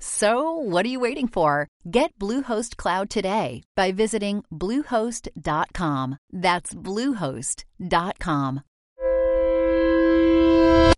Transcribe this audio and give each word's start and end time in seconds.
So, 0.00 0.52
what 0.52 0.86
are 0.86 0.88
you 0.88 1.00
waiting 1.00 1.26
for? 1.28 1.66
Get 1.90 2.16
Bluehost 2.18 2.76
Cloud 2.76 3.10
today 3.10 3.62
by 3.74 3.90
visiting 3.92 4.44
Bluehost.com. 4.52 6.18
That's 6.32 6.74
Bluehost.com. 6.74 8.62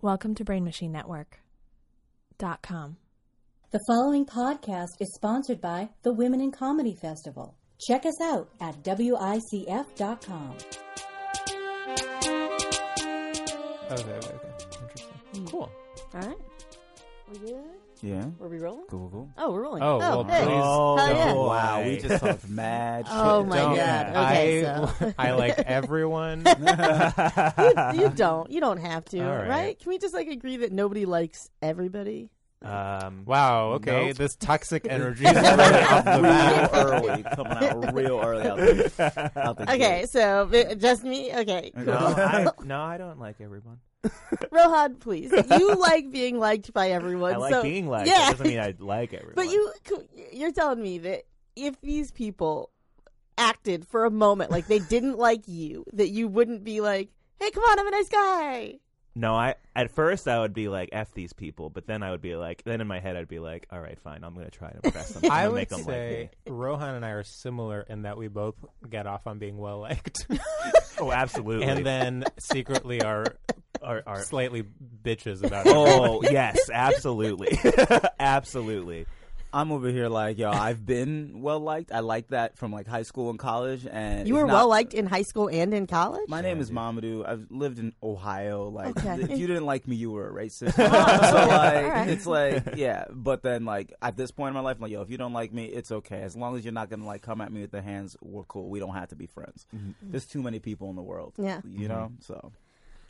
Welcome 0.03 0.35
to 0.35 0.45
Brain 0.45 0.65
Machine 0.65 0.93
Network. 0.93 1.41
Dot 2.39 2.63
com. 2.63 2.97
The 3.71 3.81
following 3.87 4.27
podcast 4.27 4.89
is 4.99 5.15
sponsored 5.15 5.61
by 5.61 5.91
the 6.03 6.13
Women 6.13 6.41
in 6.41 6.51
Comedy 6.53 6.95
Festival. 6.95 7.55
Check 7.79 8.05
us 8.05 8.21
out 8.21 8.49
at 8.61 8.83
WICF.com. 8.83 10.57
Okay, 13.91 14.03
okay, 14.03 14.11
okay. 14.13 14.49
Interesting. 14.83 15.13
Hmm. 15.35 15.45
Cool. 15.47 15.71
All 16.15 16.21
right. 16.21 16.37
We 17.33 17.39
good? 17.39 17.80
Yeah. 18.03 18.25
Were 18.39 18.49
we 18.49 18.59
rolling? 18.59 18.87
Cool, 18.89 19.09
cool. 19.11 19.31
Oh, 19.37 19.53
we're 19.53 19.63
rolling. 19.63 19.83
Oh, 19.83 19.99
well, 19.99 20.25
hey. 20.25 20.45
please 20.45 20.53
Oh, 20.63 20.97
Hell 20.97 21.15
yeah. 21.17 21.33
wow. 21.35 21.83
We 21.85 21.97
just 21.99 22.25
talked 22.25 22.49
mad 22.49 23.07
shit. 23.07 23.15
Oh 23.17 23.45
my 23.45 23.57
Don't- 23.57 23.77
god. 23.77 24.07
Okay, 24.09 24.67
I, 24.67 24.87
so 24.87 25.15
I 25.19 25.33
like 25.33 25.59
everyone. 25.59 26.45
you, 27.95 28.03
you 28.03 28.09
don't. 28.11 28.51
You 28.51 28.61
don't 28.61 28.79
have 28.79 29.05
to, 29.07 29.21
All 29.23 29.37
right. 29.37 29.49
right. 29.49 29.79
Can 29.79 29.91
we 29.91 29.99
just 29.99 30.15
like 30.15 30.29
agree 30.29 30.59
that 30.59 30.73
nobody 30.73 31.05
likes 31.07 31.51
everybody? 31.61 32.31
Um, 32.63 33.25
wow. 33.25 33.71
Okay. 33.73 34.09
Nope. 34.09 34.17
This 34.17 34.37
toxic 34.37 34.87
energy 34.89 35.25
is 35.27 35.35
right 35.35 35.93
off 35.93 36.05
the 36.05 36.11
real 36.13 36.23
bat. 36.23 36.71
early, 36.75 37.23
coming 37.23 37.53
out 37.87 37.95
real 37.95 38.21
early 38.21 38.47
out 38.47 38.57
the, 38.59 39.33
out 39.37 39.57
the 39.57 39.63
Okay, 39.65 39.79
gate. 40.01 40.11
so 40.11 40.49
uh, 40.53 40.75
just 40.75 41.03
me. 41.03 41.35
Okay, 41.35 41.71
cool. 41.75 41.85
no, 41.87 41.93
I, 41.97 42.47
no, 42.65 42.81
I 42.83 42.99
don't 42.99 43.19
like 43.19 43.41
everyone. 43.41 43.79
Rohan, 44.51 44.97
please. 44.97 45.33
You 45.33 45.75
like 45.75 46.11
being 46.11 46.39
liked 46.39 46.73
by 46.73 46.91
everyone. 46.91 47.35
I 47.35 47.37
like 47.37 47.53
so, 47.53 47.63
being 47.63 47.87
liked. 47.89 48.09
Yeah, 48.09 48.19
That 48.19 48.31
doesn't 48.39 48.47
mean 48.47 48.59
I 48.61 48.75
like 48.79 49.13
everyone. 49.13 49.35
but 49.37 49.49
you, 49.49 49.73
you're 50.33 50.53
telling 50.53 50.81
me 50.83 50.99
that 50.99 51.23
if 51.57 51.81
these 51.81 52.11
people 52.11 52.71
acted 53.37 53.87
for 53.87 54.05
a 54.05 54.11
moment 54.11 54.51
like 54.51 54.67
they 54.67 54.79
didn't 54.79 55.19
like 55.29 55.47
you, 55.47 55.85
that 55.93 56.09
you 56.09 56.29
wouldn't 56.29 56.65
be 56.65 56.81
like, 56.81 57.11
"Hey, 57.39 57.51
come 57.51 57.63
on, 57.65 57.79
I'm 57.79 57.87
a 57.87 57.91
nice 57.91 58.09
guy." 58.09 58.79
No, 59.17 59.35
I 59.35 59.57
at 59.75 59.91
first 59.91 60.29
I 60.29 60.39
would 60.39 60.55
be 60.55 60.69
like 60.69 60.91
f 60.93 61.13
these 61.13 61.33
people, 61.33 61.69
but 61.69 61.85
then 61.87 62.03
I 62.05 62.13
would 62.13 62.23
be 62.23 62.37
like, 62.37 62.63
then 62.65 62.81
in 62.81 62.87
my 62.87 63.01
head 63.01 63.17
I'd 63.17 63.27
be 63.29 63.41
like, 63.41 63.67
all 63.71 63.81
right, 63.81 63.99
fine, 63.99 64.23
I'm 64.23 64.35
gonna 64.35 64.51
try 64.51 64.69
and 64.69 64.81
impress 64.85 65.11
them. 65.11 65.25
I'm 65.25 65.31
I 65.33 65.37
gonna 65.43 65.51
would 65.51 65.57
make 65.57 65.69
them 65.69 65.83
say 65.83 66.31
Rohan 66.47 66.95
and 66.95 67.05
I 67.05 67.11
are 67.11 67.25
similar 67.25 67.85
in 67.89 68.03
that 68.03 68.17
we 68.17 68.29
both 68.29 68.55
get 68.89 69.09
off 69.09 69.27
on 69.27 69.39
being 69.41 69.59
well 69.59 69.81
liked. 69.81 70.27
Oh, 71.01 71.11
absolutely. 71.11 71.67
and 71.67 71.85
then 71.85 72.25
secretly 72.39 73.03
are 73.03 73.25
are, 73.91 74.03
are 74.07 74.23
slightly 74.23 74.65
bitches 75.05 75.43
about 75.45 75.67
it. 75.67 75.73
oh 75.75 76.23
yes, 76.31 76.59
absolutely, 76.73 77.59
absolutely. 78.21 79.07
I'm 79.53 79.73
over 79.73 79.89
here 79.89 80.07
like, 80.09 80.39
yo, 80.39 80.49
I've 80.49 80.87
been 80.87 81.43
well 81.43 81.59
liked. 81.59 81.91
I 81.91 81.99
like 82.01 82.29
that 82.29 82.57
from 82.57 82.73
like 82.73 82.87
high 82.87 83.03
school 83.03 83.31
and 83.31 83.39
college. 83.39 83.85
And 83.85 84.29
You 84.29 84.35
were 84.35 84.47
not- 84.47 84.53
well 84.53 84.69
liked 84.69 84.95
in 84.95 85.07
high 85.07 85.23
school 85.23 85.49
and 85.49 85.75
in 85.75 85.89
college. 85.89 86.29
My 86.29 86.41
name 86.41 86.61
is 86.61 86.71
Mamadou. 86.71 87.29
I've 87.29 87.49
lived 87.51 87.81
in 87.81 87.93
Ohio. 88.01 88.69
Like, 88.69 88.97
Okay. 88.97 89.21
if 89.23 89.37
you 89.41 89.49
didn't 89.49 89.67
like 89.67 89.89
me, 89.89 89.97
you 89.97 90.13
were 90.13 90.29
a 90.29 90.33
racist. 90.33 90.75
so 90.75 90.85
like, 90.85 91.85
right. 91.85 92.09
it's 92.11 92.27
like, 92.27 92.77
yeah. 92.77 93.07
But 93.11 93.43
then, 93.43 93.65
like, 93.65 93.93
at 94.01 94.17
this 94.17 94.31
point 94.31 94.51
in 94.51 94.55
my 94.55 94.61
life, 94.61 94.77
I'm 94.77 94.83
like, 94.83 94.93
yo, 94.93 95.03
if 95.03 95.11
you 95.11 95.19
don't 95.19 95.33
like 95.33 95.53
me, 95.53 95.65
it's 95.65 95.91
okay. 95.91 96.23
As 96.23 96.37
long 96.37 96.57
as 96.57 96.65
you're 96.65 96.73
not 96.73 96.89
gonna 96.89 97.05
like 97.07 97.23
come 97.23 97.41
at 97.41 97.51
me 97.53 97.63
with 97.63 97.73
the 97.73 97.83
hands, 97.83 98.17
we're 98.23 98.45
cool. 98.45 98.69
We 98.69 98.79
don't 98.79 98.95
have 98.95 99.09
to 99.09 99.17
be 99.17 99.27
friends. 99.27 99.67
Mm-hmm. 99.75 100.13
There's 100.13 100.27
too 100.27 100.43
many 100.43 100.61
people 100.61 100.91
in 100.91 100.95
the 100.95 101.03
world. 101.03 101.33
Yeah. 101.39 101.61
you 101.69 101.89
know. 101.89 102.13
Mm-hmm. 102.13 102.23
So 102.23 102.53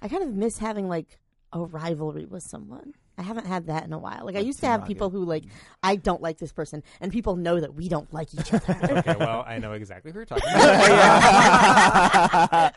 I 0.03 0.09
kind 0.09 0.22
of 0.22 0.33
miss 0.34 0.59
having 0.59 0.88
like 0.88 1.19
a 1.53 1.61
rivalry 1.61 2.25
with 2.27 2.43
someone. 2.44 2.94
I 3.19 3.22
haven't 3.22 3.47
had 3.47 3.66
that 3.66 3.84
in 3.84 3.93
a 3.93 3.99
while. 3.99 4.25
Like 4.25 4.37
I 4.37 4.38
used 4.38 4.61
to 4.61 4.66
have 4.66 4.87
people 4.87 5.09
Rocket. 5.09 5.19
who 5.19 5.25
like 5.27 5.44
I 5.83 5.97
don't 5.97 6.22
like 6.22 6.38
this 6.38 6.53
person, 6.53 6.83
and 7.03 7.12
people 7.12 7.37
know 7.37 7.61
that 7.61 7.75
we 7.75 7.88
don't 7.88 8.11
like 8.15 8.33
each 8.33 8.55
other. 8.55 8.78
Okay, 8.99 9.15
well, 9.19 9.44
I 9.47 9.59
know 9.59 9.72
exactly 9.72 10.11
who 10.11 10.21
you're 10.21 10.25
talking 10.27 10.49
about. 10.49 10.71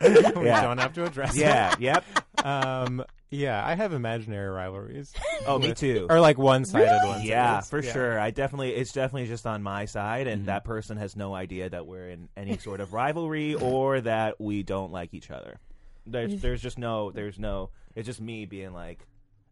we 0.36 0.46
Yeah. 0.46 0.62
don't 0.62 0.78
have 0.78 0.92
to 0.94 1.04
address 1.04 1.34
that. 1.34 1.80
Yeah, 1.80 1.82
yep. 1.94 2.04
it. 2.38 2.46
Um, 2.46 3.04
yeah, 3.30 3.64
I 3.66 3.74
have 3.74 3.92
imaginary 3.94 4.48
rivalries. 4.50 5.12
Oh, 5.46 5.58
me 5.58 5.68
with- 5.68 5.78
too. 5.78 6.06
Or 6.10 6.20
like 6.20 6.36
one-sided 6.38 7.06
ones. 7.08 7.20
at 7.22 7.26
Yeah, 7.26 7.56
least. 7.56 7.70
for 7.70 7.82
Yeah. 7.82 7.92
sure. 7.92 8.20
I 8.20 8.30
definitely, 8.30 8.74
it's 8.74 8.92
definitely 8.92 9.26
just 9.28 9.46
on 9.46 9.62
my 9.62 9.86
side, 9.86 10.26
Mm-hmm. 10.26 10.34
and 10.40 10.46
that 10.48 10.64
person 10.64 10.96
has 10.98 11.16
no 11.16 11.34
idea 11.34 11.70
that 11.70 11.86
we're 11.86 12.10
in 12.10 12.28
any 12.36 12.58
sort 12.58 12.80
of 12.80 12.92
rivalry 12.92 13.54
or 13.54 14.00
that 14.02 14.38
we 14.40 14.62
don't 14.62 14.92
like 14.92 15.14
each 15.14 15.30
other. 15.30 15.58
There's, 16.06 16.40
there's 16.40 16.60
just 16.62 16.78
no, 16.78 17.10
there's 17.10 17.38
no. 17.38 17.70
It's 17.94 18.06
just 18.06 18.20
me 18.20 18.44
being 18.46 18.72
like, 18.72 19.06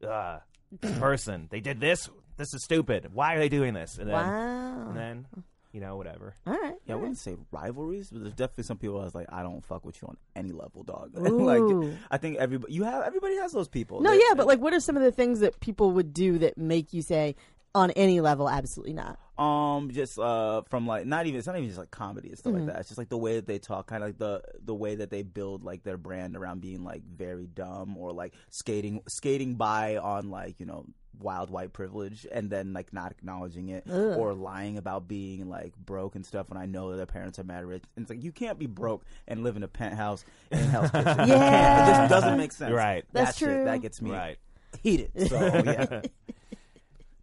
ah, 0.06 0.42
this 0.80 0.98
person, 0.98 1.48
they 1.50 1.60
did 1.60 1.80
this. 1.80 2.08
This 2.36 2.54
is 2.54 2.64
stupid. 2.64 3.08
Why 3.12 3.34
are 3.34 3.38
they 3.38 3.48
doing 3.48 3.74
this? 3.74 3.98
And 3.98 4.08
then, 4.08 4.14
wow. 4.14 4.88
and 4.88 4.96
then, 4.96 5.26
you 5.72 5.80
know, 5.80 5.96
whatever. 5.96 6.34
All 6.46 6.54
right. 6.54 6.74
yeah, 6.86 6.94
I 6.94 6.96
wouldn't 6.96 7.18
say 7.18 7.36
rivalries, 7.50 8.10
but 8.10 8.22
there's 8.22 8.34
definitely 8.34 8.64
some 8.64 8.78
people 8.78 9.00
that's 9.02 9.14
like, 9.14 9.26
I 9.30 9.42
don't 9.42 9.64
fuck 9.64 9.84
with 9.84 10.00
you 10.02 10.08
on 10.08 10.16
any 10.34 10.52
level, 10.52 10.82
dog. 10.82 11.12
Like, 11.16 11.94
I 12.10 12.16
think 12.18 12.38
everybody, 12.38 12.72
you 12.72 12.84
have 12.84 13.02
everybody 13.04 13.36
has 13.36 13.52
those 13.52 13.68
people. 13.68 14.00
No, 14.00 14.10
They- 14.10 14.18
yeah, 14.18 14.34
but 14.34 14.46
like, 14.46 14.60
what 14.60 14.72
are 14.72 14.80
some 14.80 14.96
of 14.96 15.02
the 15.02 15.12
things 15.12 15.40
that 15.40 15.60
people 15.60 15.92
would 15.92 16.12
do 16.12 16.38
that 16.38 16.56
make 16.58 16.92
you 16.92 17.02
say, 17.02 17.36
on 17.74 17.90
any 17.92 18.20
level, 18.20 18.48
absolutely 18.50 18.94
not? 18.94 19.18
Um, 19.38 19.90
just 19.92 20.18
uh, 20.18 20.60
from 20.68 20.86
like 20.86 21.06
not 21.06 21.26
even 21.26 21.38
it's 21.38 21.46
not 21.46 21.56
even 21.56 21.68
just 21.68 21.78
like 21.78 21.90
comedy 21.90 22.28
and 22.28 22.38
stuff 22.38 22.52
Mm-hmm. 22.52 22.66
like 22.66 22.74
that. 22.74 22.80
It's 22.80 22.88
just 22.90 22.98
like 22.98 23.08
the 23.08 23.16
way 23.18 23.36
that 23.36 23.46
they 23.46 23.58
talk, 23.58 23.86
kind 23.86 24.02
of 24.02 24.10
like 24.10 24.18
the 24.18 24.42
the 24.62 24.74
way 24.74 24.96
that 24.96 25.10
they 25.10 25.22
build 25.22 25.64
like 25.64 25.82
their 25.84 25.96
brand 25.96 26.36
around 26.36 26.60
being 26.60 26.84
like 26.84 27.02
very 27.04 27.46
dumb 27.46 27.96
or 27.96 28.12
like 28.12 28.34
skating 28.50 29.00
skating 29.08 29.54
by 29.54 29.96
on 29.96 30.30
like 30.30 30.60
you 30.60 30.66
know 30.66 30.84
wild 31.18 31.50
white 31.50 31.72
privilege 31.72 32.26
and 32.32 32.50
then 32.50 32.72
like 32.72 32.92
not 32.92 33.12
acknowledging 33.12 33.68
it 33.68 33.84
Ugh. 33.88 34.18
or 34.18 34.34
lying 34.34 34.76
about 34.76 35.06
being 35.08 35.48
like 35.48 35.74
broke 35.76 36.14
and 36.14 36.26
stuff. 36.26 36.50
When 36.50 36.58
I 36.58 36.66
know 36.66 36.90
that 36.90 36.96
their 36.98 37.06
parents 37.06 37.38
are 37.38 37.44
mad 37.44 37.64
rich, 37.64 37.84
and 37.96 38.02
it's 38.02 38.10
like 38.10 38.22
you 38.22 38.32
can't 38.32 38.58
be 38.58 38.66
broke 38.66 39.02
and 39.26 39.42
live 39.42 39.56
in 39.56 39.62
a 39.62 39.68
penthouse 39.68 40.26
in 40.50 40.58
Hell's 40.58 40.90
Kitchen. 40.90 41.06
You 41.06 41.14
can't. 41.14 41.28
Yeah. 41.28 41.82
it 41.82 41.98
just 42.00 42.10
doesn't 42.10 42.36
make 42.36 42.52
sense. 42.52 42.72
Right. 42.74 43.04
That's 43.12 43.30
That 43.32 43.38
shit, 43.38 43.48
true. 43.56 43.64
that 43.64 43.80
gets 43.80 44.02
me 44.02 44.10
Right. 44.10 44.36
heated. 44.82 45.10
So 45.28 45.36
yeah, 45.64 46.02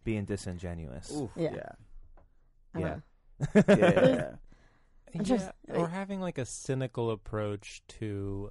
Being 0.02 0.24
disingenuous. 0.24 1.12
Oof, 1.14 1.30
Yeah. 1.36 1.50
yeah, 1.54 1.68
Yeah. 2.78 2.96
yeah. 3.54 3.62
yeah. 3.68 4.30
I'm 5.14 5.24
just- 5.24 5.50
Yeah, 5.68 5.74
or 5.76 5.88
having 5.88 6.20
like 6.20 6.38
a 6.38 6.44
cynical 6.46 7.10
approach 7.10 7.82
to 7.98 8.50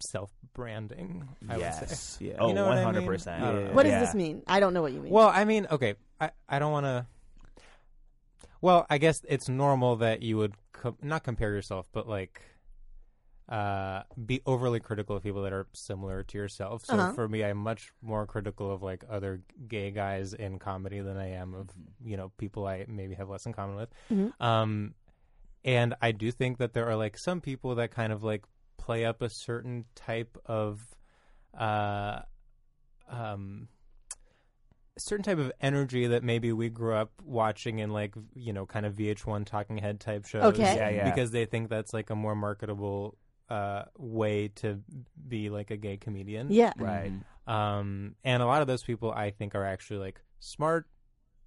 self-branding. 0.00 1.28
I 1.48 1.52
would 1.56 1.60
say. 1.62 1.68
yes. 1.80 2.18
Yeah. 2.20 2.32
Oh, 2.38 2.48
You 2.48 2.54
know 2.54 2.66
what 2.66 2.78
I 2.78 2.92
mean? 2.92 3.02
100%. 3.06 3.28
I 3.32 3.52
don't 3.52 3.64
know. 3.66 3.72
What 3.72 3.82
does 3.84 3.92
Yeah. 3.92 4.00
this 4.00 4.14
mean? 4.14 4.42
I 4.46 4.60
don't 4.60 4.74
know 4.74 4.82
what 4.82 4.92
you 4.92 5.00
mean. 5.00 5.12
Well, 5.12 5.28
I 5.28 5.44
mean, 5.44 5.66
okay, 5.70 5.94
I 6.20 6.30
I 6.48 6.58
don't 6.58 6.72
want 6.72 6.84
to. 6.86 7.06
Well, 8.60 8.86
I 8.88 8.98
guess 8.98 9.22
it's 9.28 9.48
normal 9.48 9.96
that 9.96 10.22
you 10.22 10.36
would 10.38 10.54
co- 10.72 10.96
not 11.02 11.22
compare 11.22 11.52
yourself, 11.52 11.86
but 11.92 12.08
like 12.08 12.40
uh 13.48 14.02
be 14.24 14.40
overly 14.46 14.80
critical 14.80 15.16
of 15.16 15.22
people 15.22 15.42
that 15.42 15.52
are 15.52 15.66
similar 15.74 16.22
to 16.22 16.38
yourself. 16.38 16.84
So 16.86 16.94
Uh-huh. 16.96 17.12
for 17.12 17.28
me, 17.28 17.44
I'm 17.44 17.58
much 17.58 17.92
more 18.00 18.26
critical 18.26 18.70
of 18.72 18.82
like 18.82 19.04
other 19.10 19.42
gay 19.68 19.90
guys 19.90 20.32
in 20.32 20.58
comedy 20.58 21.00
than 21.00 21.16
I 21.18 21.32
am 21.32 21.52
of 21.54 21.68
you 22.02 22.16
know 22.16 22.30
people 22.38 22.66
I 22.66 22.86
maybe 22.88 23.14
have 23.16 23.28
less 23.28 23.44
in 23.46 23.52
common 23.52 23.76
with. 23.76 23.90
Mhm. 24.10 24.32
Um, 24.40 24.94
and 25.64 25.94
I 26.00 26.12
do 26.12 26.30
think 26.30 26.58
that 26.58 26.72
there 26.72 26.86
are 26.88 26.96
like 26.96 27.18
some 27.18 27.40
people 27.42 27.74
that 27.74 27.90
kind 27.90 28.12
of 28.12 28.22
like 28.24 28.44
play 28.78 29.04
up 29.04 29.20
a 29.22 29.28
certain 29.28 29.84
type 29.94 30.36
of 30.46 30.80
uh 31.58 32.20
um 33.08 33.68
a 34.96 35.00
certain 35.00 35.24
type 35.24 35.38
of 35.38 35.50
energy 35.60 36.06
that 36.06 36.22
maybe 36.22 36.52
we 36.52 36.68
grew 36.68 36.94
up 36.94 37.10
watching 37.24 37.78
in 37.80 37.90
like 37.90 38.14
you 38.34 38.52
know 38.52 38.64
kind 38.64 38.86
of 38.86 38.94
VH1 38.94 39.44
talking 39.44 39.78
head 39.78 40.00
type 40.00 40.24
shows 40.26 40.54
Okay. 40.54 40.76
Yeah, 40.76 40.88
yeah. 40.88 41.04
because 41.10 41.30
they 41.32 41.44
think 41.46 41.68
that's 41.68 41.92
like 41.92 42.10
a 42.10 42.14
more 42.14 42.34
marketable 42.36 43.16
uh 43.50 43.82
way 43.98 44.48
to 44.48 44.80
be 45.28 45.50
like 45.50 45.70
a 45.70 45.76
gay 45.76 45.96
comedian 45.96 46.46
yeah. 46.50 46.72
Right. 46.78 47.12
um 47.46 48.14
and 48.24 48.42
a 48.42 48.46
lot 48.46 48.62
of 48.62 48.66
those 48.66 48.82
people 48.82 49.12
I 49.12 49.30
think 49.30 49.54
are 49.54 49.64
actually 49.64 49.98
like 50.00 50.20
smart 50.40 50.86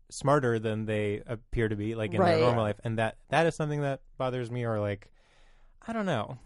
smarter 0.10 0.58
than 0.58 0.86
they 0.86 1.22
appear 1.28 1.68
to 1.68 1.76
be, 1.76 1.94
like 1.94 2.14
in 2.14 2.22
Right. 2.22 2.36
their 2.36 2.42
normal 2.46 2.64
life, 2.64 2.80
and 2.84 2.98
that 2.98 3.18
that 3.30 3.46
is 3.46 3.56
something 3.56 3.82
that 3.82 4.00
bothers 4.18 4.50
me. 4.50 4.64
Or 4.64 4.80
like, 4.80 5.12
I 5.86 5.92
don't 5.92 6.06
know. 6.06 6.38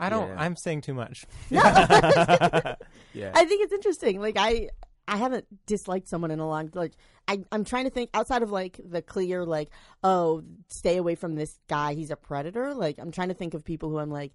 I 0.00 0.08
don't. 0.08 0.28
Yeah. 0.28 0.36
I'm 0.40 0.56
saying 0.56 0.80
too 0.80 0.94
much. 0.94 1.26
Yeah. 1.50 3.30
I 3.32 3.44
think 3.44 3.62
it's 3.62 3.72
interesting. 3.72 4.20
Like 4.20 4.36
I, 4.36 4.70
I 5.06 5.16
haven't 5.16 5.46
disliked 5.66 6.08
someone 6.08 6.30
in 6.30 6.40
a 6.40 6.48
long. 6.48 6.70
Like 6.74 6.92
I, 7.28 7.40
I'm 7.52 7.64
trying 7.64 7.84
to 7.84 7.90
think 7.90 8.10
outside 8.14 8.42
of 8.42 8.50
like 8.50 8.80
the 8.84 9.02
clear, 9.02 9.44
like 9.44 9.70
oh, 10.02 10.42
stay 10.68 10.96
away 10.96 11.14
from 11.14 11.34
this 11.34 11.58
guy. 11.68 11.94
He's 11.94 12.10
a 12.10 12.16
predator. 12.16 12.74
Like 12.74 12.98
I'm 12.98 13.10
trying 13.10 13.28
to 13.28 13.34
think 13.34 13.54
of 13.54 13.64
people 13.64 13.90
who 13.90 13.98
I'm 13.98 14.10
like, 14.10 14.32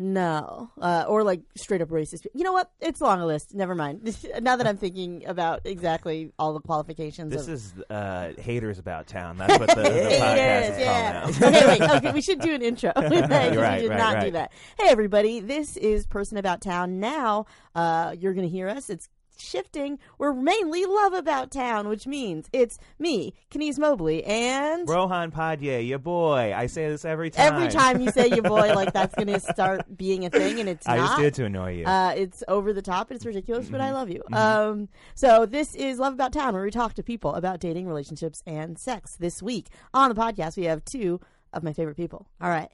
no, 0.00 0.70
uh, 0.80 1.06
or 1.08 1.24
like 1.24 1.40
straight 1.56 1.82
up 1.82 1.88
racist. 1.88 2.24
You 2.32 2.44
know 2.44 2.52
what? 2.52 2.70
It's 2.80 3.00
long 3.00 3.20
a 3.20 3.26
list. 3.26 3.52
Never 3.52 3.74
mind. 3.74 4.16
now 4.40 4.54
that 4.54 4.64
I'm 4.64 4.76
thinking 4.76 5.26
about 5.26 5.62
exactly 5.64 6.30
all 6.38 6.54
the 6.54 6.60
qualifications. 6.60 7.32
This 7.32 7.48
of, 7.48 7.54
is 7.54 7.74
uh, 7.90 8.32
haters 8.38 8.78
about 8.78 9.08
town. 9.08 9.38
That's 9.38 9.58
what 9.58 9.68
the, 9.68 9.74
the 9.74 9.88
podcast 9.88 10.36
Yes, 10.36 10.72
is 10.72 10.78
yeah. 10.78 11.20
called 11.20 11.40
now. 11.40 11.48
okay, 11.48 11.66
wait. 11.66 11.90
Okay, 11.90 12.12
we 12.12 12.20
should 12.20 12.40
do 12.40 12.54
an 12.54 12.62
intro. 12.62 12.92
Right, 13.08 13.10
we 13.10 13.16
did 13.16 13.88
right, 13.88 13.88
not 13.88 14.24
do 14.24 14.30
that. 14.32 14.52
Hey, 14.78 14.88
everybody. 14.88 15.40
This 15.40 15.76
is 15.76 16.06
Person 16.06 16.38
About 16.38 16.60
Town. 16.60 17.00
Now, 17.00 17.46
uh, 17.74 18.14
you're 18.18 18.34
going 18.34 18.46
to 18.46 18.52
hear 18.52 18.68
us. 18.68 18.90
It's 18.90 19.08
shifting. 19.40 19.98
We're 20.18 20.32
mainly 20.32 20.84
Love 20.86 21.12
About 21.12 21.50
Town, 21.50 21.88
which 21.88 22.06
means 22.06 22.48
it's 22.52 22.78
me, 22.98 23.34
Kenise 23.50 23.78
Mobley, 23.78 24.24
and 24.24 24.88
Rohan 24.88 25.30
Padye, 25.30 25.86
your 25.86 25.98
boy. 25.98 26.52
I 26.54 26.66
say 26.66 26.88
this 26.88 27.04
every 27.04 27.30
time. 27.30 27.54
every 27.54 27.68
time 27.68 28.00
you 28.00 28.10
say 28.10 28.28
your 28.28 28.42
boy, 28.42 28.72
like 28.74 28.92
that's 28.92 29.14
going 29.14 29.28
to 29.28 29.40
start 29.40 29.96
being 29.96 30.24
a 30.24 30.30
thing, 30.30 30.60
and 30.60 30.68
it's 30.68 30.86
I 30.88 30.96
not. 30.96 31.06
just 31.08 31.18
did 31.20 31.34
to 31.34 31.44
annoy 31.46 31.78
you. 31.78 31.84
Uh, 31.86 32.12
it's 32.16 32.42
over 32.48 32.72
the 32.72 32.82
top. 32.82 33.10
It's 33.12 33.24
ridiculous, 33.26 33.68
but 33.68 33.80
I 33.80 33.86
Mm-hmm. 33.88 33.94
love 33.94 34.10
you. 34.10 34.22
Um, 34.32 34.88
so 35.14 35.46
this 35.46 35.74
is 35.74 35.98
Love 35.98 36.12
About 36.12 36.32
Town, 36.32 36.52
where 36.54 36.62
we 36.62 36.70
talk 36.70 36.94
to 36.94 37.02
people 37.02 37.34
about 37.34 37.58
dating, 37.60 37.86
relationships, 37.86 38.42
and 38.46 38.78
sex. 38.78 39.16
This 39.16 39.42
week 39.42 39.68
on 39.94 40.08
the 40.08 40.14
podcast, 40.14 40.56
we 40.56 40.64
have 40.64 40.84
two 40.84 41.20
of 41.52 41.62
my 41.62 41.72
favorite 41.72 41.96
people. 41.96 42.26
All 42.40 42.50
right, 42.50 42.68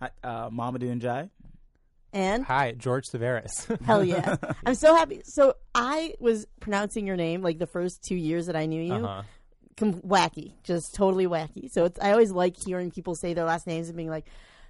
Hi, 0.00 0.10
uh, 0.24 0.50
Mamadou 0.50 0.90
and 0.90 1.00
Jai. 1.00 1.30
And 2.12 2.44
Hi, 2.44 2.72
George 2.72 3.08
Severis. 3.08 3.80
hell 3.84 4.04
yeah, 4.04 4.36
I'm 4.66 4.74
so 4.74 4.94
happy. 4.94 5.22
So 5.24 5.54
I 5.74 6.14
was 6.20 6.46
pronouncing 6.60 7.06
your 7.06 7.16
name 7.16 7.42
like 7.42 7.58
the 7.58 7.66
first 7.66 8.04
two 8.04 8.16
years 8.16 8.46
that 8.46 8.56
I 8.56 8.66
knew 8.66 8.82
you, 8.82 8.92
uh-huh. 8.92 9.22
com- 9.78 10.02
wacky, 10.02 10.52
just 10.62 10.94
totally 10.94 11.26
wacky. 11.26 11.70
So 11.70 11.86
it's 11.86 11.98
I 12.00 12.12
always 12.12 12.30
like 12.30 12.56
hearing 12.56 12.90
people 12.90 13.14
say 13.14 13.32
their 13.32 13.46
last 13.46 13.66
names 13.66 13.88
and 13.88 13.96
being 13.96 14.10
like, 14.10 14.26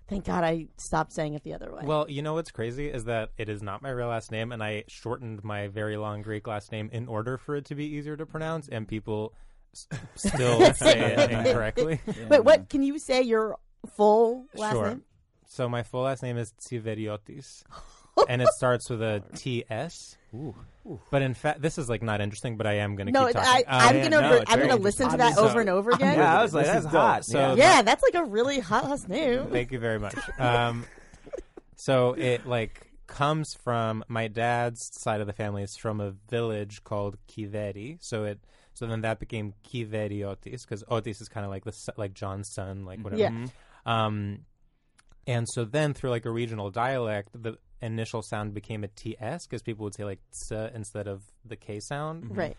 "Thank 0.09 0.25
God 0.25 0.44
I 0.44 0.69
stopped 0.77 1.12
saying 1.12 1.35
it 1.35 1.43
the 1.43 1.55
other 1.55 1.75
way." 1.75 1.83
Well, 1.85 2.09
you 2.09 2.23
know 2.23 2.35
what's 2.35 2.53
crazy 2.53 2.87
is 2.87 3.05
that 3.05 3.31
it 3.37 3.49
is 3.49 3.61
not 3.61 3.83
my 3.83 3.91
real 3.91 4.09
last 4.09 4.31
name, 4.31 4.53
and 4.53 4.62
I 4.62 4.85
shortened 4.87 5.43
my 5.43 5.67
very 5.67 5.97
long 5.97 6.23
Greek 6.23 6.47
last 6.47 6.71
name 6.71 6.91
in 6.93 7.09
order 7.09 7.39
for 7.39 7.56
it 7.56 7.65
to 7.67 7.75
be 7.75 7.87
easier 7.87 8.17
to 8.17 8.25
pronounce, 8.25 8.69
and 8.69 8.87
people 8.87 9.35
s- 9.75 9.89
still 10.15 10.73
say 10.75 11.15
it 11.17 11.31
incorrectly. 11.33 12.00
Wait, 12.29 12.44
what? 12.44 12.69
Can 12.69 12.85
you 12.85 13.00
say 13.00 13.23
your 13.23 13.59
full 13.97 14.47
last 14.55 14.75
sure. 14.75 14.89
name? 14.91 15.03
So 15.53 15.69
my 15.69 15.83
full 15.83 16.05
last 16.05 16.23
name 16.23 16.39
is 16.39 16.51
Tsiveriotis, 16.63 17.63
and 18.29 18.41
it 18.41 18.49
starts 18.57 18.89
with 18.89 19.03
a 19.03 19.23
TS. 19.37 20.17
But 21.11 21.21
in 21.21 21.35
fact, 21.35 21.61
this 21.61 21.77
is 21.77 21.91
like 21.91 22.03
not 22.03 22.23
interesting, 22.23 22.57
but 22.57 22.67
I 22.67 22.77
am 22.79 22.97
going 22.97 23.09
to 23.09 23.13
No, 23.13 23.27
keep 23.27 23.37
I, 23.37 23.43
talking. 23.43 23.65
I'm 23.69 23.97
yeah, 23.97 24.03
gonna 24.09 24.21
no, 24.23 24.31
re- 24.33 24.41
it's 24.41 24.51
I'm 24.51 24.59
very 24.61 24.69
gonna 24.71 24.81
listen 24.81 25.11
to 25.11 25.17
that 25.19 25.29
interesting. 25.33 25.51
over 25.51 25.61
and 25.61 25.69
over 25.69 25.91
again. 25.91 26.17
yeah, 26.17 26.39
I 26.39 26.43
was 26.43 26.55
like, 26.55 26.65
that's 26.65 26.87
hot. 26.87 27.27
So- 27.27 27.39
yeah. 27.39 27.55
Yeah, 27.55 27.83
that's 27.83 28.03
like 28.03 28.15
a 28.15 28.25
really 28.25 28.61
hot 28.61 28.89
last 28.89 29.11
name. 29.11 29.49
Thank 29.51 29.73
you 29.73 29.79
very 29.79 29.99
much. 29.99 30.17
Um, 30.39 30.87
so 31.77 32.15
it 32.15 32.47
like 32.47 32.87
comes 33.07 33.53
from 33.53 34.05
my 34.09 34.29
dad's 34.29 34.89
side 34.99 35.21
of 35.21 35.27
the 35.27 35.35
family 35.35 35.63
is 35.63 35.77
from 35.77 36.01
a 36.01 36.13
village 36.31 36.83
called 36.83 37.19
Kiveri. 37.29 37.99
So 38.01 38.25
it 38.25 38.41
so 38.73 38.87
then 38.87 39.03
that 39.03 39.21
became 39.21 39.53
Kiveriotis 39.71 40.63
because 40.63 40.83
Otis 40.89 41.21
is 41.21 41.29
kind 41.29 41.45
of 41.45 41.51
like 41.51 41.65
the 41.65 41.93
like 41.99 42.15
John's 42.15 42.49
son, 42.49 42.87
like 42.87 43.01
whatever. 43.01 43.21
Yeah. 43.21 43.47
Um, 43.85 44.47
and 45.27 45.49
so 45.49 45.65
then 45.65 45.95
through 45.95 46.11
like 46.11 46.25
a 46.25 46.31
regional 46.31 46.71
dialect, 46.71 47.31
the 47.35 47.59
initial 47.81 48.23
sound 48.23 48.55
became 48.55 48.85
a 48.85 48.89
TS 48.89 49.47
because 49.47 49.63
people 49.63 49.85
would 49.85 49.95
say 49.95 50.05
like 50.05 50.21
ts 50.31 50.53
instead 50.75 51.09
of 51.09 51.23
the 51.45 51.57
K 51.57 51.81
sound. 51.81 52.37
Right. 52.37 52.57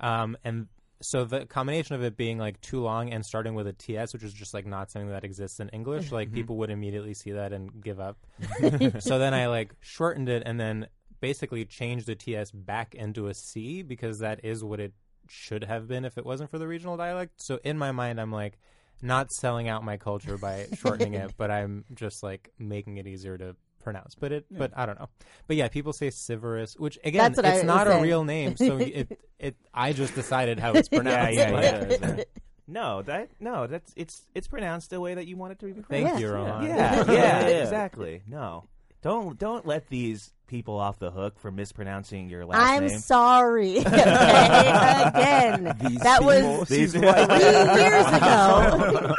Um, 0.00 0.36
and 0.44 0.68
so 1.00 1.24
the 1.24 1.46
combination 1.46 1.94
of 1.94 2.02
it 2.02 2.16
being 2.16 2.38
like 2.38 2.60
too 2.60 2.80
long 2.80 3.12
and 3.12 3.24
starting 3.24 3.54
with 3.54 3.66
a 3.66 3.72
TS, 3.72 4.12
which 4.12 4.22
is 4.22 4.32
just 4.32 4.52
like 4.52 4.66
not 4.66 4.90
something 4.90 5.10
that 5.10 5.24
exists 5.24 5.60
in 5.60 5.68
English, 5.70 6.12
like 6.12 6.32
people 6.32 6.56
would 6.58 6.70
immediately 6.70 7.14
see 7.14 7.32
that 7.32 7.52
and 7.52 7.82
give 7.82 8.00
up. 8.00 8.18
so 9.00 9.18
then 9.18 9.34
I 9.34 9.46
like 9.46 9.74
shortened 9.80 10.28
it 10.28 10.42
and 10.44 10.58
then 10.58 10.88
basically 11.20 11.64
changed 11.64 12.06
the 12.06 12.14
TS 12.14 12.50
back 12.50 12.94
into 12.94 13.28
a 13.28 13.34
C 13.34 13.82
because 13.82 14.20
that 14.20 14.44
is 14.44 14.62
what 14.62 14.80
it 14.80 14.92
should 15.28 15.64
have 15.64 15.88
been 15.88 16.04
if 16.04 16.16
it 16.16 16.24
wasn't 16.24 16.50
for 16.50 16.58
the 16.58 16.66
regional 16.66 16.96
dialect. 16.96 17.42
So 17.42 17.58
in 17.64 17.78
my 17.78 17.92
mind, 17.92 18.20
I'm 18.20 18.32
like 18.32 18.58
not 19.02 19.32
selling 19.32 19.68
out 19.68 19.84
my 19.84 19.96
culture 19.96 20.36
by 20.38 20.66
shortening 20.74 21.14
it, 21.14 21.32
but 21.36 21.50
I'm 21.50 21.84
just 21.94 22.22
like 22.22 22.50
making 22.58 22.96
it 22.98 23.06
easier 23.06 23.38
to 23.38 23.54
pronounce. 23.82 24.14
But 24.14 24.32
it, 24.32 24.46
but 24.50 24.72
I 24.76 24.86
don't 24.86 24.98
know. 24.98 25.08
But 25.46 25.56
yeah, 25.56 25.68
people 25.68 25.92
say 25.92 26.10
Severus, 26.10 26.74
which 26.76 26.98
again, 27.04 27.32
That's 27.32 27.46
I 27.46 27.54
it's 27.56 27.64
not 27.64 27.86
a 27.86 27.90
saying. 27.92 28.02
real 28.02 28.24
name. 28.24 28.56
So 28.56 28.76
it, 28.78 29.18
it, 29.38 29.56
I 29.72 29.92
just 29.92 30.14
decided 30.14 30.58
how 30.58 30.72
it's 30.72 30.88
pronounced. 30.90 31.34
yeah, 31.38 31.50
yeah, 31.60 31.86
yeah, 31.88 32.14
yeah. 32.18 32.24
No, 32.70 33.00
that 33.02 33.30
no, 33.40 33.66
that's 33.66 33.92
it's 33.96 34.26
it's 34.34 34.46
pronounced 34.46 34.90
the 34.90 35.00
way 35.00 35.14
that 35.14 35.26
you 35.26 35.36
want 35.38 35.52
it 35.52 35.58
to 35.60 35.66
be 35.66 35.72
pronounced. 35.72 35.90
Thank 35.90 36.06
Yeah. 36.06 36.18
you, 36.18 36.28
Rohan. 36.30 36.64
Yeah, 36.66 36.96
yeah, 36.96 37.12
Yeah, 37.12 37.48
yeah. 37.48 37.62
exactly. 37.62 38.22
No, 38.26 38.64
don't 39.02 39.38
don't 39.38 39.66
let 39.66 39.88
these 39.88 40.32
people 40.46 40.78
off 40.78 40.98
the 40.98 41.10
hook 41.10 41.38
for 41.38 41.50
mispronouncing 41.50 42.28
your 42.30 42.46
last 42.46 42.60
I'm 42.70 42.86
name. 42.86 42.98
sorry. 42.98 43.78
Okay, 43.80 43.86
again, 43.90 45.76
These 45.80 45.98
that 46.00 46.20
people. 46.20 46.58
was 46.58 46.68
These- 46.68 46.92
three 46.92 47.02
years 47.02 48.06
ago. 48.06 49.14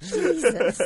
Jesus. 0.00 0.80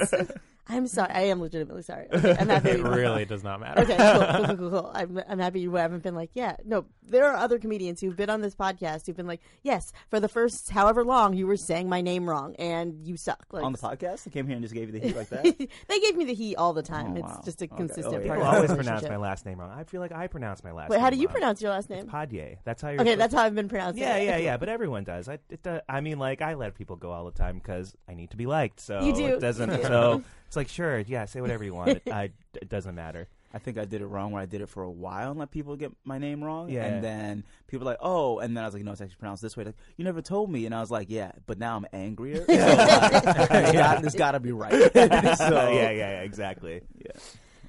I'm 0.66 0.86
sorry. 0.86 1.10
I 1.12 1.20
am 1.24 1.40
legitimately 1.42 1.82
sorry. 1.82 2.06
Okay, 2.12 2.36
I'm 2.40 2.48
happy. 2.48 2.70
It 2.70 2.82
really 2.82 3.24
does 3.26 3.44
not 3.44 3.60
matter. 3.60 3.82
Okay, 3.82 3.96
cool, 3.98 4.20
cool, 4.24 4.46
cool, 4.46 4.56
cool, 4.70 4.70
cool. 4.82 4.90
I'm, 4.94 5.20
I'm 5.28 5.38
happy 5.38 5.60
you 5.60 5.74
haven't 5.74 6.02
been 6.02 6.14
like, 6.14 6.30
yeah, 6.34 6.56
no. 6.64 6.86
There 7.06 7.26
are 7.26 7.36
other 7.36 7.58
comedians 7.58 8.00
who've 8.00 8.16
been 8.16 8.30
on 8.30 8.40
this 8.40 8.54
podcast 8.54 9.06
who've 9.06 9.16
been 9.16 9.26
like, 9.26 9.42
yes, 9.62 9.92
for 10.08 10.20
the 10.20 10.28
first 10.28 10.70
however 10.70 11.04
long 11.04 11.34
you 11.34 11.46
were 11.46 11.58
saying 11.58 11.88
my 11.90 12.00
name 12.00 12.28
wrong 12.28 12.54
and 12.58 13.06
you 13.06 13.18
suck. 13.18 13.44
Like, 13.52 13.62
On 13.62 13.72
the 13.72 13.78
podcast, 13.78 14.24
they 14.24 14.30
came 14.30 14.46
here 14.46 14.56
and 14.56 14.64
just 14.64 14.72
gave 14.74 14.88
you 14.92 14.98
the 14.98 15.06
heat 15.06 15.14
like 15.16 15.28
that. 15.28 15.44
they 15.88 16.00
gave 16.00 16.16
me 16.16 16.24
the 16.24 16.32
heat 16.32 16.56
all 16.56 16.72
the 16.72 16.82
time. 16.82 17.12
Oh, 17.12 17.16
it's 17.16 17.22
wow. 17.24 17.42
just 17.44 17.60
a 17.60 17.66
Okay. 17.66 17.76
consistent 17.76 18.14
Oh, 18.14 18.20
yeah. 18.20 18.26
part 18.26 18.38
People 18.38 18.48
of 18.48 18.54
always 18.54 18.72
pronounce 18.74 19.02
my 19.06 19.16
last 19.16 19.44
name 19.44 19.60
wrong. 19.60 19.70
I 19.70 19.84
feel 19.84 20.00
like 20.00 20.12
I 20.12 20.26
pronounce 20.28 20.64
my 20.64 20.72
last 20.72 20.88
Wait, 20.88 20.96
name 20.96 21.04
how 21.04 21.10
do 21.10 21.16
you 21.16 21.26
wrong. 21.26 21.32
pronounce 21.34 21.60
your 21.60 21.72
last 21.72 21.90
name? 21.90 22.04
It's 22.04 22.10
Padye. 22.10 22.56
That's 22.64 22.80
how 22.80 22.88
you're. 22.88 23.02
Okay, 23.02 23.16
that's 23.16 23.34
how 23.34 23.42
I've 23.42 23.54
been 23.54 23.68
pronouncing 23.68 24.02
Yeah, 24.02 24.16
it. 24.16 24.24
yeah, 24.24 24.36
yeah. 24.38 24.56
But 24.56 24.70
everyone 24.70 25.04
does. 25.04 25.28
I, 25.28 25.38
it, 25.50 25.66
uh, 25.66 25.80
I 25.90 26.00
mean, 26.00 26.18
like 26.18 26.40
I 26.40 26.54
let 26.54 26.74
people 26.74 26.96
go 26.96 27.10
all 27.10 27.26
the 27.26 27.32
time 27.32 27.58
because 27.58 27.94
I 28.08 28.14
need 28.14 28.30
to 28.30 28.36
be 28.38 28.46
liked. 28.46 28.80
So 28.80 29.02
You 29.02 29.12
do. 29.14 29.26
it 29.26 29.40
doesn't. 29.40 29.70
You. 29.70 29.82
So 29.82 30.22
it's 30.54 30.56
like, 30.56 30.68
sure, 30.68 31.00
yeah, 31.00 31.24
say 31.24 31.40
whatever 31.40 31.64
you 31.64 31.74
want. 31.74 31.90
It, 31.90 32.02
I, 32.12 32.30
it 32.54 32.68
doesn't 32.68 32.94
matter. 32.94 33.26
I 33.52 33.58
think 33.58 33.76
I 33.78 33.84
did 33.84 34.00
it 34.02 34.06
wrong 34.06 34.30
where 34.32 34.40
I 34.42 34.46
did 34.46 34.60
it 34.60 34.68
for 34.68 34.82
a 34.84 34.90
while 34.90 35.30
and 35.30 35.38
let 35.38 35.50
people 35.50 35.74
get 35.76 35.92
my 36.04 36.18
name 36.18 36.42
wrong. 36.42 36.68
Yeah. 36.70 36.84
And 36.86 37.02
then 37.04 37.44
people 37.68 37.84
were 37.84 37.90
like, 37.92 38.00
oh, 38.00 38.38
and 38.38 38.56
then 38.56 38.62
I 38.62 38.66
was 38.66 38.74
like, 38.74 38.82
no, 38.84 38.92
it's 38.92 39.00
actually 39.00 39.16
pronounced 39.16 39.42
this 39.42 39.56
way. 39.56 39.64
Like, 39.64 39.76
you 39.96 40.04
never 40.04 40.22
told 40.22 40.50
me. 40.50 40.66
And 40.66 40.74
I 40.74 40.80
was 40.80 40.90
like, 40.90 41.06
yeah, 41.10 41.32
but 41.46 41.58
now 41.58 41.76
I'm 41.76 41.86
angrier. 41.92 42.44
So, 42.46 42.52
like, 42.52 42.68
it's 43.50 43.72
got, 43.72 44.04
it's 44.04 44.14
got 44.14 44.32
to 44.32 44.40
be 44.40 44.52
right. 44.52 44.72
so, 44.72 44.90
yeah, 44.92 45.36
yeah, 45.72 45.90
yeah, 45.90 46.20
exactly. 46.22 46.82
Yeah. 46.98 47.12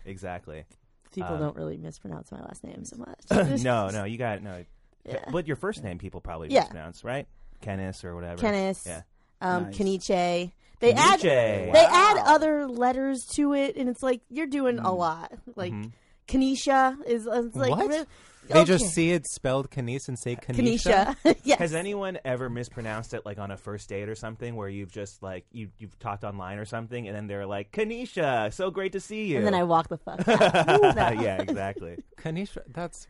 exactly. 0.06 0.66
People 1.12 1.34
Um, 1.36 1.40
don't 1.40 1.56
really 1.56 1.78
mispronounce 1.78 2.32
my 2.32 2.42
last 2.42 2.64
name 2.64 2.84
so 2.86 2.98
much. 2.98 3.62
no, 3.64 3.90
no, 3.90 4.04
you 4.06 4.18
got 4.18 4.38
it. 4.38 4.44
no. 4.44 4.64
Yeah. 5.06 5.20
But 5.32 5.48
your 5.48 5.56
first 5.56 5.84
name 5.84 5.98
people 6.00 6.20
probably 6.22 6.50
Yeah. 6.52 6.62
mispronounce, 6.62 7.04
right? 7.04 7.28
Kennis 7.62 8.04
or 8.04 8.16
whatever. 8.16 8.38
Kenneth, 8.42 8.84
Yeah. 8.88 9.02
um, 9.42 9.66
Nice. 9.66 9.78
Keniche. 9.78 10.52
They 10.80 10.94
add 10.94 11.20
Keniche. 11.20 11.74
they 11.74 11.86
add 11.90 12.18
other 12.26 12.68
letters 12.68 13.26
to 13.36 13.54
it, 13.54 13.76
and 13.78 13.90
it's 13.90 14.04
like 14.04 14.22
you're 14.30 14.48
doing 14.48 14.80
a 14.80 14.84
mm-hmm. 14.84 14.98
lot. 14.98 15.32
Like 15.56 15.74
Mhm. 15.74 15.92
Kenesha 16.28 16.98
is 17.06 17.28
uh, 17.28 17.44
it's 17.46 17.56
like 17.56 17.72
What? 17.72 17.88
re- 17.90 18.06
They 18.48 18.64
just 18.64 18.94
see 18.94 19.12
it 19.12 19.26
spelled 19.28 19.72
Kenise 19.72 20.08
and 20.08 20.18
say 20.20 20.36
Kanisha. 20.36 21.16
Kenesha. 21.24 21.36
yes. 21.44 21.58
Has 21.60 21.74
anyone 21.74 22.20
ever 22.24 22.48
mispronounced 22.50 23.14
it 23.16 23.26
like 23.26 23.40
on 23.40 23.50
a 23.52 23.58
first 23.58 23.90
date 23.90 24.08
or 24.08 24.14
something 24.16 24.56
where 24.56 24.70
you've 24.70 24.92
just 24.92 25.24
like 25.24 25.46
you 25.52 25.70
you've 25.80 25.98
talked 26.00 26.24
online 26.24 26.58
or 26.60 26.66
something 26.66 27.08
and 27.08 27.16
then 27.16 27.26
they're 27.28 27.46
like 27.48 27.72
Kanisha, 27.72 28.54
so 28.54 28.70
great 28.70 28.92
to 28.92 29.00
see 29.00 29.26
you. 29.26 29.38
and 29.38 29.46
then 29.48 29.56
I 29.56 29.64
walk 29.64 29.88
the 29.90 29.98
fuck. 29.98 30.28
out. 30.28 30.96
No. 30.96 31.22
yeah, 31.22 31.42
exactly. 31.42 31.98
Kanisha, 32.18 32.60
that's 32.68 33.08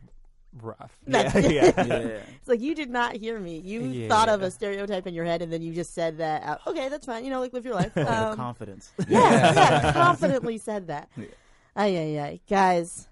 rough. 0.62 0.96
That's- 1.06 1.34
yeah, 1.50 1.50
yeah. 1.50 1.72
yeah. 1.86 2.02
It's 2.38 2.48
like 2.48 2.60
you 2.60 2.74
did 2.74 2.90
not 2.90 3.16
hear 3.16 3.38
me. 3.38 3.58
You 3.58 3.80
Yeah. 3.82 4.08
thought 4.08 4.28
of 4.28 4.42
a 4.42 4.50
stereotype 4.50 5.06
in 5.06 5.14
your 5.14 5.24
head, 5.24 5.42
and 5.42 5.52
then 5.52 5.62
you 5.62 5.72
just 5.72 5.94
said 5.94 6.18
that. 6.18 6.42
Out. 6.42 6.60
Okay, 6.66 6.88
that's 6.88 7.06
fine. 7.06 7.24
You 7.24 7.30
know, 7.30 7.40
like 7.40 7.52
live 7.52 7.64
your 7.64 7.74
life. 7.74 7.96
Um, 7.96 8.36
confidence. 8.36 8.92
yeah, 9.08 9.52
yeah, 9.54 9.92
confidently 9.92 10.58
said 10.58 10.86
that. 10.88 11.08
Yeah. 11.16 11.26
Ay, 11.74 11.96
ay, 11.96 12.18
ay. 12.20 12.40
Guys, 12.48 13.08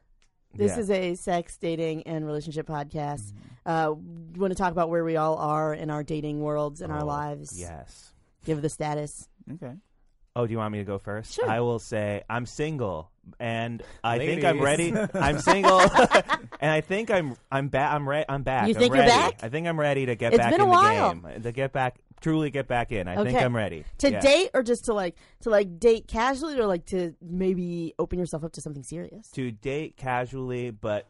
this 0.55 0.73
Yeah. 0.73 0.79
is 0.81 0.91
a 0.91 1.15
sex, 1.17 1.57
dating, 1.57 2.05
and 2.05 2.25
relationship 2.27 2.67
podcast. 2.67 3.33
Mm-hmm. 3.33 3.39
Uh, 3.67 3.91
we 3.93 4.41
want 4.41 4.53
to 4.53 4.57
talk 4.59 4.73
about 4.73 4.89
where 4.91 5.05
we 5.05 5.17
all 5.17 5.37
are 5.37 5.75
in 5.75 5.91
our 5.91 6.03
dating 6.03 6.41
worlds 6.41 6.81
and 6.81 6.93
our 6.93 7.03
Oh, 7.03 7.07
lives. 7.07 7.59
Yes. 7.61 8.13
Give 8.45 8.61
the 8.63 8.69
status. 8.69 9.29
Okay. 9.55 9.73
Oh, 10.37 10.47
do 10.47 10.53
you 10.53 10.59
want 10.59 10.73
me 10.73 10.79
to 10.79 10.85
go 10.85 10.99
first? 10.99 11.35
Sure. 11.35 11.49
I 11.49 11.61
will 11.61 11.79
say 11.79 12.23
I'm 12.29 12.45
single, 12.45 13.11
and 13.39 13.81
I 14.03 14.19
think 14.19 14.43
I'm 14.45 14.61
ready. 14.61 14.93
I'm 15.15 15.39
single, 15.39 15.81
and 16.61 16.71
I 16.71 16.81
think 16.81 17.11
I'm 17.11 17.37
I'm 17.53 17.69
back. 17.69 17.93
I'm 17.93 18.09
re- 18.09 18.25
I'm 18.29 18.43
back. 18.43 18.67
You 18.69 18.75
I'm 18.75 18.81
think 18.81 18.95
you're 18.97 19.07
back? 19.07 19.39
I 19.45 19.49
think 19.49 19.69
I'm 19.69 19.79
ready 19.79 20.07
to 20.07 20.17
get 20.17 20.33
It's 20.33 20.39
back 20.43 20.51
been 20.51 20.61
a 20.61 20.65
in 20.65 20.71
while. 20.71 21.15
the 21.15 21.29
game. 21.31 21.43
To 21.43 21.53
get 21.53 21.73
back, 21.73 21.99
truly 22.21 22.51
get 22.51 22.67
back 22.67 22.91
in. 22.91 23.07
I 23.07 23.23
think 23.23 23.39
I'm 23.41 23.55
ready 23.55 23.85
to 23.99 24.11
Yeah. 24.11 24.21
date 24.21 24.51
or 24.55 24.65
just 24.65 24.87
to 24.87 24.93
like 24.95 25.15
to 25.43 25.51
like 25.51 25.79
date 25.79 26.09
casually 26.09 26.59
or 26.59 26.67
like 26.67 26.87
to 26.87 27.15
maybe 27.23 27.95
open 28.01 28.19
yourself 28.19 28.43
up 28.43 28.53
to 28.55 28.61
something 28.61 28.83
serious. 28.83 29.31
to 29.33 29.53
date 29.53 29.97
casually, 29.97 30.71
but 30.73 31.07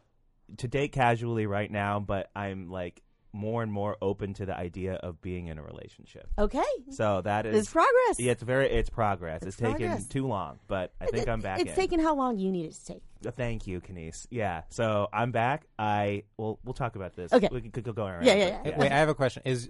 to 0.57 0.67
date 0.67 0.91
casually 0.91 1.47
right 1.47 1.71
now. 1.71 1.99
But 1.99 2.29
I'm 2.35 2.69
like 2.69 3.01
more 3.35 3.61
and 3.61 3.71
more 3.71 3.97
open 4.01 4.33
to 4.35 4.45
the 4.45 4.55
idea 4.55 4.93
of 4.93 5.21
being 5.21 5.47
in 5.47 5.57
a 5.57 5.61
relationship. 5.63 6.27
Okay, 6.39 6.63
So 6.91 7.21
that 7.21 7.45
is 7.45 7.55
it's 7.59 7.69
progress. 7.71 8.17
yeah, 8.19 8.31
it's 8.31 8.41
very 8.41 8.69
it's 8.71 8.89
progress. 8.89 9.37
It's, 9.43 9.47
It's 9.47 9.57
taken 9.57 9.75
progress. 9.87 10.07
too 10.07 10.25
long, 10.25 10.59
but 10.67 10.93
I 11.01 11.07
think 11.07 11.23
It- 11.27 11.29
I'm 11.29 11.41
back. 11.41 11.59
It's 11.59 11.71
in. 11.71 11.75
taken 11.75 11.99
how 11.99 12.15
long 12.15 12.37
you 12.37 12.49
need 12.51 12.67
it 12.67 12.73
to 12.73 12.85
take. 12.85 13.03
Uh, 13.27 13.31
Thank 13.31 13.67
you, 13.67 13.81
Kenise. 13.81 14.25
Yeah, 14.29 14.61
so 14.69 15.09
I'm 15.11 15.31
back. 15.31 15.65
I 15.77 16.23
well, 16.37 16.59
we'll 16.63 16.73
talk 16.73 16.95
about 16.95 17.13
this. 17.15 17.33
Okay. 17.33 17.49
we 17.51 17.61
can, 17.61 17.71
could 17.71 17.83
go 17.83 17.91
going 17.93 18.13
around. 18.13 18.25
Yeah, 18.25 18.35
yeah, 18.35 18.59
but 18.63 18.71
yeah. 18.73 18.79
Wait, 18.79 18.91
I 18.91 18.97
have 18.97 19.09
a 19.09 19.15
question. 19.15 19.43
Is 19.45 19.69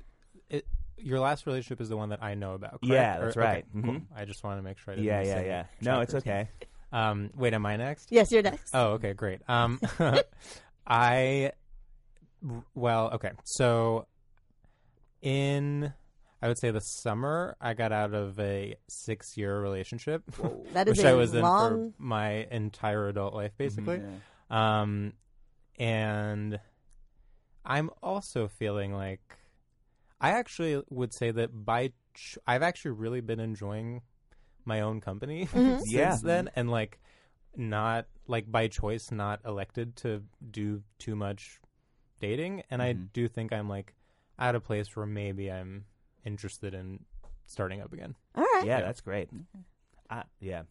it, 0.50 0.68
your 0.98 1.20
last 1.20 1.48
relationship 1.48 1.82
is 1.82 1.90
the 1.90 1.98
one 1.98 2.10
that 2.10 2.22
I 2.24 2.36
know 2.36 2.54
about? 2.54 2.82
Correct? 2.82 2.86
Yeah, 2.86 3.20
that's 3.20 3.36
Or- 3.36 3.42
okay, 3.42 3.64
right. 3.74 3.84
cool. 3.84 4.02
I 4.16 4.26
just 4.26 4.44
want 4.44 4.60
to 4.60 4.64
make 4.64 4.78
sure. 4.78 4.94
I 4.94 4.98
didn't 4.98 5.08
yeah, 5.08 5.22
yeah, 5.24 5.42
yeah. 5.42 5.64
No, 5.82 6.02
it's 6.02 6.14
okay. 6.14 6.50
Um, 6.92 7.32
wait, 7.36 7.54
am 7.56 7.66
I 7.66 7.78
next? 7.78 8.12
Yes, 8.12 8.32
you're 8.32 8.44
next. 8.44 8.74
Oh, 8.76 8.92
okay, 8.94 9.14
great. 9.14 9.42
Um, 9.50 9.80
I 10.88 11.52
well, 12.74 13.12
okay. 13.16 13.32
So 13.44 14.08
in 15.22 15.94
I 16.42 16.48
would 16.48 16.60
say 16.60 16.70
the 16.72 16.80
summer, 16.82 17.56
I 17.60 17.74
got 17.74 17.92
out 17.92 18.14
of 18.14 18.40
a 18.40 18.76
six-year 18.88 19.60
relationship, 19.60 20.22
that 20.74 20.88
is 20.88 20.98
which 20.98 21.06
a 21.06 21.10
I 21.10 21.14
was 21.14 21.34
in 21.34 21.42
long. 21.42 21.94
for 21.94 22.04
my 22.04 22.46
entire 22.52 23.08
adult 23.08 23.34
life, 23.34 23.54
basically. 23.58 24.02
Yeah. 24.52 24.82
Um, 24.82 25.14
and 25.80 26.60
I'm 27.66 27.90
also 28.04 28.48
feeling 28.48 28.94
like 28.94 29.22
I 30.22 30.32
actually 30.32 30.84
would 30.90 31.14
say 31.14 31.32
that 31.32 31.66
by 31.66 31.94
ch- 32.14 32.38
I've 32.46 32.62
actually 32.62 32.92
really 32.92 33.22
been 33.22 33.40
enjoying 33.40 34.02
my 34.66 34.82
own 34.82 35.02
company 35.02 35.48
Mhm. 35.48 35.80
since 35.80 35.92
Yeah. 35.92 36.18
then, 36.22 36.52
and 36.56 36.70
like 36.70 37.00
not 37.56 38.06
like 38.28 38.52
by 38.52 38.68
choice, 38.68 39.10
not 39.12 39.40
elected 39.46 39.96
to 39.98 40.22
do 40.52 40.84
too 41.00 41.16
much 41.16 41.60
dating, 42.20 42.64
and 42.70 42.82
I 42.82 42.94
Mhm. 42.94 43.12
do 43.14 43.28
think 43.28 43.52
I'm 43.54 43.70
like 43.70 43.94
at 44.40 44.56
a 44.56 44.60
place 44.60 44.96
where 44.96 45.06
maybe 45.06 45.52
I'm 45.52 45.86
interested 46.26 46.74
in 46.74 47.06
starting 47.46 47.82
up 47.82 47.94
again. 47.94 48.16
All 48.36 48.44
right. 48.44 48.66
Yeah, 48.66 48.82
that's 48.82 49.02
great. 49.02 49.30
Uh, 50.10 50.24
yeah, 50.40 50.64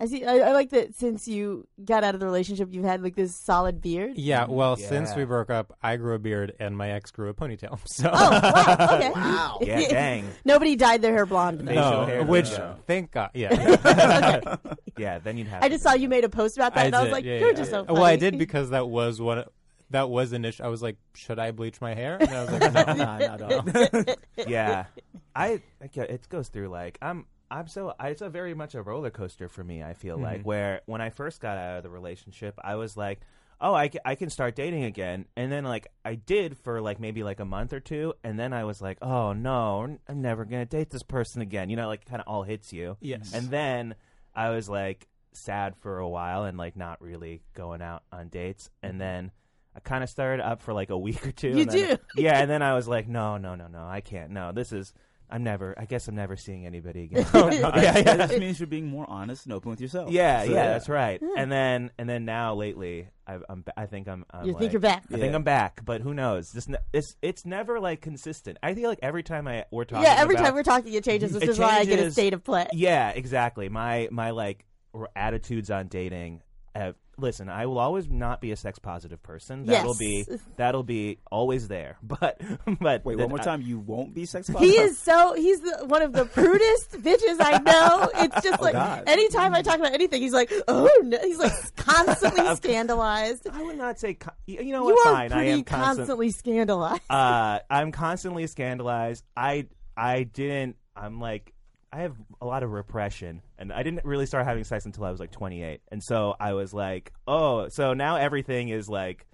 I 0.00 0.06
see. 0.06 0.24
I, 0.24 0.50
I 0.50 0.52
like 0.52 0.70
that 0.70 0.94
since 0.94 1.26
you 1.26 1.66
got 1.84 2.04
out 2.04 2.14
of 2.14 2.20
the 2.20 2.26
relationship, 2.26 2.68
you've 2.72 2.84
had 2.84 3.02
like 3.02 3.16
this 3.16 3.34
solid 3.34 3.80
beard. 3.80 4.16
Yeah, 4.16 4.46
well, 4.48 4.76
since 4.76 5.14
we 5.16 5.24
broke 5.24 5.50
up, 5.50 5.76
I 5.82 5.96
grew 5.96 6.14
a 6.14 6.18
beard 6.20 6.54
and 6.60 6.76
my 6.76 6.90
ex 6.90 7.10
grew 7.10 7.28
a 7.30 7.34
ponytail. 7.34 7.78
So 7.86 8.10
Oh 8.12 8.30
wow. 8.30 8.88
Okay. 8.92 9.10
Wow. 9.14 9.58
yeah, 9.62 9.88
dang. 9.88 10.28
Nobody 10.44 10.76
dyed 10.76 11.02
their 11.02 11.12
hair 11.12 11.26
blonde. 11.26 11.60
though. 11.60 11.66
Facial 11.66 11.90
no, 11.90 12.04
hair 12.06 12.22
which 12.24 12.50
doesn't 12.50 12.86
thank 12.86 13.10
God, 13.10 13.30
yeah. 13.34 14.56
Yeah, 14.96 15.18
then 15.18 15.36
you'd 15.38 15.46
have. 15.48 15.62
I 15.62 15.68
just 15.68 15.82
saw 15.82 15.94
you 15.94 16.08
made 16.08 16.24
a 16.24 16.28
post 16.28 16.56
about 16.56 16.74
that, 16.74 16.86
and 16.86 16.94
I 16.94 17.02
was 17.02 17.12
like, 17.12 17.24
yeah, 17.24 17.38
"You're 17.38 17.50
yeah. 17.50 17.56
just 17.56 17.70
so." 17.70 17.84
Funny. 17.84 17.94
Well, 17.94 18.04
I 18.04 18.16
did 18.16 18.36
because 18.38 18.70
that 18.70 18.88
was 18.88 19.20
one. 19.20 19.44
That 19.90 20.10
was 20.10 20.32
initial. 20.32 20.66
I 20.66 20.68
was 20.68 20.82
like, 20.82 20.96
should 21.14 21.38
I 21.38 21.50
bleach 21.50 21.80
my 21.80 21.94
hair? 21.94 22.18
And 22.20 22.30
I 22.30 22.44
was 22.44 22.52
like, 22.52 22.72
no. 22.72 22.82
Nah, 22.82 23.18
not 23.18 23.22
at 23.22 23.42
all. 23.42 24.14
yeah, 24.46 24.86
I 25.34 25.62
I 25.80 25.90
it 25.94 26.28
goes 26.28 26.48
through 26.48 26.68
like 26.68 26.98
I'm 27.00 27.26
I'm 27.50 27.68
so 27.68 27.94
I, 27.98 28.08
it's 28.08 28.22
a 28.22 28.28
very 28.28 28.54
much 28.54 28.74
a 28.74 28.82
roller 28.82 29.10
coaster 29.10 29.48
for 29.48 29.64
me. 29.64 29.82
I 29.82 29.94
feel 29.94 30.18
like 30.18 30.38
mm-hmm. 30.40 30.48
where 30.48 30.80
when 30.86 31.00
I 31.00 31.10
first 31.10 31.40
got 31.40 31.56
out 31.56 31.78
of 31.78 31.82
the 31.82 31.90
relationship, 31.90 32.58
I 32.62 32.74
was 32.74 32.96
like, 32.96 33.20
oh, 33.60 33.74
I, 33.74 33.90
I 34.04 34.14
can 34.14 34.30
start 34.30 34.54
dating 34.54 34.84
again, 34.84 35.24
and 35.36 35.50
then 35.50 35.64
like 35.64 35.88
I 36.04 36.16
did 36.16 36.58
for 36.58 36.80
like 36.80 37.00
maybe 37.00 37.22
like 37.22 37.40
a 37.40 37.46
month 37.46 37.72
or 37.72 37.80
two, 37.80 38.14
and 38.22 38.38
then 38.38 38.52
I 38.52 38.64
was 38.64 38.82
like, 38.82 38.98
oh 39.00 39.32
no, 39.32 39.98
I'm 40.06 40.22
never 40.22 40.44
gonna 40.44 40.66
date 40.66 40.90
this 40.90 41.02
person 41.02 41.40
again. 41.40 41.70
You 41.70 41.76
know, 41.76 41.88
like 41.88 42.04
kind 42.04 42.20
of 42.20 42.28
all 42.28 42.42
hits 42.42 42.72
you. 42.72 42.96
Yes. 43.00 43.32
And 43.32 43.48
then 43.48 43.94
I 44.34 44.50
was 44.50 44.68
like 44.68 45.08
sad 45.32 45.76
for 45.76 45.98
a 45.98 46.08
while 46.08 46.44
and 46.44 46.58
like 46.58 46.76
not 46.76 47.00
really 47.00 47.42
going 47.54 47.82
out 47.82 48.02
on 48.12 48.28
dates. 48.28 48.70
And 48.82 48.92
mm-hmm. 48.92 48.98
then 48.98 49.30
I 49.76 49.80
kind 49.80 50.02
of 50.02 50.10
started 50.10 50.44
up 50.44 50.62
for 50.62 50.72
like 50.74 50.90
a 50.90 50.98
week 50.98 51.24
or 51.26 51.32
two. 51.32 51.48
You 51.50 51.62
and 51.62 51.70
then- 51.70 51.96
do? 51.96 52.02
Yeah. 52.22 52.40
And 52.40 52.50
then 52.50 52.62
I 52.62 52.74
was 52.74 52.88
like, 52.88 53.08
no, 53.08 53.36
no, 53.36 53.54
no, 53.54 53.68
no, 53.68 53.86
I 53.86 54.00
can't. 54.00 54.30
No, 54.32 54.50
this 54.52 54.72
is, 54.72 54.92
I'm 55.30 55.44
never, 55.44 55.74
I 55.78 55.84
guess 55.84 56.08
I'm 56.08 56.14
never 56.16 56.36
seeing 56.36 56.64
anybody 56.66 57.04
again. 57.04 57.26
yeah, 57.34 57.50
yeah, 57.52 57.80
yeah. 57.98 58.02
That 58.02 58.28
just 58.30 58.40
means 58.40 58.58
you're 58.58 58.66
being 58.66 58.86
more 58.86 59.04
honest 59.08 59.44
and 59.44 59.52
open 59.52 59.70
with 59.70 59.80
yourself. 59.80 60.10
Yeah, 60.10 60.42
So, 60.44 60.50
yeah, 60.52 60.66
that's 60.68 60.88
right. 60.88 61.20
And 61.36 61.52
then, 61.52 61.90
and 61.98 62.08
then 62.08 62.24
now 62.24 62.54
lately, 62.54 63.08
I, 63.26 63.36
I'm, 63.48 63.62
I 63.76 63.84
think 63.86 64.08
I'm, 64.08 64.24
I'm 64.30 64.46
You 64.46 64.52
like- 64.52 64.60
think 64.60 64.72
you're 64.72 64.80
back? 64.80 65.04
I 65.12 65.18
think 65.18 65.34
I'm 65.34 65.42
back, 65.44 65.84
but 65.84 66.00
who 66.00 66.14
knows? 66.14 66.50
This, 66.50 66.66
ne- 66.66 66.78
it's, 66.94 67.14
it's 67.22 67.44
never 67.44 67.78
like 67.78 68.00
consistent. 68.00 68.56
I 68.62 68.74
feel 68.74 68.88
like 68.88 69.00
every 69.02 69.22
time 69.22 69.46
I 69.46 69.66
we're 69.70 69.84
talking, 69.84 70.04
Yeah. 70.04 70.16
Every 70.18 70.34
about- 70.34 70.44
time 70.46 70.54
we're 70.54 70.62
talking, 70.62 70.92
it 70.94 71.04
changes, 71.04 71.34
which 71.34 71.42
It 71.44 71.50
is 71.50 71.58
why 71.58 71.76
I 71.78 71.84
get 71.84 71.98
a 72.00 72.10
state 72.10 72.32
of 72.32 72.42
play. 72.42 72.66
yeah, 72.72 73.10
exactly. 73.10 73.68
My 73.68 74.08
my 74.10 74.30
like 74.30 74.64
r- 74.94 75.10
attitudes 75.14 75.70
on 75.70 75.88
dating. 75.88 76.40
Have, 76.78 76.94
listen, 77.18 77.48
I 77.48 77.66
will 77.66 77.78
always 77.78 78.08
not 78.08 78.40
be 78.40 78.52
a 78.52 78.56
sex 78.56 78.78
positive 78.78 79.22
person. 79.22 79.66
That'll 79.66 79.94
be 79.96 80.24
that'll 80.56 80.82
be 80.84 81.18
always 81.30 81.68
there. 81.68 81.98
But 82.02 82.40
but 82.80 83.04
Wait, 83.04 83.18
one 83.18 83.28
more 83.28 83.40
I- 83.40 83.44
time. 83.44 83.62
You 83.62 83.78
won't 83.78 84.14
be 84.14 84.24
sex 84.26 84.48
positive. 84.48 84.70
He 84.74 84.78
is 84.80 84.98
so 84.98 85.34
he's 85.34 85.60
the, 85.60 85.84
one 85.86 86.02
of 86.02 86.12
the 86.12 86.24
prudest 86.24 86.92
bitches 87.02 87.36
I 87.40 87.58
know. 87.64 88.10
It's 88.24 88.42
just 88.42 88.62
like 88.62 88.72
God. 88.74 89.04
anytime 89.06 89.54
I 89.54 89.62
talk 89.62 89.78
about 89.78 89.92
anything, 89.92 90.22
he's 90.22 90.32
like, 90.32 90.52
oh 90.68 90.88
no, 91.04 91.18
he's 91.22 91.38
like 91.38 91.52
constantly 91.76 92.54
scandalized. 92.56 93.46
I 93.52 93.62
would 93.62 93.76
not 93.76 93.98
say. 93.98 94.14
Con- 94.14 94.34
you 94.46 94.62
you 94.62 94.72
know 94.72 94.88
You 94.88 94.94
what? 94.94 95.06
are 95.08 95.14
Fine, 95.14 95.32
I 95.32 95.44
am 95.44 95.64
constant- 95.64 95.96
constantly 95.98 96.30
scandalized. 96.30 97.02
uh, 97.10 97.58
I'm 97.68 97.92
constantly 97.92 98.46
scandalized. 98.46 99.24
I 99.36 99.66
I 99.96 100.22
didn't. 100.22 100.76
I'm 100.96 101.20
like 101.20 101.52
I 101.92 102.00
have 102.02 102.14
a 102.40 102.46
lot 102.46 102.62
of 102.62 102.70
repression, 102.72 103.40
and 103.58 103.72
I 103.72 103.82
didn't 103.82 104.04
really 104.04 104.26
start 104.26 104.44
having 104.46 104.64
sex 104.64 104.84
until 104.84 105.04
I 105.04 105.10
was 105.10 105.20
like 105.20 105.30
28, 105.32 105.80
and 105.90 106.02
so 106.02 106.34
I 106.38 106.52
was 106.52 106.74
like, 106.74 107.12
oh, 107.26 107.68
so 107.70 107.94
now 107.94 108.16
everything 108.16 108.68
is 108.68 108.88
like. 108.88 109.24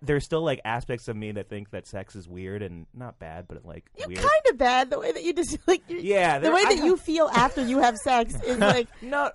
There's 0.00 0.24
still 0.24 0.42
like 0.42 0.60
aspects 0.64 1.08
of 1.08 1.16
me 1.16 1.32
that 1.32 1.50
think 1.50 1.70
that 1.72 1.86
sex 1.86 2.14
is 2.16 2.26
weird 2.26 2.62
and 2.62 2.86
not 2.94 3.18
bad, 3.18 3.46
but 3.46 3.66
like 3.66 3.84
You're 3.98 4.08
weird. 4.08 4.20
kind 4.20 4.42
of 4.50 4.56
bad 4.56 4.88
the 4.90 4.98
way 4.98 5.12
that 5.12 5.22
you 5.22 5.34
just 5.34 5.58
like 5.66 5.82
you're, 5.88 5.98
Yeah, 6.00 6.38
the 6.38 6.44
there- 6.44 6.54
way 6.54 6.60
I 6.62 6.68
that 6.70 6.76
have- 6.76 6.84
you 6.86 6.96
feel 6.96 7.28
after 7.28 7.62
you 7.66 7.78
have 7.80 7.96
sex 7.98 8.32
is 8.46 8.58
like 8.58 8.88
no, 9.02 9.30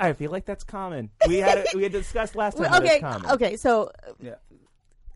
I 0.00 0.14
feel 0.14 0.32
like 0.32 0.46
that's 0.46 0.64
common. 0.64 1.10
We 1.28 1.36
had 1.36 1.58
it, 1.58 1.68
we 1.74 1.84
had 1.84 1.92
discussed 1.92 2.34
last 2.34 2.54
time. 2.56 2.62
Well, 2.62 2.80
that 2.80 2.82
okay, 2.82 2.94
it's 2.94 3.00
common. 3.02 3.30
okay. 3.32 3.56
So, 3.56 3.92
Yeah. 4.18 4.34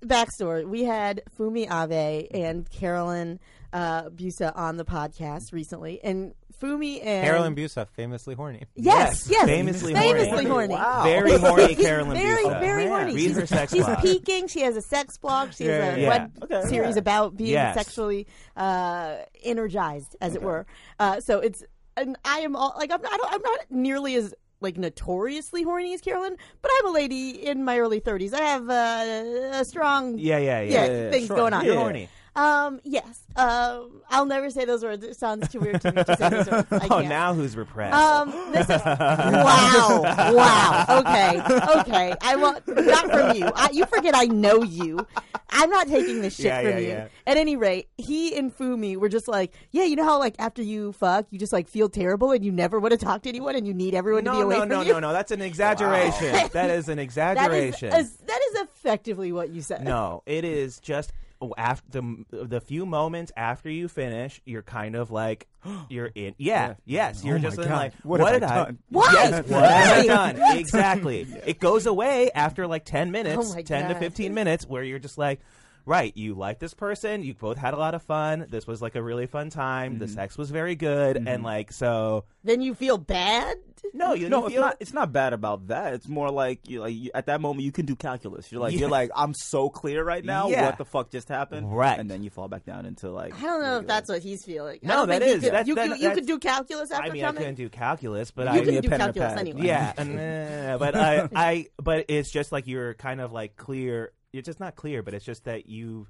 backstory: 0.05 0.67
we 0.67 0.85
had 0.85 1.23
Fumi 1.39 1.65
Abe 1.71 2.29
and 2.33 2.71
Carolyn 2.71 3.41
uh, 3.75 4.09
Busa 4.09 4.57
on 4.57 4.77
the 4.79 4.85
podcast 4.85 5.53
recently, 5.53 6.01
and 6.03 6.33
Fumi 6.63 7.01
and 7.05 7.25
Carolyn 7.27 7.55
Busa, 7.57 7.87
famously 7.89 8.35
horny. 8.37 8.63
Yes, 8.77 9.27
Yes, 9.29 9.31
yes, 9.31 9.45
famously 9.47 9.93
famously 9.93 10.29
horny. 10.45 10.49
horny. 10.49 10.75
Wow. 10.75 11.03
Very 11.03 11.37
horny, 11.37 11.75
Carolyn 11.75 12.17
Very, 12.17 12.45
Busa. 12.45 12.61
very 12.61 12.85
Man. 12.85 12.89
horny. 12.89 13.15
Read 13.15 13.21
she's 13.23 13.37
her 13.37 13.47
sex 13.47 13.73
she's 13.73 13.85
blog. 13.85 13.99
peaking. 13.99 14.47
She 14.47 14.61
has 14.61 14.77
a 14.77 14.81
sex 14.83 15.19
blog. 15.19 15.53
She 15.55 15.65
has 15.65 15.97
a 15.97 16.01
Yeah. 16.01 16.09
web 16.09 16.33
Okay, 16.45 16.63
series 16.69 16.95
yeah. 16.95 17.01
about 17.01 17.37
being 17.37 17.51
Yes. 17.51 17.75
sexually 17.75 18.27
uh, 18.57 19.17
energized, 19.43 20.17
as 20.21 20.35
it 20.35 20.43
were. 20.43 20.67
Uh, 21.01 21.21
so 21.21 21.41
it's, 21.41 21.63
and 21.97 22.17
I 22.25 22.39
am 22.41 22.55
all 22.57 22.75
like 22.79 22.91
I'm 22.93 23.03
not, 23.03 23.21
I'm 23.29 23.43
not 23.43 23.61
nearly 23.71 24.15
as 24.15 24.33
like 24.61 24.79
notoriously 24.79 25.63
horny 25.65 25.93
as 25.95 26.01
Carolyn, 26.01 26.37
but 26.63 26.71
I'm 26.79 26.87
a 26.87 26.91
lady 26.93 27.31
in 27.47 27.65
my 27.65 27.79
early 27.81 28.01
30s. 28.01 28.33
I 28.33 28.41
have 28.43 28.71
uh, 28.71 29.59
a 29.61 29.65
strong 29.65 30.19
Yeah, 30.19 30.39
yeah, 30.39 30.61
yeah. 30.61 30.73
yeah, 30.87 30.87
yeah, 31.05 31.11
things 31.11 31.27
sure. 31.27 31.37
going 31.37 31.53
on. 31.53 31.65
You're 31.65 31.75
horny. 31.77 32.09
Um, 32.37 32.81
yes. 32.85 33.21
Um, 33.37 34.03
I'll 34.11 34.27
never 34.27 34.51
say 34.51 34.65
those 34.65 34.83
words. 34.83 35.05
It 35.05 35.17
sounds 35.17 35.49
too 35.49 35.61
weird 35.61 35.81
to 35.83 35.93
me 35.93 36.03
to 36.05 36.17
say 36.17 36.29
those 36.31 36.51
words. 36.51 36.67
I 36.73 36.77
Oh, 36.87 36.89
can't. 36.99 37.09
now 37.09 37.33
who's 37.35 37.57
repressed? 37.57 37.95
Um, 37.97 38.31
this 38.53 38.69
is 38.69 38.83
wow, 38.85 40.03
wow. 40.35 40.87
Okay, 41.01 41.41
okay. 41.81 42.15
I 42.21 42.37
want 42.37 42.67
not 42.67 43.11
from 43.11 43.37
you. 43.37 43.51
I, 43.55 43.71
you 43.73 43.87
forget 43.87 44.15
I 44.17 44.25
know 44.27 44.63
you. 44.63 45.07
I'm 45.51 45.71
not 45.71 45.87
taking 45.87 46.21
this 46.23 46.35
shit 46.37 46.47
Yeah, 46.47 46.61
from 46.63 46.71
yeah, 46.71 46.79
you. 46.79 46.89
yeah. 46.89 47.09
At 47.27 47.37
any 47.37 47.55
rate, 47.57 47.89
he 47.97 48.37
and 48.37 48.57
Fumi 48.57 48.97
were 48.97 49.09
just 49.09 49.29
like, 49.29 49.53
yeah, 49.71 49.85
you 49.85 49.95
know 49.95 50.05
how 50.05 50.19
like 50.19 50.35
after 50.41 50.63
you 50.63 50.93
fuck, 50.93 51.27
you 51.31 51.39
just 51.39 51.53
like 51.53 51.69
feel 51.69 51.89
terrible 51.89 52.33
and 52.33 52.45
you 52.45 52.51
never 52.51 52.81
want 52.81 52.93
to 52.93 52.99
talk 52.99 53.23
to 53.23 53.29
anyone 53.29 53.55
and 53.55 53.67
you 53.67 53.75
need 53.75 53.95
everyone 53.95 54.25
to 54.25 54.33
be 54.33 54.39
no, 54.39 54.43
away 54.45 54.55
no, 54.57 54.61
from 54.63 54.69
no, 54.71 54.81
you. 54.83 54.93
no, 54.95 55.01
no. 55.01 55.13
That's 55.13 55.31
an 55.31 55.41
exaggeration. 55.43 56.33
that 56.53 56.71
is 56.71 56.89
an 56.89 56.97
That 56.97 57.03
is 57.03 57.05
exaggeration. 57.05 57.93
as- 57.93 58.17
that 58.27 58.41
is 58.53 58.61
effectively 58.63 59.31
what 59.33 59.51
you 59.51 59.61
said. 59.63 59.85
no, 59.85 60.23
it 60.27 60.45
is 60.45 60.81
just 60.81 61.13
after 61.57 62.01
the 62.01 62.25
the 62.31 62.61
few 62.61 62.87
moments 62.87 63.33
after 63.37 63.69
you 63.69 63.89
finish, 63.89 64.41
you're 64.45 64.63
kind 64.63 64.95
of 64.95 65.11
like 65.11 65.47
you're 65.91 66.11
in. 66.15 66.35
Yeah, 66.39 66.75
yes, 66.85 67.23
you're 67.25 67.37
Oh 67.37 67.41
just 67.41 67.57
God. 67.57 67.69
like 67.71 67.93
What 68.03 68.21
what, 68.21 68.33
did 68.33 68.43
I 68.45 68.53
I? 68.53 68.65
done? 68.65 68.79
Why? 68.91 69.11
Yes, 69.13 69.49
what 69.49 69.63
have 69.65 69.99
I 69.99 70.07
done? 70.07 70.59
Exactly. 70.59 71.27
It 71.47 71.61
goes 71.61 71.87
away 71.87 72.31
after 72.35 72.67
like 72.67 72.85
ten 72.85 73.09
oh 73.09 73.13
minutes, 73.13 73.51
Oh 73.51 73.55
my 73.55 73.63
ten 73.63 73.89
to 73.91 73.99
fifteen 73.99 74.33
minutes, 74.35 74.67
where 74.67 74.83
you're 74.83 74.99
just 74.99 75.19
like. 75.19 75.41
Right, 75.87 76.17
you 76.17 76.35
like 76.35 76.59
this 76.59 76.75
person, 76.75 77.23
you 77.23 77.35
both 77.35 77.57
had 77.59 77.75
a 77.75 77.77
lot 77.77 77.95
of 77.95 78.03
fun. 78.03 78.47
This 78.49 78.67
was 78.67 78.81
like 78.83 78.95
a 78.95 79.03
really 79.03 79.27
fun 79.27 79.51
time. 79.51 79.93
Mm-hmm. 79.93 79.99
The 80.01 80.09
sex 80.09 80.39
was 80.39 80.51
very 80.51 80.75
good, 80.75 81.17
and 81.17 81.43
like 81.43 81.73
so. 81.73 82.25
Then 82.43 82.61
you 82.63 82.75
feel 82.75 82.99
bad. 82.99 83.57
No, 83.93 84.15
you 84.15 84.29
No, 84.31 84.41
you 84.41 84.45
it's 84.47 84.53
feel 84.55 84.61
not. 84.63 84.77
It's 84.81 84.93
not 84.95 85.13
bad 85.13 85.33
about 85.35 85.69
that. 85.69 85.93
It's 85.95 86.09
more 86.09 86.31
like 86.31 86.69
you 86.69 86.81
like 86.81 86.95
you, 86.95 87.11
at 87.15 87.27
that 87.27 87.41
moment 87.43 87.65
you 87.65 87.73
can 87.73 87.85
do 87.87 87.95
calculus. 87.95 88.51
You're 88.51 88.61
like 88.63 88.73
Yeah. 88.73 88.81
you're 88.81 88.89
like 88.89 89.11
I'm 89.15 89.35
so 89.35 89.69
clear 89.69 90.03
right 90.03 90.25
now. 90.25 90.49
Yeah. 90.49 90.65
What 90.67 90.79
the 90.79 90.85
fuck 90.87 91.11
just 91.11 91.29
happened? 91.29 91.71
Right. 91.75 91.99
and 91.99 92.11
then 92.11 92.23
you 92.23 92.31
fall 92.31 92.49
back 92.49 92.65
down 92.65 92.87
into 92.87 93.11
like. 93.11 93.35
I 93.39 93.43
don't 93.43 93.63
know 93.63 93.79
if 93.81 93.87
that's 93.87 94.09
what 94.09 94.23
he's 94.23 94.43
feeling. 94.45 94.79
No, 94.83 94.95
don't 94.95 95.09
that 95.09 95.21
think 95.21 95.31
he 95.31 95.37
is- 95.37 95.45
Could, 95.45 95.53
that- 95.53 95.67
you, 95.67 95.75
that- 95.75 95.89
could, 95.91 96.01
you 96.01 96.11
could 96.13 96.27
do 96.27 96.39
calculus 96.39 96.91
after 96.91 97.05
I 97.05 97.11
mean, 97.11 97.25
I 97.25 97.29
coming. 97.29 97.41
couldn't 97.43 97.55
do 97.57 97.69
calculus, 97.69 98.31
but 98.31 98.45
you 98.47 98.51
I 98.53 98.55
Give 98.65 98.65
can 98.75 98.83
do 98.83 98.89
pen 98.89 99.01
and 99.03 99.11
a 99.11 99.13
calculus 99.13 99.39
anyway. 99.41 99.67
Yeah, 99.67 99.93
and, 99.99 100.19
uh, 100.19 100.79
but 100.79 100.97
I, 100.97 101.29
I, 101.35 101.67
but 101.77 102.07
it's 102.09 102.31
just 102.31 102.53
like 102.53 102.67
you're 102.67 102.95
kind 102.95 103.21
of 103.21 103.33
like 103.33 103.57
clear. 103.57 104.13
It's 104.39 104.47
just 104.47 104.61
not 104.61 104.77
clear, 104.77 105.03
but 105.03 105.15
it's 105.15 105.25
just 105.25 105.45
that 105.45 105.69
you. 105.69 106.07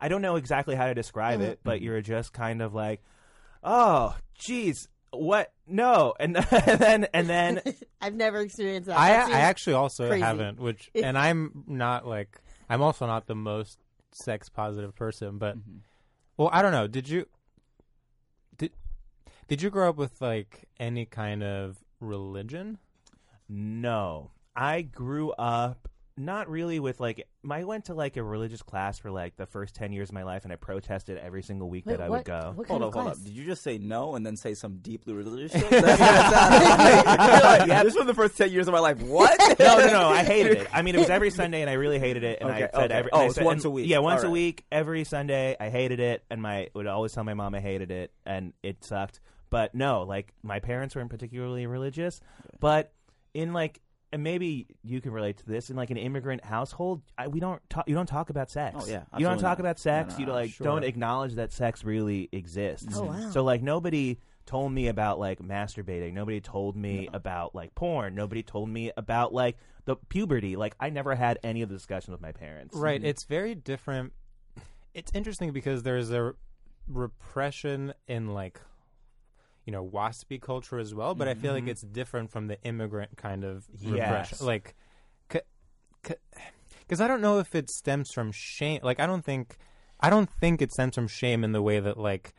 I 0.00 0.08
don't 0.08 0.22
know 0.22 0.36
exactly 0.36 0.74
how 0.74 0.86
to 0.86 0.94
describe 0.94 1.40
it, 1.42 1.60
but 1.62 1.82
you're 1.82 2.00
just 2.00 2.32
kind 2.32 2.62
of 2.62 2.72
like, 2.74 3.02
oh, 3.62 4.16
geez, 4.34 4.88
what? 5.10 5.52
No, 5.66 6.14
and, 6.18 6.34
then 6.66 7.06
and 7.12 7.28
then 7.28 7.60
I've 8.00 8.14
never 8.14 8.40
experienced 8.40 8.86
that. 8.88 8.98
I, 8.98 9.10
I 9.10 9.40
actually 9.40 9.74
also 9.74 10.08
crazy. 10.08 10.22
haven't, 10.22 10.58
which, 10.58 10.90
and 10.94 11.18
I'm 11.18 11.64
not 11.66 12.06
like, 12.06 12.40
I'm 12.70 12.80
also 12.80 13.06
not 13.06 13.26
the 13.26 13.34
most 13.34 13.78
sex 14.12 14.48
positive 14.48 14.94
person, 14.96 15.36
but, 15.38 15.58
Mm-hmm. 15.58 15.78
well, 16.38 16.48
I 16.50 16.62
don't 16.62 16.72
know. 16.72 16.86
Did 16.86 17.06
you, 17.08 17.26
did, 18.56 18.72
did 19.48 19.60
you 19.60 19.68
grow 19.68 19.90
up 19.90 19.96
with 19.96 20.20
like 20.22 20.64
any 20.78 21.04
kind 21.04 21.42
of 21.42 21.76
religion? 22.00 22.78
no, 23.48 24.30
I 24.56 24.82
grew 24.82 25.32
up 25.32 25.88
not 26.16 26.50
really 26.50 26.80
with 26.80 27.00
like 27.00 27.26
I 27.48 27.64
went 27.64 27.86
to 27.86 27.94
like 27.94 28.16
a 28.16 28.22
religious 28.22 28.60
class 28.62 28.98
for 28.98 29.10
like 29.10 29.36
the 29.36 29.46
first 29.46 29.74
ten 29.74 29.92
years 29.92 30.10
of 30.10 30.14
my 30.14 30.22
life, 30.24 30.44
and 30.44 30.52
I 30.52 30.56
protested 30.56 31.16
every 31.18 31.42
single 31.42 31.70
week 31.70 31.86
Wait, 31.86 31.96
that 31.96 32.02
I 32.02 32.08
what, 32.10 32.18
would 32.18 32.24
go. 32.26 32.52
What 32.54 32.66
Hold 32.66 32.68
kind 32.68 32.82
up, 32.82 32.88
of 32.88 32.94
hold 32.94 33.06
class? 33.06 33.18
up. 33.18 33.24
Did 33.24 33.32
you 33.32 33.44
just 33.44 33.62
say 33.62 33.78
no 33.78 34.14
and 34.16 34.26
then 34.26 34.36
say 34.36 34.54
some 34.54 34.78
deeply 34.78 35.14
religious 35.14 35.52
shit? 35.52 35.70
That's 35.70 35.82
what 35.82 35.90
it 35.90 37.04
sounded 37.04 37.44
like. 37.44 37.66
You're 37.66 37.68
like, 37.76 37.84
This 37.84 37.96
was 37.96 38.06
the 38.06 38.14
first 38.14 38.36
ten 38.36 38.50
years 38.50 38.68
of 38.68 38.74
my 38.74 38.80
life. 38.80 39.00
What? 39.02 39.38
no, 39.58 39.78
no, 39.78 39.86
no. 39.86 40.08
I 40.08 40.22
hated 40.24 40.58
it. 40.58 40.68
I 40.72 40.82
mean, 40.82 40.94
it 40.94 40.98
was 40.98 41.10
every 41.10 41.30
Sunday, 41.30 41.60
and 41.62 41.70
I 41.70 41.74
really 41.74 41.98
hated 41.98 42.24
it. 42.24 42.38
And 42.40 42.50
Okay, 42.50 42.64
I 42.64 42.68
said 42.78 42.84
okay. 42.90 42.94
every. 42.94 43.10
Oh, 43.12 43.20
I 43.20 43.24
it's 43.26 43.34
said- 43.36 43.44
once 43.44 43.64
and- 43.64 43.70
a 43.70 43.74
week. 43.74 43.88
Yeah, 43.88 43.98
once 43.98 44.20
All 44.20 44.24
a 44.26 44.28
right. 44.28 44.32
week, 44.32 44.64
every 44.70 45.04
Sunday. 45.04 45.56
I 45.58 45.70
hated 45.70 46.00
it, 46.00 46.24
and 46.30 46.42
my 46.42 46.68
would 46.74 46.86
always 46.86 47.12
tell 47.12 47.24
my 47.24 47.34
mom 47.34 47.54
I 47.54 47.60
hated 47.60 47.90
it, 47.90 48.12
and 48.26 48.52
it 48.62 48.84
sucked. 48.84 49.20
But 49.48 49.74
no, 49.74 50.02
like 50.02 50.32
my 50.42 50.60
parents 50.60 50.94
weren't 50.94 51.10
particularly 51.10 51.66
religious, 51.66 52.20
but 52.60 52.92
in 53.32 53.52
like. 53.52 53.80
And 54.12 54.24
maybe 54.24 54.66
you 54.82 55.00
can 55.00 55.12
relate 55.12 55.36
to 55.38 55.46
this 55.46 55.70
in 55.70 55.76
like 55.76 55.90
an 55.90 55.96
immigrant 55.96 56.44
household. 56.44 57.02
I, 57.16 57.28
we 57.28 57.38
don't 57.38 57.62
talk. 57.70 57.88
You 57.88 57.94
don't 57.94 58.08
talk 58.08 58.28
about 58.28 58.50
sex. 58.50 58.76
Oh, 58.80 58.86
yeah, 58.86 59.04
you 59.16 59.24
don't 59.24 59.38
talk 59.38 59.58
not. 59.58 59.60
about 59.60 59.78
sex. 59.78 60.14
No, 60.14 60.14
no, 60.14 60.20
you 60.20 60.26
no, 60.26 60.32
like 60.32 60.50
sure. 60.50 60.64
don't 60.64 60.82
acknowledge 60.82 61.34
that 61.34 61.52
sex 61.52 61.84
really 61.84 62.28
exists. 62.32 62.88
Oh, 62.96 63.04
wow. 63.04 63.30
So 63.30 63.44
like 63.44 63.62
nobody 63.62 64.18
told 64.46 64.72
me 64.72 64.88
about 64.88 65.20
like 65.20 65.38
masturbating. 65.38 66.12
Nobody 66.12 66.40
told 66.40 66.74
me 66.74 67.08
about 67.12 67.54
like 67.54 67.72
porn. 67.76 68.16
Nobody 68.16 68.42
told 68.42 68.68
me 68.68 68.90
about 68.96 69.32
like 69.32 69.56
the 69.84 69.94
puberty. 69.94 70.56
Like 70.56 70.74
I 70.80 70.90
never 70.90 71.14
had 71.14 71.38
any 71.44 71.62
of 71.62 71.68
the 71.68 71.76
discussion 71.76 72.10
with 72.10 72.20
my 72.20 72.32
parents. 72.32 72.74
Right. 72.74 73.00
Mm-hmm. 73.00 73.10
It's 73.10 73.22
very 73.22 73.54
different. 73.54 74.12
It's 74.92 75.12
interesting 75.14 75.52
because 75.52 75.84
there's 75.84 76.10
a 76.10 76.34
repression 76.88 77.94
in 78.08 78.34
like, 78.34 78.60
you 79.70 79.76
know, 79.76 79.86
waspy 79.86 80.42
culture 80.42 80.80
as 80.80 80.92
well, 80.92 81.14
but 81.14 81.28
I 81.28 81.34
feel 81.34 81.52
like 81.52 81.62
mm-hmm. 81.62 81.70
it's 81.70 81.82
different 81.82 82.32
from 82.32 82.48
the 82.48 82.60
immigrant 82.64 83.16
kind 83.16 83.44
of 83.44 83.68
repression. 83.84 84.38
Yes. 84.40 84.42
Like, 84.42 84.74
because 85.28 87.00
I 87.00 87.06
don't 87.06 87.20
know 87.20 87.38
if 87.38 87.54
it 87.54 87.70
stems 87.70 88.10
from 88.10 88.32
shame. 88.32 88.80
Like, 88.82 88.98
I 88.98 89.06
don't 89.06 89.24
think, 89.24 89.58
I 90.00 90.10
don't 90.10 90.28
think 90.28 90.60
it 90.60 90.72
stems 90.72 90.96
from 90.96 91.06
shame 91.06 91.44
in 91.44 91.52
the 91.52 91.62
way 91.62 91.78
that 91.78 91.98
like 91.98 92.34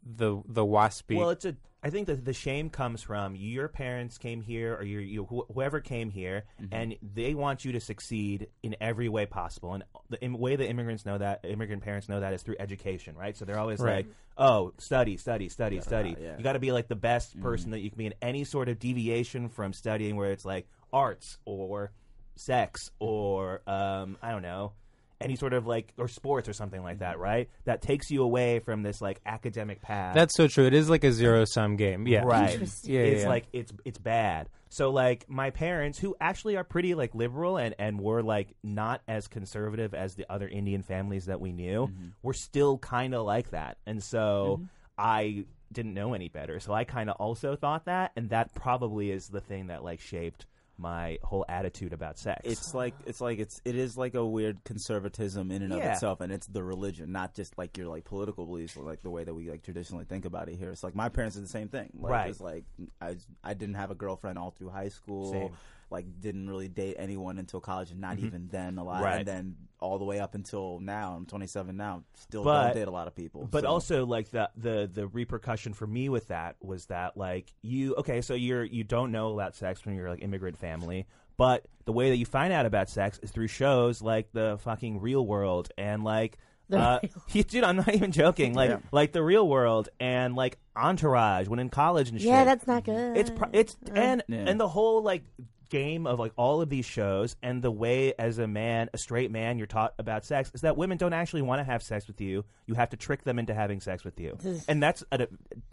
the 0.00 0.40
the 0.46 0.64
waspy. 0.64 1.16
Well, 1.16 1.30
it's 1.30 1.44
a. 1.44 1.56
I 1.82 1.90
think 1.90 2.08
that 2.08 2.24
the 2.24 2.34
shame 2.34 2.68
comes 2.68 3.02
from 3.02 3.34
your 3.36 3.66
parents 3.68 4.18
came 4.18 4.42
here, 4.42 4.74
or 4.74 4.82
your 4.84 5.00
you, 5.00 5.24
wh- 5.24 5.52
whoever 5.52 5.80
came 5.80 6.10
here, 6.10 6.44
mm-hmm. 6.60 6.74
and 6.74 6.96
they 7.14 7.34
want 7.34 7.64
you 7.64 7.72
to 7.72 7.80
succeed 7.80 8.48
in 8.62 8.76
every 8.80 9.08
way 9.08 9.24
possible. 9.24 9.72
And 9.72 9.84
the 10.10 10.20
im- 10.20 10.38
way 10.38 10.56
that 10.56 10.68
immigrants 10.68 11.06
know 11.06 11.16
that, 11.16 11.40
immigrant 11.44 11.82
parents 11.82 12.08
know 12.08 12.20
that, 12.20 12.34
is 12.34 12.42
through 12.42 12.56
education, 12.58 13.16
right? 13.16 13.36
So 13.36 13.46
they're 13.46 13.58
always 13.58 13.80
Right. 13.80 14.06
like, 14.06 14.14
"Oh, 14.36 14.74
study, 14.78 15.16
study, 15.16 15.48
study, 15.48 15.80
study. 15.80 16.16
yeah. 16.20 16.36
You 16.36 16.44
got 16.44 16.52
to 16.52 16.58
be 16.58 16.72
like 16.72 16.88
the 16.88 16.96
best 16.96 17.32
mm-hmm. 17.32 17.42
person 17.42 17.70
that 17.70 17.80
you 17.80 17.88
can 17.88 17.96
be 17.98 18.06
in 18.06 18.14
any 18.20 18.44
sort 18.44 18.68
of 18.68 18.78
deviation 18.78 19.48
from 19.48 19.72
studying, 19.72 20.16
where 20.16 20.32
it's 20.32 20.44
like 20.44 20.68
arts 20.92 21.38
or 21.46 21.92
sex 22.36 22.90
mm-hmm. 22.90 23.06
or 23.06 23.62
um, 23.66 24.18
I 24.22 24.32
don't 24.32 24.42
know." 24.42 24.72
Any 25.20 25.36
sort 25.36 25.52
of 25.52 25.66
like 25.66 25.92
or 25.98 26.08
sports 26.08 26.48
or 26.48 26.52
something 26.52 26.82
like 26.82 27.00
that, 27.00 27.18
right? 27.18 27.48
That 27.64 27.82
takes 27.82 28.10
you 28.10 28.22
away 28.22 28.60
from 28.60 28.82
this 28.82 29.00
like 29.00 29.20
academic 29.26 29.82
path. 29.82 30.14
That's 30.14 30.34
so 30.34 30.48
true. 30.48 30.66
It 30.66 30.74
is 30.74 30.88
like 30.88 31.04
a 31.04 31.12
zero 31.12 31.44
sum 31.44 31.76
game. 31.76 32.06
Yeah. 32.06 32.22
Right. 32.24 32.58
Yeah, 32.84 33.00
it's 33.02 33.22
yeah. 33.22 33.28
like 33.28 33.46
it's 33.52 33.72
it's 33.84 33.98
bad. 33.98 34.48
So 34.70 34.90
like 34.90 35.28
my 35.28 35.50
parents, 35.50 35.98
who 35.98 36.16
actually 36.20 36.56
are 36.56 36.64
pretty 36.64 36.94
like 36.94 37.14
liberal 37.14 37.56
and 37.58 37.74
and 37.78 38.00
were 38.00 38.22
like 38.22 38.54
not 38.62 39.02
as 39.08 39.26
conservative 39.28 39.92
as 39.94 40.14
the 40.14 40.24
other 40.32 40.48
Indian 40.48 40.82
families 40.82 41.26
that 41.26 41.40
we 41.40 41.52
knew, 41.52 41.88
Mm-hmm. 41.88 42.08
were 42.22 42.32
still 42.34 42.78
kind 42.78 43.14
of 43.14 43.26
like 43.26 43.50
that. 43.50 43.76
And 43.86 44.02
so 44.02 44.62
I 44.96 45.44
didn't 45.72 45.94
know 45.94 46.14
any 46.14 46.28
better. 46.28 46.60
So 46.60 46.72
I 46.72 46.84
kind 46.84 47.08
of 47.10 47.16
also 47.16 47.56
thought 47.56 47.84
that, 47.84 48.12
and 48.16 48.30
that 48.30 48.54
probably 48.54 49.10
is 49.10 49.28
the 49.28 49.40
thing 49.40 49.68
that 49.68 49.84
like 49.84 50.00
shaped 50.00 50.46
my 50.80 51.18
whole 51.22 51.44
attitude 51.48 51.92
about 51.92 52.18
sex. 52.18 52.40
It's 52.44 52.74
like 52.74 52.94
it's 53.06 53.20
like 53.20 53.38
it's 53.38 53.60
it 53.64 53.76
is 53.76 53.96
like 53.96 54.14
a 54.14 54.24
weird 54.24 54.64
conservatism 54.64 55.50
in 55.50 55.62
and 55.62 55.72
of 55.72 55.78
Yeah. 55.78 55.92
itself, 55.92 56.20
and 56.20 56.32
it's 56.32 56.46
the 56.46 56.62
religion, 56.62 57.12
not 57.12 57.34
just 57.34 57.56
like 57.58 57.76
your 57.76 57.86
like 57.88 58.04
political 58.04 58.46
beliefs 58.46 58.76
or 58.76 58.84
like 58.84 59.02
the 59.02 59.10
way 59.10 59.24
that 59.24 59.34
we 59.34 59.50
like 59.50 59.62
traditionally 59.62 60.04
think 60.06 60.24
about 60.24 60.48
it 60.48 60.56
here. 60.56 60.70
It's 60.70 60.82
like 60.82 60.94
my 60.94 61.08
parents 61.10 61.36
did 61.36 61.44
the 61.44 61.48
same 61.48 61.68
thing. 61.68 61.90
Like, 61.98 62.10
Right. 62.12 62.30
It's 62.30 62.40
like 62.40 62.64
I 63.00 63.16
I 63.44 63.54
didn't 63.54 63.74
have 63.76 63.90
a 63.90 63.94
girlfriend 63.94 64.38
all 64.38 64.50
through 64.50 64.70
high 64.70 64.88
school. 64.88 65.32
Same. 65.32 65.50
Like 65.90 66.20
didn't 66.20 66.48
really 66.48 66.68
date 66.68 66.96
anyone 66.98 67.38
until 67.38 67.60
college, 67.60 67.90
and 67.90 68.00
not 68.00 68.18
even 68.18 68.48
then 68.50 68.78
a 68.78 68.84
lot. 68.84 68.96
Mm-hmm. 68.96 69.04
Right. 69.04 69.18
And 69.18 69.26
then 69.28 69.56
all 69.80 69.98
the 69.98 70.04
way 70.04 70.20
up 70.20 70.34
until 70.34 70.78
now, 70.78 71.14
I'm 71.16 71.24
27 71.26 71.76
now. 71.76 72.04
Still 72.14 72.44
But- 72.44 72.66
don't 72.66 72.74
date 72.76 72.88
a 72.88 72.90
lot 72.92 73.06
of 73.08 73.14
people. 73.14 73.48
But 73.50 73.62
so- 73.64 73.68
also 73.70 74.06
like 74.06 74.30
the 74.30 74.50
the 74.56 74.88
the 74.92 75.06
repercussion 75.08 75.72
for 75.74 75.86
me 75.86 76.08
with 76.08 76.28
that 76.28 76.56
was 76.60 76.86
that 76.86 77.16
like 77.16 77.52
you 77.62 77.94
okay, 77.96 78.20
so 78.20 78.34
you're 78.34 78.64
you 78.64 78.84
don't 78.84 79.10
know 79.12 79.32
about 79.34 79.56
sex 79.56 79.84
when 79.84 79.94
you're 79.96 80.08
like 80.10 80.22
immigrant 80.22 80.58
family, 80.58 81.06
but 81.36 81.66
the 81.86 81.92
way 81.92 82.10
that 82.10 82.16
you 82.18 82.26
find 82.26 82.52
out 82.52 82.66
about 82.66 82.88
sex 82.88 83.18
is 83.22 83.30
through 83.32 83.48
shows 83.48 84.00
like 84.02 84.30
the 84.32 84.58
fucking 84.62 85.00
Real 85.00 85.26
World 85.26 85.70
and 85.76 86.04
like 86.04 86.38
uh, 86.72 87.00
dude, 87.32 87.64
I'm 87.64 87.74
not 87.74 87.92
even 87.92 88.12
joking. 88.12 88.54
Like, 88.54 88.70
Yeah. 88.70 88.78
like 88.92 89.10
the 89.10 89.24
real 89.24 89.48
world 89.48 89.88
and 89.98 90.36
like 90.36 90.56
Entourage 90.76 91.48
when 91.48 91.58
in 91.58 91.68
college 91.68 92.10
and 92.10 92.20
shit. 92.20 92.28
Yeah, 92.28 92.44
that's 92.44 92.64
not 92.64 92.84
good. 92.84 93.16
It's 93.16 93.28
pro- 93.30 93.50
it's 93.52 93.76
and 93.92 94.22
Yeah. 94.28 94.44
and 94.46 94.60
the 94.60 94.68
whole 94.68 95.02
like 95.02 95.24
game 95.70 96.06
of 96.06 96.18
like 96.18 96.32
all 96.36 96.60
of 96.60 96.68
these 96.68 96.84
shows 96.84 97.36
and 97.42 97.62
the 97.62 97.70
way 97.70 98.12
as 98.18 98.38
a 98.38 98.46
man, 98.46 98.90
a 98.92 98.98
straight 98.98 99.30
man, 99.30 99.56
you're 99.56 99.66
taught 99.66 99.94
about 99.98 100.24
sex 100.26 100.50
is 100.54 100.60
that 100.60 100.76
women 100.76 100.98
don't 100.98 101.12
actually 101.14 101.42
want 101.42 101.60
to 101.60 101.64
have 101.64 101.82
sex 101.82 102.06
with 102.06 102.20
you. 102.20 102.44
You 102.66 102.74
have 102.74 102.90
to 102.90 102.96
trick 102.96 103.22
them 103.24 103.38
into 103.38 103.54
having 103.54 103.80
sex 103.80 104.04
with 104.04 104.20
you, 104.20 104.36
and 104.68 104.82
that's 104.82 105.02
an 105.12 105.26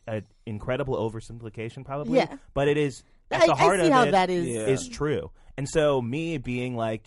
a 0.08 0.22
incredible 0.46 0.96
oversimplification, 0.96 1.84
probably. 1.84 2.18
Yeah. 2.18 2.38
but 2.54 2.68
it 2.68 2.78
is 2.78 3.04
at 3.32 3.42
I- 3.44 3.46
the 3.48 3.54
I 3.54 3.58
heart 3.58 3.80
see 3.82 3.88
of 3.88 3.92
how 3.92 4.04
it 4.04 4.12
that 4.12 4.30
is. 4.30 4.48
Is 4.48 4.88
true. 4.88 5.32
And 5.58 5.68
so 5.68 6.02
me 6.02 6.38
being 6.38 6.76
like 6.76 7.04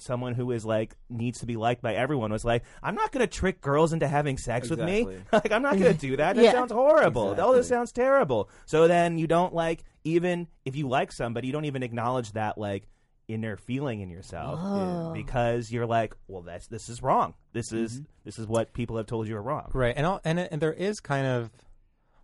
someone 0.00 0.34
who 0.34 0.50
is 0.50 0.64
like 0.64 0.96
needs 1.08 1.40
to 1.40 1.46
be 1.46 1.56
liked 1.56 1.82
by 1.82 1.94
everyone 1.94 2.32
was 2.32 2.44
like 2.44 2.62
I'm 2.82 2.94
not 2.94 3.12
going 3.12 3.20
to 3.20 3.26
trick 3.26 3.60
girls 3.60 3.92
into 3.92 4.08
having 4.08 4.38
sex 4.38 4.68
with 4.70 4.80
me. 4.80 5.06
Like 5.32 5.52
I'm 5.52 5.62
not 5.62 5.78
going 5.78 5.92
to 5.92 5.98
do 5.98 6.16
that. 6.16 6.36
That 6.36 6.42
Yeah. 6.44 6.52
sounds 6.52 6.72
horrible. 6.72 7.34
Oh, 7.38 7.54
this 7.54 7.68
sounds 7.68 7.92
terrible. 7.92 8.48
So 8.66 8.88
then 8.88 9.18
you 9.18 9.26
don't 9.26 9.54
like 9.54 9.84
even 10.04 10.48
if 10.64 10.76
you 10.76 10.88
like 10.88 11.12
somebody, 11.12 11.46
you 11.46 11.52
don't 11.52 11.66
even 11.66 11.82
acknowledge 11.82 12.32
that 12.32 12.56
like 12.58 12.88
inner 13.28 13.56
feeling 13.56 14.00
in 14.00 14.10
yourself 14.10 14.58
Oh. 14.60 15.12
because 15.12 15.70
you're 15.70 15.86
like, 15.86 16.14
well, 16.26 16.42
that's 16.42 16.66
this 16.66 16.88
is 16.88 17.02
wrong. 17.02 17.34
This 17.52 17.72
is 17.72 17.94
Mm-hmm. 17.94 18.04
this 18.24 18.38
is 18.38 18.46
what 18.46 18.72
people 18.72 18.96
have 18.96 19.06
told 19.06 19.28
you 19.28 19.36
are 19.36 19.42
wrong. 19.42 19.70
Right, 19.72 19.94
and 19.96 20.04
all, 20.06 20.20
and 20.24 20.38
and 20.40 20.60
there 20.60 20.72
is 20.72 20.98
kind 21.00 21.26
of, 21.26 21.50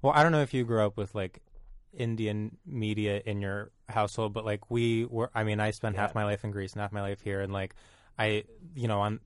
well, 0.02 0.12
I 0.16 0.22
don't 0.22 0.32
know 0.32 0.42
if 0.42 0.52
you 0.54 0.64
grew 0.64 0.84
up 0.84 0.96
with 0.96 1.14
like 1.14 1.40
Indian 1.92 2.56
media 2.66 3.22
in 3.24 3.40
your 3.40 3.70
household, 3.88 4.32
but 4.32 4.44
like 4.44 4.70
we 4.70 5.04
were. 5.04 5.30
I 5.34 5.44
mean, 5.44 5.60
I 5.60 5.70
spent 5.70 5.96
half 5.96 6.14
my 6.14 6.24
life 6.24 6.44
in 6.44 6.50
Greece 6.50 6.72
and 6.72 6.80
half 6.82 6.92
my 6.92 7.02
life 7.02 7.20
here, 7.20 7.40
and 7.40 7.52
like 7.52 7.74
I, 8.18 8.44
you 8.74 8.88
know, 8.88 9.00
on 9.00 9.20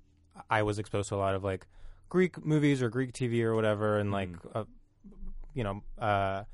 I 0.48 0.62
was 0.62 0.78
exposed 0.78 1.08
to 1.10 1.14
a 1.14 1.16
lot 1.16 1.34
of 1.34 1.44
like 1.44 1.66
Greek 2.08 2.44
movies 2.44 2.82
or 2.82 2.88
Greek 2.88 3.12
TV 3.12 3.42
or 3.42 3.54
whatever, 3.54 3.98
and 3.98 4.12
like, 4.12 4.30
uh, 4.54 4.64
you 5.54 5.64
know, 5.64 5.82
uh, 5.98 6.44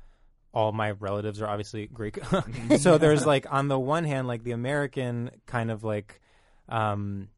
all 0.53 0.71
my 0.71 0.91
relatives 0.91 1.41
are 1.41 1.47
obviously 1.47 1.87
Greek, 1.87 2.19
so 2.77 2.97
there's 2.97 3.25
like 3.25 3.51
on 3.51 3.67
the 3.67 3.79
one 3.79 4.03
hand, 4.03 4.27
like 4.27 4.43
the 4.43 4.51
American 4.51 5.31
kind 5.45 5.71
of 5.71 5.83
like. 5.83 6.21
um 6.69 7.29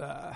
uh, 0.00 0.32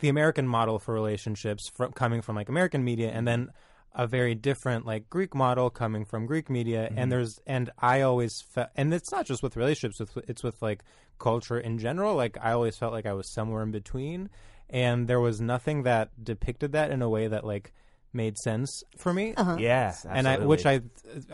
the 0.00 0.08
American 0.08 0.46
model 0.46 0.78
for 0.78 0.92
relationships 0.92 1.68
from 1.68 1.92
coming 1.92 2.20
from 2.20 2.36
like 2.36 2.48
American 2.48 2.84
media, 2.84 3.10
and 3.10 3.26
then 3.26 3.50
a 3.94 4.06
very 4.06 4.34
different 4.34 4.86
like 4.86 5.08
Greek 5.10 5.34
model 5.34 5.70
coming 5.70 6.04
from 6.04 6.26
Greek 6.26 6.48
media. 6.48 6.90
And 6.94 7.10
there's 7.10 7.40
and 7.46 7.70
I 7.78 8.02
always 8.02 8.42
felt, 8.54 8.68
and 8.76 8.92
it's 8.92 9.10
not 9.12 9.26
just 9.26 9.42
with 9.42 9.56
relationships; 9.56 10.14
with 10.14 10.28
it's 10.28 10.42
with 10.42 10.60
like 10.62 10.82
culture 11.18 11.58
in 11.58 11.78
general. 11.78 12.14
Like 12.14 12.38
I 12.40 12.52
always 12.52 12.76
felt 12.76 12.92
like 12.92 13.06
I 13.06 13.12
was 13.12 13.32
somewhere 13.32 13.62
in 13.62 13.70
between, 13.70 14.30
and 14.70 15.08
there 15.08 15.20
was 15.20 15.40
nothing 15.40 15.82
that 15.82 16.10
depicted 16.22 16.72
that 16.72 16.90
in 16.90 17.02
a 17.02 17.08
way 17.08 17.28
that 17.28 17.44
like 17.44 17.72
made 18.12 18.38
sense 18.38 18.82
for 18.96 19.12
me. 19.12 19.34
uh-huh. 19.36 19.56
Yeah, 19.58 19.94
and 20.08 20.26
I, 20.26 20.38
which. 20.38 20.64
I 20.66 20.80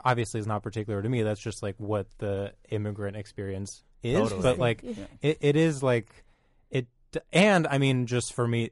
obviously 0.04 0.40
is 0.40 0.46
not 0.46 0.62
particular 0.62 1.02
to 1.02 1.08
me. 1.08 1.22
That's 1.22 1.42
just 1.42 1.62
like 1.62 1.76
what 1.78 2.06
the 2.18 2.52
immigrant 2.70 3.16
experience 3.16 3.82
is. 4.02 4.18
Totally. 4.18 4.42
But 4.42 4.58
like, 4.58 4.84
it, 5.22 5.38
it 5.40 5.56
is 5.56 5.82
like 5.82 6.24
it, 6.70 6.86
and 7.32 7.66
I 7.66 7.78
mean, 7.78 8.06
just 8.06 8.34
for 8.34 8.46
me 8.46 8.70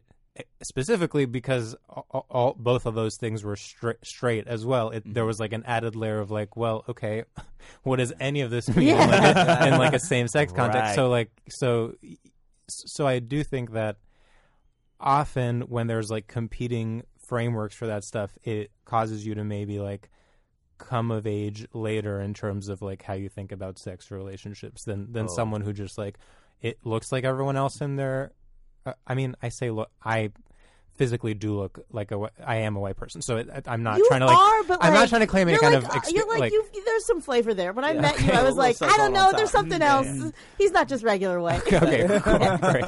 specifically 0.62 1.24
because 1.26 1.74
all, 1.88 2.26
all 2.30 2.56
both 2.58 2.86
of 2.86 2.94
those 2.94 3.16
things 3.18 3.44
were 3.44 3.56
straight, 3.56 3.98
straight 4.04 4.46
as 4.46 4.64
well. 4.64 4.90
It, 4.90 5.02
Mm-hmm. 5.04 5.12
There 5.12 5.24
was 5.26 5.38
like 5.40 5.52
an 5.52 5.64
added 5.66 5.94
layer 5.96 6.18
of 6.20 6.30
like, 6.30 6.56
well, 6.56 6.84
okay, 6.88 7.24
what 7.82 7.96
does 7.96 8.12
any 8.20 8.40
of 8.40 8.50
this 8.50 8.68
mean 8.74 8.88
in, 8.88 8.96
like 9.10 9.36
a, 9.36 9.66
in 9.68 9.78
like 9.78 9.92
a 9.94 10.00
same 10.00 10.28
sex 10.28 10.52
context? 10.56 10.88
Right. 10.90 10.94
So 10.94 11.08
like, 11.10 11.30
so 11.48 11.94
so 12.68 13.06
I 13.06 13.18
do 13.18 13.42
think 13.44 13.72
that 13.72 13.96
often 15.00 15.62
when 15.62 15.86
there's 15.86 16.10
like 16.10 16.26
competing 16.26 17.02
frameworks 17.26 17.74
for 17.74 17.86
that 17.88 18.04
stuff, 18.04 18.30
it 18.44 18.70
causes 18.84 19.26
you 19.26 19.34
to 19.34 19.44
maybe 19.44 19.78
like 19.80 20.08
come 20.78 21.10
of 21.10 21.26
age 21.26 21.66
later 21.72 22.20
in 22.20 22.34
terms 22.34 22.68
of 22.68 22.82
like 22.82 23.02
how 23.02 23.14
you 23.14 23.28
think 23.28 23.52
about 23.52 23.78
sex 23.78 24.10
relationships 24.10 24.84
than 24.84 25.12
than 25.12 25.26
Oh. 25.26 25.34
someone 25.34 25.60
who 25.60 25.72
just 25.72 25.98
like 25.98 26.18
it 26.60 26.78
looks 26.84 27.10
like 27.12 27.24
everyone 27.24 27.56
else 27.56 27.80
in 27.80 27.96
their. 27.96 28.32
Uh, 28.84 28.92
I 29.06 29.14
mean, 29.14 29.36
I 29.42 29.48
say 29.50 29.70
look, 29.70 29.90
I 30.04 30.30
physically 30.94 31.32
do 31.34 31.56
look 31.58 31.84
like 31.90 32.10
a 32.10 32.18
whi- 32.18 32.30
I 32.44 32.56
am 32.56 32.76
a 32.76 32.80
white 32.80 32.96
person, 32.96 33.22
so 33.22 33.36
it, 33.38 33.48
I- 33.52 33.62
I'm 33.72 33.82
not 33.82 33.98
you 33.98 34.06
trying 34.08 34.20
to 34.20 34.26
like 34.26 34.36
are, 34.36 34.62
but 34.64 34.78
I'm 34.82 34.92
like, 34.92 35.00
not 35.02 35.08
trying 35.08 35.20
to 35.22 35.26
claim 35.26 35.48
any 35.48 35.52
you're 35.52 35.60
kind 35.62 35.74
like, 35.74 35.84
of 35.84 36.02
expe- 36.02 36.14
you're 36.14 36.28
like, 36.28 36.40
like 36.40 36.52
you 36.52 36.64
there's 36.84 37.06
some 37.06 37.20
flavor 37.20 37.54
there. 37.54 37.72
When 37.72 37.84
I 37.84 37.92
Yeah. 37.92 38.00
met 38.02 38.20
you, 38.20 38.32
I 38.32 38.42
was 38.48 38.56
like, 38.56 38.80
I 38.82 38.96
don't 38.96 39.12
know, 39.12 39.32
there's 39.34 39.50
something 39.50 39.80
Yeah. 39.80 39.96
else. 39.96 40.32
He's 40.58 40.72
not 40.72 40.88
just 40.88 41.02
regular 41.02 41.40
white. 41.40 41.62
okay, 41.72 42.06
cool, 42.22 42.38
great. 42.38 42.84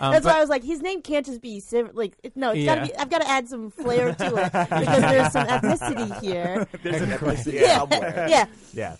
Um, 0.00 0.12
That's 0.12 0.24
but- 0.24 0.32
why 0.32 0.36
I 0.36 0.40
was 0.40 0.50
like, 0.50 0.62
his 0.64 0.82
name 0.82 1.02
can't 1.02 1.24
just 1.26 1.40
be 1.40 1.60
civ- 1.60 1.94
like 1.94 2.14
no. 2.34 2.50
It's 2.50 2.60
Yeah. 2.60 2.74
gotta 2.76 2.86
be. 2.88 2.96
I've 2.96 3.10
got 3.10 3.20
to 3.22 3.28
add 3.28 3.48
some 3.48 3.70
flair 3.70 4.14
to 4.14 4.26
it 4.36 4.52
because 4.52 5.00
there's 5.00 5.32
some 5.32 5.46
ethnicity 5.46 6.20
here. 6.20 6.66
There's 6.82 7.02
an 7.02 7.10
ethnicity 7.10 7.52
Yeah, 7.54 7.78
somewhere. 7.78 8.26
yeah, 8.28 8.46
yeah. 8.72 8.96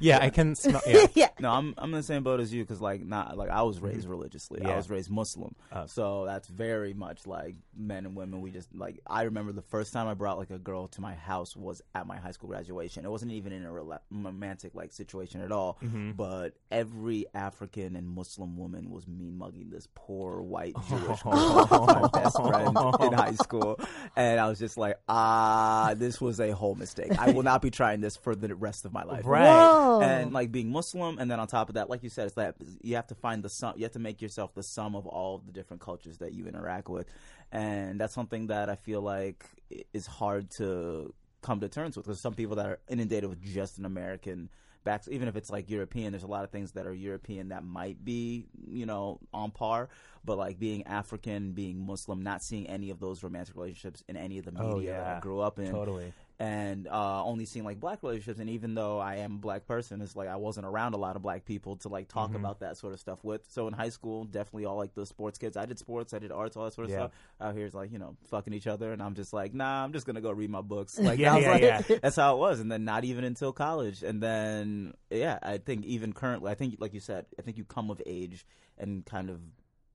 Yeah, 0.00 0.18
I 0.20 0.30
can 0.30 0.54
smell. 0.56 0.80
Yeah, 0.86 1.06
yeah. 1.14 1.28
No, 1.40 1.50
I'm 1.50 1.74
I'm 1.78 1.90
in 1.92 1.98
the 1.98 2.02
same 2.02 2.22
boat 2.22 2.40
as 2.40 2.52
you 2.52 2.62
because 2.62 2.80
like 2.80 3.04
not 3.04 3.36
like 3.36 3.50
I 3.50 3.62
was 3.62 3.80
raised 3.80 4.02
mm-hmm. 4.02 4.10
religiously. 4.10 4.62
I 4.64 4.76
was 4.76 4.90
raised 4.90 5.10
Muslim, 5.10 5.54
Oh. 5.72 5.86
so 5.86 6.24
that's 6.26 6.48
very 6.48 6.94
much 6.94 7.26
like 7.26 7.56
men 7.76 8.06
and 8.06 8.16
women. 8.16 8.40
We 8.40 8.50
just 8.50 8.74
like 8.74 9.00
I 9.06 9.22
remember 9.22 9.52
the 9.52 9.62
first 9.62 9.92
time 9.92 10.06
I 10.08 10.14
brought 10.14 10.38
like 10.38 10.50
a 10.50 10.58
girl 10.58 10.88
to 10.88 11.00
my 11.00 11.14
house 11.14 11.56
was 11.56 11.82
at 11.94 12.06
my 12.06 12.16
high 12.16 12.32
school 12.32 12.48
graduation. 12.48 13.04
It 13.04 13.10
wasn't 13.10 13.32
even 13.32 13.52
in 13.52 13.64
a 13.64 13.70
rela- 13.70 14.00
romantic 14.10 14.74
like 14.74 14.92
situation 14.92 15.40
at 15.40 15.52
all. 15.52 15.78
Mm-hmm. 15.82 16.12
But 16.12 16.54
every 16.70 17.26
African 17.34 17.96
and 17.96 18.08
Muslim 18.08 18.56
woman 18.56 18.90
was 18.90 19.06
mean 19.06 19.36
mugging 19.38 19.70
this 19.70 19.88
poor 19.94 20.42
white 20.42 20.74
Jewish 20.88 21.22
girl, 21.22 21.66
my 21.86 22.08
best 22.12 22.36
friend 22.36 22.76
in 23.00 23.12
high 23.12 23.34
school, 23.34 23.80
and 24.16 24.40
I 24.40 24.48
was 24.48 24.58
just 24.58 24.76
like, 24.76 24.96
ah, 25.08 25.94
this 25.96 26.20
was 26.20 26.40
a 26.40 26.50
whole 26.50 26.74
mistake. 26.74 27.12
I 27.18 27.30
will 27.30 27.42
not 27.42 27.62
be 27.62 27.70
trying 27.70 28.00
this 28.00 28.16
for 28.16 28.34
the 28.34 28.54
rest 28.54 28.84
of 28.84 28.92
my 28.92 29.04
life 29.04 29.22
Right. 29.24 29.42
Whoa. 29.62 30.00
and 30.02 30.32
like 30.32 30.52
being 30.52 30.70
Muslim, 30.70 31.18
and 31.18 31.30
then 31.30 31.40
on 31.40 31.46
top 31.46 31.68
of 31.68 31.74
that, 31.74 31.88
like 31.90 32.02
you 32.02 32.08
said, 32.08 32.26
it's 32.26 32.34
that 32.34 32.56
you 32.80 32.96
have 32.96 33.06
to 33.08 33.14
find 33.14 33.42
the 33.42 33.48
sum. 33.48 33.74
You 33.76 33.84
have 33.84 33.92
to 33.92 33.98
make 33.98 34.22
yourself 34.22 34.54
the 34.54 34.62
sum 34.62 34.94
of 34.94 35.06
all 35.06 35.36
of 35.36 35.46
the 35.46 35.52
different 35.52 35.82
cultures 35.82 36.18
that 36.18 36.32
you 36.32 36.46
interact 36.46 36.88
with, 36.88 37.06
and 37.50 38.00
that's 38.00 38.14
something 38.14 38.48
that 38.48 38.68
I 38.68 38.76
feel 38.76 39.00
like 39.00 39.44
is 39.92 40.06
hard 40.06 40.50
to 40.58 41.14
come 41.42 41.60
to 41.60 41.68
terms 41.68 41.96
with. 41.96 42.06
Because 42.06 42.20
some 42.20 42.34
people 42.34 42.56
that 42.56 42.66
are 42.66 42.78
inundated 42.88 43.28
with 43.28 43.42
just 43.42 43.78
an 43.78 43.84
American 43.84 44.48
back, 44.84 45.02
even 45.08 45.28
if 45.28 45.36
it's 45.36 45.50
like 45.50 45.70
European, 45.70 46.12
there's 46.12 46.22
a 46.22 46.28
lot 46.28 46.44
of 46.44 46.50
things 46.50 46.72
that 46.72 46.86
are 46.86 46.94
European 46.94 47.48
that 47.48 47.64
might 47.64 48.04
be 48.04 48.46
you 48.68 48.86
know 48.86 49.20
on 49.32 49.50
par. 49.50 49.88
But 50.24 50.38
like 50.38 50.58
being 50.58 50.86
African, 50.86 51.52
being 51.52 51.84
Muslim, 51.84 52.22
not 52.22 52.42
seeing 52.42 52.68
any 52.68 52.90
of 52.90 53.00
those 53.00 53.22
romantic 53.22 53.56
relationships 53.56 54.04
in 54.08 54.16
any 54.16 54.38
of 54.38 54.44
the 54.44 54.52
oh, 54.56 54.76
media 54.76 54.94
Oh, 54.94 55.04
that 55.04 55.16
I 55.16 55.20
grew 55.20 55.40
up 55.40 55.58
in, 55.58 55.70
Totally. 55.70 56.12
And 56.38 56.88
uh, 56.88 57.24
only 57.24 57.44
seeing 57.44 57.64
like 57.64 57.78
black 57.78 58.02
relationships. 58.02 58.40
And 58.40 58.50
even 58.50 58.74
though 58.74 58.98
I 58.98 59.16
am 59.16 59.34
a 59.34 59.38
black 59.38 59.66
person, 59.66 60.00
it's 60.00 60.16
like 60.16 60.28
I 60.28 60.36
wasn't 60.36 60.66
around 60.66 60.94
a 60.94 60.96
lot 60.96 61.14
of 61.16 61.22
black 61.22 61.44
people 61.44 61.76
to 61.76 61.88
like 61.88 62.08
talk 62.08 62.34
about 62.34 62.60
that 62.60 62.76
sort 62.78 62.92
of 62.94 63.00
stuff 63.00 63.22
with. 63.22 63.42
So 63.50 63.68
in 63.68 63.74
high 63.74 63.90
school, 63.90 64.24
definitely 64.24 64.64
all 64.64 64.76
like 64.76 64.94
the 64.94 65.06
sports 65.06 65.38
kids. 65.38 65.56
I 65.56 65.66
did 65.66 65.78
sports, 65.78 66.12
I 66.14 66.18
did 66.18 66.32
arts, 66.32 66.56
all 66.56 66.64
that 66.64 66.72
sort 66.74 66.86
of 66.86 66.90
Yeah. 66.90 66.96
stuff. 66.98 67.10
Out 67.40 67.54
here's 67.54 67.74
like 67.74 67.92
you 67.92 67.98
know 67.98 68.16
fucking 68.30 68.52
each 68.52 68.66
other, 68.66 68.92
and 68.92 69.02
I'm 69.02 69.14
just 69.14 69.32
like, 69.32 69.54
nah, 69.54 69.84
I'm 69.84 69.92
just 69.92 70.06
gonna 70.06 70.20
go 70.20 70.30
read 70.32 70.50
my 70.50 70.62
books. 70.62 70.98
Like 71.02 71.18
Yeah, 71.18 71.36
yeah, 71.36 71.50
like- 71.50 71.62
yeah. 71.62 71.82
that's 72.02 72.16
how 72.16 72.34
it 72.34 72.38
was. 72.38 72.60
And 72.60 72.70
then 72.72 72.84
not 72.84 73.04
even 73.04 73.24
until 73.24 73.52
college, 73.52 74.02
and 74.02 74.22
then 74.22 74.94
yeah, 75.10 75.38
I 75.42 75.58
think 75.58 75.84
even 75.84 76.12
currently, 76.12 76.50
I 76.50 76.54
think 76.54 76.76
like 76.80 76.94
you 76.94 77.00
said, 77.00 77.26
I 77.38 77.42
think 77.42 77.56
you 77.58 77.64
come 77.64 77.90
of 77.90 78.00
age 78.06 78.44
and 78.78 79.04
kind 79.04 79.30
of 79.30 79.40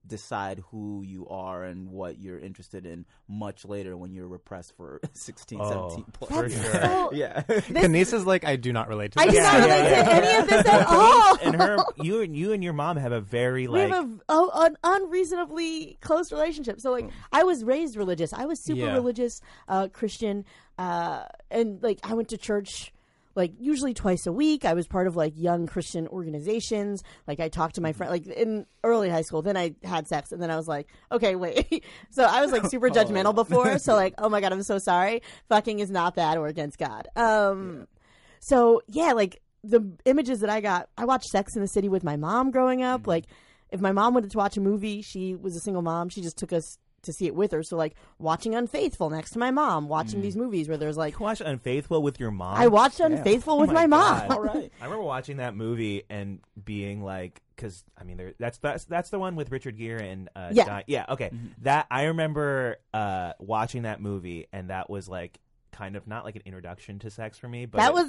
decide 0.08 0.62
who 0.70 1.02
you 1.02 1.28
are 1.28 1.62
and 1.62 1.90
what 1.90 2.18
you're 2.18 2.38
interested 2.38 2.86
in 2.86 3.04
much 3.28 3.64
later 3.64 3.96
when 3.96 4.12
you're 4.12 4.26
repressed 4.26 4.74
for 4.76 5.00
16 5.12 5.60
Oh, 5.60 5.90
17 5.90 6.04
plus 6.12 6.30
for 6.30 6.46
years. 6.48 6.62
sure. 6.62 6.72
So, 6.80 7.12
yeah 7.12 7.42
Kenise 7.48 8.12
is 8.14 8.24
like 8.26 8.44
I 8.44 8.56
do 8.56 8.72
not 8.72 8.88
relate 8.88 9.12
to 9.12 9.20
I 9.20 9.26
this. 9.26 9.34
do 9.34 9.40
not 9.42 9.54
relate 9.60 9.68
yeah, 9.68 10.02
to 10.02 10.10
yeah. 10.10 10.16
any 10.16 10.38
of 10.42 10.48
this 10.48 10.66
at 10.66 10.86
all. 10.88 11.38
and 11.42 11.54
her, 11.56 11.76
you 11.96 12.22
and 12.22 12.34
you 12.34 12.52
and 12.52 12.64
your 12.64 12.72
mom 12.72 12.96
have 12.96 13.12
a 13.12 13.20
very 13.20 13.68
we 13.68 13.78
like. 13.82 13.90
have 13.92 14.08
a, 14.10 14.18
oh, 14.28 14.50
an 14.54 14.76
unreasonably 14.82 15.98
close 16.00 16.32
relationship. 16.32 16.80
So 16.80 16.90
like, 16.90 17.10
I 17.32 17.44
was 17.44 17.64
raised 17.64 17.96
religious. 17.96 18.32
I 18.32 18.46
was 18.46 18.60
super 18.60 18.80
Yeah. 18.80 18.94
religious, 18.94 19.40
uh, 19.68 19.88
Christian, 19.92 20.44
uh, 20.78 21.24
and 21.50 21.82
like 21.82 21.98
I 22.02 22.14
went 22.14 22.28
to 22.28 22.38
church. 22.38 22.92
Like 23.38 23.52
usually 23.60 23.94
twice 23.94 24.26
a 24.26 24.32
week, 24.32 24.64
I 24.64 24.74
was 24.74 24.88
part 24.88 25.06
of 25.06 25.14
like 25.14 25.32
young 25.36 25.68
Christian 25.68 26.08
organizations. 26.08 27.04
Like 27.28 27.38
I 27.38 27.48
talked 27.48 27.76
to 27.76 27.80
my 27.80 27.92
friend, 27.92 28.10
like 28.10 28.26
in 28.26 28.66
early 28.82 29.08
high 29.08 29.22
school. 29.22 29.42
Then 29.42 29.56
I 29.56 29.76
had 29.84 30.08
sex, 30.08 30.32
and 30.32 30.42
then 30.42 30.50
I 30.50 30.56
was 30.56 30.66
like, 30.66 30.88
okay, 31.12 31.36
wait. 31.36 31.84
so 32.10 32.24
I 32.24 32.40
was 32.40 32.50
like 32.50 32.66
super 32.66 32.90
judgmental 32.90 33.32
before. 33.32 33.78
So 33.78 33.94
like, 33.94 34.14
oh 34.18 34.28
my 34.28 34.40
god, 34.40 34.52
I'm 34.52 34.64
so 34.64 34.78
sorry. 34.78 35.22
Fucking 35.48 35.78
is 35.78 35.88
not 35.88 36.16
bad 36.16 36.36
or 36.36 36.48
against 36.48 36.78
God. 36.78 37.06
Um, 37.14 37.86
so 38.40 38.82
yeah, 38.88 39.12
like 39.12 39.40
the 39.62 39.88
images 40.04 40.40
that 40.40 40.50
I 40.50 40.60
got, 40.60 40.88
I 40.98 41.04
watched 41.04 41.26
Sex 41.26 41.54
in 41.54 41.62
the 41.62 41.68
City 41.68 41.88
with 41.88 42.02
my 42.02 42.16
mom 42.16 42.50
growing 42.50 42.82
up. 42.82 43.02
Mm-hmm. 43.02 43.10
Like, 43.10 43.26
if 43.70 43.80
my 43.80 43.92
mom 43.92 44.14
wanted 44.14 44.32
to 44.32 44.38
watch 44.38 44.56
a 44.56 44.60
movie, 44.60 45.00
she 45.00 45.36
was 45.36 45.54
a 45.54 45.60
single 45.60 45.82
mom. 45.82 46.08
She 46.08 46.22
just 46.22 46.38
took 46.38 46.52
us 46.52 46.76
to 47.02 47.12
see 47.12 47.26
it 47.26 47.34
with 47.34 47.52
her. 47.52 47.62
So 47.62 47.76
like 47.76 47.94
watching 48.18 48.54
Unfaithful 48.54 49.10
next 49.10 49.30
to 49.32 49.38
my 49.38 49.50
mom, 49.50 49.84
Mm. 49.84 49.88
watching 49.88 50.20
these 50.20 50.36
movies 50.36 50.68
where 50.68 50.76
there's 50.78 50.96
like, 50.96 51.14
You 51.18 51.24
watch 51.24 51.40
Unfaithful 51.40 52.02
with 52.02 52.18
your 52.20 52.30
mom. 52.30 52.56
I 52.56 52.66
watched 52.68 53.00
Unfaithful 53.00 53.58
with 53.58 53.70
Oh 53.70 53.72
my, 53.72 53.86
mom. 53.86 54.28
God. 54.28 54.30
all 54.30 54.42
right 54.42 54.72
I 54.80 54.84
remember 54.84 55.04
watching 55.04 55.36
that 55.38 55.54
movie 55.54 56.02
and 56.10 56.40
being 56.62 57.02
like, 57.02 57.40
because 57.54 57.84
I 57.96 58.04
mean, 58.04 58.16
there, 58.16 58.34
that's 58.38 58.58
that's 58.58 58.84
that's 58.84 59.10
the 59.10 59.18
one 59.18 59.34
with 59.36 59.50
Richard 59.50 59.76
Gere 59.78 60.08
and 60.08 60.28
uh, 60.36 60.50
Yeah. 60.52 60.64
Di- 60.64 60.84
yeah, 60.86 61.06
okay. 61.08 61.30
That 61.62 61.86
I 61.90 62.04
remember 62.04 62.76
uh, 62.94 63.32
watching 63.40 63.82
that 63.82 64.00
movie, 64.00 64.46
and 64.52 64.70
that 64.70 64.88
was 64.88 65.08
like 65.08 65.38
kind 65.72 65.96
of 65.96 66.06
not 66.06 66.24
like 66.24 66.36
an 66.36 66.42
introduction 66.44 66.98
to 67.00 67.10
sex 67.10 67.38
for 67.38 67.48
me, 67.48 67.66
but 67.66 67.78
that 67.78 67.92
was. 67.94 68.08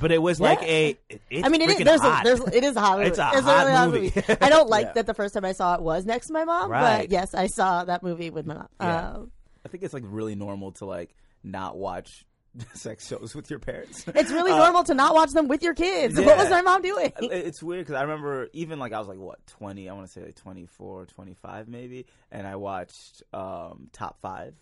but 0.00 0.12
it 0.12 0.20
was 0.22 0.38
Yeah. 0.40 0.46
like 0.46 0.62
a. 0.62 0.90
It, 1.08 1.22
it's 1.30 1.46
I 1.46 1.48
mean, 1.48 1.62
it 1.62 1.70
is. 1.70 1.78
There's 1.78 2.00
hot. 2.00 2.20
a, 2.20 2.28
there's 2.28 2.40
it 2.54 2.64
is 2.64 2.76
a 2.76 2.80
hot 2.80 2.98
movie. 2.98 3.08
It's 3.10 3.18
a 3.18 3.30
really 3.32 3.42
hot 3.42 3.68
hot 3.70 3.90
movie. 3.90 4.12
I 4.40 4.48
don't 4.48 4.68
like 4.68 4.86
Yeah. 4.88 4.92
that 4.94 5.06
the 5.06 5.14
first 5.14 5.34
time 5.34 5.44
I 5.44 5.52
saw 5.52 5.74
it 5.74 5.82
was 5.82 6.04
next 6.06 6.28
to 6.28 6.32
my 6.32 6.44
mom, 6.44 6.70
Right. 6.70 7.00
but 7.02 7.10
yes, 7.10 7.34
I 7.34 7.46
saw 7.46 7.84
that 7.84 8.02
movie 8.02 8.30
with 8.30 8.46
my 8.46 8.54
mom. 8.54 8.68
Yeah. 8.80 8.86
Uh, 9.10 9.22
i 9.64 9.68
think 9.68 9.82
it's 9.84 9.92
like 9.92 10.04
really 10.06 10.34
normal 10.36 10.70
to 10.72 10.84
like 10.86 11.14
not 11.42 11.76
watch 11.76 12.24
sex 12.74 13.06
shows 13.06 13.34
with 13.34 13.50
your 13.50 13.58
parents 13.58 14.04
it's 14.14 14.30
really 14.30 14.50
Uh, 14.52 14.56
normal 14.58 14.82
to 14.82 14.94
not 14.94 15.14
watch 15.14 15.30
them 15.32 15.46
with 15.48 15.62
your 15.62 15.74
kids. 15.74 16.18
What 16.18 16.38
was 16.38 16.48
my 16.48 16.62
mom 16.62 16.80
doing? 16.82 17.12
It's 17.20 17.62
weird 17.62 17.84
because 17.86 17.94
I 17.98 18.02
remember 18.02 18.48
even 18.52 18.78
like 18.78 18.92
I 18.92 18.98
was 18.98 19.08
like 19.08 19.18
what 19.18 19.44
twenty, 19.46 19.88
I 19.88 19.92
want 19.94 20.06
to 20.06 20.12
say 20.12 20.22
like 20.24 20.36
24, 20.36 21.06
25 21.06 21.68
maybe, 21.68 22.06
and 22.32 22.46
I 22.46 22.56
watched 22.56 23.22
um, 23.34 23.88
Top 23.92 24.18
Five, 24.22 24.54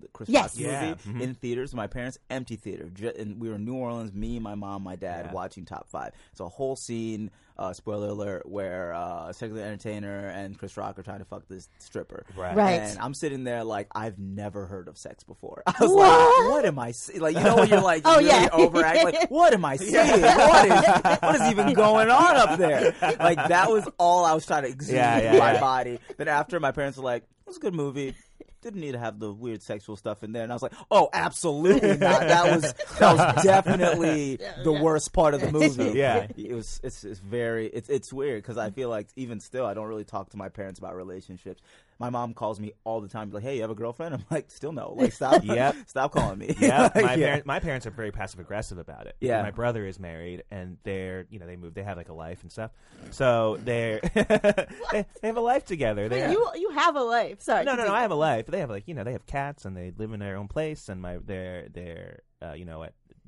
the 0.00 0.08
Chris 0.08 0.28
Yes. 0.28 0.56
Rock 0.56 0.66
Yeah. 0.72 0.94
movie 1.06 1.18
Mhm. 1.18 1.22
in 1.22 1.34
theaters. 1.34 1.74
My 1.74 1.86
parents 1.86 2.18
empty 2.30 2.56
theater, 2.56 2.90
and 3.18 3.40
we 3.40 3.48
were 3.48 3.54
in 3.56 3.64
New 3.64 3.74
Orleans. 3.76 4.12
Me, 4.12 4.38
my 4.38 4.54
mom, 4.54 4.82
my 4.82 4.96
dad 4.96 5.26
Yeah. 5.26 5.32
watching 5.32 5.64
Top 5.64 5.88
Five. 5.88 6.12
It's 6.32 6.40
a 6.40 6.48
whole 6.48 6.76
scene. 6.76 7.30
Uh, 7.58 7.74
spoiler 7.74 8.08
alert: 8.08 8.48
where 8.48 8.94
uh, 8.94 9.30
Cedric 9.34 9.58
the 9.58 9.62
Entertainer 9.62 10.28
and 10.28 10.58
Chris 10.58 10.78
Rock 10.78 10.98
are 10.98 11.02
trying 11.02 11.18
to 11.18 11.26
fuck 11.26 11.46
this 11.46 11.68
stripper. 11.78 12.24
Right. 12.34 12.56
Right. 12.56 12.80
And 12.80 12.98
I'm 12.98 13.12
sitting 13.12 13.44
there 13.44 13.64
like 13.64 13.86
I've 13.94 14.18
never 14.18 14.64
heard 14.64 14.88
of 14.88 14.96
sex 14.96 15.24
before. 15.24 15.62
I 15.66 15.74
was 15.78 15.90
What? 15.92 16.08
like, 16.08 16.50
what 16.54 16.64
am 16.64 16.78
I 16.78 16.92
see? 16.92 17.18
Like 17.18 17.36
you 17.36 17.42
know 17.42 17.56
when 17.56 17.68
you're 17.68 17.82
like 17.82 18.00
Oh, 18.06 18.16
really 18.16 18.28
yeah. 18.30 18.48
overact 18.50 19.04
like 19.04 19.30
what 19.30 19.52
am 19.52 19.66
I 19.66 19.76
seeing? 19.76 19.92
What 19.94 20.64
is 20.68 21.20
what 21.20 21.34
is 21.34 21.50
even 21.50 21.74
going 21.74 22.08
on 22.08 22.36
up 22.36 22.58
there? 22.58 22.94
Like 23.20 23.36
that 23.48 23.70
was 23.70 23.86
all 23.98 24.24
I 24.24 24.32
was 24.32 24.46
trying 24.46 24.62
to 24.62 24.70
exude 24.70 24.94
Yeah, 24.96 25.18
in 25.18 25.34
yeah, 25.34 25.38
my 25.38 25.52
yeah. 25.54 25.60
body. 25.60 25.98
Then 26.16 26.28
after 26.28 26.58
my 26.60 26.72
parents 26.72 26.96
were 26.96 27.04
like, 27.04 27.24
it 27.24 27.46
was 27.46 27.58
a 27.58 27.60
good 27.60 27.74
movie. 27.74 28.14
Didn't 28.62 28.80
need 28.80 28.92
to 28.92 28.98
have 28.98 29.18
the 29.18 29.32
weird 29.32 29.62
sexual 29.62 29.96
stuff 29.96 30.22
in 30.22 30.32
there, 30.32 30.42
and 30.42 30.52
I 30.52 30.54
was 30.54 30.62
like, 30.62 30.74
"Oh, 30.90 31.08
absolutely 31.14 31.96
not! 31.96 32.20
That 32.20 32.54
was 32.54 32.74
that 32.98 33.16
was 33.16 33.44
definitely 33.44 34.36
the 34.64 34.72
worst 34.72 35.12
part 35.14 35.32
of 35.32 35.40
the 35.40 35.50
movie." 35.52 35.98
Yeah. 35.98 36.26
it 36.36 36.52
was. 36.52 36.78
It's, 36.82 37.02
it's 37.04 37.20
very. 37.20 37.68
It's 37.68 37.88
it's 37.88 38.12
weird 38.12 38.42
because 38.42 38.58
I 38.58 38.70
feel 38.70 38.90
like 38.90 39.08
even 39.16 39.40
still, 39.40 39.64
I 39.64 39.72
don't 39.72 39.88
really 39.88 40.04
talk 40.04 40.30
to 40.30 40.36
my 40.36 40.50
parents 40.50 40.78
about 40.78 40.94
relationships. 40.94 41.62
My 42.00 42.08
mom 42.10 42.32
calls 42.32 42.58
me 42.58 42.72
all 42.82 43.02
the 43.02 43.08
time, 43.08 43.30
like, 43.30 43.42
"Hey, 43.42 43.56
you 43.56 43.60
have 43.60 43.70
a 43.70 43.74
girlfriend?" 43.74 44.14
I'm 44.14 44.24
like, 44.30 44.50
"Still 44.50 44.72
no. 44.72 44.94
Like, 44.96 45.12
stop. 45.12 45.44
Yep. 45.44 45.76
stop 45.86 46.12
calling 46.12 46.38
me." 46.38 46.56
yeah, 46.58 46.90
Like, 46.94 46.94
my, 46.94 47.14
yeah. 47.14 47.26
parent, 47.26 47.46
my 47.46 47.60
parents 47.60 47.86
are 47.86 47.90
very 47.90 48.10
passive 48.10 48.40
aggressive 48.40 48.78
about 48.78 49.06
it. 49.06 49.16
Yeah. 49.20 49.42
my 49.42 49.50
brother 49.50 49.86
is 49.86 50.00
married, 50.00 50.42
and 50.50 50.78
they're 50.82 51.26
you 51.30 51.38
know 51.38 51.46
they 51.46 51.56
move, 51.56 51.74
they 51.74 51.82
have 51.82 51.98
like 51.98 52.08
a 52.08 52.14
life 52.14 52.42
and 52.42 52.50
stuff. 52.50 52.70
So 53.10 53.58
they're 53.62 54.00
they, 54.14 55.06
they 55.20 55.28
have 55.28 55.36
a 55.36 55.40
life 55.42 55.66
together. 55.66 56.08
They 56.08 56.22
Wait, 56.22 56.32
you 56.32 56.50
you 56.56 56.70
have 56.70 56.96
a 56.96 57.02
life. 57.02 57.42
Sorry. 57.42 57.64
no, 57.64 57.74
no, 57.76 57.86
no. 57.86 57.92
I 57.92 58.00
have 58.02 58.10
a 58.10 58.14
life. 58.16 58.46
They 58.46 58.60
have 58.60 58.70
like 58.70 58.88
you 58.88 58.94
know 58.94 59.04
they 59.04 59.12
have 59.12 59.26
cats 59.26 59.66
and 59.66 59.76
they 59.76 59.92
live 59.96 60.12
in 60.12 60.20
their 60.20 60.36
own 60.36 60.48
place, 60.48 60.88
and 60.88 61.02
my 61.02 61.18
they're 61.24 61.68
they're 61.70 62.20
uh, 62.42 62.54
you 62.54 62.64
know 62.64 62.78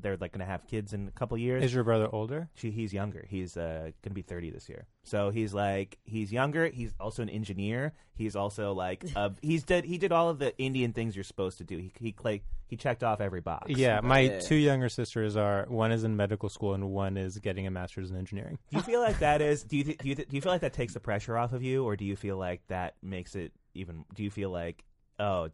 they're 0.03 0.17
like 0.19 0.33
gonna 0.33 0.45
have 0.45 0.67
kids 0.67 0.93
in 0.93 1.09
a 1.09 1.11
couple 1.13 1.37
years. 1.39 1.63
Is 1.65 1.73
your 1.75 1.85
brother 1.85 2.09
older? 2.13 2.49
She, 2.55 2.71
he's 2.71 2.93
younger. 2.93 3.25
He's 3.29 3.57
uh, 3.57 3.91
gonna 4.03 4.15
be 4.15 4.23
thirty 4.23 4.51
this 4.51 4.69
year. 4.69 4.87
So 5.05 5.31
he's 5.31 5.55
like 5.55 5.99
he's 6.05 6.33
younger. 6.33 6.69
He's 6.69 6.95
also 7.01 7.23
an 7.23 7.29
engineer. 7.31 7.93
He's 8.15 8.37
also 8.37 8.73
like 8.73 9.05
uh, 9.17 9.31
he's 9.41 9.63
did 9.65 9.85
he 9.85 9.99
did 9.99 10.13
all 10.13 10.29
of 10.29 10.39
the 10.39 10.57
Indian 10.59 10.93
things 10.93 11.15
you're 11.17 11.25
supposed 11.25 11.59
to 11.59 11.65
do. 11.65 11.79
He 11.79 11.93
he 11.99 12.15
like 12.23 12.45
he 12.67 12.77
checked 12.77 13.05
off 13.05 13.21
every 13.21 13.41
box. 13.41 13.71
Yeah, 13.71 14.01
my 14.01 14.21
Yeah. 14.21 14.41
two 14.41 14.55
younger 14.55 14.89
sisters 14.89 15.37
are 15.37 15.67
one 15.69 15.93
is 15.93 16.05
in 16.05 16.17
medical 16.17 16.49
school 16.49 16.73
and 16.75 16.91
one 16.91 17.17
is 17.19 17.39
getting 17.39 17.67
a 17.67 17.71
master's 17.71 18.11
in 18.11 18.17
engineering. 18.17 18.59
Do 18.71 18.79
you 18.79 18.83
feel 18.83 19.01
like 19.01 19.19
that 19.19 19.41
is? 19.43 19.63
Do 19.63 19.77
you 19.77 19.85
th- 19.85 19.99
do 19.99 20.09
you 20.09 20.15
th- 20.15 20.29
do 20.29 20.37
you 20.37 20.41
feel 20.43 20.53
like 20.53 20.63
that 20.63 20.73
takes 20.73 20.95
the 20.95 21.01
pressure 21.01 21.37
off 21.37 21.53
of 21.53 21.63
you, 21.63 21.85
or 21.85 21.97
do 21.97 22.05
you 22.05 22.17
feel 22.17 22.37
like 22.37 22.63
that 22.69 22.95
makes 23.03 23.35
it 23.35 23.53
even? 23.75 24.05
Do 24.15 24.23
you 24.25 24.31
feel 24.31 24.51
like 24.51 24.85
oh 25.19 25.51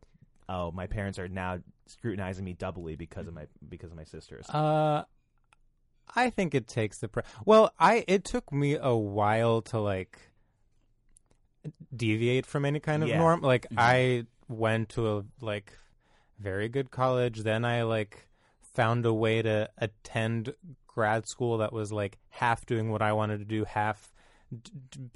oh 0.48 0.70
my 0.70 0.86
parents 0.86 1.18
are 1.18 1.28
now 1.28 1.58
scrutinizing 1.90 2.44
me 2.44 2.52
doubly 2.54 2.96
because 2.96 3.26
of 3.26 3.34
my 3.34 3.46
because 3.68 3.90
of 3.90 3.96
my 3.96 4.04
sisters? 4.04 4.48
Uh, 4.48 5.04
I 6.14 6.30
think 6.30 6.54
it 6.54 6.66
takes 6.66 6.98
the 6.98 7.08
pre- 7.08 7.22
well. 7.44 7.72
I 7.78 8.04
it 8.08 8.24
took 8.24 8.52
me 8.52 8.76
a 8.80 8.94
while 8.96 9.60
to 9.62 9.78
like 9.78 10.18
deviate 11.94 12.46
from 12.46 12.64
any 12.64 12.80
kind 12.80 13.02
of 13.02 13.08
Yeah. 13.08 13.18
norm. 13.18 13.40
Like 13.42 13.66
I 13.76 14.26
went 14.48 14.88
to 14.90 15.18
a 15.18 15.24
like 15.40 15.72
very 16.38 16.68
good 16.68 16.90
college, 16.90 17.40
then 17.40 17.64
I 17.64 17.82
like 17.82 18.28
found 18.62 19.04
a 19.06 19.12
way 19.12 19.42
to 19.42 19.68
attend 19.78 20.54
grad 20.86 21.26
school 21.28 21.58
that 21.58 21.72
was 21.72 21.92
like 21.92 22.18
half 22.30 22.64
doing 22.66 22.90
what 22.90 23.02
I 23.02 23.12
wanted 23.12 23.38
to 23.38 23.44
do, 23.44 23.64
half 23.64 24.12
d- 24.50 24.70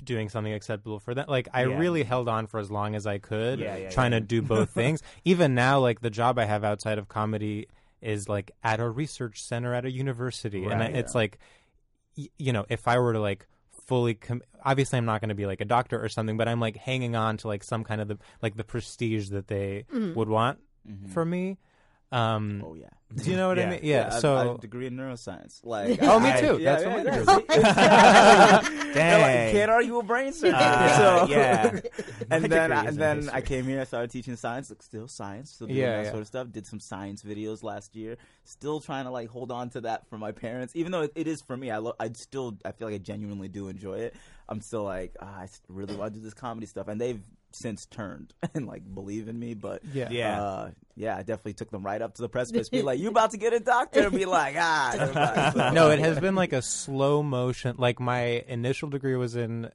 doing 0.05 0.29
something 0.29 0.53
acceptable 0.53 1.01
for 1.01 1.15
them. 1.15 1.27
Like 1.29 1.49
I 1.53 1.65
Yeah. 1.67 1.79
really 1.79 2.03
held 2.03 2.29
on 2.29 2.47
for 2.47 2.59
as 2.61 2.71
long 2.71 2.95
as 2.95 3.07
I 3.07 3.19
could, 3.19 3.59
Yeah, 3.59 3.77
yeah, 3.77 3.91
trying 3.91 4.11
to 4.13 4.21
do 4.21 4.43
both 4.55 4.71
things. 4.71 5.03
Even 5.25 5.55
now, 5.55 5.81
like 5.81 6.01
the 6.01 6.11
job 6.11 6.39
I 6.39 6.45
have 6.45 6.65
outside 6.65 6.99
of 6.99 7.09
comedy 7.09 7.69
is 8.01 8.29
like 8.29 8.51
at 8.63 8.81
a 8.81 8.89
research 8.89 9.43
center 9.43 9.75
at 9.75 9.85
a 9.85 9.91
university, 9.91 10.65
and 10.65 10.81
Right. 10.81 10.95
it's 10.95 11.15
like, 11.15 11.39
y- 12.17 12.29
you 12.39 12.53
know, 12.53 12.67
if 12.69 12.89
I 12.89 12.99
were 12.99 13.13
to 13.13 13.21
like 13.21 13.47
fully 13.87 14.15
com- 14.15 14.43
obviously 14.65 14.97
I'm 14.97 15.05
not 15.05 15.21
going 15.21 15.31
to 15.31 15.35
be 15.35 15.47
like 15.47 15.61
a 15.61 15.65
doctor 15.65 16.03
or 16.03 16.09
something, 16.09 16.37
but 16.37 16.49
I'm 16.49 16.61
like 16.61 16.77
hanging 16.77 17.17
on 17.17 17.37
to 17.39 17.49
like 17.49 17.65
some 17.65 17.85
kind 17.85 18.01
of 18.01 18.09
the 18.09 18.19
like 18.41 18.57
the 18.57 18.65
prestige 18.65 19.31
that 19.31 19.49
they 19.49 19.85
mm-hmm. 19.93 20.15
would 20.15 20.29
want 20.29 20.59
mm-hmm. 20.89 21.07
for 21.07 21.25
me. 21.25 21.59
Um, 22.13 22.63
Oh 22.65 22.75
yeah. 22.75 22.89
do 23.15 23.31
you 23.31 23.37
know 23.37 23.49
what 23.49 23.59
I 23.59 23.63
Yeah. 23.63 23.71
mean? 23.71 23.81
Yeah. 23.83 24.09
I- 24.13 24.17
I 24.17 24.19
so 24.21 24.37
have 24.37 24.47
a 24.57 24.59
degree 24.59 24.87
in 24.87 24.97
neuroscience. 24.97 25.61
Like, 25.65 25.99
Oh, 26.03 26.21
me 26.21 26.31
I- 26.31 26.41
too. 26.41 26.59
yeah, 26.61 26.77
That's 26.77 26.85
what 26.85 27.05
yeah. 27.05 27.25
mine 27.25 27.45
They're 28.93 28.95
Dang. 28.95 29.21
like, 29.47 29.53
can't 29.53 29.71
argue 29.71 29.97
with 29.97 30.07
brain 30.07 30.33
surgery. 30.33 30.59
Yeah, 30.61 30.97
so, 31.27 31.27
yeah. 31.31 31.81
And 32.31 32.45
then, 32.45 32.71
degree 32.71 32.77
I, 32.77 32.83
is 32.83 32.89
and 32.89 32.99
then 32.99 33.19
I 33.19 33.23
history. 33.41 33.43
came 33.43 33.65
here. 33.65 33.81
I 33.81 33.85
started 33.85 34.11
teaching 34.11 34.37
science. 34.37 34.71
Like, 34.71 34.83
still 34.83 35.09
science. 35.09 35.51
Still 35.53 35.67
doing 35.67 35.79
Yeah, 35.81 35.97
that 35.97 36.05
yeah. 36.05 36.11
sort 36.11 36.21
of 36.23 36.27
stuff. 36.27 36.53
Did 36.53 36.67
some 36.67 36.81
science 36.81 37.23
videos 37.23 37.63
last 37.63 37.97
year. 37.97 38.17
Still 38.45 38.81
trying 38.81 39.05
to 39.05 39.11
like 39.11 39.29
hold 39.29 39.51
on 39.51 39.71
to 39.71 39.81
that 39.83 40.07
for 40.09 40.19
my 40.19 40.33
parents, 40.33 40.75
even 40.77 40.93
though 40.93 41.03
it, 41.03 41.13
it 41.15 41.27
is 41.27 41.41
for 41.43 41.57
me. 41.57 41.71
I 41.71 41.79
lo- 41.79 41.95
I 41.99 42.11
still 42.13 42.57
I 42.65 42.73
feel 42.73 42.89
like 42.89 42.95
I 42.95 42.99
genuinely 42.99 43.49
do 43.49 43.69
enjoy 43.69 43.99
it. 44.01 44.15
I'm 44.49 44.61
still 44.61 44.83
like 44.85 45.15
ah, 45.21 45.41
I 45.41 45.45
s- 45.45 45.61
really 45.69 45.95
want 45.97 46.13
to 46.15 46.21
do 46.21 46.25
this 46.25 46.35
comedy 46.35 46.67
stuff, 46.67 46.89
and 46.89 47.01
they've 47.01 47.23
since 47.55 47.87
turned 47.87 48.35
and 48.55 48.67
like 48.67 48.83
believe 48.95 49.29
in 49.29 49.39
me. 49.39 49.55
But 49.55 49.83
Yeah. 49.93 50.09
Yeah. 50.11 50.43
uh, 50.43 50.71
yeah, 50.97 51.15
I 51.17 51.21
definitely 51.21 51.55
took 51.55 51.71
them 51.71 51.85
right 51.85 52.01
up 52.03 52.15
to 52.15 52.23
the 52.23 52.29
precipice. 52.29 52.69
Be 52.69 52.83
like, 52.91 52.99
you 53.01 53.09
about 53.09 53.31
to 53.33 53.39
get 53.39 53.53
a 53.53 53.61
doctor? 53.61 54.03
And 54.09 54.13
be 54.17 54.27
like, 54.27 54.57
ah. 54.59 55.53
So- 55.55 55.71
no, 55.71 55.91
it 55.91 55.99
has 56.01 56.19
been 56.21 56.35
like 56.35 56.53
a 56.53 56.63
slow 56.63 57.23
motion. 57.23 57.77
Like 57.79 58.01
my 58.01 58.45
initial 58.49 58.89
degree 58.91 59.17
was 59.17 59.37
in 59.37 59.71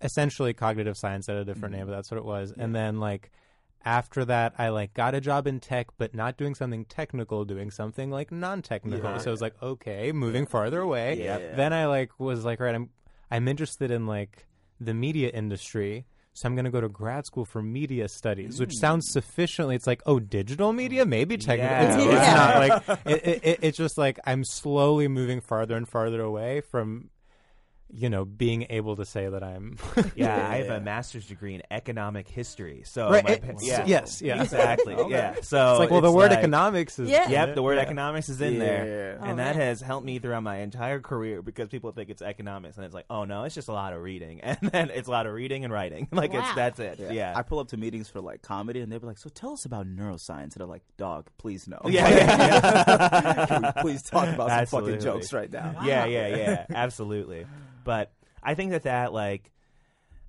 essentially 0.00 0.52
cognitive 0.52 0.96
science 0.96 1.28
at 1.28 1.36
a 1.36 1.44
different 1.44 1.74
name, 1.74 1.86
but 1.86 1.92
that's 1.92 2.10
what 2.10 2.18
it 2.18 2.24
was. 2.24 2.52
And 2.56 2.74
then 2.74 2.98
like 3.00 3.30
after 3.84 4.24
that, 4.24 4.54
I 4.58 4.68
like 4.68 4.94
got 4.94 5.14
a 5.14 5.20
job 5.20 5.46
in 5.46 5.60
tech, 5.60 5.88
but 5.98 6.14
not 6.14 6.36
doing 6.36 6.54
something 6.54 6.84
technical, 6.86 7.44
doing 7.44 7.70
something 7.70 8.10
like 8.10 8.30
non-technical. 8.32 9.10
Yeah. 9.10 9.18
So 9.18 9.30
it 9.30 9.32
was 9.32 9.40
like, 9.40 9.60
okay, 9.62 10.12
moving 10.12 10.46
farther 10.46 10.80
away. 10.80 11.18
Yeah, 11.22 11.38
yeah. 11.38 11.56
Then 11.56 11.72
I 11.72 11.86
like 11.86 12.10
was 12.18 12.44
like, 12.44 12.60
right, 12.60 12.74
I'm 12.74 12.90
I'm 13.30 13.48
interested 13.48 13.90
in 13.90 14.06
like 14.06 14.46
the 14.80 14.94
media 14.94 15.28
industry. 15.30 16.06
So 16.34 16.48
I'm 16.48 16.54
going 16.54 16.64
to 16.64 16.70
go 16.70 16.80
to 16.80 16.88
grad 16.88 17.26
school 17.26 17.44
for 17.44 17.62
media 17.62 18.08
studies, 18.08 18.58
which 18.58 18.72
hmm. 18.72 18.78
sounds 18.78 19.10
sufficiently. 19.10 19.76
It's 19.76 19.86
like, 19.86 20.02
oh, 20.06 20.18
digital 20.18 20.72
media, 20.72 21.04
maybe 21.04 21.36
technical. 21.36 22.06
Yeah. 22.06 22.12
It's 22.12 22.12
Yeah. 22.12 22.34
not 22.34 22.56
like 22.56 22.98
it, 23.06 23.26
it, 23.26 23.40
it, 23.44 23.58
it's 23.62 23.78
just 23.78 23.98
like 23.98 24.18
I'm 24.24 24.44
slowly 24.44 25.08
moving 25.08 25.40
farther 25.40 25.76
and 25.76 25.86
farther 25.86 26.22
away 26.22 26.62
from, 26.62 27.10
you 27.94 28.08
know, 28.08 28.24
being 28.24 28.66
able 28.70 28.96
to 28.96 29.04
say 29.04 29.28
that 29.28 29.42
I'm. 29.42 29.76
Yeah, 30.16 30.34
I 30.48 30.56
have 30.62 30.70
a 30.70 30.80
master's 30.80 31.26
degree 31.26 31.54
in 31.54 31.62
economic 31.70 32.26
history. 32.28 32.82
So 32.86 33.10
Right, 33.10 33.24
my 33.24 33.30
it- 33.32 33.42
pa- 33.42 33.52
yeah, 33.60 33.84
yes, 33.86 34.20
yeah. 34.22 34.42
exactly. 34.42 34.96
Yeah, 35.10 35.34
so 35.42 35.72
it's 35.72 35.78
like, 35.80 35.90
well, 35.90 36.00
the 36.00 36.10
word 36.12 36.30
like- 36.30 36.38
economics 36.38 36.98
is. 36.98 37.10
Yeah. 37.10 37.28
Yep, 37.28 37.54
the 37.54 37.62
word 37.62 37.76
Yeah. 37.76 37.82
economics 37.82 38.28
is 38.28 38.40
in 38.40 38.54
Yeah. 38.54 38.58
there, 38.60 39.18
Oh, 39.20 39.24
and 39.24 39.38
that 39.38 39.56
man. 39.56 39.66
has 39.66 39.80
helped 39.80 40.06
me 40.06 40.18
throughout 40.18 40.42
my 40.42 40.58
entire 40.58 41.00
career 41.00 41.42
because 41.42 41.68
people 41.68 41.92
think 41.92 42.08
it's 42.10 42.22
economics, 42.22 42.76
and 42.76 42.84
it's 42.86 42.94
like, 42.94 43.04
oh 43.10 43.24
no, 43.24 43.44
it's 43.44 43.54
just 43.54 43.68
a 43.68 43.72
lot 43.72 43.92
of 43.92 44.00
reading, 44.02 44.40
and 44.42 44.58
then 44.62 44.90
it's 44.90 45.08
a 45.08 45.10
lot 45.10 45.26
of 45.26 45.32
reading 45.34 45.64
and 45.64 45.72
writing. 45.72 46.08
Like 46.12 46.32
it's 46.34 46.54
that's 46.54 46.78
it. 46.78 46.98
Yeah, 47.12 47.32
I 47.36 47.42
pull 47.42 47.58
up 47.58 47.68
to 47.68 47.76
meetings 47.76 48.08
for 48.08 48.20
like 48.20 48.42
comedy, 48.42 48.80
and 48.80 48.90
they'll 48.90 49.00
be 49.00 49.06
like, 49.06 49.18
"So 49.18 49.28
tell 49.28 49.52
us 49.52 49.64
about 49.66 49.86
neuroscience." 49.86 50.54
And 50.54 50.62
I'm 50.62 50.68
like, 50.70 50.82
"Dog, 50.96 51.28
please 51.38 51.66
no. 51.68 51.80
Yeah, 51.86 52.08
yeah, 52.08 53.46
Can 53.46 53.62
we 53.62 53.82
please 53.82 54.02
talk 54.02 54.28
about 54.28 54.68
some 54.68 54.80
fucking 54.82 55.00
jokes 55.00 55.32
right 55.32 55.50
now." 55.52 55.74
yeah, 55.84 56.04
yeah, 56.06 56.28
yeah, 56.36 56.66
absolutely. 56.74 57.46
But 57.84 58.12
I 58.42 58.54
think 58.54 58.70
that 58.72 58.82
that 58.84 59.12
like. 59.12 59.50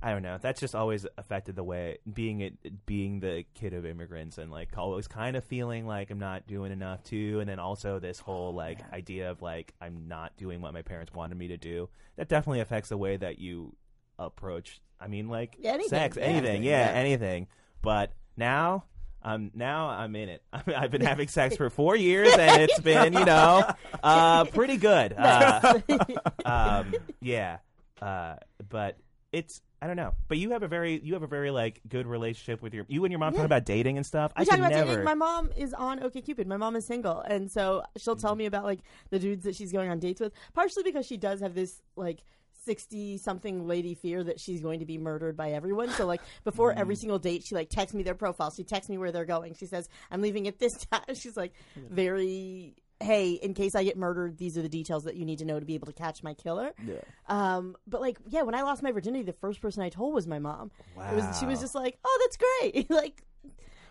I 0.05 0.11
don't 0.11 0.21
know. 0.21 0.37
That's 0.37 0.59
just 0.59 0.75
always 0.75 1.05
affected 1.17 1.55
the 1.55 1.63
way 1.63 1.97
being 2.13 2.41
it, 2.41 2.85
being 2.85 3.21
the 3.21 3.45
kid 3.53 3.73
of 3.73 3.85
immigrants, 3.85 4.37
and 4.37 4.51
like 4.51 4.77
always 4.77 5.07
kind 5.07 5.37
of 5.37 5.45
feeling 5.45 5.87
like 5.87 6.11
I'm 6.11 6.19
not 6.19 6.45
doing 6.45 6.73
enough 6.73 7.05
too, 7.05 7.39
and 7.39 7.47
then 7.47 7.57
also 7.57 7.99
this 7.99 8.19
whole 8.19 8.49
oh, 8.49 8.51
like 8.51 8.79
idea 8.91 9.31
of 9.31 9.41
like 9.41 9.73
I'm 9.79 10.09
not 10.09 10.35
doing 10.35 10.59
what 10.59 10.73
my 10.73 10.81
parents 10.81 11.13
wanted 11.13 11.37
me 11.37 11.47
to 11.47 11.57
do. 11.57 11.87
That 12.17 12.27
definitely 12.27 12.59
affects 12.59 12.89
the 12.89 12.97
way 12.97 13.15
that 13.15 13.39
you 13.39 13.77
approach. 14.19 14.81
I 14.99 15.07
mean, 15.07 15.29
like 15.29 15.55
Anything. 15.63 15.87
sex, 15.89 16.17
Yeah. 16.17 16.23
anything, 16.23 16.63
yeah, 16.63 16.89
Yeah. 16.91 16.99
anything. 16.99 17.47
But 17.81 18.11
now, 18.35 18.83
um, 19.23 19.51
now 19.53 19.87
I'm 19.89 20.15
in 20.15 20.29
it. 20.29 20.43
I 20.51 20.61
I've 20.77 20.91
been 20.91 21.01
having 21.01 21.27
sex 21.27 21.55
for 21.55 21.69
four 21.69 21.95
years, 21.95 22.31
and 22.37 22.61
it's 22.61 22.79
been, 22.79 23.13
you 23.13 23.25
know, 23.25 23.63
uh, 24.03 24.45
pretty 24.45 24.77
good. 24.77 25.15
Uh, 25.23 25.79
um, 26.45 26.93
yeah, 27.21 27.57
uh, 28.01 28.35
but 28.69 28.97
it's 29.31 29.61
I 29.81 29.87
don't 29.87 29.95
know. 29.95 30.13
But 30.27 30.37
you 30.37 30.51
have 30.51 30.63
a 30.63 30.67
very 30.67 30.99
you 31.03 31.13
have 31.13 31.23
a 31.23 31.27
very 31.27 31.51
like 31.51 31.81
good 31.87 32.05
relationship 32.07 32.61
with 32.61 32.73
your 32.73 32.85
you 32.87 33.03
and 33.05 33.11
your 33.11 33.19
mom 33.19 33.33
Yeah. 33.33 33.39
talk 33.39 33.45
about 33.45 33.65
dating 33.65 33.97
and 33.97 34.05
stuff. 34.05 34.31
We 34.37 34.41
I 34.41 34.45
talk 34.45 34.59
about 34.59 34.71
never. 34.71 34.89
dating. 34.91 35.03
My 35.05 35.13
mom 35.13 35.49
is 35.57 35.73
on 35.73 35.99
OkCupid. 35.99 36.45
My 36.45 36.57
mom 36.57 36.75
is 36.75 36.85
single, 36.85 37.19
and 37.19 37.49
so 37.51 37.83
she'll 37.97 38.15
tell 38.15 38.35
me 38.35 38.45
about 38.45 38.63
like 38.63 38.79
the 39.09 39.19
dudes 39.19 39.43
that 39.45 39.55
she's 39.55 39.71
going 39.71 39.89
on 39.89 39.99
dates 39.99 40.21
with. 40.21 40.33
Partially 40.53 40.83
because 40.83 41.05
she 41.05 41.17
does 41.17 41.41
have 41.41 41.53
this 41.55 41.81
like 41.95 42.19
sixty 42.65 43.17
something 43.17 43.67
lady 43.67 43.95
fear 43.95 44.23
that 44.23 44.39
she's 44.39 44.61
going 44.61 44.79
to 44.79 44.85
be 44.85 44.97
murdered 44.97 45.35
by 45.37 45.51
everyone. 45.51 45.89
So 45.89 46.05
like 46.05 46.21
before 46.43 46.73
every 46.73 46.95
single 46.95 47.19
date, 47.19 47.43
she 47.45 47.55
like 47.55 47.69
texts 47.69 47.93
me 47.93 48.03
their 48.03 48.15
profile. 48.15 48.51
She 48.51 48.63
texts 48.63 48.89
me 48.89 48.97
where 48.97 49.11
they're 49.11 49.25
going. 49.25 49.53
She 49.55 49.65
says, 49.65 49.89
"I'm 50.11 50.21
leaving 50.21 50.47
at 50.47 50.59
this 50.59 50.73
time." 50.91 51.03
She's 51.15 51.37
like 51.37 51.53
very. 51.75 52.75
Hey, 53.01 53.31
in 53.31 53.53
case 53.53 53.75
I 53.75 53.83
get 53.83 53.97
murdered, 53.97 54.37
these 54.37 54.57
are 54.57 54.61
the 54.61 54.69
details 54.69 55.03
that 55.03 55.15
you 55.17 55.25
need 55.25 55.39
to 55.39 55.45
know 55.45 55.59
to 55.59 55.65
be 55.65 55.73
able 55.75 55.87
to 55.87 55.93
catch 55.93 56.23
my 56.23 56.35
killer. 56.35 56.71
Yeah. 56.87 57.01
Um, 57.27 57.75
but 57.85 57.99
like, 57.99 58.17
yeah, 58.29 58.43
when 58.43 58.55
I 58.55 58.61
lost 58.61 58.81
my 58.81 58.93
virginity, 58.93 59.23
the 59.25 59.33
first 59.33 59.59
person 59.61 59.83
I 59.83 59.89
told 59.89 60.13
was 60.13 60.25
my 60.25 60.39
mom. 60.39 60.71
It 60.97 61.13
was 61.15 61.37
she 61.37 61.45
was 61.45 61.59
just 61.59 61.75
like, 61.75 61.97
"Oh, 62.05 62.19
that's 62.23 62.37
great!" 62.37 62.89
like, 62.89 63.21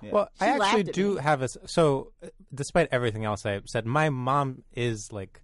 Well, 0.02 0.30
She 0.38 0.46
I 0.46 0.56
actually 0.56 0.84
do 0.84 1.16
me. 1.16 1.20
have 1.20 1.42
a. 1.42 1.48
So, 1.68 2.12
despite 2.54 2.88
everything 2.90 3.26
else 3.26 3.44
I 3.44 3.60
said, 3.66 3.84
my 3.84 4.08
mom 4.08 4.62
is 4.72 5.12
like. 5.12 5.42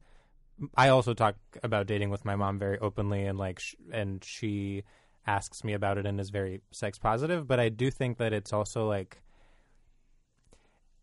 I 0.76 0.88
also 0.88 1.14
talk 1.14 1.36
about 1.62 1.86
dating 1.86 2.10
with 2.10 2.24
my 2.24 2.36
mom 2.36 2.58
very 2.58 2.78
openly, 2.78 3.24
and 3.24 3.38
like, 3.38 3.60
sh- 3.60 3.74
and 3.92 4.22
she 4.24 4.84
asks 5.26 5.62
me 5.62 5.72
about 5.74 5.98
it 5.98 6.06
and 6.06 6.18
is 6.20 6.30
very 6.30 6.60
sex 6.72 6.98
positive. 6.98 7.46
But 7.46 7.60
I 7.60 7.68
do 7.68 7.90
think 7.90 8.18
that 8.18 8.32
it's 8.32 8.52
also 8.52 8.86
like 8.88 9.18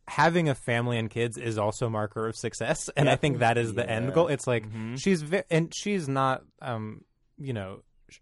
having 0.07 0.49
a 0.49 0.55
family 0.55 0.97
and 0.97 1.09
kids 1.09 1.37
is 1.37 1.57
also 1.57 1.87
a 1.87 1.89
marker 1.89 2.27
of 2.27 2.35
success, 2.35 2.89
and 2.95 3.09
I 3.09 3.15
think 3.15 3.39
that 3.39 3.57
is 3.57 3.73
the 3.73 3.89
end 3.89 4.13
goal. 4.13 4.27
It's 4.27 4.45
like 4.47 4.67
Mhm. 4.69 4.99
she's 5.01 5.21
ve- 5.21 5.43
and 5.49 5.73
she's 5.73 6.07
not, 6.07 6.43
um, 6.61 7.03
you 7.37 7.53
know. 7.53 7.81
sh- 8.09 8.19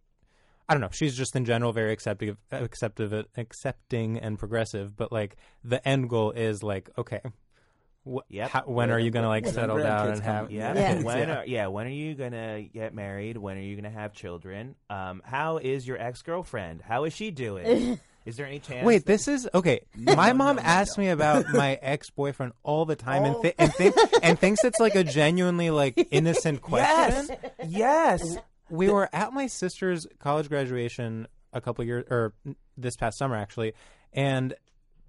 I 0.69 0.73
don't 0.73 0.81
know. 0.81 0.89
She's 0.91 1.15
just 1.15 1.35
in 1.35 1.43
general 1.45 1.73
very 1.73 1.91
accepting, 1.91 2.37
acceptive, 2.51 3.25
accepting, 3.35 4.17
and 4.17 4.39
progressive. 4.39 4.95
But 4.95 5.11
like 5.11 5.35
the 5.63 5.85
end 5.87 6.09
goal 6.09 6.31
is 6.31 6.63
like, 6.63 6.89
okay, 6.97 7.19
wh- 8.07 8.19
Yep. 8.29 8.49
how, 8.49 8.61
when 8.65 8.91
are 8.91 8.99
you 8.99 9.11
gonna 9.11 9.27
like 9.27 9.45
When 9.45 9.53
settle 9.53 9.77
down 9.77 10.09
and 10.09 10.21
have? 10.21 10.51
Yeah. 10.51 10.73
Yeah. 10.73 11.01
When 11.01 11.17
Yeah. 11.27 11.39
Are, 11.39 11.45
yeah. 11.45 11.67
When 11.67 11.85
are 11.87 11.89
you 11.89 12.15
gonna 12.15 12.63
get 12.63 12.93
married? 12.93 13.37
When 13.37 13.57
are 13.57 13.61
you 13.61 13.75
gonna 13.75 13.89
have 13.89 14.13
children? 14.13 14.75
Um, 14.89 15.21
how 15.25 15.57
is 15.57 15.87
your 15.87 15.97
ex 15.99 16.21
girlfriend? 16.21 16.81
How 16.81 17.03
is 17.05 17.13
she 17.13 17.31
doing? 17.31 17.99
Is 18.25 18.37
there 18.37 18.45
any 18.45 18.59
chance? 18.59 18.85
Wait, 18.85 19.05
this 19.05 19.27
is 19.27 19.49
okay. 19.53 19.81
My 19.97 20.31
mom 20.31 20.57
asks 20.57 20.97
me 20.97 21.09
about 21.09 21.45
my 21.49 21.77
ex 21.81 22.09
boyfriend 22.09 22.53
all 22.63 22.85
the 22.85 22.95
time, 22.95 23.25
and 23.25 23.35
th- 23.41 23.55
and, 23.59 23.73
think 23.73 23.95
and 24.23 24.39
thinks 24.39 24.63
it's 24.63 24.79
like 24.79 24.95
a 24.95 25.03
genuinely 25.03 25.71
like 25.71 26.07
innocent 26.09 26.61
question. 26.61 27.35
yes, 27.67 28.21
yes. 28.23 28.37
we 28.69 28.87
were 28.89 29.09
at 29.11 29.33
my 29.33 29.47
sister's 29.47 30.07
college 30.19 30.47
graduation 30.47 31.27
a 31.51 31.59
couple 31.59 31.83
years 31.83 32.05
or 32.09 32.33
this 32.77 32.95
past 32.95 33.17
summer 33.17 33.35
actually 33.35 33.73
and 34.13 34.53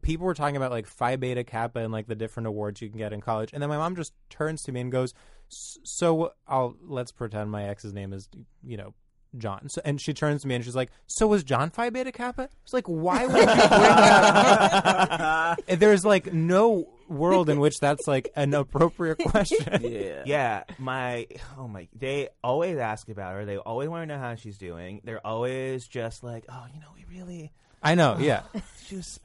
people 0.05 0.27
were 0.27 0.35
talking 0.35 0.57
about 0.57 0.71
like 0.71 0.87
phi 0.87 1.17
beta 1.17 1.43
kappa 1.43 1.81
and 1.81 1.93
like 1.93 2.07
the 2.07 2.15
different 2.15 2.47
awards 2.47 2.81
you 2.81 2.89
can 2.89 2.99
get 2.99 3.13
in 3.13 3.21
college 3.21 3.51
and 3.53 3.63
then 3.63 3.69
my 3.69 3.77
mom 3.79 3.97
just 3.97 4.13
turns 4.31 4.63
to 4.63 4.71
me 4.71 4.81
and 4.81 4.93
goes 4.93 5.15
so 5.49 6.33
i'll 6.47 6.77
let's 6.87 7.11
pretend 7.11 7.51
my 7.51 7.65
ex's 7.65 7.93
name 7.93 8.13
is 8.13 8.29
you 8.63 8.77
know 8.77 8.95
john 9.37 9.69
so, 9.69 9.81
and 9.85 10.01
she 10.01 10.15
turns 10.15 10.43
to 10.43 10.49
me 10.49 10.55
and 10.55 10.65
she's 10.65 10.77
like 10.77 10.91
so 11.07 11.27
was 11.27 11.43
john 11.43 11.71
phi 11.71 11.91
beta 11.91 12.13
kappa 12.13 12.49
it's 12.63 12.73
like 12.73 12.87
why 12.87 13.27
would 13.27 13.37
you 13.37 13.47
bring 13.47 13.57
that 13.57 15.21
up 15.21 15.59
there's 15.79 16.05
like 16.05 16.33
no 16.33 16.89
world 17.09 17.49
in 17.49 17.59
which 17.61 17.79
that's 17.81 18.07
like 18.07 18.31
an 18.37 18.55
appropriate 18.55 19.19
question 19.19 19.59
Yeah. 19.83 20.23
Yeah, 20.25 20.65
my 20.79 21.27
oh 21.59 21.69
my, 21.69 21.89
they 21.95 22.29
always 22.43 22.79
ask 22.79 23.09
about 23.09 23.35
her. 23.35 23.45
They 23.45 23.57
always 23.59 23.89
want 23.89 24.09
to 24.09 24.15
know 24.15 24.21
how 24.21 24.35
she's 24.37 24.57
doing. 24.57 25.01
They're 25.05 25.25
always 25.25 25.87
just 25.87 26.23
like, 26.25 26.47
oh, 26.49 26.65
you 26.73 26.81
know, 26.81 26.87
we 26.97 27.05
really, 27.17 27.53
i 27.83 27.95
know 27.95 28.17
yeah 28.19 28.43
oh, 28.55 28.63
she 28.87 28.97
was, 28.97 29.21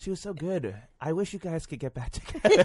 she 0.00 0.10
was 0.10 0.20
so 0.20 0.32
good. 0.34 0.74
I 1.00 1.12
wish 1.12 1.32
you 1.32 1.38
guys 1.38 1.66
could 1.66 1.78
get 1.78 1.94
back 1.94 2.10
together. 2.12 2.64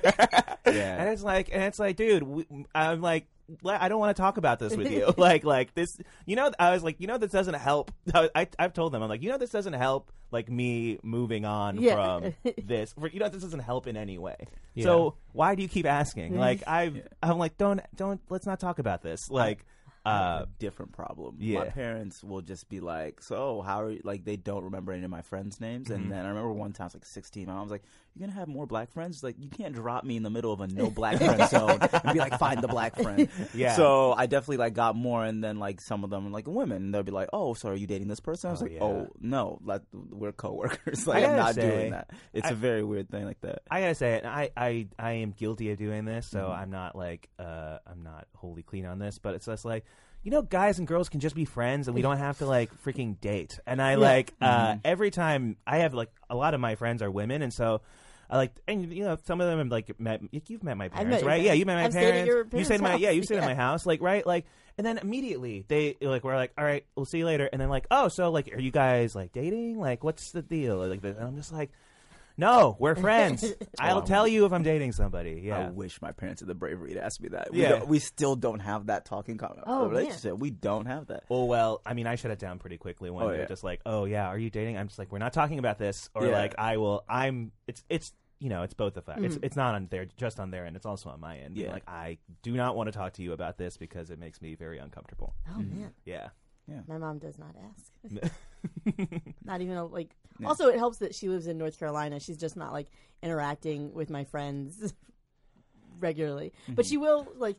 Yeah. 0.65 1.01
and 1.01 1.09
it's 1.09 1.21
like, 1.23 1.49
and 1.51 1.63
it's 1.63 1.77
like, 1.79 1.95
dude, 1.95 2.23
we, 2.23 2.45
I'm 2.73 3.01
like. 3.01 3.27
I 3.63 3.89
don't 3.89 3.99
want 3.99 4.17
to 4.17 4.19
talk 4.19 4.37
about 4.37 4.57
this 4.57 4.75
with 4.75 4.89
you. 4.91 5.13
like, 5.17 5.43
like 5.43 5.75
this, 5.75 5.99
you 6.25 6.35
know. 6.35 6.49
I 6.57 6.71
was 6.71 6.83
like, 6.83 6.99
you 6.99 7.05
know, 7.05 7.19
this 7.19 7.29
doesn't 7.29 7.53
help. 7.53 7.91
I, 8.11 8.27
I, 8.33 8.47
I've 8.57 8.73
told 8.73 8.91
them, 8.91 9.03
I'm 9.03 9.09
like, 9.09 9.21
you 9.21 9.29
know, 9.29 9.37
this 9.37 9.51
doesn't 9.51 9.73
help. 9.73 10.11
Like 10.31 10.49
me 10.49 10.97
moving 11.03 11.45
on 11.45 11.77
Yeah. 11.77 11.93
from 11.93 12.33
this. 12.65 12.93
For, 12.99 13.07
you 13.07 13.19
know, 13.19 13.29
this 13.29 13.43
doesn't 13.43 13.59
help 13.59 13.85
in 13.85 13.97
any 13.97 14.17
way. 14.17 14.47
Yeah. 14.73 14.85
So 14.85 15.17
why 15.31 15.53
do 15.53 15.61
you 15.61 15.67
keep 15.67 15.85
asking? 15.85 16.35
Like, 16.39 16.63
I, 16.65 17.03
I'm 17.21 17.37
like, 17.37 17.55
don't, 17.59 17.81
don't. 17.95 18.19
Let's 18.31 18.47
not 18.47 18.59
talk 18.59 18.79
about 18.79 19.03
this. 19.03 19.29
Like, 19.29 19.59
have 19.59 19.65
uh, 20.05 20.43
a 20.43 20.47
different 20.59 20.91
problem. 20.91 21.37
yeah. 21.39 21.59
My 21.59 21.65
parents 21.65 22.23
will 22.23 22.41
just 22.41 22.69
be 22.69 22.79
like, 22.79 23.21
"So 23.21 23.61
how 23.61 23.81
are 23.81 23.91
you?" 23.91 24.01
Like 24.03 24.25
they 24.25 24.35
don't 24.35 24.63
remember 24.63 24.91
any 24.91 25.03
of 25.03 25.11
my 25.11 25.21
friends' 25.21 25.59
names. 25.59 25.87
Mm-hmm. 25.87 26.03
And 26.03 26.11
then 26.11 26.25
I 26.25 26.29
remember 26.29 26.51
one 26.51 26.73
time, 26.73 26.85
I 26.85 26.87
was 26.87 26.93
like 26.95 27.05
sixteen. 27.05 27.47
My 27.47 27.53
mom 27.53 27.63
was 27.63 27.71
like, 27.71 27.83
"You're 28.15 28.27
gonna 28.27 28.39
have 28.39 28.47
more 28.47 28.65
black 28.65 28.91
friends? 28.91 29.21
Like 29.23 29.35
you 29.37 29.49
can't 29.49 29.75
drop 29.75 30.03
me 30.03 30.15
in 30.17 30.23
the 30.23 30.29
middle 30.29 30.51
of 30.53 30.61
a 30.61 30.67
no 30.67 30.89
black 30.89 31.17
friend 31.19 31.49
zone 31.49 31.79
and 31.81 32.13
be 32.13 32.19
like, 32.19 32.39
find 32.39 32.61
the 32.61 32.67
black 32.67 32.95
friend." 32.95 33.27
Yeah. 33.53 33.75
So 33.75 34.13
I 34.13 34.25
definitely 34.25 34.57
like 34.57 34.73
got 34.73 34.95
more, 34.95 35.23
and 35.23 35.43
then 35.43 35.59
like 35.59 35.81
some 35.81 36.03
of 36.03 36.09
them 36.09 36.31
like 36.31 36.47
women, 36.47 36.77
and 36.83 36.93
they'll 36.93 37.03
be 37.03 37.11
like, 37.11 37.29
"Oh, 37.33 37.53
so 37.53 37.69
are 37.69 37.75
you 37.75 37.87
dating 37.87 38.07
this 38.07 38.19
person?" 38.19 38.49
I 38.49 38.51
was 38.51 38.61
Oh, 38.61 38.65
like, 38.65 38.73
yeah. 38.73 38.83
"Oh 38.83 39.07
no, 39.21 39.59
like 39.63 39.81
we're 39.93 40.31
coworkers. 40.31 41.05
Like 41.15 41.23
I'm 41.25 41.35
not 41.35 41.55
say, 41.55 41.69
doing 41.69 41.91
that." 41.91 42.09
It's 42.33 42.47
I- 42.47 42.51
a 42.51 42.55
very 42.55 42.83
weird 42.83 43.09
thing 43.09 43.25
like 43.25 43.41
that. 43.41 43.61
I 43.69 43.81
gotta 43.81 43.95
say, 43.95 44.21
I, 44.23 44.49
I, 44.57 44.87
I 44.97 45.11
am 45.13 45.31
guilty 45.31 45.71
of 45.71 45.77
doing 45.77 46.05
this, 46.05 46.27
so 46.27 46.39
Mm-hmm. 46.39 46.61
I'm 46.61 46.71
not 46.71 46.95
like, 46.95 47.29
uh, 47.39 47.77
I'm 47.87 48.03
not 48.03 48.27
wholly 48.35 48.63
clean 48.63 48.85
on 48.85 48.99
this, 48.99 49.19
but 49.19 49.35
it's 49.35 49.45
just 49.45 49.65
like, 49.65 49.85
you 50.23 50.31
know, 50.31 50.41
guys 50.41 50.79
and 50.79 50.87
girls 50.87 51.07
can 51.09 51.19
just 51.19 51.35
be 51.35 51.45
friends, 51.45 51.87
and 51.87 51.95
we 51.95 52.01
don't 52.01 52.17
have 52.17 52.39
to 52.39 52.45
like 52.45 52.71
freaking 52.83 53.19
date. 53.21 53.59
And 53.67 53.81
I 53.81 53.95
like 53.95 54.33
uh, 54.41 54.45
Mm-hmm. 54.71 54.79
every 54.85 55.11
time 55.11 55.57
I 55.67 55.77
have 55.79 55.93
like 55.93 56.09
a 56.29 56.35
lot 56.35 56.53
of 56.53 56.59
my 56.59 56.75
friends 56.75 57.01
are 57.01 57.11
women, 57.11 57.41
and 57.41 57.53
so. 57.53 57.81
I 58.29 58.37
like, 58.37 58.51
and 58.67 58.91
you 58.93 59.03
know, 59.03 59.17
some 59.25 59.39
of 59.41 59.47
them 59.47 59.59
have 59.59 59.67
like 59.67 59.99
met. 59.99 60.21
You've 60.31 60.63
met 60.63 60.77
my 60.77 60.89
parents, 60.89 61.09
met 61.11 61.19
your 61.21 61.29
right? 61.29 61.41
Yeah, 61.41 61.53
you 61.53 61.65
met 61.65 61.75
my 61.75 61.85
I've 61.85 61.91
stayed 61.91 62.05
at 62.07 62.11
parents. 62.11 62.27
your 62.27 62.37
you 62.39 62.45
parents' 62.49 62.67
stayed 62.67 62.75
at 62.75 62.81
my, 62.81 62.95
yeah, 62.95 63.09
you 63.11 63.19
house. 63.21 63.25
stayed 63.25 63.35
at 63.37 63.41
Yeah. 63.43 63.47
my 63.47 63.55
house, 63.55 63.85
like, 63.85 64.01
right, 64.01 64.25
like, 64.25 64.45
and 64.77 64.85
then 64.85 64.97
immediately 64.97 65.63
they 65.67 65.95
like 66.01 66.23
we're 66.23 66.35
like, 66.35 66.51
all 66.57 66.65
right, 66.65 66.85
we'll 66.95 67.05
see 67.05 67.19
you 67.19 67.25
later, 67.25 67.47
and 67.51 67.61
then 67.61 67.69
like, 67.69 67.85
oh, 67.91 68.07
so 68.07 68.31
like, 68.31 68.51
are 68.53 68.59
you 68.59 68.71
guys 68.71 69.15
like 69.15 69.31
dating? 69.31 69.79
Like, 69.79 70.03
what's 70.03 70.31
the 70.31 70.41
deal? 70.41 70.77
Like, 70.77 71.03
and 71.03 71.17
I'm 71.19 71.35
just 71.35 71.51
like, 71.53 71.71
no, 72.37 72.75
we're 72.79 72.95
friends. 72.95 73.45
I'll 73.79 74.01
tell 74.01 74.27
you 74.27 74.45
if 74.45 74.51
I'm 74.53 74.63
dating 74.63 74.91
somebody. 74.91 75.41
Yeah. 75.43 75.67
I 75.67 75.69
wish 75.69 76.01
my 76.01 76.11
parents 76.11 76.41
had 76.41 76.47
the 76.49 76.55
bravery 76.55 76.93
to 76.95 77.03
ask 77.03 77.19
me 77.21 77.29
that. 77.29 77.49
Yeah. 77.53 77.73
We, 77.73 77.79
don't- 77.79 77.87
we 77.87 77.99
still 77.99 78.35
don't 78.35 78.59
have 78.59 78.87
that 78.87 79.05
talking 79.05 79.37
con- 79.37 79.59
Oh, 79.65 79.81
man. 79.83 79.89
relationship. 79.89 80.37
We 80.37 80.51
don't 80.51 80.85
have 80.85 81.07
that. 81.07 81.23
Oh 81.29 81.45
well, 81.45 81.81
I 81.85 81.93
mean, 81.93 82.07
I 82.07 82.15
shut 82.15 82.31
it 82.31 82.39
down 82.39 82.59
pretty 82.59 82.77
quickly 82.77 83.09
when 83.09 83.23
Oh, 83.25 83.29
they're 83.29 83.41
yeah. 83.41 83.45
just 83.47 83.63
like, 83.63 83.81
"Oh 83.85 84.05
yeah, 84.05 84.27
are 84.27 84.37
you 84.37 84.49
dating?" 84.49 84.77
I'm 84.77 84.87
just 84.87 84.99
like, 84.99 85.11
"We're 85.11 85.19
not 85.19 85.33
talking 85.33 85.59
about 85.59 85.77
this," 85.79 86.09
or 86.13 86.25
Yeah. 86.25 86.31
like, 86.33 86.55
"I 86.57 86.77
will." 86.77 87.03
I'm. 87.07 87.51
It's 87.67 87.83
it's 87.89 88.11
you 88.39 88.49
know, 88.49 88.63
it's 88.63 88.73
both 88.73 88.97
of 88.97 89.07
us. 89.07 89.15
Mm-hmm. 89.15 89.25
It's 89.25 89.37
it's 89.41 89.55
not 89.55 89.75
on 89.75 89.87
there, 89.89 90.05
just 90.17 90.39
on 90.41 90.51
their 90.51 90.65
end. 90.65 90.75
It's 90.75 90.85
also 90.85 91.09
on 91.09 91.21
my 91.21 91.37
end. 91.37 91.55
Yeah. 91.57 91.71
Like, 91.71 91.87
I 91.87 92.17
do 92.43 92.51
not 92.53 92.75
want 92.75 92.87
to 92.87 92.91
talk 92.91 93.13
to 93.13 93.23
you 93.23 93.31
about 93.31 93.57
this 93.57 93.77
because 93.77 94.09
it 94.11 94.19
makes 94.19 94.41
me 94.41 94.55
very 94.55 94.77
uncomfortable. 94.77 95.35
Oh 95.49 95.59
man, 95.59 95.93
Yeah. 96.03 96.29
My 96.87 96.97
mom 96.97 97.19
does 97.19 97.37
not 97.37 97.55
ask. 97.71 98.21
not 99.43 99.61
even 99.61 99.77
a, 99.77 99.85
like. 99.85 100.15
Yeah. 100.39 100.47
Also, 100.49 100.67
it 100.67 100.77
helps 100.77 100.97
that 100.97 101.15
she 101.15 101.29
lives 101.29 101.47
in 101.47 101.57
North 101.57 101.79
Carolina. 101.79 102.19
She's 102.19 102.37
just 102.37 102.57
not 102.57 102.73
like 102.73 102.87
interacting 103.23 103.93
with 103.93 104.09
my 104.09 104.23
friends 104.25 104.93
regularly, 105.99 106.53
but 106.67 106.83
Mm-hmm. 106.85 106.89
she 106.89 106.97
will 106.97 107.27
like. 107.37 107.57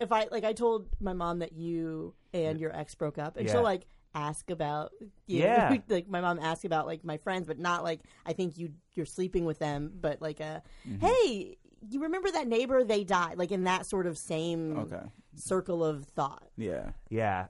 If 0.00 0.12
I 0.12 0.28
like, 0.30 0.44
I 0.44 0.52
told 0.52 0.86
my 1.00 1.12
mom 1.12 1.40
that 1.40 1.52
you 1.54 2.14
and 2.32 2.60
your 2.60 2.74
ex 2.76 2.94
broke 2.94 3.18
up, 3.18 3.36
and 3.36 3.46
Yeah. 3.46 3.52
she'll 3.54 3.62
like 3.62 3.86
ask 4.14 4.48
about 4.50 4.92
you 5.26 5.42
Yeah. 5.42 5.70
know, 5.70 5.78
like 5.88 6.08
my 6.08 6.20
mom 6.20 6.38
asks 6.38 6.64
about 6.64 6.86
like 6.86 7.04
my 7.04 7.16
friends, 7.16 7.46
but 7.48 7.58
not 7.58 7.82
like 7.82 8.00
I 8.24 8.32
think 8.32 8.58
you 8.58 8.74
you're 8.94 9.06
sleeping 9.06 9.44
with 9.44 9.58
them, 9.58 9.90
but 10.00 10.22
like 10.22 10.38
a 10.40 10.62
Mm-hmm. 10.88 11.04
hey, 11.06 11.56
you 11.90 12.02
remember 12.02 12.30
that 12.30 12.46
neighbor 12.48 12.84
they 12.84 13.04
died, 13.04 13.38
like 13.38 13.52
in 13.52 13.64
that 13.64 13.86
sort 13.86 14.06
of 14.06 14.16
same 14.18 14.78
Okay. 14.78 15.06
circle 15.36 15.84
of 15.84 16.04
thought. 16.06 16.48
Yeah. 16.56 16.90
Yeah, 17.10 17.46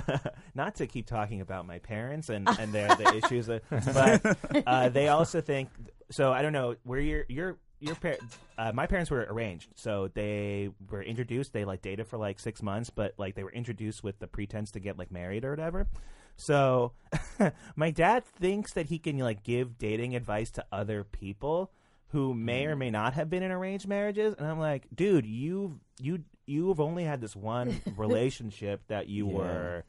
not 0.54 0.74
to 0.76 0.86
keep 0.86 1.06
talking 1.06 1.40
about 1.40 1.66
my 1.66 1.78
parents 1.78 2.28
and, 2.28 2.48
and 2.58 2.72
their 2.72 2.88
the 2.88 3.14
issues, 3.24 3.46
that, 3.46 3.62
but 3.70 4.62
uh, 4.66 4.88
they 4.88 5.08
also 5.08 5.40
think. 5.40 5.68
So 6.10 6.32
I 6.32 6.42
don't 6.42 6.52
know 6.52 6.76
where 6.84 7.00
your 7.00 7.24
your 7.28 7.58
your 7.78 7.94
par- 7.94 8.18
uh, 8.58 8.72
my 8.72 8.86
parents 8.86 9.10
were 9.10 9.26
arranged, 9.30 9.70
so 9.76 10.08
they 10.12 10.70
were 10.90 11.02
introduced. 11.02 11.52
They 11.52 11.64
like 11.64 11.82
dated 11.82 12.06
for 12.08 12.18
like 12.18 12.38
six 12.40 12.62
months, 12.62 12.90
but 12.90 13.14
like 13.16 13.34
they 13.36 13.44
were 13.44 13.52
introduced 13.52 14.02
with 14.04 14.18
the 14.18 14.26
pretense 14.26 14.70
to 14.72 14.80
get 14.80 14.98
like 14.98 15.10
married 15.10 15.44
or 15.44 15.50
whatever. 15.50 15.86
So 16.36 16.92
my 17.76 17.90
dad 17.90 18.24
thinks 18.24 18.72
that 18.72 18.86
he 18.86 18.98
can 18.98 19.18
like 19.18 19.42
give 19.44 19.78
dating 19.78 20.16
advice 20.16 20.50
to 20.52 20.64
other 20.72 21.04
people 21.04 21.70
who 22.10 22.34
may 22.34 22.66
or 22.66 22.70
mm-hmm. 22.70 22.78
may 22.78 22.90
not 22.90 23.14
have 23.14 23.30
been 23.30 23.42
in 23.42 23.50
arranged 23.50 23.86
marriages, 23.88 24.34
and 24.38 24.46
I'm 24.46 24.58
like, 24.58 24.86
dude, 24.94 25.26
you've 25.26 25.72
you 26.00 26.24
you've 26.46 26.80
only 26.80 27.04
had 27.04 27.20
this 27.20 27.36
one 27.36 27.80
relationship 27.96 28.82
that 28.88 29.08
you 29.08 29.28
Yeah. 29.28 29.34
were. 29.34 29.84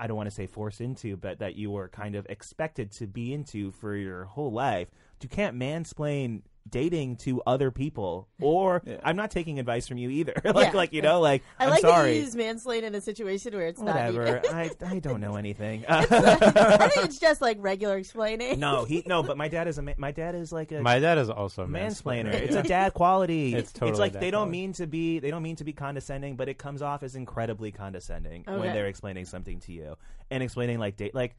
I 0.00 0.06
don't 0.06 0.16
want 0.16 0.28
to 0.28 0.34
say 0.34 0.46
forced 0.46 0.80
into, 0.80 1.16
but 1.16 1.40
that 1.40 1.56
you 1.56 1.72
were 1.72 1.88
kind 1.88 2.14
of 2.14 2.24
expected 2.26 2.92
to 2.92 3.08
be 3.08 3.32
into 3.34 3.72
for 3.72 3.96
your 3.96 4.26
whole 4.26 4.52
life. 4.52 4.88
You 5.20 5.28
can't 5.28 5.58
mansplain 5.58 6.42
dating 6.70 7.16
to 7.16 7.42
other 7.46 7.70
people, 7.70 8.28
or 8.40 8.82
Yeah. 8.86 8.96
I'm 9.04 9.16
not 9.16 9.30
taking 9.30 9.58
advice 9.58 9.86
from 9.88 9.98
you 9.98 10.10
either. 10.10 10.34
like, 10.44 10.72
Yeah. 10.72 10.76
like 10.76 10.92
you 10.92 11.02
know, 11.02 11.20
like 11.20 11.42
I 11.58 11.64
am 11.64 11.70
like 11.70 11.80
sorry. 11.80 12.10
that 12.10 12.16
you 12.16 12.22
use 12.22 12.34
mansplain 12.34 12.82
in 12.82 12.94
a 12.94 13.00
situation 13.00 13.54
where 13.54 13.66
it's 13.66 13.80
Whatever. 13.80 14.40
not. 14.44 14.46
I 14.54 14.70
I 14.86 14.98
don't 14.98 15.20
know 15.20 15.36
anything. 15.36 15.84
I 15.88 16.04
think 16.04 17.06
it's 17.06 17.18
just 17.18 17.40
like 17.40 17.58
regular 17.60 17.96
explaining. 17.98 18.58
no, 18.60 18.84
he 18.84 19.02
no, 19.06 19.22
but 19.22 19.36
my 19.36 19.48
dad 19.48 19.68
is 19.68 19.78
a 19.78 19.82
ma- 19.82 19.92
my 19.96 20.12
dad 20.12 20.34
is 20.34 20.52
like 20.52 20.72
a 20.72 20.80
My 20.80 20.98
dad 20.98 21.18
is 21.18 21.30
also 21.30 21.62
a 21.62 21.66
mansplainer. 21.66 22.30
mansplainer. 22.30 22.34
It's 22.34 22.54
Yeah. 22.54 22.60
a 22.60 22.64
dad 22.64 22.94
quality. 22.94 23.54
It's 23.54 23.72
totally 23.72 23.90
It's 23.90 24.00
like 24.00 24.12
they 24.12 24.30
don't 24.30 24.42
quality. 24.48 24.50
mean 24.52 24.72
to 24.74 24.86
be 24.86 25.18
they 25.18 25.30
don't 25.30 25.42
mean 25.42 25.56
to 25.56 25.64
be 25.64 25.72
condescending, 25.72 26.36
but 26.36 26.48
it 26.48 26.58
comes 26.58 26.82
off 26.82 27.02
as 27.02 27.14
incredibly 27.14 27.72
condescending 27.72 28.44
when 28.46 28.72
they're 28.72 28.86
explaining 28.86 29.24
something 29.24 29.60
to 29.60 29.72
you 29.72 29.96
and 30.30 30.42
explaining 30.42 30.78
like 30.78 30.96
date 30.96 31.14
like 31.14 31.36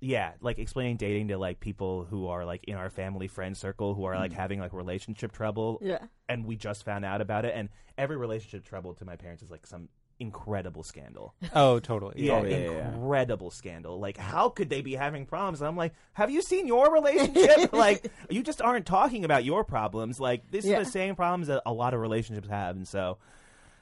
yeah, 0.00 0.32
like 0.40 0.58
explaining 0.58 0.96
dating 0.96 1.28
to 1.28 1.38
like 1.38 1.60
people 1.60 2.04
who 2.08 2.28
are 2.28 2.44
like 2.44 2.64
in 2.64 2.76
our 2.76 2.90
family 2.90 3.28
friend 3.28 3.56
circle 3.56 3.94
who 3.94 4.04
are 4.04 4.16
like 4.16 4.32
mm. 4.32 4.36
having 4.36 4.60
like 4.60 4.72
relationship 4.72 5.32
trouble 5.32 5.78
Yeah. 5.82 5.98
and 6.28 6.44
we 6.46 6.56
just 6.56 6.84
found 6.84 7.04
out 7.04 7.20
about 7.20 7.44
it 7.44 7.52
and 7.56 7.68
every 7.96 8.16
relationship 8.16 8.64
trouble 8.64 8.94
to 8.94 9.04
my 9.04 9.16
parents 9.16 9.42
is 9.42 9.50
like 9.50 9.66
some 9.66 9.88
incredible 10.20 10.82
scandal. 10.82 11.34
Oh, 11.54 11.78
totally. 11.80 12.14
Yeah, 12.16 12.34
Oh, 12.34 12.44
yeah, 12.44 12.56
yeah, 12.56 12.70
yeah. 12.70 12.92
incredible 12.94 13.50
scandal. 13.50 13.98
Like, 14.00 14.16
how 14.16 14.48
could 14.48 14.68
they 14.68 14.82
be 14.82 14.94
having 14.94 15.26
problems? 15.26 15.62
I'm 15.62 15.76
like, 15.76 15.94
have 16.12 16.30
you 16.30 16.42
seen 16.42 16.66
your 16.66 16.92
relationship? 16.92 17.72
like, 17.72 18.10
you 18.30 18.42
just 18.42 18.60
aren't 18.60 18.86
talking 18.86 19.24
about 19.24 19.44
your 19.44 19.64
problems. 19.64 20.18
Like, 20.20 20.50
this 20.50 20.64
Yeah. 20.64 20.80
is 20.80 20.86
the 20.88 20.92
same 20.92 21.14
problems 21.16 21.46
that 21.48 21.62
a 21.66 21.72
lot 21.72 21.94
of 21.94 22.00
relationships 22.00 22.48
have. 22.48 22.76
And 22.76 22.86
so, 22.86 23.18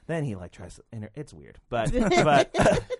then 0.07 0.23
he 0.23 0.35
like 0.35 0.51
tries 0.51 0.75
to. 0.75 0.83
Inter- 0.91 1.09
it's 1.15 1.33
weird, 1.33 1.59
but 1.69 1.91
but 2.23 2.55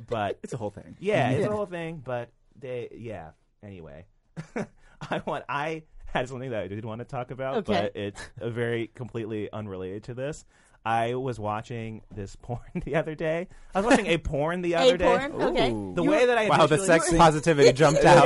but 0.10 0.39
It's 0.43 0.53
a 0.53 0.58
whole 0.58 0.71
thing. 0.71 0.97
yeah, 0.99 1.30
it's 1.30 1.41
Yeah. 1.45 1.51
a 1.51 1.56
whole 1.56 1.65
thing. 1.65 2.01
But 2.03 2.30
they, 2.59 2.89
yeah. 2.97 3.29
Anyway, 3.63 4.05
I 5.01 5.21
want. 5.25 5.43
I 5.49 5.83
had 6.05 6.29
something 6.29 6.51
that 6.51 6.63
I 6.63 6.67
did 6.67 6.85
want 6.85 6.99
to 6.99 7.05
talk 7.05 7.31
about, 7.31 7.57
Okay. 7.57 7.73
but 7.93 7.95
it's 7.99 8.21
a 8.39 8.49
very 8.49 8.87
completely 8.95 9.51
unrelated 9.51 10.03
to 10.05 10.13
this. 10.13 10.45
I 10.85 11.15
was 11.15 11.37
watching 11.39 12.01
this 12.15 12.35
porn 12.37 12.61
the 12.85 12.95
other 12.95 13.13
day. 13.15 13.47
I 13.75 13.81
was 13.81 13.87
watching 13.87 14.05
a 14.07 14.17
porn 14.19 14.61
the 14.61 14.75
other 14.75 14.95
A 14.95 14.97
day. 14.97 15.05
porn? 15.05 15.31
Okay. 15.41 15.71
Ooh. 15.71 15.93
The 15.95 16.03
You 16.03 16.09
way 16.09 16.21
were- 16.21 16.27
that 16.27 16.37
I 16.37 16.47
Wow, 16.47 16.65
the 16.67 16.75
initially- 16.75 16.87
sex 16.87 17.13
positivity 17.13 17.73
jumped 17.73 18.05
out. 18.05 18.25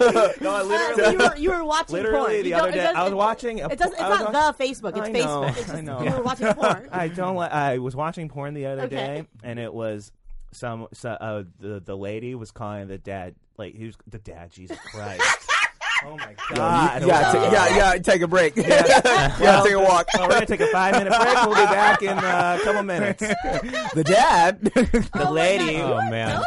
no, 0.00 0.08
I 0.10 0.34
So 0.40 0.66
literally, 0.66 1.12
you 1.12 1.18
were 1.18 1.36
you 1.36 1.50
were 1.50 1.64
watching 1.64 1.92
literally 1.96 2.18
porn. 2.18 2.42
the 2.42 2.48
You 2.48 2.54
other 2.56 2.62
don't- 2.64 2.68
it 2.70 2.76
day 2.78 2.82
doesn't- 2.82 2.96
I 2.96 3.04
was 3.04 3.14
watching. 3.14 3.60
A, 3.60 3.68
It 3.68 3.78
doesn't. 3.78 3.92
It's 3.94 4.02
I 4.02 4.08
was 4.08 4.20
not 4.20 4.32
wa- 4.32 4.52
the 4.52 4.64
Facebook. 4.64 4.96
It's 4.96 5.06
I 5.06 5.10
know, 5.12 5.20
Facebook. 5.42 5.58
It's 5.58 5.70
I 5.70 5.80
know. 5.80 6.02
you 6.02 6.10
were 6.10 6.22
watching 6.22 6.54
porn. 6.54 6.88
I 6.90 7.08
don't. 7.08 7.36
li- 7.36 7.46
I 7.46 7.78
was 7.78 7.94
watching 7.94 8.28
porn 8.28 8.54
the 8.54 8.66
other 8.66 8.82
Okay. 8.82 8.96
day, 8.96 9.26
and 9.44 9.58
it 9.60 9.72
was 9.72 10.10
some 10.52 10.88
so, 10.92 11.10
uh, 11.10 11.44
the 11.58 11.80
the 11.80 11.96
lady 11.96 12.34
was 12.34 12.50
calling 12.50 12.88
the 12.88 12.98
dad 12.98 13.34
like 13.58 13.74
he 13.74 13.86
was 13.86 13.96
the 14.06 14.18
dad. 14.18 14.50
Jesus 14.52 14.78
Christ! 14.78 15.22
oh 16.04 16.16
my 16.16 16.34
God! 16.54 17.02
Yeah, 17.02 17.08
gotta, 17.08 17.38
ta- 17.38 17.44
you 17.44 17.50
gotta, 17.50 17.70
you 17.72 17.80
gotta 17.80 18.00
take 18.00 18.22
a 18.22 18.28
break. 18.28 18.56
Yeah, 18.56 19.00
gotta 19.02 19.68
take 19.68 19.76
a 19.76 19.80
walk. 19.80 20.08
Oh, 20.16 20.22
we're 20.22 20.34
gonna 20.34 20.46
take 20.46 20.60
a 20.60 20.66
five 20.68 20.94
minute 20.94 21.12
break. 21.18 21.34
We'll 21.46 21.54
be 21.54 21.72
back 21.72 22.02
in 22.02 22.18
uh, 22.18 22.58
a 22.60 22.64
couple 22.64 22.82
minutes. 22.82 23.20
the 23.94 24.04
dad. 24.04 24.60
The 24.62 25.28
lady, 25.30 25.76
Oh 25.78 25.96
man. 26.10 26.42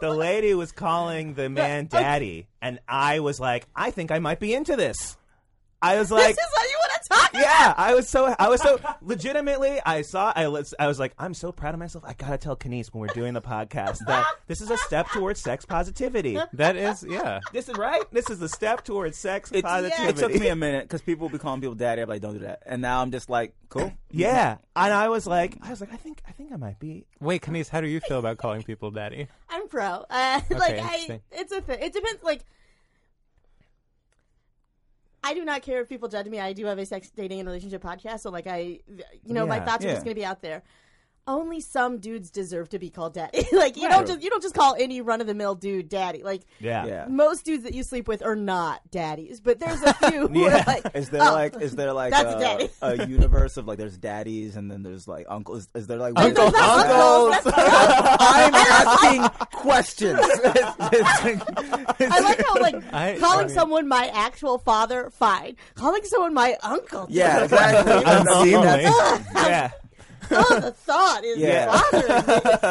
the 0.00 0.10
lady 0.14 0.54
was 0.54 0.72
calling 0.72 1.34
the 1.34 1.48
man 1.48 1.86
daddy, 1.86 2.48
and 2.60 2.80
I 2.88 3.20
was 3.20 3.40
like, 3.40 3.66
I 3.74 3.90
think 3.90 4.10
I 4.10 4.18
might 4.18 4.40
be 4.40 4.54
into 4.54 4.76
this. 4.76 5.16
I 5.80 5.98
was 5.98 6.10
like, 6.10 6.36
this 6.36 6.44
is 6.44 6.52
what 6.52 6.68
you 6.70 6.76
want 6.78 6.91
to 7.02 7.08
talk 7.08 7.30
about. 7.30 7.42
yeah, 7.42 7.74
I 7.76 7.94
was 7.94 8.08
so, 8.08 8.34
I 8.38 8.48
was 8.48 8.60
so, 8.62 8.78
legitimately, 9.02 9.80
I 9.84 10.02
saw, 10.02 10.32
I 10.34 10.48
was, 10.48 10.74
I 10.78 10.86
was 10.86 10.98
like, 10.98 11.12
I'm 11.18 11.34
so 11.34 11.52
proud 11.52 11.74
of 11.74 11.80
myself. 11.80 12.04
I 12.06 12.12
gotta 12.14 12.38
tell 12.38 12.56
Kenise 12.56 12.88
when 12.92 13.00
we're 13.00 13.14
doing 13.14 13.34
the 13.34 13.42
podcast 13.42 13.98
that 14.06 14.26
this 14.46 14.60
is 14.60 14.70
a 14.70 14.76
step 14.78 15.08
towards 15.10 15.40
sex 15.40 15.64
positivity. 15.64 16.38
That 16.52 16.76
is 16.76 17.04
yeah. 17.08 17.40
This 17.52 17.68
is 17.68 17.76
right. 17.76 18.02
This 18.12 18.30
is 18.30 18.40
a 18.42 18.48
step 18.48 18.84
towards 18.84 19.16
sex 19.18 19.50
It's- 19.52 19.62
positivity. 19.62 20.08
It 20.08 20.16
took 20.16 20.40
me 20.40 20.48
a 20.48 20.56
minute 20.56 20.84
because 20.84 21.02
people 21.02 21.26
will 21.28 21.32
be 21.32 21.38
calling 21.38 21.60
people 21.60 21.74
daddy. 21.74 22.02
I'm 22.02 22.08
like, 22.08 22.22
don't 22.22 22.34
do 22.34 22.40
that. 22.40 22.62
And 22.66 22.82
now 22.82 23.00
I'm 23.02 23.10
just 23.10 23.28
like, 23.30 23.54
cool. 23.68 23.92
yeah, 24.10 24.58
and 24.76 24.92
I 24.92 25.08
was 25.08 25.26
like, 25.26 25.56
I 25.62 25.70
was 25.70 25.80
like, 25.80 25.92
I 25.92 25.96
think, 25.96 26.22
I 26.28 26.32
think 26.32 26.52
I 26.52 26.56
might 26.56 26.78
be. 26.78 27.06
Wait, 27.20 27.42
Kenise, 27.42 27.68
how 27.68 27.80
do 27.80 27.86
you 27.86 28.00
feel 28.00 28.18
about 28.18 28.38
calling 28.38 28.62
people 28.62 28.90
daddy? 28.90 29.28
I'm 29.48 29.68
pro. 29.68 30.04
Uh, 30.08 30.40
like 30.50 30.74
I, 30.74 30.76
interesting. 30.76 31.20
it's 31.32 31.52
a 31.52 31.60
thing. 31.60 31.78
It 31.80 31.92
depends. 31.92 32.22
Like, 32.22 32.44
I 35.22 35.34
do 35.34 35.44
not 35.44 35.62
care 35.62 35.80
if 35.80 35.88
people 35.88 36.08
judge 36.08 36.26
me. 36.26 36.40
I 36.40 36.52
do 36.52 36.66
have 36.66 36.78
a 36.78 36.86
sex 36.86 37.10
dating 37.10 37.40
and 37.40 37.48
relationship 37.48 37.82
podcast, 37.82 38.20
so 38.20 38.30
like 38.30 38.46
I, 38.46 38.80
you 39.24 39.34
know, 39.34 39.46
my 39.46 39.56
Yeah, 39.56 39.64
thoughts 39.64 39.84
are 39.84 39.88
just 39.88 40.04
going 40.04 40.14
to 40.14 40.20
be 40.20 40.24
out 40.24 40.42
there. 40.42 40.62
Only 41.24 41.60
some 41.60 41.98
dudes 41.98 42.32
deserve 42.32 42.70
to 42.70 42.80
be 42.80 42.90
called 42.90 43.14
daddy. 43.14 43.46
like 43.52 43.76
you 43.76 43.88
don't 43.88 44.08
just 44.08 44.22
you 44.22 44.28
don't 44.28 44.42
just 44.42 44.56
call 44.56 44.74
any 44.76 45.00
run 45.00 45.20
of 45.20 45.28
the 45.28 45.34
mill 45.34 45.54
dude 45.54 45.88
daddy. 45.88 46.24
Like 46.24 46.42
Yeah. 46.58 46.84
Yeah. 46.84 47.06
most 47.08 47.44
dudes 47.44 47.62
that 47.62 47.74
you 47.74 47.84
sleep 47.84 48.08
with 48.08 48.24
are 48.24 48.34
not 48.34 48.80
daddies, 48.90 49.40
but 49.40 49.60
there's 49.60 49.80
a 49.82 49.94
few 50.10 50.26
who 50.26 50.46
Yeah. 50.46 50.62
are 50.62 50.64
like, 50.66 50.84
Is 50.96 51.10
there 51.10 51.22
oh, 51.22 51.32
like 51.32 51.54
is 51.60 51.76
there 51.76 51.92
like 51.92 52.10
That's 52.10 52.34
a, 52.34 52.36
a 52.36 52.40
daddy. 52.40 52.68
a 52.82 53.06
universe 53.08 53.56
of 53.56 53.68
like 53.68 53.78
there's 53.78 53.96
daddies 53.96 54.56
and 54.56 54.68
then 54.68 54.82
there's 54.82 55.06
like 55.06 55.26
uncles? 55.28 55.68
Is 55.76 55.86
there 55.86 55.98
like 55.98 56.14
Uncles, 56.16 56.52
weird- 56.52 56.64
uncles. 56.64 57.36
I'm 57.54 58.54
asking 58.54 59.28
questions. 59.52 60.18
I 60.20 62.18
like 62.20 62.44
how 62.46 62.54
like 62.60 62.74
I- 62.92 63.16
calling 63.20 63.38
I 63.38 63.44
mean- 63.46 63.54
someone 63.54 63.86
my 63.86 64.08
actual 64.12 64.58
father, 64.58 65.08
fine. 65.10 65.56
Calling 65.76 66.02
someone 66.04 66.34
my 66.34 66.56
uncle, 66.64 67.06
yeah, 67.10 67.44
exactly. 67.44 67.92
I'm 67.92 68.24
See, 68.44 68.56
lonely. 68.56 68.82
that's- 68.82 69.24
Yeah. 69.34 69.70
Oh, 70.34 70.60
the 70.60 70.72
thought 70.72 71.24
is 71.24 71.38
Yeah. 71.38 71.66
bothering 71.66 72.26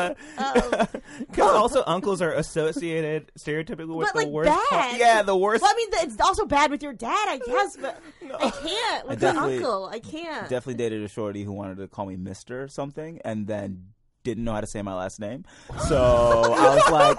me. 0.09 0.15
Um, 1.41 1.53
also 1.55 1.83
uncles 1.85 2.21
are 2.21 2.31
associated 2.33 3.31
stereotypically 3.37 3.95
with 3.95 4.07
but 4.13 4.13
the 4.13 4.25
like 4.25 4.27
worst. 4.29 4.47
bad. 4.49 4.67
part- 4.69 4.97
Yeah, 4.99 5.21
the 5.21 5.35
worst. 5.35 5.61
Well, 5.61 5.71
I 5.71 5.75
mean, 5.75 5.87
it's 6.09 6.19
also 6.21 6.45
bad 6.45 6.71
with 6.71 6.81
your 6.83 6.93
dad, 6.93 7.27
I 7.29 7.39
guess, 7.45 7.77
but 7.77 8.01
I 8.39 8.49
can't 8.49 9.07
with 9.07 9.19
the 9.19 9.29
uncle. 9.29 9.85
I 9.91 9.99
can't. 9.99 10.49
definitely 10.49 10.75
dated 10.75 11.03
a 11.03 11.07
shorty 11.07 11.43
who 11.43 11.51
wanted 11.53 11.77
to 11.77 11.87
call 11.87 12.05
me 12.05 12.15
Mister 12.15 12.63
or 12.63 12.67
something, 12.67 13.19
and 13.23 13.47
then 13.47 13.87
didn't 14.23 14.43
know 14.43 14.53
how 14.53 14.61
to 14.61 14.67
say 14.67 14.81
my 14.81 14.93
last 14.93 15.19
name. 15.19 15.45
So 15.87 16.53
I 16.55 16.75
was 16.75 16.91
like, 16.91 17.17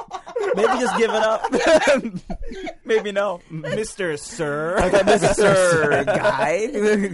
maybe 0.54 0.80
just 0.80 0.96
give 0.98 1.10
it 1.10 1.22
up. 1.22 2.74
maybe 2.84 3.12
no. 3.12 3.40
Mr. 3.50 4.18
Sir. 4.18 4.78
Okay, 4.78 5.02
Mister 5.04 5.34
Sir 5.34 6.04
Guy. 6.04 7.12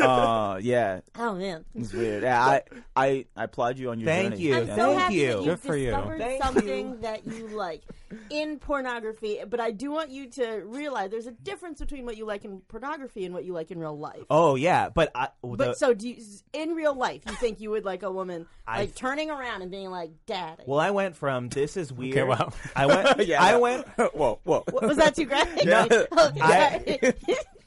uh, 0.02 0.58
yeah, 0.62 1.00
oh 1.18 1.34
man, 1.34 1.64
it's 1.74 1.92
weird. 1.92 2.22
Yeah, 2.22 2.44
I, 2.44 2.62
I, 2.96 3.24
I 3.36 3.44
applaud 3.44 3.78
you 3.78 3.90
on 3.90 4.00
your 4.00 4.08
Thank 4.08 4.32
journey. 4.32 4.42
you. 4.42 4.56
I'm 4.56 4.66
so 4.66 4.74
Thank 4.76 4.98
happy 5.00 5.14
you. 5.14 5.26
that 5.28 5.38
you 5.40 5.44
Good 5.44 5.60
for 5.60 5.76
you. 5.76 5.86
discovered 5.86 6.18
Thank 6.18 6.42
something 6.42 6.90
you. 6.90 6.98
that 7.02 7.26
you 7.26 7.46
like 7.48 7.82
in 8.30 8.58
pornography. 8.58 9.40
But 9.48 9.60
I 9.60 9.70
do 9.70 9.90
want 9.90 10.10
you 10.10 10.28
to 10.30 10.62
realize 10.64 11.10
there's 11.10 11.26
a 11.26 11.32
difference 11.32 11.80
between 11.80 12.04
what 12.06 12.16
you 12.16 12.24
like 12.26 12.44
in 12.44 12.60
pornography 12.68 13.24
and 13.24 13.34
what 13.34 13.44
you 13.44 13.52
like 13.52 13.70
in 13.70 13.78
real 13.78 13.98
life. 13.98 14.24
Oh 14.30 14.54
yeah, 14.54 14.88
but 14.88 15.10
I. 15.14 15.28
But 15.42 15.58
the- 15.58 15.74
so, 15.74 15.94
do 15.94 16.08
you, 16.08 16.22
in 16.52 16.70
real 16.74 16.94
life, 16.94 17.22
you 17.26 17.34
think 17.34 17.60
you 17.60 17.70
would 17.70 17.84
like 17.84 18.02
a 18.02 18.10
woman 18.10 18.46
I- 18.66 18.80
like 18.80 18.94
turning 18.94 19.30
around 19.30 19.62
and 19.62 19.70
being 19.70 19.90
like, 19.90 20.10
"Daddy"? 20.26 20.62
well, 20.66 20.80
I 20.80 20.90
went 20.90 21.16
from 21.16 21.48
this 21.48 21.76
is 21.76 21.92
weird. 21.92 22.16
Okay, 22.18 22.22
wow. 22.24 22.52
I 22.76 22.86
went. 22.86 23.18
Yeah, 23.26 23.42
I 23.42 23.56
went. 23.56 23.86
whoa, 24.14 24.38
whoa. 24.44 24.64
was 24.82 24.96
that 24.98 25.14
too 25.14 25.24
graphic? 25.26 25.64
No. 25.66 25.86
okay. 25.86 26.06
I- 26.40 27.14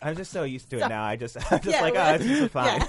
I'm 0.04 0.16
just 0.16 0.32
so 0.32 0.44
used 0.44 0.72
to 0.72 0.78
it 0.78 0.90
now. 0.90 1.04
I 1.04 1.16
just, 1.16 1.38
I'm 1.52 1.60
just 1.60 1.68
Yeah, 1.78 1.82
like, 1.82 1.94
well, 1.94 2.16
oh, 2.16 2.18
this 2.18 2.40
is 2.40 2.50
fine. 2.50 2.82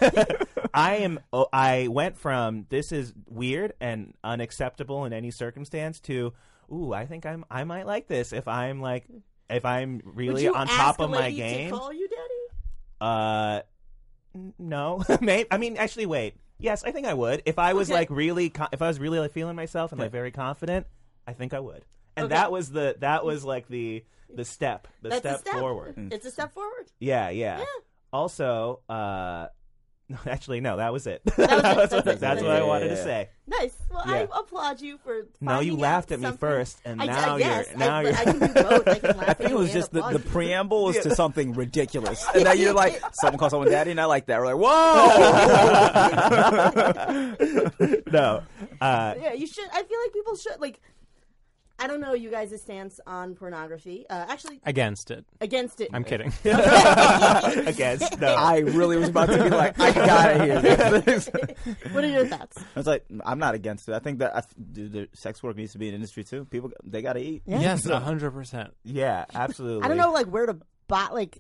I 0.73 0.97
am. 0.97 1.21
Oh, 1.31 1.47
I 1.53 1.89
went 1.89 2.17
from 2.17 2.65
this 2.71 2.91
is 2.91 3.13
weird 3.29 3.75
and 3.83 4.15
unacceptable 4.25 5.05
in 5.05 5.13
any 5.13 5.31
circumstance 5.31 6.01
to, 6.01 6.33
ooh, 6.73 6.93
I 6.93 7.07
think 7.07 7.27
I'm. 7.27 7.45
I 7.51 7.65
might 7.65 7.87
like 7.87 8.07
this 8.09 8.33
if 8.33 8.49
I'm 8.49 8.81
like, 8.81 9.05
if 9.51 9.65
I'm 9.65 10.01
really 10.05 10.49
on 10.49 10.67
top 10.67 11.01
of 11.01 11.11
my 11.11 11.31
game. 11.31 11.71
Call 11.71 11.93
you 11.93 12.09
daddy? 12.09 12.59
Uh, 13.01 13.61
n- 14.35 14.55
no. 14.59 15.03
May 15.21 15.47
I 15.51 15.59
mean, 15.59 15.77
actually, 15.77 16.07
wait. 16.07 16.35
Yes, 16.59 16.85
I 16.85 16.93
think 16.93 17.07
I 17.07 17.15
would. 17.15 17.43
If 17.45 17.59
I 17.59 17.73
was 17.73 17.89
Okay. 17.91 17.99
like 17.99 18.11
really, 18.11 18.49
co- 18.51 18.69
if 18.73 18.83
I 18.83 18.87
was 18.89 19.01
really 19.01 19.19
like 19.19 19.33
feeling 19.33 19.57
myself 19.57 19.91
and 19.93 20.01
like 20.01 20.13
very 20.13 20.31
confident, 20.31 20.87
I 21.27 21.33
think 21.33 21.55
I 21.55 21.61
would. 21.61 21.85
And 22.17 22.27
Okay. 22.27 22.35
that 22.35 22.53
was 22.53 22.71
the 22.71 22.97
that 23.01 23.25
was 23.25 23.45
like 23.45 23.67
the 23.69 24.05
the 24.35 24.45
step, 24.45 24.87
the 25.03 25.09
That's 25.11 25.21
step, 25.21 25.37
a 25.37 25.39
step 25.41 25.55
forward. 25.55 26.09
It's 26.13 26.25
a 26.25 26.31
step 26.31 26.53
forward. 26.55 26.91
Yeah, 27.01 27.31
yeah. 27.31 27.59
Yeah. 27.59 27.65
Also, 28.13 28.81
uh, 28.89 29.49
no, 30.13 30.19
actually, 30.31 30.61
no, 30.61 30.77
that 30.77 30.93
was 30.93 31.07
it. 31.07 31.23
was 31.25 31.35
it. 31.39 31.49
That's, 31.49 31.91
That's 31.91 32.07
it. 32.07 32.21
that's 32.21 32.43
what 32.43 32.49
Yeah, 32.49 32.55
I 32.55 32.59
yeah, 32.59 32.65
wanted 32.67 32.89
to 32.89 32.97
say. 32.97 33.29
Nice. 33.47 33.75
Well, 33.91 34.03
Yeah. 34.07 34.27
I 34.33 34.41
applaud 34.41 34.81
you 34.81 34.99
for. 34.99 35.27
No, 35.41 35.61
you 35.61 35.77
laughed 35.77 36.11
out 36.13 36.15
at 36.15 36.21
me 36.21 36.25
something. 36.27 36.39
first, 36.39 36.81
and 36.85 37.03
I, 37.03 37.07
now 37.07 37.35
I, 37.35 37.39
you're- 37.39 37.41
yes, 37.41 37.77
now 37.77 37.97
I, 37.97 38.03
you're- 38.03 38.15
I 38.15 38.25
can 38.25 38.39
do 38.39 38.49
both. 38.55 38.89
I 38.89 38.99
can 38.99 39.17
laugh 39.19 39.29
I 39.31 39.35
think 39.35 39.51
it 39.51 39.57
was 39.57 39.73
just 39.73 39.93
the, 39.93 40.03
the 40.09 40.19
preamble 40.21 40.85
was 40.85 40.99
to 41.01 41.15
something 41.15 41.53
ridiculous, 41.55 42.25
and 42.35 42.45
now 42.45 42.53
you're 42.53 42.75
like, 42.75 43.01
someone 43.15 43.39
calls 43.39 43.51
someone 43.51 43.71
daddy, 43.71 43.91
and 43.91 44.01
I 44.01 44.05
like 44.07 44.27
that. 44.27 44.41
We're 44.41 44.55
like, 44.55 44.63
whoa. 44.63 45.03
no, 48.13 48.43
uh, 48.81 49.15
Yeah, 49.21 49.33
you 49.33 49.47
should. 49.47 49.65
I 49.73 49.83
feel 49.83 49.99
like 50.05 50.13
people 50.13 50.37
should 50.37 50.61
like. 50.61 50.81
I 51.83 51.87
don't 51.89 52.01
know 52.01 52.15
you 52.15 52.31
guys' 52.31 52.61
stance 52.63 53.01
on 53.07 53.35
pornography. 53.35 54.07
Uh, 54.09 54.25
actually, 54.29 54.61
Against 54.65 55.11
it. 55.11 55.25
against 55.41 55.81
it. 55.81 55.91
I'm 55.93 56.05
kidding. 56.05 56.33
against 56.45 58.21
no. 58.21 58.35
I 58.35 58.59
really 58.59 58.97
was 58.97 59.09
about 59.09 59.27
to 59.27 59.43
be 59.43 59.51
like, 59.51 59.79
I 59.79 59.93
gotta 59.93 60.45
hear 60.45 60.61
this. 61.01 61.31
What 61.93 62.05
are 62.05 62.09
your 62.09 62.27
thoughts? 62.27 62.57
It's 62.77 62.87
like 62.87 63.05
I'm 63.25 63.39
not 63.39 63.55
against 63.55 63.89
it. 63.89 63.95
I 63.95 63.99
think 63.99 64.21
that 64.21 64.35
I, 64.37 64.41
th- 64.75 64.91
the 64.93 65.09
sex 65.15 65.43
work 65.43 65.57
needs 65.57 65.73
to 65.73 65.79
be 65.79 65.89
an 65.89 65.95
industry 65.95 66.25
too. 66.25 66.45
People 66.47 66.71
they 66.85 67.03
gotta 67.03 67.21
eat. 67.21 67.43
yes, 67.47 67.87
a 67.87 68.01
hundred 68.01 68.33
percent. 68.33 68.73
yeah, 68.85 69.25
absolutely. 69.35 69.85
I 69.85 69.89
don't 69.89 69.97
know, 69.97 70.13
like 70.13 70.27
where 70.27 70.47
to 70.47 70.57
buy. 70.89 71.09
Like, 71.13 71.39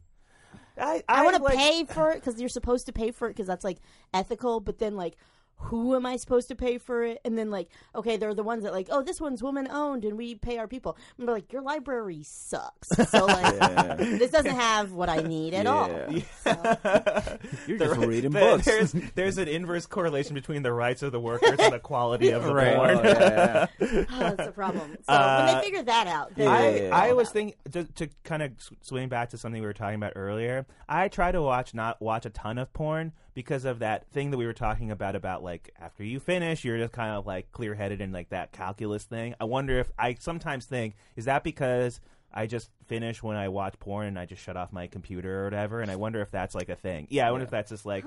I, 0.78 1.02
I, 1.08 1.24
want 1.24 1.36
to 1.36 1.42
like- 1.42 1.56
pay 1.56 1.84
for 1.84 2.10
it 2.12 2.16
because 2.16 2.40
you're 2.40 2.48
supposed 2.48 2.86
to 2.86 2.92
pay 2.92 3.10
for 3.10 3.28
it 3.28 3.30
because 3.34 3.46
that's 3.46 3.64
like 3.64 3.78
ethical. 4.12 4.60
But 4.60 4.78
then, 4.78 4.96
like, 4.96 5.16
who 5.56 5.94
am 5.94 6.04
I 6.06 6.16
supposed 6.16 6.48
to 6.48 6.56
pay 6.56 6.78
for 6.78 7.04
it? 7.04 7.20
And 7.24 7.38
then, 7.38 7.50
like, 7.50 7.68
okay, 7.94 8.16
they're 8.16 8.34
the 8.34 8.42
ones 8.42 8.64
that 8.64 8.72
like, 8.72 8.88
oh, 8.90 9.02
this 9.02 9.20
one's 9.20 9.42
woman 9.42 9.68
owned, 9.70 10.04
and 10.04 10.16
we 10.18 10.34
pay 10.34 10.58
our 10.58 10.66
people. 10.66 10.96
I'm 11.18 11.26
like, 11.26 11.52
your 11.52 11.62
library 11.62 12.22
sucks. 12.24 12.88
So 12.88 13.24
like, 13.26 13.54
Yeah. 13.54 13.94
this 13.96 14.30
doesn't 14.32 14.54
have 14.56 14.92
what 14.92 15.08
I 15.08 15.18
need 15.22 15.54
at 15.54 15.66
all. 15.66 15.88
Yeah. 16.44 17.36
You're 17.66 17.78
just 17.78 17.96
reading 18.00 18.30
There- 18.32 18.56
books. 18.56 18.64
There's 18.66 18.92
there's 19.14 19.38
an 19.38 19.48
inverse 19.48 19.86
correlation 19.86 20.34
between 20.34 20.62
the 20.62 20.72
rights 20.72 21.02
of 21.02 21.12
the 21.12 21.20
workers 21.20 21.56
and 21.58 21.72
the 21.72 21.78
quality 21.78 22.30
of 22.30 22.42
the 22.44 22.52
Right. 22.54 22.76
porn. 22.76 22.98
Oh, 22.98 23.02
yeah. 23.04 23.66
Oh, 23.80 24.04
that's 24.18 24.48
a 24.48 24.52
problem. 24.52 24.96
So 25.06 25.12
when 25.12 25.20
Uh, 25.20 25.54
they 25.54 25.64
figure 25.66 25.82
that 25.84 26.06
out, 26.08 26.34
then 26.34 26.48
I, 26.48 26.76
Yeah. 26.86 26.90
I 26.96 27.12
was 27.12 27.30
thinking 27.30 27.54
to, 27.72 27.84
to 27.84 28.08
kind 28.24 28.42
of 28.42 28.52
swing 28.82 29.08
back 29.08 29.30
to 29.30 29.38
something 29.38 29.60
we 29.60 29.66
were 29.66 29.72
talking 29.72 29.96
about 29.96 30.12
earlier. 30.16 30.66
I 30.88 31.08
try 31.08 31.30
to 31.32 31.40
watch 31.40 31.72
not 31.74 32.00
watch 32.02 32.26
a 32.26 32.30
ton 32.30 32.58
of 32.58 32.72
porn 32.72 33.12
because 33.34 33.64
of 33.64 33.78
that 33.80 34.06
thing 34.12 34.30
that 34.30 34.36
we 34.36 34.46
were 34.46 34.52
talking 34.52 34.90
about 34.90 35.16
about 35.16 35.42
like 35.42 35.70
after 35.80 36.04
you 36.04 36.20
finish, 36.20 36.64
you're 36.64 36.78
just 36.78 36.92
kind 36.92 37.12
of 37.12 37.26
like 37.26 37.50
clear 37.52 37.74
headed 37.74 38.00
and 38.00 38.12
like 38.12 38.30
that 38.30 38.52
calculus 38.52 39.04
thing. 39.04 39.34
I 39.40 39.44
wonder 39.44 39.78
if 39.78 39.90
I 39.98 40.14
sometimes 40.14 40.66
think 40.66 40.94
is 41.16 41.24
that 41.26 41.44
because 41.44 42.00
I 42.34 42.46
just 42.46 42.70
finish 42.86 43.22
when 43.22 43.36
I 43.36 43.48
watch 43.48 43.78
porn 43.78 44.06
and 44.06 44.18
I 44.18 44.26
just 44.26 44.42
shut 44.42 44.56
off 44.56 44.72
my 44.72 44.86
computer 44.86 45.42
or 45.42 45.44
whatever, 45.44 45.80
and 45.80 45.90
I 45.90 45.96
wonder 45.96 46.20
if 46.22 46.30
that's 46.30 46.54
like 46.54 46.68
a 46.68 46.76
thing. 46.76 47.06
Yeah, 47.10 47.28
I 47.28 47.30
wonder 47.30 47.44
if 47.44 47.50
that's 47.50 47.70
just 47.70 47.84
like 47.86 48.04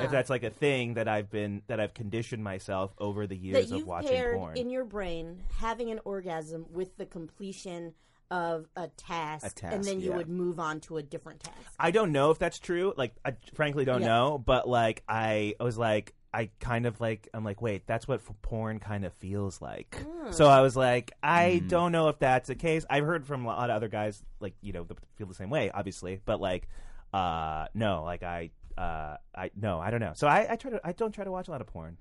if 0.00 0.10
that's 0.10 0.30
like 0.30 0.42
a 0.42 0.50
thing 0.50 0.94
that 0.94 1.08
I've 1.08 1.30
been 1.30 1.62
that 1.66 1.80
I've 1.80 1.94
conditioned 1.94 2.44
myself 2.44 2.92
over 2.98 3.26
the 3.26 3.36
years 3.36 3.70
that 3.70 3.76
of 3.76 3.86
watching 3.86 4.22
porn. 4.34 4.56
in 4.56 4.70
your 4.70 4.84
brain 4.84 5.40
having 5.58 5.90
an 5.90 6.00
orgasm 6.04 6.66
with 6.70 6.96
the 6.96 7.06
completion 7.06 7.94
of 8.32 8.66
a 8.76 8.88
task, 8.88 9.44
A 9.46 9.50
task, 9.50 9.74
and 9.74 9.84
then 9.84 10.00
you 10.00 10.10
yeah. 10.10 10.16
would 10.16 10.28
move 10.28 10.58
on 10.58 10.80
to 10.80 10.96
a 10.96 11.02
different 11.02 11.40
task. 11.40 11.56
I 11.78 11.90
don't 11.90 12.12
know 12.12 12.30
if 12.30 12.38
that's 12.38 12.58
true. 12.58 12.94
Like, 12.96 13.14
I 13.24 13.34
frankly 13.54 13.84
don't 13.84 14.00
Yeah. 14.00 14.08
know. 14.08 14.38
But 14.38 14.66
like, 14.66 15.02
I, 15.06 15.54
I 15.60 15.62
was 15.64 15.76
like, 15.76 16.14
I 16.32 16.48
kind 16.60 16.86
of 16.86 16.98
like, 16.98 17.28
I'm 17.34 17.44
like, 17.44 17.60
wait, 17.60 17.86
that's 17.86 18.08
what 18.08 18.22
porn 18.40 18.78
kind 18.78 19.04
of 19.04 19.12
feels 19.14 19.60
like. 19.60 19.96
Hmm. 20.02 20.32
So 20.32 20.46
I 20.46 20.62
was 20.62 20.74
like, 20.74 21.12
I 21.22 21.62
don't 21.66 21.92
know 21.92 22.08
if 22.08 22.18
that's 22.18 22.48
the 22.48 22.54
case. 22.54 22.86
I've 22.88 23.04
heard 23.04 23.26
from 23.26 23.44
a 23.44 23.48
lot 23.48 23.68
of 23.68 23.76
other 23.76 23.88
guys, 23.88 24.22
like 24.40 24.54
you 24.62 24.72
know, 24.72 24.84
that 24.84 24.96
feel 25.16 25.26
the 25.26 25.34
same 25.34 25.50
way, 25.50 25.70
obviously. 25.70 26.18
But 26.24 26.40
like, 26.40 26.68
uh, 27.12 27.66
no, 27.74 28.02
like 28.04 28.22
I, 28.22 28.48
uh, 28.78 29.18
I 29.36 29.50
no, 29.54 29.78
I 29.78 29.90
don't 29.90 30.00
know. 30.00 30.12
So 30.14 30.26
I, 30.26 30.46
I 30.52 30.56
try 30.56 30.70
to, 30.70 30.80
I 30.82 30.92
don't 30.92 31.12
try 31.12 31.24
to 31.24 31.30
watch 31.30 31.48
a 31.48 31.50
lot 31.50 31.60
of 31.60 31.66
porn. 31.66 31.98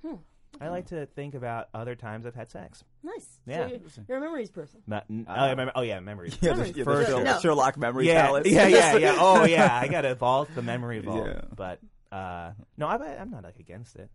I 0.60 0.70
like 0.70 0.88
to 0.88 1.06
think 1.08 1.34
about 1.34 1.70
other 1.74 1.96
times 1.96 2.26
I've 2.26 2.36
had 2.36 2.52
sex. 2.52 2.84
Nice. 3.04 3.40
Yeah. 3.48 3.68
So 3.68 3.74
you're, 3.74 3.80
you're 4.10 4.18
a 4.18 4.22
memories 4.22 4.52
person. 4.52 4.82
Not, 4.86 5.06
n- 5.10 5.26
oh, 5.28 5.32
I 5.34 5.50
remember, 5.52 5.72
oh 5.76 5.82
yeah, 5.82 6.00
memories. 6.00 6.38
Yeah, 6.42 6.52
Memories. 6.52 6.74
the, 6.74 6.78
yeah, 6.80 6.84
For 6.84 6.96
the 6.98 7.06
sure. 7.06 7.24
No. 7.24 7.40
Sherlock 7.40 7.78
memory 7.78 8.08
yeah, 8.08 8.26
palace. 8.26 8.48
yeah, 8.48 8.68
yeah, 8.68 8.98
yeah. 8.98 9.16
Oh 9.20 9.46
yeah, 9.46 9.74
I 9.74 9.88
got 9.88 10.02
to 10.02 10.16
vault 10.16 10.50
the 10.54 10.62
memory 10.62 11.00
vault. 11.00 11.28
Yeah. 11.28 11.42
But 11.56 11.80
uh, 12.12 12.52
no, 12.78 12.88
I, 12.88 12.98
I'm 13.20 13.32
not 13.32 13.44
like 13.44 13.60
against 13.60 13.96
it. 13.96 14.10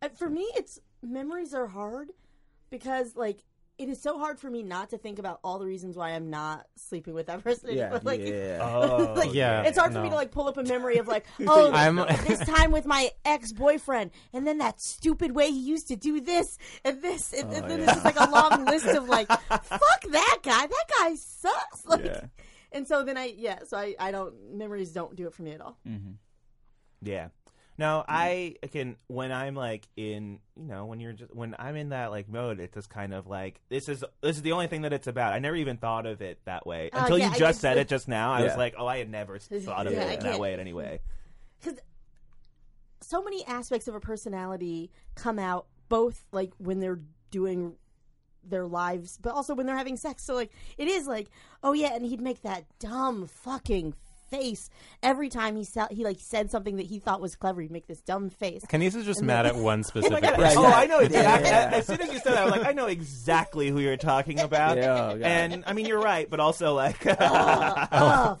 Uh, 0.00 0.08
for 0.10 0.30
me, 0.30 0.48
it's 0.54 0.78
memories 1.02 1.52
are 1.54 1.66
hard 1.66 2.10
because 2.70 3.16
like 3.16 3.42
it 3.78 3.88
is 3.88 4.00
so 4.02 4.18
hard 4.18 4.38
for 4.40 4.50
me 4.50 4.62
not 4.62 4.90
to 4.90 4.98
think 4.98 5.18
about 5.18 5.38
all 5.44 5.58
the 5.58 5.64
reasons 5.66 5.96
why 5.96 6.10
I'm 6.10 6.30
not 6.30 6.66
sleeping 6.76 7.14
with 7.14 7.26
that 7.26 7.42
person. 7.44 7.70
Yeah, 7.72 7.90
But, 7.90 8.04
like, 8.10 8.20
yeah. 8.20 8.58
Oh 8.62 9.14
like, 9.16 9.32
Yeah, 9.32 9.62
it's 9.62 9.78
hard 9.78 9.92
for 9.92 10.00
me 10.02 10.08
to 10.10 10.14
like 10.14 10.30
pull 10.32 10.48
up 10.48 10.56
a 10.56 10.64
memory 10.64 10.98
of 10.98 11.06
like, 11.08 11.24
oh, 11.46 11.70
I'm- 11.70 11.96
this 12.26 12.40
time 12.40 12.72
with 12.72 12.86
my 12.86 13.10
ex 13.24 13.52
boyfriend, 13.52 14.10
and 14.32 14.46
then 14.46 14.58
that 14.58 14.80
stupid 14.80 15.32
way 15.32 15.50
he 15.50 15.60
used 15.60 15.88
to 15.88 15.96
do 15.96 16.20
this 16.20 16.58
and 16.84 17.00
this, 17.02 17.32
and, 17.32 17.52
and 17.52 17.64
Oh, 17.64 17.68
then 17.68 17.78
yeah. 17.80 17.84
it's 17.84 17.92
just 17.94 18.04
like 18.04 18.20
a 18.20 18.30
long 18.30 18.64
list 18.66 18.86
of 18.86 19.08
like, 19.08 19.28
fuck 19.28 20.02
that 20.10 20.38
guy, 20.42 20.66
that 20.66 20.84
guy 20.98 21.14
sucks. 21.14 21.86
Like, 21.86 22.04
Yeah. 22.04 22.20
and 22.72 22.86
so 22.86 23.04
then 23.04 23.16
I, 23.16 23.32
yeah, 23.36 23.60
so 23.66 23.76
I, 23.78 23.94
I 23.98 24.10
don't 24.10 24.34
memories 24.56 24.92
don't 24.92 25.14
do 25.16 25.26
it 25.26 25.34
for 25.34 25.42
me 25.42 25.52
at 25.52 25.60
all. 25.60 25.78
Mm-hmm. 25.88 26.12
Yeah. 27.02 27.28
No, 27.78 28.04
I 28.08 28.56
can 28.72 28.96
when 29.06 29.30
I'm 29.30 29.54
like 29.54 29.86
in 29.96 30.40
you 30.56 30.64
know 30.66 30.86
when 30.86 30.98
you're 30.98 31.12
just 31.12 31.32
when 31.32 31.54
I'm 31.58 31.76
in 31.76 31.90
that 31.90 32.10
like 32.10 32.28
mode, 32.28 32.58
it's 32.58 32.74
just 32.74 32.90
kind 32.90 33.14
of 33.14 33.28
like 33.28 33.60
this 33.68 33.88
is 33.88 34.02
this 34.20 34.34
is 34.36 34.42
the 34.42 34.50
only 34.52 34.66
thing 34.66 34.82
that 34.82 34.92
it's 34.92 35.06
about. 35.06 35.32
I 35.32 35.38
never 35.38 35.54
even 35.56 35.76
thought 35.76 36.04
of 36.04 36.20
it 36.20 36.40
that 36.44 36.66
way 36.66 36.90
Uh, 36.90 37.02
until 37.02 37.18
yeah, 37.18 37.26
you 37.26 37.30
I 37.30 37.38
just 37.38 37.40
just- 37.40 37.60
said 37.60 37.78
it 37.78 37.86
just 37.88 38.08
now. 38.08 38.32
I 38.32 38.42
was 38.42 38.50
Yeah. 38.52 38.56
like, 38.58 38.74
oh, 38.76 38.86
I 38.86 38.98
had 38.98 39.08
never 39.08 39.38
thought 39.38 39.86
of 39.86 39.92
Yeah, 39.92 40.00
I 40.00 40.02
it 40.06 40.20
that 40.20 40.30
can't- 40.30 40.40
way 40.40 40.54
in 40.54 40.60
any 40.60 40.72
way. 40.72 41.00
because 41.60 41.78
so 43.00 43.22
many 43.22 43.46
aspects 43.46 43.86
of 43.86 43.94
a 43.94 44.00
personality 44.00 44.90
come 45.14 45.38
out 45.38 45.66
both 45.88 46.24
like 46.32 46.52
when 46.58 46.80
they're 46.80 47.00
doing 47.30 47.76
their 48.44 48.66
lives 48.66 49.18
but 49.22 49.34
also 49.34 49.54
when 49.54 49.66
they're 49.66 49.76
having 49.76 49.96
sex 49.96 50.22
so 50.24 50.34
like 50.34 50.50
it 50.78 50.88
is 50.88 51.06
like 51.06 51.28
oh 51.62 51.72
yeah 51.74 51.94
and 51.94 52.04
he'd 52.04 52.20
make 52.20 52.40
that 52.42 52.64
dumb 52.78 53.26
fucking 53.26 53.94
face 54.30 54.70
every 55.02 55.28
time 55.28 55.56
he 55.56 55.64
sa- 55.64 55.88
he 55.90 56.04
like 56.04 56.18
said 56.20 56.50
something 56.50 56.76
that 56.76 56.86
he 56.86 56.98
thought 56.98 57.20
was 57.20 57.34
clever 57.36 57.60
he'd 57.60 57.70
make 57.70 57.86
this 57.86 58.00
dumb 58.02 58.30
face 58.30 58.64
Kinesis 58.68 59.04
just 59.04 59.20
And 59.20 59.26
mad 59.26 59.44
then- 59.46 59.56
at 59.56 59.60
one 59.62 59.82
specific 59.84 60.22
God. 60.22 60.34
person. 60.36 60.58
oh, 60.58 60.66
I 60.66 60.86
know. 60.86 61.00
Yeah, 61.00 61.34
I- 61.34 61.40
yeah. 61.40 61.70
As 61.74 61.86
soon 61.86 62.00
as 62.00 62.12
you 62.12 62.18
said 62.20 62.34
that, 62.34 62.38
I 62.38 62.44
was 62.44 62.52
like, 62.52 62.66
I 62.66 62.72
know 62.72 62.86
exactly 62.86 63.68
who 63.68 63.80
you're 63.80 63.96
talking 63.96 64.40
about. 64.40 64.76
Yeah, 64.78 65.12
oh, 65.14 65.20
and 65.22 65.64
I 65.66 65.72
mean, 65.72 65.86
you're 65.86 66.00
right, 66.00 66.28
but 66.28 66.40
also 66.40 66.74
like, 66.74 67.04
oh, 67.06 67.14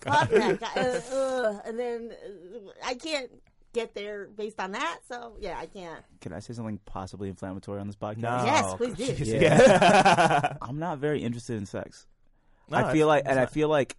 that 0.30 0.60
guy 0.60 0.80
uh, 0.80 1.14
uh, 1.16 1.60
and 1.64 1.78
then 1.78 2.10
uh, 2.12 2.70
i 2.84 2.94
can't 2.94 3.30
get 3.72 3.94
there 3.94 4.28
based 4.36 4.58
on 4.60 4.72
that 4.72 4.98
so 5.08 5.36
yeah 5.40 5.56
i 5.58 5.66
can't 5.66 6.02
Can 6.20 6.32
I 6.32 6.38
say 6.40 6.52
something 6.54 6.78
possibly 6.84 7.28
inflammatory 7.28 7.80
on 7.80 7.86
this 7.86 7.96
podcast? 7.96 8.18
no, 8.18 8.42
Yes, 8.44 8.74
please 8.74 8.94
do. 8.94 9.24
Yeah. 9.24 9.40
yeah. 9.40 10.56
I'm 10.62 10.78
not 10.78 10.98
very 10.98 11.22
interested 11.22 11.56
in 11.56 11.66
sex. 11.66 12.06
No, 12.70 12.78
I 12.78 12.92
feel 12.92 13.06
like, 13.06 13.24
that's 13.24 13.36
and 13.36 13.40
I 13.40 13.46
feel 13.46 13.68
like 13.68 13.96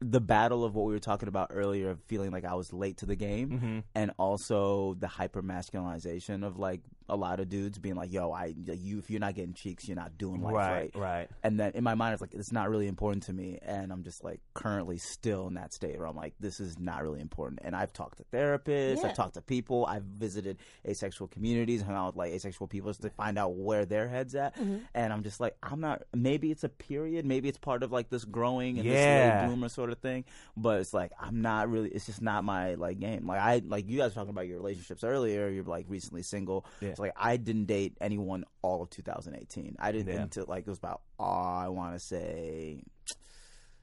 the 0.00 0.20
battle 0.20 0.64
of 0.64 0.74
what 0.74 0.86
we 0.86 0.92
were 0.92 0.98
talking 1.00 1.28
about 1.28 1.50
earlier, 1.52 1.90
of 1.90 2.00
feeling 2.04 2.30
like 2.30 2.44
I 2.44 2.54
was 2.54 2.72
late 2.72 2.98
to 2.98 3.06
the 3.06 3.16
game, 3.16 3.50
Mhm. 3.60 3.82
and 3.94 4.12
also 4.18 4.94
the 4.94 5.08
hyper 5.08 5.42
masculinization 5.42 6.44
of 6.44 6.58
like 6.58 6.82
a 7.08 7.16
lot 7.16 7.40
of 7.40 7.48
dudes 7.48 7.78
being 7.78 7.94
like, 7.94 8.12
"Yo, 8.12 8.30
I 8.32 8.54
you 8.56 8.98
if 8.98 9.10
you're 9.10 9.20
not 9.20 9.34
getting 9.34 9.54
cheeks, 9.54 9.86
you're 9.88 9.96
not 9.96 10.18
doing 10.18 10.42
life 10.42 10.54
right, 10.54 10.90
right." 10.94 10.96
right. 10.96 11.30
And 11.42 11.58
then 11.58 11.72
in 11.74 11.84
my 11.84 11.94
mind, 11.94 12.12
it's 12.14 12.20
like 12.20 12.34
it's 12.34 12.52
not 12.52 12.68
really 12.70 12.86
important 12.86 13.24
to 13.24 13.32
me, 13.32 13.58
and 13.62 13.92
I'm 13.92 14.02
just 14.02 14.24
like 14.24 14.40
currently 14.54 14.98
still 14.98 15.46
in 15.48 15.54
that 15.54 15.72
state 15.72 15.98
where 15.98 16.06
I'm 16.06 16.16
like, 16.16 16.34
this 16.40 16.60
is 16.60 16.78
not 16.78 17.02
really 17.02 17.20
important. 17.20 17.60
And 17.64 17.74
I've 17.74 17.92
talked 17.92 18.18
to 18.18 18.24
therapists, 18.24 18.98
Yeah. 18.98 19.08
I've 19.08 19.16
talked 19.16 19.34
to 19.34 19.42
people, 19.42 19.86
I've 19.86 20.02
visited 20.02 20.58
asexual 20.86 21.28
communities, 21.28 21.82
hung 21.82 21.94
out 21.94 22.06
with 22.08 22.16
like 22.16 22.32
asexual 22.32 22.66
people 22.68 22.92
to 22.92 23.10
find 23.10 23.38
out 23.38 23.54
where 23.54 23.84
their 23.84 24.08
heads 24.08 24.34
at, 24.34 24.56
mm-hmm. 24.56 24.78
and 24.94 25.12
I'm 25.12 25.22
just 25.22 25.40
like, 25.40 25.56
I'm 25.62 25.80
not. 25.80 26.02
Maybe 26.14 26.50
it's 26.50 26.64
a 26.64 26.68
period, 26.68 27.24
maybe 27.24 27.48
it's 27.48 27.58
part 27.58 27.82
of 27.82 27.92
like 27.92 28.10
this 28.10 28.24
growing 28.24 28.78
and 28.78 28.88
this 28.88 28.94
Yeah. 28.94 29.40
late 29.40 29.48
bloomer 29.48 29.68
sort 29.68 29.90
of 29.90 29.98
thing, 29.98 30.24
but 30.56 30.80
it's 30.80 30.92
like 30.94 31.12
I'm 31.20 31.42
not 31.42 31.70
really. 31.70 31.88
It's 31.90 32.06
just 32.06 32.22
not 32.22 32.44
my 32.44 32.74
like 32.74 32.98
game. 32.98 33.26
Like 33.26 33.40
I 33.40 33.62
like 33.66 33.88
you 33.88 33.98
guys 33.98 34.10
were 34.10 34.14
talking 34.14 34.30
about 34.30 34.46
your 34.46 34.58
relationships 34.58 35.04
earlier. 35.04 35.48
You're 35.48 35.64
like 35.64 35.86
recently 35.88 36.22
single. 36.22 36.64
Yeah. 36.80 36.94
It's 36.98 37.00
like 37.00 37.12
I 37.16 37.36
didn't 37.36 37.66
date 37.66 37.96
anyone 38.00 38.44
all 38.60 38.82
of 38.82 38.90
2018. 38.90 39.76
I 39.78 39.92
didn't 39.92 40.12
Yeah. 40.12 40.22
until 40.22 40.46
like 40.48 40.62
it 40.66 40.68
was 40.68 40.78
about 40.78 41.02
oh, 41.20 41.24
I 41.24 41.68
want 41.68 41.94
to 41.94 42.00
say 42.00 42.82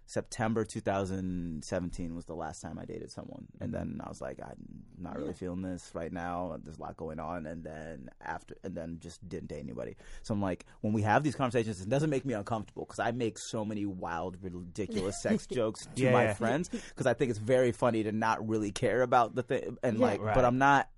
September 0.07 0.66
2017 0.66 2.13
was 2.13 2.26
the 2.26 2.36
last 2.36 2.61
time 2.61 2.78
I 2.78 2.84
dated 2.86 3.09
someone, 3.11 3.47
and 3.59 3.72
mm-hmm. 3.72 3.89
then 3.89 4.01
I 4.03 4.09
was 4.09 4.22
like, 4.22 4.39
I'm 4.43 4.84
not 4.99 5.18
really 5.18 5.34
feeling 5.34 5.61
this 5.61 5.89
right 5.93 6.11
now. 6.11 6.57
There's 6.63 6.78
a 6.78 6.82
lot 6.82 6.95
going 6.97 7.20
on, 7.20 7.45
and 7.47 7.63
then 7.63 8.09
after, 8.22 8.55
and 8.63 8.76
then 8.76 8.97
just 8.99 9.28
didn't 9.28 9.47
date 9.47 9.61
anybody. 9.63 9.95
So 10.22 10.34
I'm 10.34 10.41
like, 10.41 10.66
when 10.82 10.91
we 10.93 11.01
have 11.03 11.24
these 11.24 11.36
conversations, 11.36 11.82
it 11.82 11.89
doesn't 11.89 12.09
make 12.09 12.26
me 12.26 12.34
uncomfortable 12.34 12.84
because 12.86 12.99
I 12.99 13.11
make 13.11 13.38
so 13.39 13.63
many 13.66 13.86
wild, 13.86 14.38
ridiculous 14.43 15.22
sex 15.24 15.47
jokes 15.51 15.88
to 15.95 16.03
Yeah, 16.03 16.11
my 16.11 16.24
yeah. 16.26 16.34
friends 16.34 16.68
because 16.70 17.07
I 17.07 17.13
think 17.13 17.30
it's 17.32 17.39
very 17.39 17.72
funny 17.72 18.03
to 18.03 18.11
not 18.11 18.47
really 18.47 18.72
care 18.72 19.01
about 19.01 19.36
the 19.36 19.41
thing, 19.43 19.78
and 19.82 19.97
Yeah. 19.97 20.05
like, 20.05 20.22
Right. 20.22 20.36
but 20.36 20.45
I'm 20.45 20.57
not 20.59 20.89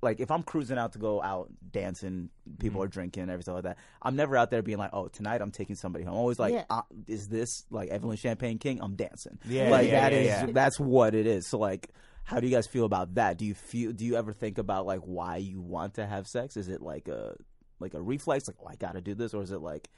like 0.00 0.20
if 0.20 0.30
I'm 0.30 0.42
cruising 0.42 0.78
out 0.78 0.92
to 0.92 0.98
go 0.98 1.20
out 1.22 1.50
dancing, 1.72 2.30
people 2.58 2.78
Mm-hmm. 2.80 2.84
are 2.84 2.88
drinking, 2.88 3.30
everything 3.30 3.54
like 3.54 3.64
that. 3.64 3.78
I'm 4.00 4.14
never 4.16 4.36
out 4.36 4.50
there 4.50 4.62
being 4.62 4.78
like, 4.78 4.90
"Oh, 4.92 5.08
tonight 5.08 5.40
I'm 5.42 5.50
taking 5.50 5.74
somebody 5.76 6.04
home." 6.04 6.14
I'm 6.14 6.20
always 6.20 6.38
like, 6.38 6.54
Yeah. 6.54 6.64
uh, 6.70 6.82
"Is 7.06 7.28
this 7.28 7.64
like 7.70 7.88
Evelyn 7.88 8.16
Champagne 8.16 8.58
King? 8.58 8.80
I'm 8.80 8.94
dancing." 8.94 9.38
Yeah, 9.44 9.70
like 9.70 9.88
yeah, 9.88 10.00
that 10.08 10.12
yeah, 10.12 10.18
is 10.18 10.26
yeah. 10.26 10.46
that's 10.52 10.78
what 10.78 11.14
it 11.14 11.26
is. 11.26 11.46
So 11.48 11.58
like, 11.58 11.90
how 12.24 12.38
do 12.40 12.46
you 12.46 12.54
guys 12.54 12.66
feel 12.66 12.84
about 12.84 13.14
that? 13.14 13.38
Do 13.38 13.44
you 13.44 13.54
feel? 13.54 13.92
Do 13.92 14.04
you 14.04 14.16
ever 14.16 14.32
think 14.32 14.58
about 14.58 14.86
like 14.86 15.00
why 15.00 15.36
you 15.38 15.60
want 15.60 15.94
to 15.94 16.06
have 16.06 16.26
sex? 16.28 16.56
Is 16.56 16.68
it 16.68 16.80
like 16.80 17.08
a 17.08 17.34
like 17.80 17.94
a 17.94 18.00
reflex, 18.00 18.46
like 18.46 18.56
oh 18.62 18.66
I 18.68 18.76
got 18.76 18.92
to 18.94 19.00
do 19.00 19.14
this, 19.14 19.34
or 19.34 19.42
is 19.42 19.50
it 19.50 19.60
like, 19.60 19.88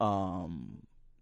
um, 0.00 0.78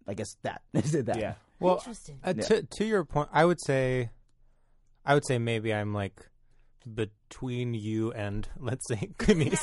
I 0.07 0.13
guess 0.13 0.35
that 0.43 0.61
is 0.73 0.93
it 0.95 1.05
that? 1.07 1.19
Yeah. 1.19 1.33
Well, 1.59 1.75
Interesting. 1.77 2.19
uh, 2.23 2.33
Yeah. 2.35 2.43
to 2.43 2.63
to 2.63 2.85
your 2.85 3.05
point, 3.05 3.29
I 3.31 3.45
would 3.45 3.59
say, 3.63 4.09
I 5.05 5.13
would 5.13 5.25
say 5.25 5.37
maybe 5.39 5.73
I'm 5.73 5.93
like 5.93 6.19
between 6.91 7.73
you 7.73 8.11
and 8.13 8.47
let's 8.59 8.87
say 8.87 9.09
Kinesis. 9.17 9.59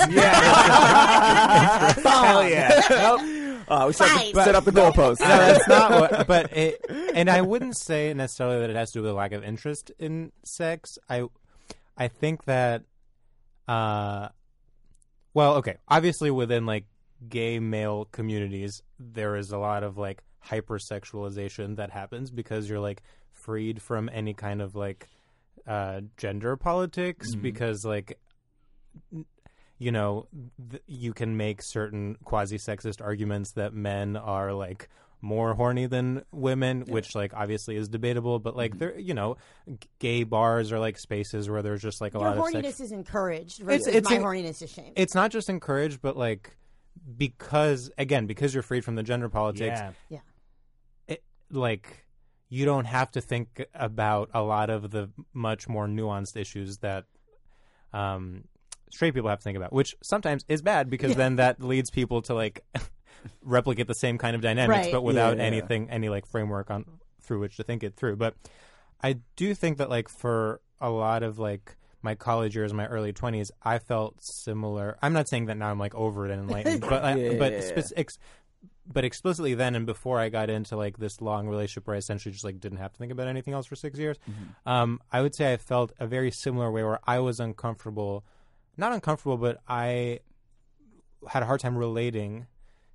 Hell 2.03 2.49
yeah. 2.49 2.83
Nope. 2.91 3.21
Uh, 3.71 3.85
we 3.87 3.93
set, 3.93 4.09
Fine. 4.09 4.33
the, 4.33 4.45
set 4.45 4.55
up 4.57 4.65
the 4.65 4.73
goalpost. 4.73 5.21
no, 5.21 5.29
that's 5.29 5.69
not 5.69 5.93
what. 5.93 6.27
But 6.27 6.57
it, 6.57 6.85
and 7.15 7.31
I 7.31 7.41
wouldn't 7.41 7.77
say 7.77 8.13
necessarily 8.13 8.59
that 8.59 8.71
it 8.71 8.75
has 8.75 8.91
to 8.93 8.99
do 8.99 9.03
with 9.03 9.13
a 9.13 9.15
lack 9.15 9.31
of 9.31 9.45
interest 9.45 9.93
in 9.97 10.33
sex. 10.43 10.99
I, 11.09 11.29
I 11.97 12.09
think 12.09 12.47
that, 12.47 12.83
uh, 13.69 14.31
well, 15.35 15.55
okay, 15.57 15.77
obviously 15.87 16.33
within 16.33 16.67
like 16.67 16.87
gay 17.29 17.61
male 17.61 18.07
communities, 18.07 18.83
there 18.99 19.37
is 19.37 19.53
a 19.53 19.59
lot 19.59 19.85
of 19.85 19.97
like 19.97 20.25
hypersexualization 20.45 21.77
that 21.77 21.91
happens 21.91 22.33
because 22.33 22.69
you're 22.69 22.81
like 22.81 23.03
freed 23.31 23.81
from 23.81 24.11
any 24.13 24.35
kind 24.35 24.61
of 24.61 24.75
like 24.75 25.09
uh 25.71 26.01
gender 26.17 26.57
politics 26.57 27.35
because 27.37 27.85
like 27.85 28.19
you 29.79 29.93
know 29.93 30.27
th- 30.71 30.83
you 30.87 31.13
can 31.13 31.37
make 31.37 31.63
certain 31.63 32.17
quasi 32.25 32.57
sexist 32.59 33.01
arguments 33.01 33.53
that 33.53 33.73
men 33.73 34.17
are 34.17 34.53
like 34.53 34.89
more 35.23 35.55
horny 35.55 35.87
than 35.87 36.23
women 36.33 36.81
which 36.89 37.15
like 37.15 37.33
obviously 37.35 37.77
is 37.77 37.89
debatable 37.89 38.39
but 38.39 38.57
like 38.57 38.79
there 38.79 38.99
you 38.99 39.13
know 39.15 39.37
g- 39.69 39.77
gay 39.99 40.23
bars 40.25 40.73
are 40.73 40.79
like 40.79 40.99
spaces 40.99 41.49
where 41.49 41.63
there's 41.63 41.83
just 41.83 42.01
like 42.01 42.15
a 42.15 42.19
Your 42.19 42.29
lot 42.35 42.39
of 42.39 42.45
horniness 42.45 42.81
is 42.81 42.91
encouraged 42.91 43.61
versus 43.63 43.87
it's 43.87 44.09
my 44.09 44.17
en- 44.17 44.23
horniness 44.23 44.63
is 44.63 44.71
shamed. 44.71 44.95
it's 44.97 45.15
not 45.15 45.31
just 45.31 45.49
encouraged 45.51 46.01
but 46.03 46.17
like 46.17 46.57
because 47.17 47.91
again 47.99 48.27
because 48.27 48.55
you're 48.55 48.63
freed 48.63 48.85
from 48.85 48.95
the 48.97 49.03
gender 49.03 49.29
politics 49.29 49.79
Yeah. 49.79 49.93
yeah. 50.09 50.19
it, 51.07 51.23
like 51.51 52.07
you 52.51 52.65
don't 52.67 52.85
have 52.85 53.11
to 53.13 53.21
think 53.23 53.65
about 53.75 54.29
a 54.35 54.43
lot 54.43 54.69
of 54.69 54.91
the 54.91 55.09
much 55.33 55.69
more 55.69 55.87
nuanced 55.87 56.37
issues 56.37 56.79
that 56.79 57.05
um, 57.93 58.45
straight 58.91 59.15
people 59.15 59.31
have 59.31 59.39
to 59.39 59.45
think 59.45 59.57
about, 59.57 59.73
which 59.73 59.95
sometimes 60.03 60.45
is 60.49 60.61
bad 60.63 60.91
because 60.91 61.15
then 61.17 61.37
that 61.37 61.63
leads 61.63 61.91
people 61.91 62.23
to 62.23 62.35
like 62.35 62.63
replicate 63.43 63.87
the 63.87 63.95
same 63.95 64.19
kind 64.19 64.35
of 64.35 64.43
dynamics, 64.43 64.87
Right. 64.87 64.93
but 64.93 65.03
without 65.03 65.37
Yeah. 65.37 65.45
anything, 65.45 65.89
any 65.91 66.09
like 66.09 66.27
framework 66.27 66.71
on 66.71 66.85
through 67.23 67.41
which 67.41 67.57
to 67.57 67.63
think 67.63 67.83
it 67.83 67.95
through. 67.97 68.17
But 68.17 68.35
I 69.03 69.17
do 69.37 69.55
think 69.55 69.79
that 69.79 69.89
like 69.91 70.09
for 70.09 70.61
a 70.81 70.91
lot 70.91 71.23
of 71.23 71.39
like 71.39 71.77
my 72.03 72.15
college 72.15 72.57
years, 72.57 72.73
my 72.73 72.87
early 72.87 73.13
twenties, 73.13 73.51
I 73.63 73.79
felt 73.79 74.17
similar. 74.21 74.97
I'm 75.03 75.13
not 75.13 75.29
saying 75.29 75.47
that 75.47 75.57
now 75.59 75.71
I'm 75.71 75.79
like 75.79 75.95
over 75.95 76.27
it 76.27 76.33
and 76.33 76.43
enlightened, 76.43 76.81
but 76.89 77.05
I, 77.05 77.15
but 77.37 77.53
yeah, 77.53 77.61
yeah. 77.77 77.83
ex- 77.97 78.19
but 78.87 79.05
explicitly 79.05 79.55
then 79.55 79.75
and 79.75 79.87
before 79.87 80.19
I 80.19 80.29
got 80.29 80.51
into 80.51 80.77
like 80.77 80.99
this 80.99 81.21
long 81.21 81.47
relationship 81.49 81.87
where 81.87 81.95
I 81.95 81.99
essentially 81.99 82.33
just 82.33 82.45
like 82.45 82.61
didn't 82.61 82.79
have 82.79 82.93
to 82.93 82.99
think 82.99 83.13
about 83.13 83.29
anything 83.29 83.55
else 83.55 83.67
for 83.67 83.77
six 83.77 83.99
years, 83.99 84.19
um, 84.67 85.01
I 85.13 85.23
would 85.23 85.35
say 85.35 85.53
I 85.53 85.57
felt 85.57 85.93
a 86.01 86.07
very 86.07 86.31
similar 86.31 86.71
way 86.71 86.83
where 86.83 86.99
I 87.07 87.21
was 87.21 87.39
uncomfortable, 87.41 88.25
not 88.77 88.93
uncomfortable, 88.93 89.37
but 89.37 89.59
I 89.69 90.21
had 91.29 91.43
a 91.43 91.47
hard 91.47 91.61
time 91.61 91.77
relating 91.77 92.47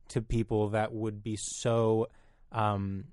to 0.09 0.21
people 0.21 0.69
that 0.69 0.93
would 0.93 1.23
be 1.23 1.35
so 1.35 2.09
um, 2.51 3.05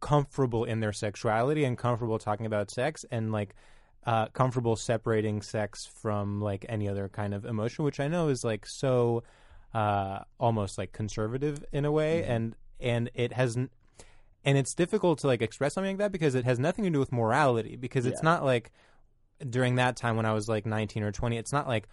comfortable 0.00 0.64
in 0.64 0.80
their 0.80 0.92
sexuality 0.92 1.64
and 1.64 1.76
comfortable 1.78 2.18
talking 2.18 2.46
about 2.46 2.70
sex 2.70 3.04
and 3.10 3.32
like 3.32 3.54
uh, 4.04 4.26
comfortable 4.26 4.76
separating 4.76 5.42
sex 5.42 5.86
from 5.86 6.40
like 6.40 6.66
any 6.68 6.88
other 6.88 7.08
kind 7.08 7.34
of 7.34 7.44
emotion, 7.44 7.84
which 7.84 8.00
I 8.00 8.08
know 8.08 8.28
is 8.28 8.44
like 8.44 8.66
so 8.66 9.22
uh, 9.74 10.20
almost 10.38 10.78
like 10.78 10.92
conservative 10.92 11.64
in 11.72 11.84
a 11.84 11.92
way, 11.92 12.24
and 12.24 12.54
and 12.80 13.10
it 13.14 13.32
has 13.32 13.56
n- 13.56 13.70
and 14.44 14.58
it's 14.58 14.74
difficult 14.74 15.18
to 15.20 15.26
like 15.28 15.40
express 15.42 15.74
something 15.74 15.92
like 15.96 15.98
that 15.98 16.12
because 16.12 16.34
it 16.34 16.44
has 16.44 16.58
nothing 16.58 16.84
to 16.84 16.90
do 16.90 16.98
with 16.98 17.12
morality 17.12 17.76
because 17.76 18.06
it's 18.06 18.20
Yeah. 18.22 18.30
not 18.30 18.44
like 18.44 18.70
during 19.48 19.76
that 19.76 19.96
time 19.96 20.16
when 20.16 20.26
I 20.26 20.32
was 20.34 20.48
like 20.48 20.66
19 20.66 21.02
or 21.02 21.10
20 21.12 21.36
it's 21.36 21.52
not 21.52 21.66
like 21.66 21.88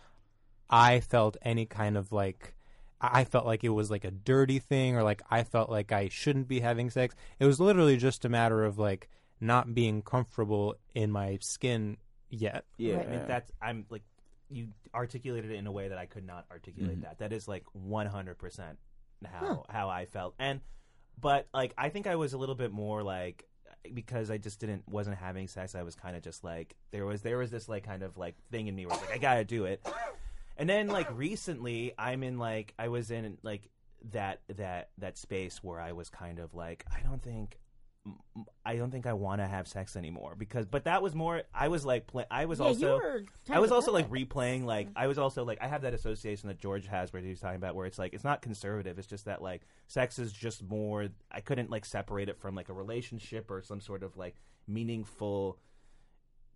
I 0.69 0.99
felt 0.99 1.35
any 1.41 1.65
kind 1.65 1.97
of 1.97 2.11
like 2.11 2.53
I 3.01 3.21
I 3.21 3.23
felt 3.23 3.45
like 3.45 3.63
it 3.63 3.69
was 3.69 3.89
like 3.89 4.03
a 4.03 4.11
dirty 4.11 4.59
thing 4.59 4.95
or 4.95 5.03
like 5.03 5.21
I 5.31 5.43
felt 5.43 5.69
like 5.69 5.91
I 5.91 6.09
shouldn't 6.09 6.47
be 6.47 6.59
having 6.59 6.89
sex 6.89 7.15
it 7.39 7.45
was 7.45 7.59
literally 7.59 7.97
just 7.97 8.25
a 8.25 8.29
matter 8.29 8.63
of 8.65 8.77
like 8.77 9.09
not 9.39 9.73
being 9.73 10.01
comfortable 10.01 10.75
in 10.93 11.11
my 11.11 11.37
skin 11.41 11.97
yet 12.29 12.65
Yeah, 12.77 12.95
Right. 12.97 13.07
I 13.07 13.11
mean, 13.11 13.21
that's 13.27 13.51
I'm 13.61 13.85
like 13.89 14.03
you 14.49 14.69
articulated 14.93 15.51
it 15.51 15.55
in 15.55 15.67
a 15.67 15.71
way 15.71 15.87
that 15.89 15.97
I 15.97 16.05
could 16.05 16.25
not 16.25 16.45
articulate 16.51 16.93
Mm-hmm. 16.93 17.01
that. 17.01 17.19
That 17.19 17.33
is 17.33 17.47
like 17.47 17.63
100 17.73 18.37
percent 18.37 18.77
how 19.25 19.65
how 19.69 19.89
I 19.89 20.05
felt, 20.05 20.33
and 20.39 20.61
but 21.19 21.47
like 21.53 21.73
I 21.77 21.89
think 21.89 22.07
I 22.07 22.15
was 22.15 22.33
a 22.33 22.37
little 22.37 22.55
bit 22.55 22.71
more 22.71 23.03
like 23.03 23.45
because 23.93 24.29
I 24.31 24.37
just 24.37 24.59
didn't 24.59 24.87
wasn't 24.89 25.17
having 25.17 25.47
sex. 25.47 25.75
I 25.75 25.83
was 25.83 25.95
kind 25.95 26.15
of 26.15 26.21
just 26.23 26.43
like 26.43 26.75
there 26.91 27.05
was 27.05 27.21
there 27.21 27.37
was 27.37 27.51
this 27.51 27.67
like 27.69 27.83
kind 27.85 28.03
of 28.03 28.17
like 28.17 28.35
thing 28.51 28.67
in 28.67 28.75
me 28.75 28.85
where 28.85 28.95
it's 28.95 29.05
like 29.05 29.15
I 29.15 29.17
gotta 29.19 29.43
do 29.45 29.65
it, 29.65 29.85
and 30.57 30.69
then 30.69 30.87
like 30.87 31.07
recently 31.17 31.93
I'm 31.97 32.23
in 32.23 32.37
like 32.39 32.73
I 32.79 32.87
was 32.87 33.11
in 33.11 33.37
like 33.43 33.69
that 34.11 34.39
that 34.55 34.89
that 34.99 35.17
space 35.17 35.61
where 35.61 35.79
I 35.79 35.91
was 35.91 36.09
kind 36.09 36.39
of 36.39 36.55
like 36.55 36.85
I 36.95 37.01
don't 37.01 37.21
think 37.21 37.57
I 38.65 38.75
don't 38.75 38.91
think 38.91 39.05
I 39.05 39.13
want 39.13 39.41
to 39.41 39.47
have 39.47 39.67
sex 39.67 39.95
anymore 39.95 40.35
because 40.37 40.65
but 40.65 40.85
that 40.85 41.01
was 41.01 41.15
more 41.15 41.43
I 41.53 41.67
was 41.67 41.85
like 41.85 42.07
play, 42.07 42.25
I 42.29 42.45
was 42.45 42.59
Yeah, 42.59 42.65
also 42.67 43.01
I 43.49 43.59
was 43.59 43.71
also 43.71 43.91
like 43.91 44.09
replaying 44.09 44.65
like 44.65 44.87
I 44.95 45.07
was 45.07 45.17
also 45.17 45.43
like 45.43 45.57
I 45.61 45.67
have 45.67 45.81
that 45.81 45.93
association 45.93 46.47
that 46.47 46.59
George 46.59 46.87
has 46.87 47.11
where 47.11 47.21
he 47.21 47.29
was 47.29 47.39
talking 47.39 47.57
about 47.57 47.75
where 47.75 47.85
it's 47.85 47.99
like 47.99 48.13
it's 48.13 48.23
not 48.23 48.41
conservative 48.41 48.97
it's 48.97 49.07
just 49.07 49.25
that 49.25 49.41
like 49.41 49.63
sex 49.87 50.19
is 50.19 50.31
just 50.31 50.63
more 50.63 51.09
I 51.31 51.41
couldn't 51.41 51.69
like 51.69 51.85
separate 51.85 52.29
it 52.29 52.37
from 52.39 52.55
like 52.55 52.69
a 52.69 52.73
relationship 52.73 53.49
or 53.49 53.61
some 53.61 53.81
sort 53.81 54.03
of 54.03 54.15
like 54.17 54.35
meaningful 54.67 55.57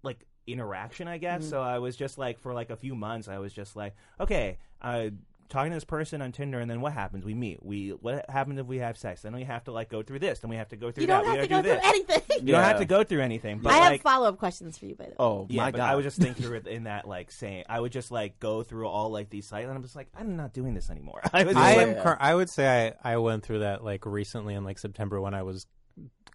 like 0.04 0.26
interaction 0.46 1.08
I 1.08 1.18
guess. 1.18 1.48
So 1.50 1.62
I 1.62 1.80
was 1.80 1.96
just 1.96 2.18
like 2.18 2.38
for 2.40 2.54
like 2.54 2.70
a 2.70 2.76
few 2.76 2.96
months 2.96 3.28
I 3.28 3.40
was 3.40 3.54
just 3.54 3.76
like 3.76 3.96
okay 4.20 4.58
uh 4.82 5.10
talking 5.54 5.72
to 5.72 5.76
this 5.78 5.86
person 5.86 6.22
on 6.22 6.32
Tinder 6.34 6.60
and 6.60 6.70
then 6.70 6.82
what 6.82 6.92
happens 6.92 7.24
we 7.24 7.34
meet 7.34 7.64
we 7.64 7.90
what 7.92 8.30
happens 8.30 8.60
if 8.60 8.66
we 8.66 8.80
have 8.80 8.98
sex 8.98 9.22
then 9.22 9.34
we 9.34 9.44
have 9.46 9.64
to 9.64 9.72
like 9.72 9.88
go 9.90 10.04
through 10.04 10.20
this 10.20 10.40
then 10.40 10.50
we 10.50 10.58
have 10.58 10.68
to 10.70 10.76
go 10.76 10.92
through 10.92 11.04
You 11.04 11.08
that 11.08 11.24
don't 11.24 11.32
we 11.32 11.38
have 11.38 11.48
to 11.48 11.48
gotta 11.48 11.64
go 11.64 11.76
do 11.76 11.80
through 11.82 12.06
this. 12.08 12.18
anything. 12.20 12.48
you 12.48 12.52
don't 12.54 12.64
have 12.64 12.80
to 12.80 12.86
go 12.86 13.04
through 13.04 13.22
anything 13.22 13.60
but 13.60 13.72
I 13.72 13.78
have 13.78 13.92
like 13.94 14.02
follow 14.02 14.28
up 14.28 14.38
questions 14.38 14.78
for 14.78 14.86
you, 14.86 14.96
by 14.96 15.06
the 15.06 15.10
way. 15.12 15.16
Oh 15.20 15.48
yeah, 15.50 15.62
my 15.64 15.72
but 15.72 15.78
god! 15.78 15.90
I 15.92 15.96
would 15.96 16.04
just 16.04 16.18
think 16.18 16.36
through 16.38 16.58
it 16.58 16.68
in 16.68 16.84
that 16.86 17.08
like 17.08 17.32
saying 17.32 17.64
I 17.70 17.80
would 17.80 17.92
just 17.94 18.12
like 18.12 18.40
go 18.40 18.64
through 18.64 18.88
all 18.90 19.10
like 19.12 19.30
these 19.30 19.48
sites 19.48 19.68
and 19.68 19.76
I'm 19.76 19.84
just 19.84 19.96
like 19.96 20.08
I'm 20.14 20.36
not 20.36 20.52
doing 20.54 20.74
this 20.74 20.90
anymore. 20.90 21.22
I 21.34 21.44
was 21.44 21.54
just 21.54 21.66
I 21.66 21.76
like, 21.78 21.88
am. 21.98 22.04
Cur- 22.04 22.18
I 22.20 22.36
would 22.36 22.50
say 22.50 22.94
I, 23.04 23.14
I 23.14 23.18
went 23.18 23.44
through 23.44 23.60
that 23.60 23.84
like 23.84 24.06
recently 24.06 24.56
in 24.56 24.64
like 24.66 24.80
September 24.80 25.22
when 25.22 25.34
I 25.34 25.44
was 25.44 25.68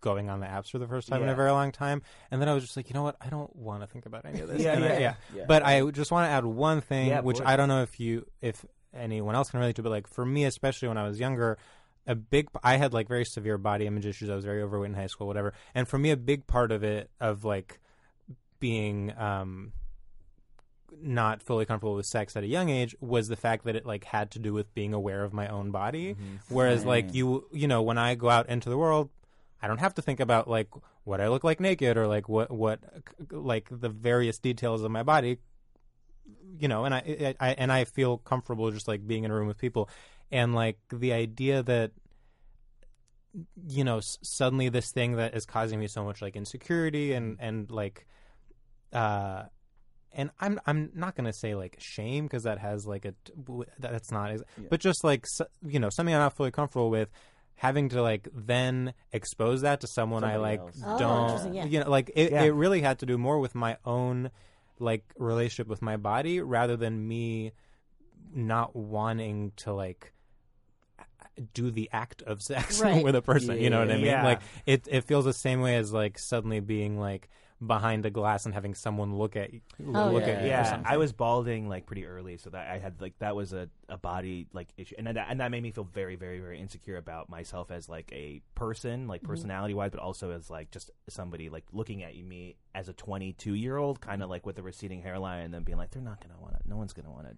going 0.01 0.31
on 0.31 0.39
the 0.39 0.47
apps 0.47 0.71
for 0.71 0.79
the 0.79 0.87
first 0.87 1.09
time 1.09 1.21
in 1.23 1.27
Yeah. 1.27 1.33
a 1.33 1.37
very 1.37 1.51
long 1.51 1.73
time, 1.73 2.03
and 2.31 2.41
then 2.41 2.49
I 2.49 2.55
was 2.55 2.63
just 2.63 2.77
like, 2.77 2.89
you 2.89 2.95
know 2.95 3.03
what? 3.03 3.17
I 3.21 3.31
don't 3.31 3.55
want 3.57 3.81
to 3.83 3.89
think 3.89 4.07
about 4.07 4.25
any 4.27 4.39
of 4.41 4.49
this. 4.49 4.63
Yeah, 4.63 4.75
And 4.75 4.85
I- 4.85 4.99
yeah. 4.99 5.15
Yeah. 5.35 5.45
But 5.49 5.65
I 5.67 5.83
just 5.91 6.13
want 6.13 6.27
to 6.27 6.31
add 6.31 6.45
one 6.45 6.81
thing, 6.81 7.09
Yeah, 7.09 7.21
which 7.23 7.39
course. 7.39 7.49
I 7.49 7.57
don't 7.57 7.67
know 7.69 7.83
if 7.83 7.99
you, 7.99 8.25
if 8.41 8.65
anyone 8.95 9.35
else 9.35 9.51
can 9.51 9.61
relate 9.61 9.77
to, 9.77 9.83
but 9.83 9.91
like 9.91 10.07
for 10.07 10.25
me, 10.25 10.45
especially 10.45 10.89
when 10.89 10.99
I 10.99 11.07
was 11.07 11.21
younger. 11.21 11.59
A 12.07 12.15
big, 12.15 12.49
I 12.65 12.79
had 12.79 12.95
like 12.95 13.07
very 13.07 13.27
severe 13.27 13.59
body 13.59 13.87
image 13.87 14.07
issues. 14.07 14.31
I 14.31 14.35
was 14.35 14.47
very 14.47 14.63
overweight 14.63 14.89
in 14.89 14.95
high 14.95 15.09
school, 15.09 15.27
whatever. 15.27 15.53
And 15.75 15.87
for 15.87 15.99
me, 15.99 16.11
a 16.11 16.17
big 16.17 16.47
part 16.47 16.73
of 16.73 16.83
it, 16.83 17.11
of 17.21 17.45
like 17.45 17.81
being 18.61 19.13
um, 19.19 19.73
not 21.03 21.43
fully 21.43 21.65
comfortable 21.65 21.95
with 21.95 22.07
sex 22.07 22.37
at 22.37 22.43
a 22.43 22.47
young 22.47 22.71
age 22.71 22.95
was 23.01 23.29
the 23.29 23.37
fact 23.37 23.65
that 23.65 23.77
it 23.77 23.87
like 23.87 24.05
had 24.05 24.31
to 24.33 24.39
do 24.39 24.53
with 24.53 24.73
being 24.75 24.95
aware 24.95 25.25
of 25.25 25.33
my 25.33 25.49
own 25.49 25.71
body 25.71 26.17
whereas 26.49 26.85
like 26.85 27.15
you 27.15 27.47
you 27.53 27.69
know 27.69 27.83
when 27.83 27.99
i 27.99 28.15
go 28.15 28.29
out 28.29 28.49
into 28.49 28.69
the 28.69 28.77
world 28.79 29.11
i 29.63 29.69
don't 29.69 29.79
have 29.79 29.95
to 29.95 30.03
think 30.03 30.19
about 30.21 30.49
like 30.49 30.69
what 31.05 31.21
i 31.21 31.29
look 31.29 31.45
like 31.45 31.61
naked 31.61 31.97
or 31.97 32.07
like 32.07 32.29
what 32.29 32.51
what 32.51 32.81
like 33.31 33.69
the 33.71 33.89
various 33.89 34.39
details 34.39 34.83
of 34.83 34.91
my 34.91 35.03
body 35.03 35.39
you 36.61 36.69
know 36.69 36.85
and 36.85 36.95
i, 36.95 36.99
I, 37.41 37.49
I 37.49 37.53
and 37.55 37.71
i 37.73 37.85
feel 37.85 38.19
comfortable 38.19 38.71
just 38.71 38.89
like 38.89 39.07
being 39.07 39.25
in 39.25 39.31
a 39.31 39.35
room 39.35 39.47
with 39.49 39.59
people 39.59 39.89
and 40.31 40.55
like 40.55 40.79
the 40.93 41.13
idea 41.13 41.63
that 41.63 41.93
you 43.69 43.85
know 43.85 43.99
s- 43.99 44.19
suddenly 44.23 44.69
this 44.69 44.91
thing 44.93 45.17
that 45.17 45.35
is 45.35 45.45
causing 45.45 45.79
me 45.79 45.87
so 45.87 46.03
much 46.05 46.23
like 46.23 46.35
insecurity 46.37 47.13
and 47.13 47.37
and 47.41 47.71
like 47.71 48.07
uh 48.93 49.45
and 50.13 50.31
I'm 50.41 50.59
I'm 50.67 50.91
not 50.95 51.15
gonna 51.15 51.35
say 51.35 51.55
like 51.55 51.77
shame 51.79 52.25
because 52.25 52.45
that 52.45 52.59
has 52.59 52.87
like 52.87 53.05
a 53.05 53.15
w- 53.45 53.69
that's 53.79 54.11
not 54.11 54.31
ex- 54.31 54.43
but 54.71 54.81
just 54.81 55.05
like 55.05 55.25
s- 55.25 55.47
you 55.67 55.79
know 55.79 55.91
something 55.91 56.15
I'm 56.15 56.21
not 56.23 56.35
fully 56.35 56.51
comfortable 56.51 56.89
with 56.91 57.11
having 57.57 57.91
to 57.91 58.01
like 58.03 58.27
then 58.35 58.95
expose 59.13 59.61
that 59.63 59.81
to 59.83 59.87
someone 59.87 60.25
I 60.25 60.37
like 60.37 60.61
else. 60.61 60.81
Oh, 60.85 60.99
don't 60.99 61.55
yeah. 61.55 61.65
you 61.67 61.81
know 61.81 61.91
like 61.91 62.11
it, 62.17 62.33
Yeah. 62.33 62.43
it 62.45 62.49
really 62.49 62.81
had 62.81 63.01
to 63.01 63.07
do 63.07 63.19
more 63.19 63.39
with 63.39 63.55
my 63.55 63.77
own 63.85 64.31
like 64.81 65.05
relationship 65.17 65.67
with 65.69 65.83
my 65.83 65.97
body 65.97 66.41
rather 66.41 66.77
than 66.77 67.07
me 67.07 67.53
not 68.35 68.75
wanting 68.77 69.53
to 69.57 69.73
like 69.73 70.13
do 71.55 71.71
the 71.71 71.89
act 71.93 72.23
of 72.23 72.43
sex 72.43 72.81
Right. 72.83 73.03
with 73.05 73.15
a 73.15 73.23
person 73.23 73.61
you 73.61 73.71
know 73.71 73.79
what 73.81 73.91
I 73.91 73.97
mean 73.97 74.07
Yeah. 74.07 74.25
like 74.25 74.41
it 74.67 74.87
it 74.91 75.05
feels 75.05 75.25
the 75.25 75.33
same 75.33 75.61
way 75.61 75.77
as 75.77 75.93
like 75.93 76.19
suddenly 76.19 76.61
being 76.61 76.99
like 76.99 77.29
behind 77.65 78.07
a 78.07 78.11
glass 78.11 78.45
and 78.45 78.55
having 78.55 78.75
someone 78.75 79.17
look 79.17 79.35
at 79.35 79.53
you 79.53 79.61
Oh, 79.95 80.11
look 80.11 80.23
yeah. 80.23 80.29
at 80.29 80.43
you 80.43 80.49
yeah. 80.49 80.83
I 80.85 80.97
was 80.97 81.13
balding 81.13 81.69
like 81.69 81.87
pretty 81.87 82.07
early, 82.07 82.37
so 82.37 82.51
that 82.51 82.69
I 82.69 82.79
had 82.79 83.01
like 83.01 83.19
that 83.19 83.35
was 83.35 83.53
a, 83.53 83.69
a 83.89 83.97
body 83.97 84.47
like 84.53 84.69
issue, 84.77 84.95
and 84.99 85.07
that 85.07 85.27
and 85.29 85.41
that 85.41 85.51
made 85.51 85.63
me 85.63 85.71
feel 85.71 85.85
very 85.85 86.17
very 86.17 86.39
very 86.39 86.61
insecure 86.61 86.97
about 86.97 87.29
myself 87.29 87.71
as 87.71 87.89
like 87.89 88.11
a 88.13 88.41
person, 88.55 89.09
like 89.09 89.23
mm-hmm. 89.23 89.31
personality 89.31 89.75
wise, 89.75 89.91
but 89.91 90.01
also 90.01 90.31
as 90.31 90.51
like 90.51 90.71
just 90.71 90.91
somebody 91.09 91.49
like 91.49 91.65
looking 91.73 92.03
at 92.03 92.15
me 92.17 92.57
as 92.75 92.89
a 92.89 92.93
22 92.93 93.55
year 93.55 93.77
old, 93.77 94.01
kind 94.01 94.23
of 94.23 94.27
mm-hmm. 94.27 94.33
like 94.33 94.47
with 94.47 94.59
a 94.59 94.63
receding 94.63 95.03
hairline, 95.03 95.45
and 95.45 95.55
then 95.55 95.63
being 95.65 95.79
like, 95.79 95.91
they're 95.91 96.03
not 96.03 96.21
gonna 96.21 96.41
want 96.41 96.55
to, 96.55 96.69
no 96.69 96.77
one's 96.77 96.93
gonna 96.93 97.11
want 97.11 97.27
to, 97.27 97.37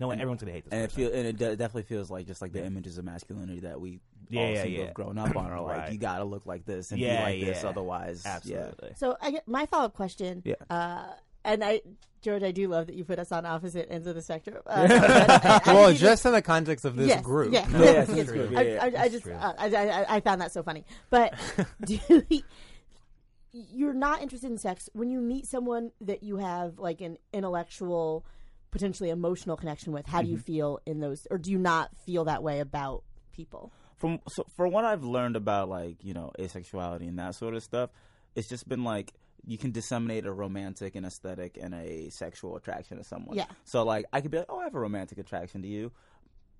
no 0.00 0.06
one, 0.08 0.18
everyone's 0.20 0.40
gonna 0.42 0.52
hate 0.52 0.64
this. 0.64 0.72
and 0.72 0.82
it 0.82 0.88
person. 0.90 1.04
feel 1.10 1.12
and 1.18 1.26
it 1.28 1.36
de- 1.36 1.56
definitely 1.56 1.82
feels 1.84 2.10
like 2.10 2.26
just 2.26 2.42
like 2.42 2.52
the 2.52 2.64
images 2.64 2.98
of 2.98 3.04
masculinity 3.04 3.60
that 3.60 3.80
we 3.80 4.00
Yeah, 4.28 4.40
all 4.42 4.50
yeah, 4.50 4.62
seem 4.62 4.74
to 4.76 4.84
have 4.86 4.94
grown 4.94 5.18
up 5.18 5.36
on 5.36 5.50
are 5.50 5.60
like 5.60 5.76
Right. 5.78 5.92
you 5.92 5.98
gotta 5.98 6.24
look 6.24 6.46
like 6.46 6.64
this 6.66 6.90
and 6.92 7.00
Yeah, 7.00 7.18
be 7.18 7.22
like 7.40 7.44
this 7.54 7.62
yeah. 7.62 7.68
otherwise 7.68 8.22
yeah. 8.24 8.32
absolutely. 8.36 8.92
So 8.96 9.16
I 9.20 9.30
get 9.30 9.46
my 9.48 9.66
follow 9.66 9.84
up 9.86 9.94
question. 9.94 10.42
Yeah. 10.44 10.54
Uh, 10.70 11.06
and 11.46 11.62
I, 11.62 11.82
George, 12.22 12.42
I 12.42 12.52
do 12.52 12.68
love 12.68 12.86
that 12.86 12.96
you 12.96 13.04
put 13.04 13.18
us 13.18 13.30
on 13.30 13.44
opposite 13.44 13.86
ends 13.90 14.06
of 14.06 14.14
the 14.14 14.22
spectrum. 14.22 14.62
Uh, 14.66 14.88
I- 14.90 15.60
I 15.66 15.74
well 15.74 15.92
do 15.92 15.98
just 15.98 16.24
in 16.24 16.32
the 16.32 16.40
context 16.40 16.84
of 16.86 16.96
this 16.96 17.06
yes, 17.08 17.22
group 17.22 17.52
Yeah, 17.52 17.66
No, 17.70 17.82
yes, 17.84 18.08
Yes. 18.08 18.18
it's 18.18 18.32
true. 18.32 18.52
I, 18.56 18.62
Yeah, 18.62 18.82
I, 18.82 19.02
I 19.04 19.08
just 19.10 19.24
true. 19.24 19.34
uh, 19.34 19.52
I, 19.58 19.66
I, 19.68 20.16
I 20.16 20.20
found 20.20 20.40
that 20.40 20.50
so 20.52 20.62
funny. 20.62 20.84
But 21.10 21.34
do 21.84 21.98
you're 23.52 23.94
not 23.94 24.20
interested 24.20 24.50
in 24.50 24.58
sex 24.58 24.88
when 24.94 25.10
you 25.10 25.20
meet 25.20 25.46
someone 25.46 25.92
that 26.00 26.22
you 26.22 26.38
have 26.38 26.78
like 26.78 27.00
an 27.00 27.18
intellectual, 27.32 28.24
potentially 28.74 29.08
emotional 29.08 29.56
connection 29.56 29.92
with. 29.94 30.04
How 30.06 30.20
do 30.20 30.26
Mm-hmm. 30.26 30.32
you 30.32 30.38
feel 30.38 30.80
in 30.84 31.00
those, 31.00 31.26
or 31.30 31.38
do 31.38 31.50
you 31.50 31.58
not 31.58 31.90
feel 32.04 32.24
that 32.24 32.42
way 32.42 32.60
about 32.60 33.02
people? 33.32 33.72
from 33.96 34.18
so 34.28 34.44
for 34.56 34.66
what 34.68 34.84
I've 34.84 35.04
learned 35.04 35.36
about 35.36 35.68
like 35.68 36.02
you 36.02 36.12
know 36.14 36.32
asexuality 36.38 37.08
and 37.08 37.18
that 37.20 37.34
sort 37.36 37.54
of 37.54 37.62
stuff, 37.62 37.88
it's 38.34 38.48
just 38.48 38.68
been 38.68 38.82
like 38.84 39.12
you 39.46 39.56
can 39.56 39.70
disseminate 39.70 40.26
a 40.26 40.32
romantic 40.32 40.96
and 40.96 41.06
aesthetic 41.06 41.56
and 41.62 41.72
a 41.74 42.10
sexual 42.10 42.56
attraction 42.56 42.98
to 42.98 43.04
someone. 43.04 43.36
Yeah. 43.36 43.46
So 43.64 43.84
like 43.84 44.04
I 44.12 44.20
could 44.20 44.30
be 44.32 44.38
like, 44.38 44.46
oh, 44.48 44.58
I 44.58 44.64
have 44.64 44.74
a 44.74 44.80
romantic 44.80 45.18
attraction 45.18 45.62
to 45.62 45.68
you. 45.68 45.92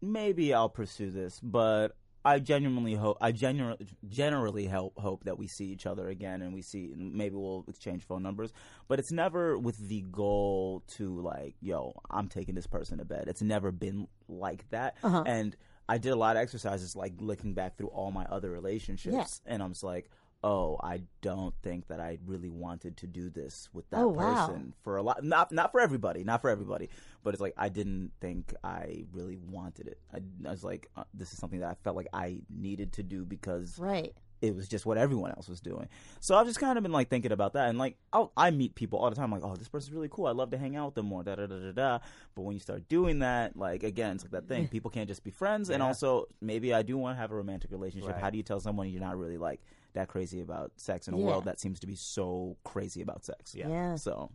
Maybe 0.00 0.54
I'll 0.54 0.68
pursue 0.68 1.10
this, 1.10 1.40
but 1.42 1.96
I 2.24 2.38
genuinely 2.38 2.94
hope 2.94 3.18
I 3.20 3.32
genuinely 3.32 3.86
generally 4.08 4.66
help 4.66 4.98
hope 4.98 5.24
that 5.24 5.38
we 5.38 5.46
see 5.46 5.66
each 5.66 5.86
other 5.86 6.08
again 6.08 6.40
and 6.42 6.54
we 6.54 6.62
see 6.62 6.90
and 6.92 7.12
maybe 7.14 7.36
we'll 7.36 7.64
exchange 7.68 8.02
phone 8.04 8.22
numbers. 8.22 8.52
But 8.88 8.98
it's 8.98 9.12
never 9.12 9.58
with 9.58 9.76
the 9.88 10.00
goal 10.10 10.82
to 10.96 11.20
like, 11.20 11.54
yo, 11.60 12.00
I'm 12.10 12.28
taking 12.28 12.54
this 12.54 12.66
person 12.66 12.98
to 12.98 13.04
bed. 13.04 13.24
It's 13.28 13.42
never 13.42 13.70
been 13.70 14.08
like 14.28 14.68
that. 14.70 14.96
Uh-huh. 15.02 15.22
And 15.26 15.54
I 15.88 15.98
did 15.98 16.12
a 16.12 16.16
lot 16.16 16.36
of 16.36 16.42
exercises 16.42 16.96
like 16.96 17.12
looking 17.20 17.52
back 17.52 17.76
through 17.76 17.88
all 17.88 18.10
my 18.10 18.24
other 18.24 18.50
relationships 18.50 19.42
and 19.46 19.62
I'm 19.62 19.72
just 19.72 19.84
like, 19.84 20.08
oh, 20.42 20.78
I 20.82 21.02
don't 21.22 21.54
think 21.62 21.88
that 21.88 22.00
I 22.00 22.18
really 22.26 22.50
wanted 22.50 22.98
to 22.98 23.06
do 23.06 23.30
this 23.30 23.68
with 23.72 23.88
that 23.90 24.00
Oh, 24.00 24.08
wow. 24.08 24.46
person 24.46 24.74
for 24.82 24.96
a 24.98 25.02
lot 25.02 25.24
not 25.24 25.52
not 25.52 25.72
for 25.72 25.80
everybody, 25.80 26.22
not 26.24 26.40
for 26.42 26.50
everybody, 26.50 26.88
but 27.24 27.34
it's 27.34 27.40
like 27.40 27.54
I 27.56 27.68
didn't 27.70 28.12
think 28.20 28.54
I 28.62 29.06
really 29.12 29.36
wanted 29.36 29.88
it. 29.88 29.98
I, 30.12 30.18
I 30.46 30.50
was 30.52 30.62
like 30.62 30.88
uh, 30.96 31.02
this 31.12 31.32
is 31.32 31.38
something 31.38 31.58
that 31.60 31.70
I 31.70 31.74
felt 31.82 31.96
like 31.96 32.08
I 32.12 32.38
needed 32.48 32.92
to 32.94 33.02
do 33.02 33.24
because 33.24 33.76
Right. 33.78 34.14
it 34.42 34.54
was 34.54 34.68
just 34.68 34.84
what 34.86 34.98
everyone 34.98 35.30
else 35.30 35.48
was 35.48 35.60
doing. 35.60 35.88
So 36.20 36.36
I've 36.36 36.46
just 36.46 36.60
kind 36.60 36.76
of 36.76 36.82
been 36.82 36.92
like 36.92 37.08
thinking 37.08 37.32
about 37.32 37.54
that, 37.54 37.68
and 37.70 37.78
like 37.78 37.96
I'll, 38.12 38.30
I 38.36 38.50
meet 38.50 38.74
people 38.74 38.98
all 38.98 39.08
the 39.10 39.16
time, 39.16 39.30
like, 39.32 39.42
oh, 39.42 39.56
this 39.56 39.68
person's 39.68 39.92
really 39.94 40.08
cool. 40.10 40.26
I'd 40.26 40.36
love 40.36 40.50
to 40.50 40.58
hang 40.58 40.76
out 40.76 40.86
with 40.86 40.94
them 40.96 41.06
more. 41.06 41.22
Da 41.24 41.34
da 41.36 41.46
da 41.46 41.58
da 41.58 41.72
da. 41.72 41.98
But 42.34 42.42
when 42.42 42.54
you 42.54 42.60
start 42.60 42.88
doing 42.88 43.20
that, 43.20 43.56
like 43.56 43.82
again, 43.82 44.16
it's 44.16 44.24
like 44.24 44.32
that 44.32 44.46
thing. 44.48 44.68
People 44.68 44.90
can't 44.90 45.08
just 45.08 45.24
be 45.24 45.30
friends, 45.30 45.70
and 45.70 45.82
also 45.82 46.26
maybe 46.42 46.74
I 46.74 46.82
do 46.82 46.98
want 46.98 47.16
to 47.16 47.20
have 47.20 47.32
a 47.32 47.34
romantic 47.36 47.70
relationship. 47.70 48.10
Right. 48.12 48.20
How 48.20 48.30
do 48.30 48.36
you 48.36 48.42
tell 48.42 48.60
someone 48.60 48.88
you're 48.90 49.00
not 49.00 49.18
really 49.18 49.38
like 49.38 49.60
that 49.94 50.08
crazy 50.08 50.40
about 50.42 50.72
sex 50.76 51.06
in 51.08 51.14
a 51.14 51.18
Yeah. 51.18 51.24
world 51.24 51.44
that 51.44 51.60
seems 51.60 51.78
to 51.80 51.86
be 51.86 51.94
so 51.94 52.56
crazy 52.64 53.00
about 53.00 53.24
sex? 53.24 53.54
Yeah. 53.54 53.68
Yeah. 53.68 53.94
So 53.96 54.30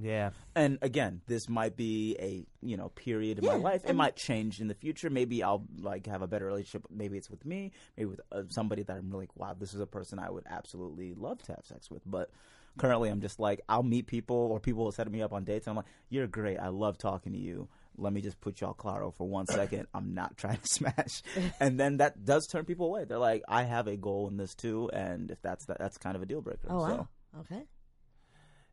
Yeah. 0.00 0.30
and 0.56 0.78
again, 0.82 1.20
this 1.26 1.48
might 1.48 1.76
be 1.76 2.16
a 2.18 2.44
you 2.60 2.76
know 2.76 2.88
period 2.90 3.38
in 3.38 3.46
my 3.46 3.54
life. 3.56 3.84
It 3.84 3.90
and- 3.90 3.98
might 3.98 4.16
change 4.16 4.60
in 4.60 4.68
the 4.68 4.74
future. 4.74 5.10
Maybe 5.10 5.42
I'll 5.42 5.64
like 5.80 6.06
have 6.06 6.22
a 6.22 6.26
better 6.26 6.46
relationship. 6.46 6.86
Maybe 6.90 7.16
it's 7.16 7.30
with 7.30 7.44
me. 7.44 7.72
Maybe 7.96 8.06
with 8.06 8.20
uh, 8.32 8.42
somebody 8.48 8.82
that 8.82 8.96
I'm 8.96 9.10
really 9.10 9.24
like, 9.24 9.36
wow, 9.36 9.54
this 9.58 9.74
is 9.74 9.80
a 9.80 9.86
person 9.86 10.18
I 10.18 10.30
would 10.30 10.44
absolutely 10.48 11.14
love 11.14 11.42
to 11.44 11.52
have 11.52 11.64
sex 11.64 11.90
with. 11.90 12.02
But 12.04 12.30
currently, 12.78 13.08
I'm 13.08 13.20
just 13.20 13.38
like, 13.38 13.60
I'll 13.68 13.82
meet 13.82 14.06
people 14.06 14.36
or 14.36 14.58
people 14.60 14.84
will 14.84 14.92
set 14.92 15.10
me 15.10 15.22
up 15.22 15.32
on 15.32 15.44
dates. 15.44 15.66
And 15.66 15.72
I'm 15.72 15.76
like, 15.76 15.86
you're 16.08 16.26
great. 16.26 16.58
I 16.58 16.68
love 16.68 16.98
talking 16.98 17.32
to 17.32 17.38
you. 17.38 17.68
Let 17.96 18.12
me 18.12 18.20
just 18.20 18.40
put 18.40 18.60
y'all 18.60 18.74
claro 18.74 19.12
for 19.12 19.28
one 19.28 19.46
second. 19.46 19.86
I'm 19.94 20.14
not 20.14 20.36
trying 20.36 20.56
to 20.58 20.66
smash, 20.66 21.22
and 21.60 21.78
then 21.78 21.98
that 21.98 22.24
does 22.24 22.48
turn 22.48 22.64
people 22.64 22.86
away. 22.86 23.04
They're 23.04 23.18
like, 23.18 23.44
I 23.46 23.62
have 23.62 23.86
a 23.86 23.96
goal 23.96 24.26
in 24.26 24.36
this 24.36 24.56
too, 24.56 24.90
and 24.92 25.30
if 25.30 25.40
that's 25.42 25.66
that, 25.66 25.78
that's 25.78 25.96
kind 25.96 26.16
of 26.16 26.22
a 26.22 26.26
deal 26.26 26.40
breaker. 26.40 26.66
Oh 26.68 26.84
so. 26.84 26.92
wow. 26.92 27.08
Okay. 27.42 27.62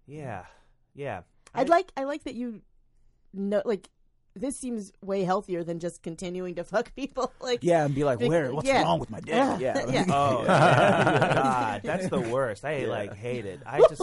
Yeah. 0.08 0.46
Yeah. 0.96 1.22
I'd 1.54 1.70
like 1.70 1.92
I 1.98 2.04
like 2.06 2.24
that 2.24 2.36
you 2.36 2.62
know 3.34 3.62
like 3.66 3.90
this 4.34 4.58
seems 4.58 4.94
way 5.02 5.24
healthier 5.24 5.62
than 5.62 5.80
just 5.80 6.02
continuing 6.04 6.56
to 6.56 6.64
fuck 6.66 6.96
people. 6.96 7.34
Like 7.42 7.60
Yeah, 7.64 7.84
and 7.86 7.94
be 7.94 8.04
like, 8.04 8.20
where? 8.22 8.54
What's 8.54 8.68
yeah. 8.68 8.84
wrong 8.84 9.00
with 9.00 9.10
my 9.10 9.20
dick? 9.20 9.30
Yeah. 9.36 9.58
Yeah. 9.60 9.86
Yeah. 9.90 10.06
Oh. 10.08 10.44
God, 10.48 11.82
that's 11.84 12.08
the 12.08 12.22
worst. 12.22 12.64
I 12.64 12.80
Yeah. 12.80 12.88
like 12.88 13.14
hate 13.16 13.46
it. 13.46 13.60
I 13.66 13.80
just 13.90 14.02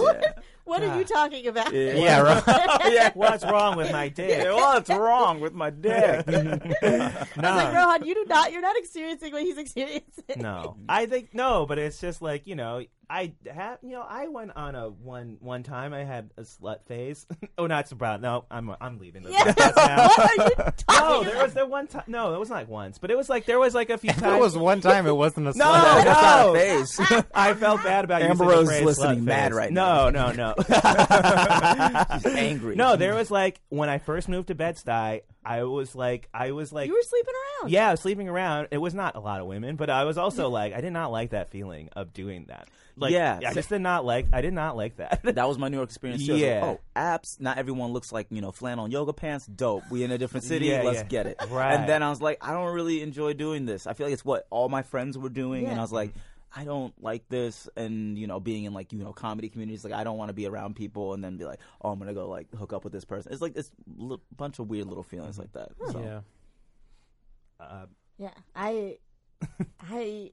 what 0.69 0.83
are 0.83 0.99
you 0.99 1.05
talking 1.05 1.47
about? 1.47 1.73
Yeah, 1.73 2.21
right. 2.21 2.43
yeah. 2.93 3.11
what's 3.15 3.45
wrong 3.45 3.77
with 3.77 3.91
my 3.93 4.09
dick? 4.09 4.31
Yeah, 4.31 4.53
What's 4.53 4.91
wrong 4.91 5.41
with 5.41 5.55
my 5.55 5.71
dick? 5.71 6.25
I 6.29 6.63
was 6.83 7.35
like, 7.37 7.75
Rohan, 7.75 8.05
you 8.07 8.15
do 8.15 8.25
not 8.29 8.53
you're 8.53 8.61
not 8.63 8.77
experiencing 8.77 9.33
what 9.33 9.43
he's 9.43 9.59
experiencing. 9.59 10.05
No, 10.37 10.77
I 10.89 11.07
think 11.07 11.35
no, 11.35 11.67
but 11.67 11.79
it's 11.79 12.01
just 12.01 12.21
like 12.23 12.47
you 12.47 12.55
know, 12.55 12.85
I 13.11 13.33
have 13.53 13.79
you 13.83 13.91
know, 13.91 14.05
I 14.07 14.29
went 14.29 14.53
on 14.57 14.75
a 14.75 14.89
one 14.91 15.39
one 15.41 15.63
time. 15.63 15.93
I 15.95 16.05
had 16.05 16.31
a 16.37 16.43
slut 16.43 16.85
phase. 16.87 17.27
oh, 17.59 17.67
not 17.67 17.89
surprised. 17.89 18.23
No, 18.23 18.45
I'm 18.51 18.71
I'm 18.81 18.99
leaving. 18.99 19.23
The 19.23 19.31
Yeah. 19.33 19.45
podcast 19.45 19.77
now. 19.77 20.09
what 20.09 20.39
are 20.39 20.45
you 20.45 20.55
talking 20.55 20.85
No, 20.91 21.23
there 21.25 21.33
about? 21.35 21.43
was 21.45 21.55
the 21.55 21.67
one 21.67 21.87
time. 21.87 22.05
No, 22.07 22.35
it 22.35 22.39
was 22.39 22.51
not 22.51 22.57
like 22.57 22.69
once, 22.69 22.99
but 22.99 23.11
it 23.11 23.17
was 23.17 23.29
like 23.29 23.47
there 23.47 23.59
was 23.59 23.75
like 23.75 23.91
a 23.91 23.99
few 23.99 24.11
times. 24.13 24.37
it 24.37 24.41
was 24.41 24.57
one 24.57 24.81
time, 24.81 25.07
it 25.07 25.17
wasn't 25.17 25.49
a 25.49 25.57
No, 25.57 25.65
slut. 25.65 26.05
That's 26.05 26.23
not 26.23 26.47
no. 26.47 26.55
a 26.55 26.59
phase. 26.59 27.01
I 27.35 27.55
felt 27.55 27.83
bad 27.83 28.05
about 28.05 28.23
Amber 28.23 28.45
using 28.45 28.47
the 28.49 28.53
Rose 28.53 28.63
is 28.65 28.69
phrase 28.71 28.85
listening 28.85 29.21
slut 29.21 29.25
mad 29.25 29.51
phase. 29.53 29.57
right 29.57 29.73
no, 29.73 30.11
now. 30.11 30.33
No, 30.33 30.33
no, 30.33 30.55
She's 32.23 32.27
angry. 32.37 32.75
no. 32.77 32.97
There 32.97 33.15
was 33.15 33.31
like 33.31 33.61
when 33.69 33.89
I 33.89 33.99
first 33.99 34.29
moved 34.29 34.49
to 34.49 34.55
Bed 34.55 34.77
Stuy, 34.77 35.23
I 35.45 35.63
was 35.65 35.95
like, 35.95 36.29
I 36.35 36.53
was 36.53 36.73
like, 36.73 36.89
You 36.89 36.95
were 36.95 37.03
sleeping 37.03 37.35
around. 37.63 37.71
yeah, 37.71 37.89
I 37.89 37.91
was 37.93 38.01
sleeping 38.01 38.29
around. 38.29 38.69
It 38.71 38.79
was 38.79 38.95
not 38.95 39.17
a 39.17 39.21
lot 39.21 39.41
of 39.41 39.47
women, 39.47 39.77
but 39.77 39.91
I 39.91 40.05
was 40.05 40.19
also 40.19 40.49
like, 40.49 40.75
I 40.75 40.81
did 40.81 40.93
not 40.93 41.11
like 41.13 41.31
that 41.31 41.51
feeling 41.51 41.89
of 41.97 42.13
doing 42.13 42.47
that. 42.49 42.69
Like, 42.97 43.13
Yeah. 43.13 43.39
I 43.47 43.55
just 43.55 43.69
did 43.69 43.81
not 43.81 44.05
like. 44.05 44.27
I 44.33 44.41
did 44.41 44.53
not 44.53 44.77
like 44.77 44.97
that. 44.97 45.21
That 45.39 45.47
was 45.49 45.57
my 45.59 45.69
New 45.69 45.77
York 45.77 45.89
experience 45.89 46.27
too. 46.27 46.33
I 46.33 46.35
was 46.35 46.43
like, 46.43 46.51
Yeah. 46.51 46.65
oh, 46.65 46.81
apps. 46.97 47.41
Not 47.41 47.57
everyone 47.59 47.93
looks 47.93 48.11
like 48.13 48.27
you 48.31 48.41
know 48.41 48.51
flannel 48.51 48.85
and 48.85 48.93
yoga 48.93 49.13
pants. 49.13 49.47
Dope. 49.47 49.85
We 49.91 50.03
in 50.03 50.11
a 50.11 50.19
different 50.19 50.45
city. 50.45 50.67
Yeah, 50.67 50.83
Let's 50.83 50.99
yeah. 50.99 51.05
get 51.05 51.27
it. 51.27 51.37
Right. 51.49 51.75
And 51.75 51.89
then 51.89 52.03
I 52.03 52.11
was 52.11 52.21
like, 52.21 52.39
I 52.41 52.53
don't 52.53 52.75
really 52.75 53.03
enjoy 53.03 53.35
doing 53.35 53.67
this. 53.67 53.87
I 53.87 53.93
feel 53.93 54.07
like 54.07 54.15
it's 54.15 54.25
what 54.25 54.47
all 54.51 54.69
my 54.69 54.83
friends 54.83 55.17
were 55.17 55.29
doing, 55.29 55.65
and 55.65 55.75
Yeah. 55.75 55.79
I 55.79 55.83
was 55.83 55.93
like. 55.93 56.13
I 56.59 56.65
don't 56.65 56.93
like 57.01 57.29
this, 57.29 57.69
and 57.77 58.19
you 58.19 58.27
know, 58.27 58.41
being 58.41 58.65
in 58.65 58.73
like 58.75 58.93
you 58.93 58.99
know 58.99 59.13
comedy 59.13 59.49
communities, 59.49 59.85
like 59.85 59.93
I 59.93 60.03
don't 60.03 60.17
want 60.19 60.31
to 60.31 60.33
be 60.35 60.47
around 60.47 60.75
people 60.75 61.15
and 61.15 61.23
then 61.23 61.37
be 61.37 61.45
like, 61.45 61.61
oh, 61.83 61.91
I'm 61.91 61.99
gonna 62.01 62.15
go 62.15 62.29
like 62.29 62.53
hook 62.53 62.73
up 62.73 62.83
with 62.83 62.93
this 62.93 63.05
person. 63.05 63.33
It's 63.33 63.41
like 63.41 63.57
it's 63.57 63.71
a 64.11 64.17
bunch 64.37 64.59
of 64.59 64.69
weird 64.69 64.87
little 64.89 65.05
feelings 65.05 65.39
like 65.39 65.53
that. 65.53 65.69
So. 65.93 66.01
Yeah. 66.01 67.65
uh, 67.65 67.87
Yeah. 68.19 68.31
I 68.57 68.99
I 69.81 70.33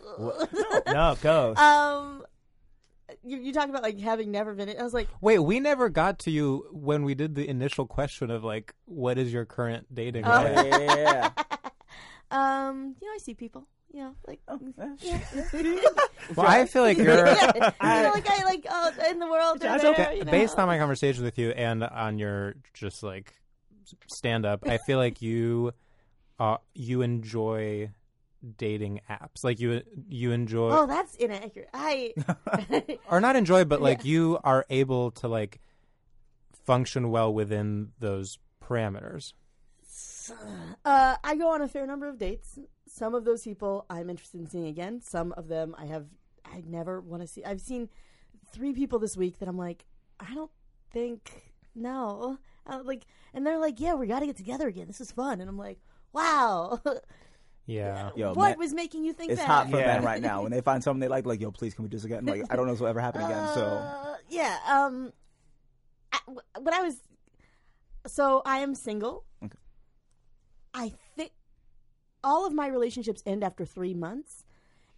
no, 0.86 1.16
go. 1.20 1.54
um 1.56 2.24
you 3.24 3.38
you 3.38 3.52
talk 3.52 3.68
about 3.68 3.82
like 3.82 3.98
having 4.00 4.30
never 4.30 4.54
been 4.54 4.68
it. 4.70 4.78
I 4.78 4.82
was 4.82 4.94
like 4.94 5.08
Wait, 5.20 5.38
we 5.38 5.60
never 5.60 5.88
got 5.90 6.20
to 6.20 6.30
you 6.30 6.66
when 6.72 7.02
we 7.04 7.14
did 7.14 7.34
the 7.34 7.46
initial 7.48 7.86
question 7.86 8.30
of 8.30 8.42
like, 8.44 8.74
what 8.86 9.18
is 9.18 9.32
your 9.32 9.44
current 9.44 9.92
dating 9.94 10.24
Oh. 10.24 10.30
life? 10.30 10.66
Yeah. 10.70 11.30
um 12.30 12.94
you 13.02 13.06
know 13.08 13.14
I 13.14 13.18
see 13.18 13.34
people. 13.34 13.66
You 13.92 14.00
know, 14.00 14.14
like 14.26 14.40
Oh, 14.48 14.60
yeah. 15.00 15.18
Well, 16.36 16.46
I 16.46 16.66
feel 16.66 16.82
like 16.82 16.98
you're. 16.98 17.26
yeah. 17.26 17.52
you 17.54 18.02
know, 18.02 18.10
like 18.12 18.30
I 18.30 18.44
like 18.44 18.66
oh, 18.68 18.92
in 19.10 19.18
the 19.18 19.26
world. 19.26 19.60
they're 19.60 19.78
there, 19.78 19.92
okay. 19.92 20.18
you 20.18 20.24
know. 20.24 20.30
Based 20.30 20.58
on 20.58 20.66
my 20.66 20.78
conversation 20.78 21.24
with 21.24 21.38
you 21.38 21.50
and 21.50 21.82
on 21.82 22.18
your 22.18 22.56
just 22.74 23.02
like 23.02 23.34
stand 24.06 24.44
up, 24.44 24.66
I 24.68 24.78
feel 24.78 24.98
like 24.98 25.22
you 25.22 25.72
uh 26.38 26.58
you 26.74 27.02
enjoy 27.02 27.90
dating 28.56 29.00
apps. 29.10 29.42
Like 29.42 29.60
you 29.60 29.82
you 30.08 30.32
enjoy 30.32 30.70
Oh, 30.70 30.86
that's 30.86 31.14
inaccurate. 31.16 31.70
I 31.72 32.14
or 33.10 33.20
not 33.20 33.36
enjoy, 33.36 33.64
but 33.64 33.80
like 33.80 34.04
you 34.04 34.38
are 34.44 34.66
able 34.70 35.10
to 35.12 35.28
like 35.28 35.60
function 36.66 37.10
well 37.10 37.32
within 37.32 37.92
those 37.98 38.38
parameters. 38.62 39.32
Uh, 40.84 41.16
I 41.22 41.36
go 41.36 41.48
on 41.50 41.62
a 41.62 41.68
fair 41.68 41.86
number 41.86 42.08
of 42.08 42.18
dates. 42.18 42.58
Some 42.86 43.14
of 43.14 43.24
those 43.24 43.42
people 43.42 43.84
I'm 43.90 44.08
interested 44.10 44.40
in 44.40 44.48
seeing 44.48 44.66
again. 44.66 45.00
Some 45.00 45.32
of 45.36 45.48
them 45.48 45.74
I 45.78 45.86
have 45.86 46.06
I 46.44 46.62
never 46.66 47.00
want 47.00 47.22
to 47.22 47.28
see. 47.28 47.44
I've 47.44 47.60
seen 47.60 47.88
three 48.52 48.72
people 48.72 48.98
this 48.98 49.16
week 49.16 49.38
that 49.40 49.48
I'm 49.48 49.58
like, 49.58 49.84
I 50.18 50.34
don't 50.34 50.50
think 50.90 51.52
no. 51.74 52.38
Uh, 52.66 52.80
like, 52.84 53.04
and 53.34 53.46
they're 53.46 53.58
like, 53.58 53.80
yeah, 53.80 53.94
we 53.94 54.06
got 54.06 54.20
to 54.20 54.26
get 54.26 54.36
together 54.36 54.66
again. 54.68 54.86
This 54.86 55.00
is 55.00 55.10
fun, 55.12 55.40
and 55.40 55.48
I'm 55.48 55.58
like, 55.58 55.78
wow. 56.12 56.80
Yeah. 57.66 58.12
Yo, 58.16 58.32
what 58.32 58.48
man, 58.52 58.58
was 58.58 58.72
making 58.72 59.04
you 59.04 59.12
think 59.12 59.30
it's 59.30 59.40
that? 59.42 59.46
hot 59.46 59.70
for 59.70 59.76
Yeah. 59.78 59.88
men 59.88 60.02
right 60.02 60.22
now 60.22 60.40
when 60.40 60.50
they 60.50 60.62
find 60.62 60.82
something 60.82 61.00
they 61.00 61.06
like. 61.08 61.26
Like, 61.26 61.38
yo, 61.38 61.50
please, 61.50 61.74
can 61.74 61.82
we 61.84 61.90
do 61.90 61.98
this 61.98 62.04
again? 62.04 62.24
Like, 62.24 62.44
I 62.48 62.56
don't 62.56 62.66
know 62.66 62.72
if 62.72 62.78
it'll 62.78 62.86
ever 62.86 62.98
happen 62.98 63.20
again. 63.20 63.46
So, 63.52 63.60
Uh, 63.66 64.16
yeah. 64.30 64.56
Um, 64.66 65.12
I, 66.10 66.18
when 66.58 66.72
I 66.72 66.80
was, 66.80 66.96
so 68.06 68.40
I 68.46 68.60
am 68.60 68.74
single. 68.74 69.26
Okay. 70.76 70.86
I 70.86 70.92
think 71.16 71.32
all 72.24 72.46
of 72.46 72.52
my 72.52 72.66
relationships 72.66 73.22
end 73.26 73.42
after 73.44 73.64
three 73.64 73.94
months, 73.94 74.44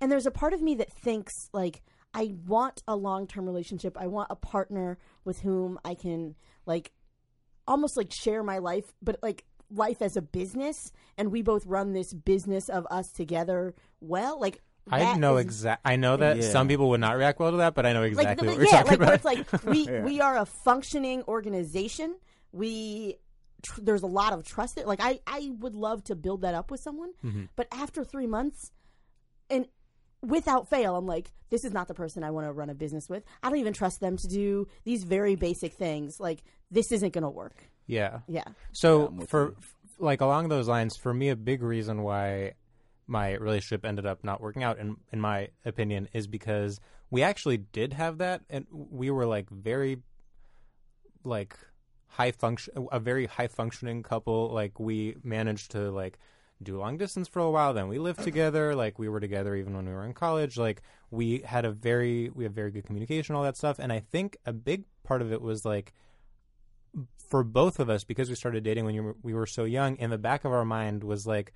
and 0.01 0.11
there's 0.11 0.27
a 0.27 0.31
part 0.31 0.53
of 0.53 0.63
me 0.63 0.75
that 0.77 0.93
thinks 0.93 1.33
like 1.53 1.83
I 2.15 2.35
want 2.47 2.83
a 2.89 2.97
long 2.97 3.27
term 3.27 3.47
relationship. 3.47 3.97
I 3.99 4.07
want 4.09 4.29
a 4.31 4.37
partner 4.37 4.99
with 5.25 5.41
whom 5.41 5.79
I 5.85 5.95
can 5.95 6.35
like 6.67 6.93
almost 7.69 7.97
like 7.97 8.13
share 8.13 8.43
my 8.43 8.59
life, 8.59 8.95
but 9.03 9.19
like 9.23 9.45
life 9.71 10.03
as 10.03 10.17
a 10.17 10.23
business, 10.23 10.91
and 11.17 11.31
we 11.31 11.43
both 11.43 11.65
run 11.67 11.93
this 11.93 12.13
business 12.13 12.69
of 12.69 12.87
us 12.91 13.13
together 13.13 13.75
well. 14.01 14.41
Like 14.41 14.61
I 14.91 15.17
know 15.17 15.37
is- 15.37 15.45
exact. 15.45 15.83
I 15.85 15.97
know 15.97 16.17
that 16.17 16.39
Yeah. 16.39 16.51
some 16.51 16.67
people 16.67 16.89
would 16.89 17.01
not 17.01 17.17
react 17.17 17.39
well 17.39 17.53
to 17.53 17.59
that, 17.59 17.75
but 17.75 17.87
I 17.87 17.93
know 17.93 18.03
exactly 18.03 18.49
like, 18.49 18.57
what 18.59 18.63
you're 18.65 18.75
yeah, 18.75 18.83
talking 18.83 18.99
like 18.99 19.23
where 19.23 19.37
about. 19.37 19.39
it's 19.45 19.63
like 19.65 19.65
we 19.67 19.85
Yeah. 19.93 20.03
we 20.05 20.21
are 20.21 20.39
a 20.39 20.47
functioning 20.47 21.23
organization. 21.29 22.17
We 22.51 23.19
tr- 23.63 23.81
there's 23.83 24.03
a 24.03 24.07
lot 24.07 24.33
of 24.33 24.45
trust. 24.45 24.77
There. 24.77 24.87
Like 24.87 25.01
I 25.03 25.21
I 25.27 25.51
would 25.61 25.75
love 25.75 26.05
to 26.05 26.15
build 26.15 26.43
that 26.43 26.55
up 26.55 26.71
with 26.71 26.81
someone, 26.81 27.13
Mm-hmm. 27.25 27.45
but 27.57 27.67
after 27.73 28.05
three 28.05 28.27
months, 28.27 28.71
and 29.49 29.67
without 30.23 30.69
fail, 30.69 30.97
I'm 30.97 31.07
like, 31.07 31.33
this 31.51 31.65
is 31.65 31.73
not 31.73 31.89
the 31.89 31.95
person 31.95 32.23
I 32.25 32.31
want 32.31 32.47
to 32.47 32.53
run 32.53 32.71
a 32.71 32.75
business 32.75 33.09
with. 33.09 33.25
I 33.43 33.49
don't 33.49 33.59
even 33.59 33.73
trust 33.73 34.01
them 34.01 34.17
to 34.19 34.29
do 34.29 34.69
these 34.85 35.05
very 35.05 35.35
basic 35.35 35.73
things. 35.75 36.21
Like 36.21 36.43
this 36.71 36.93
isn't 36.93 37.13
going 37.13 37.23
to 37.25 37.31
work. 37.31 37.57
yeah. 37.87 38.21
Yeah. 38.29 38.45
So 38.73 39.07
I'm 39.07 39.27
for 39.27 39.55
f- 39.59 39.75
like 39.99 40.21
along 40.21 40.49
those 40.49 40.69
lines, 40.69 40.97
for 40.97 41.13
me, 41.13 41.29
a 41.31 41.37
big 41.37 41.63
reason 41.63 42.03
why 42.03 42.53
my 43.07 43.33
relationship 43.33 43.85
ended 43.85 44.07
up 44.07 44.23
not 44.23 44.41
working 44.41 44.63
out, 44.63 44.79
in 44.79 44.97
in 45.13 45.21
my 45.21 45.49
opinion, 45.65 46.09
is 46.13 46.27
because 46.27 46.81
we 47.11 47.23
actually 47.23 47.57
did 47.57 47.93
have 47.95 48.19
that, 48.19 48.43
and 48.49 48.67
we 48.71 49.11
were 49.11 49.27
like 49.27 49.51
very, 49.51 49.99
like 51.25 51.57
high 52.11 52.33
function, 52.33 52.89
a 52.93 53.01
very 53.01 53.27
high 53.27 53.49
functioning 53.49 54.03
couple. 54.03 54.49
Like 54.49 54.79
we 54.79 55.17
managed 55.23 55.71
to 55.73 55.91
like 55.91 56.19
do 56.63 56.79
long 56.79 56.99
distance 56.99 57.29
for 57.29 57.41
a 57.41 57.51
while. 57.51 57.73
Then 57.73 57.89
we 57.89 57.99
lived 57.99 58.23
together. 58.23 58.75
Like 58.75 58.99
we 58.99 59.09
were 59.09 59.21
together 59.21 59.55
even 59.55 59.75
when 59.75 59.87
we 59.87 59.93
were 59.93 60.05
in 60.05 60.13
college. 60.13 60.59
Like 60.59 60.83
we 61.11 61.39
had 61.41 61.65
a 61.65 61.71
very 61.71 62.29
we 62.31 62.45
have 62.45 62.53
very 62.53 62.71
good 62.71 62.85
communication, 62.85 63.35
all 63.35 63.45
that 63.45 63.57
stuff. 63.57 63.79
And 63.79 63.93
I 63.93 64.01
think 64.01 64.37
a 64.45 64.53
big 64.53 64.85
part 65.05 65.23
of 65.23 65.33
it 65.33 65.41
was 65.41 65.65
like 65.65 65.93
for 67.17 67.45
both 67.45 67.79
of 67.79 67.89
us 67.89 68.05
because 68.05 68.29
we 68.29 68.35
started 68.35 68.65
dating 68.65 68.85
when 68.85 69.15
we 69.23 69.33
were 69.33 69.47
so 69.47 69.65
young. 69.65 69.97
In 69.97 70.11
the 70.11 70.19
back 70.19 70.45
of 70.45 70.53
our 70.53 70.65
mind 70.65 71.05
was 71.05 71.27
like. 71.27 71.53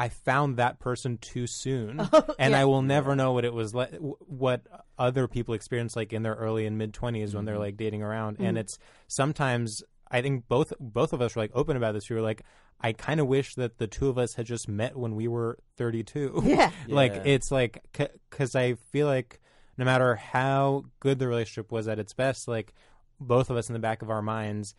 I 0.00 0.10
found 0.10 0.58
that 0.58 0.78
person 0.78 1.18
too 1.18 1.46
soon, 1.48 1.98
and 2.38 2.52
yeah. 2.52 2.60
I 2.60 2.64
will 2.66 2.82
never 2.82 3.16
know 3.16 3.32
what 3.32 3.44
it 3.44 3.52
was 3.52 3.74
like, 3.74 3.94
what 3.98 4.62
other 4.96 5.26
people 5.26 5.54
experience 5.54 5.96
like 5.96 6.12
in 6.12 6.22
their 6.22 6.34
early 6.34 6.66
and 6.66 6.78
mid 6.78 6.94
twenties 6.94 7.34
when 7.34 7.44
they're 7.44 7.58
like 7.58 7.76
dating 7.76 8.02
around. 8.02 8.36
And 8.38 8.56
it's 8.56 8.78
sometimes 9.08 9.82
I 10.10 10.22
think 10.22 10.46
both 10.48 10.72
both 10.78 11.12
of 11.12 11.20
us 11.20 11.34
were 11.34 11.42
like 11.42 11.50
open 11.54 11.76
about 11.76 11.94
this. 11.94 12.08
We 12.08 12.16
were 12.16 12.22
like, 12.22 12.42
I 12.80 12.92
kind 12.92 13.18
of 13.18 13.26
wish 13.26 13.56
that 13.56 13.78
the 13.78 13.88
two 13.88 14.08
of 14.08 14.18
us 14.18 14.34
had 14.34 14.46
just 14.46 14.68
met 14.68 14.96
when 14.96 15.16
we 15.16 15.26
were 15.26 15.58
32. 15.78 16.42
Yeah. 16.46 16.70
like 16.88 17.14
Yeah. 17.14 17.22
it's 17.24 17.50
like 17.50 17.82
because 18.30 18.54
I 18.54 18.74
feel 18.92 19.06
like 19.08 19.40
no 19.76 19.84
matter 19.84 20.14
how 20.14 20.84
good 21.00 21.18
the 21.18 21.26
relationship 21.28 21.72
was 21.72 21.88
at 21.88 21.98
its 21.98 22.12
best, 22.14 22.46
like 22.48 22.72
both 23.20 23.50
of 23.50 23.56
us 23.56 23.68
in 23.68 23.72
the 23.72 23.78
back 23.80 24.02
of 24.02 24.10
our 24.10 24.22
minds 24.22 24.74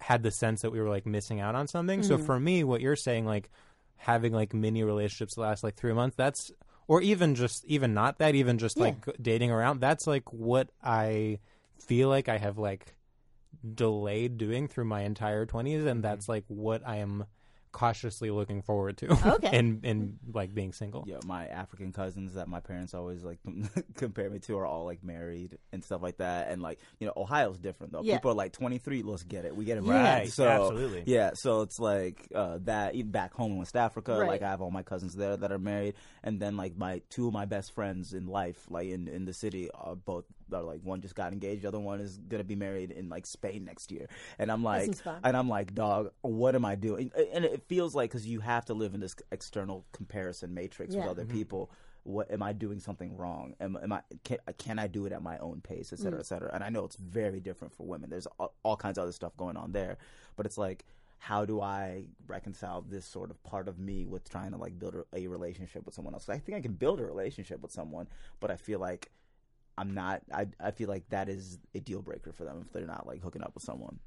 had 0.00 0.22
the 0.22 0.30
sense 0.30 0.62
that 0.62 0.70
we 0.72 0.80
were 0.80 0.88
like 0.88 1.04
missing 1.06 1.40
out 1.40 1.54
on 1.54 1.66
something. 1.68 2.02
So 2.02 2.16
Mm-hmm. 2.16 2.26
for 2.26 2.40
me, 2.40 2.64
what 2.64 2.80
you're 2.80 2.96
saying, 2.96 3.26
like 3.26 3.50
having 3.96 4.32
like 4.32 4.54
mini 4.54 4.82
relationships 4.82 5.36
last 5.36 5.64
like 5.64 5.76
three 5.76 5.92
months, 5.92 6.16
that's 6.16 6.50
or 6.86 7.00
even 7.02 7.34
just 7.34 7.64
even 7.66 7.94
not 7.94 8.18
that, 8.18 8.34
even 8.34 8.58
just 8.58 8.76
Yeah. 8.76 8.84
like 8.84 9.16
dating 9.20 9.50
around, 9.50 9.80
that's 9.80 10.06
like 10.06 10.32
what 10.32 10.70
I 10.82 11.38
feel 11.78 12.08
like 12.08 12.28
I 12.28 12.38
have 12.38 12.58
like 12.58 12.94
delayed 13.74 14.36
doing 14.36 14.68
through 14.68 14.84
my 14.84 15.02
entire 15.02 15.46
20s 15.46 15.76
and 15.76 15.86
mm-hmm. 15.86 16.00
that's 16.00 16.28
like 16.28 16.44
what 16.48 16.86
I 16.86 16.96
am 16.96 17.24
cautiously 17.74 18.30
looking 18.30 18.62
forward 18.62 18.96
to 18.98 19.10
Okay. 19.34 19.50
and 19.58 19.84
in 19.84 20.18
like 20.32 20.54
being 20.54 20.72
single. 20.72 21.04
Yeah, 21.06 21.18
my 21.26 21.46
African 21.48 21.92
cousins 21.92 22.34
that 22.34 22.46
my 22.48 22.60
parents 22.60 22.94
always 22.94 23.24
like 23.24 23.38
compare 23.96 24.30
me 24.30 24.38
to 24.38 24.56
are 24.58 24.64
all 24.66 24.84
like 24.84 25.02
married 25.02 25.58
and 25.72 25.82
stuff 25.84 26.00
like 26.00 26.18
that. 26.18 26.50
And 26.50 26.62
like 26.62 26.78
you 27.00 27.06
know, 27.06 27.12
Ohio's 27.16 27.58
different 27.58 27.92
though. 27.92 28.02
Yeah. 28.02 28.14
People 28.16 28.30
are 28.30 28.34
like 28.34 28.52
twenty 28.52 28.78
three. 28.78 29.02
Let's 29.02 29.24
get 29.24 29.44
it. 29.44 29.54
We 29.56 29.64
get 29.64 29.76
it 29.78 29.84
Yeah. 29.84 30.14
Right, 30.14 30.30
So 30.32 30.46
absolutely. 30.48 31.02
yeah. 31.06 31.32
So 31.34 31.62
it's 31.62 31.78
like 31.80 32.26
uh, 32.34 32.58
that. 32.62 32.94
Even 32.94 33.10
back 33.10 33.34
home 33.34 33.52
in 33.52 33.58
West 33.58 33.76
Africa, 33.76 34.16
Right. 34.16 34.28
like 34.28 34.42
I 34.42 34.48
have 34.50 34.62
all 34.62 34.70
my 34.70 34.84
cousins 34.84 35.14
there 35.16 35.36
that 35.36 35.50
are 35.50 35.58
married, 35.58 35.94
and 36.22 36.38
then 36.40 36.56
like 36.56 36.76
my 36.76 37.02
two 37.10 37.26
of 37.26 37.32
my 37.34 37.44
best 37.44 37.74
friends 37.74 38.14
in 38.14 38.28
life, 38.28 38.64
like 38.70 38.88
in 38.88 39.08
in 39.08 39.24
the 39.24 39.34
city, 39.34 39.68
are 39.74 39.96
both 39.96 40.24
are 40.52 40.62
like 40.62 40.80
one 40.82 41.00
just 41.00 41.14
got 41.14 41.32
engaged, 41.32 41.62
the 41.62 41.68
other 41.68 41.80
one 41.80 42.00
is 42.00 42.18
gonna 42.18 42.44
be 42.44 42.56
married 42.56 42.90
in 42.90 43.08
like 43.08 43.26
Spain 43.26 43.64
next 43.64 43.90
year. 43.90 44.08
And 44.38 44.50
I'm 44.50 44.62
like, 44.62 44.94
and 45.22 45.36
I'm 45.36 45.48
like, 45.48 45.74
dog, 45.74 46.10
what 46.22 46.54
am 46.54 46.64
I 46.64 46.74
doing? 46.74 47.10
And 47.32 47.44
it 47.44 47.62
feels 47.68 47.94
like 47.94 48.10
because 48.10 48.26
you 48.26 48.40
have 48.40 48.64
to 48.66 48.74
live 48.74 48.94
in 48.94 49.00
this 49.00 49.14
external 49.32 49.86
comparison 49.92 50.54
matrix 50.54 50.94
Yeah. 50.94 51.02
with 51.02 51.10
other 51.10 51.24
mm-hmm. 51.24 51.32
people. 51.32 51.70
What 52.06 52.30
am 52.30 52.42
I 52.42 52.52
doing 52.52 52.80
something 52.80 53.16
wrong? 53.16 53.54
Am, 53.60 53.78
am 53.82 53.90
I 53.90 54.02
can, 54.24 54.36
can 54.58 54.78
I 54.78 54.88
do 54.88 55.06
it 55.06 55.12
at 55.12 55.22
my 55.22 55.38
own 55.38 55.62
pace, 55.62 55.90
et 55.90 55.98
cetera, 55.98 56.18
mm. 56.18 56.20
et 56.20 56.26
cetera? 56.26 56.50
And 56.52 56.62
I 56.62 56.68
know 56.68 56.84
it's 56.84 56.96
very 56.96 57.40
different 57.40 57.72
for 57.72 57.86
women. 57.86 58.10
There's 58.10 58.26
all, 58.38 58.52
all 58.62 58.76
kinds 58.76 58.98
of 58.98 59.04
other 59.04 59.12
stuff 59.12 59.34
going 59.38 59.56
on 59.56 59.72
there, 59.72 59.96
but 60.36 60.44
it's 60.44 60.58
like, 60.58 60.84
how 61.16 61.46
do 61.46 61.62
I 61.62 62.04
reconcile 62.26 62.82
this 62.82 63.06
sort 63.06 63.30
of 63.30 63.42
part 63.42 63.68
of 63.68 63.78
me 63.78 64.04
with 64.04 64.28
trying 64.28 64.50
to 64.50 64.58
like 64.58 64.78
build 64.78 64.96
a, 64.96 65.18
a 65.18 65.26
relationship 65.28 65.86
with 65.86 65.94
someone 65.94 66.12
else? 66.12 66.28
I 66.28 66.38
think 66.38 66.58
I 66.58 66.60
can 66.60 66.74
build 66.74 67.00
a 67.00 67.06
relationship 67.06 67.62
with 67.62 67.72
someone, 67.72 68.08
but 68.38 68.50
I 68.50 68.56
feel 68.56 68.80
like 68.80 69.10
I'm 69.76 69.94
not. 69.94 70.22
I 70.32 70.46
I 70.60 70.70
feel 70.70 70.88
like 70.88 71.08
that 71.10 71.28
is 71.28 71.58
a 71.74 71.80
deal 71.80 72.00
breaker 72.02 72.32
for 72.32 72.44
them 72.44 72.62
if 72.66 72.72
they're 72.72 72.86
not 72.86 73.06
like 73.06 73.22
hooking 73.22 73.42
up 73.42 73.54
with 73.54 73.64
someone. 73.64 73.98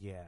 Yeah. 0.00 0.24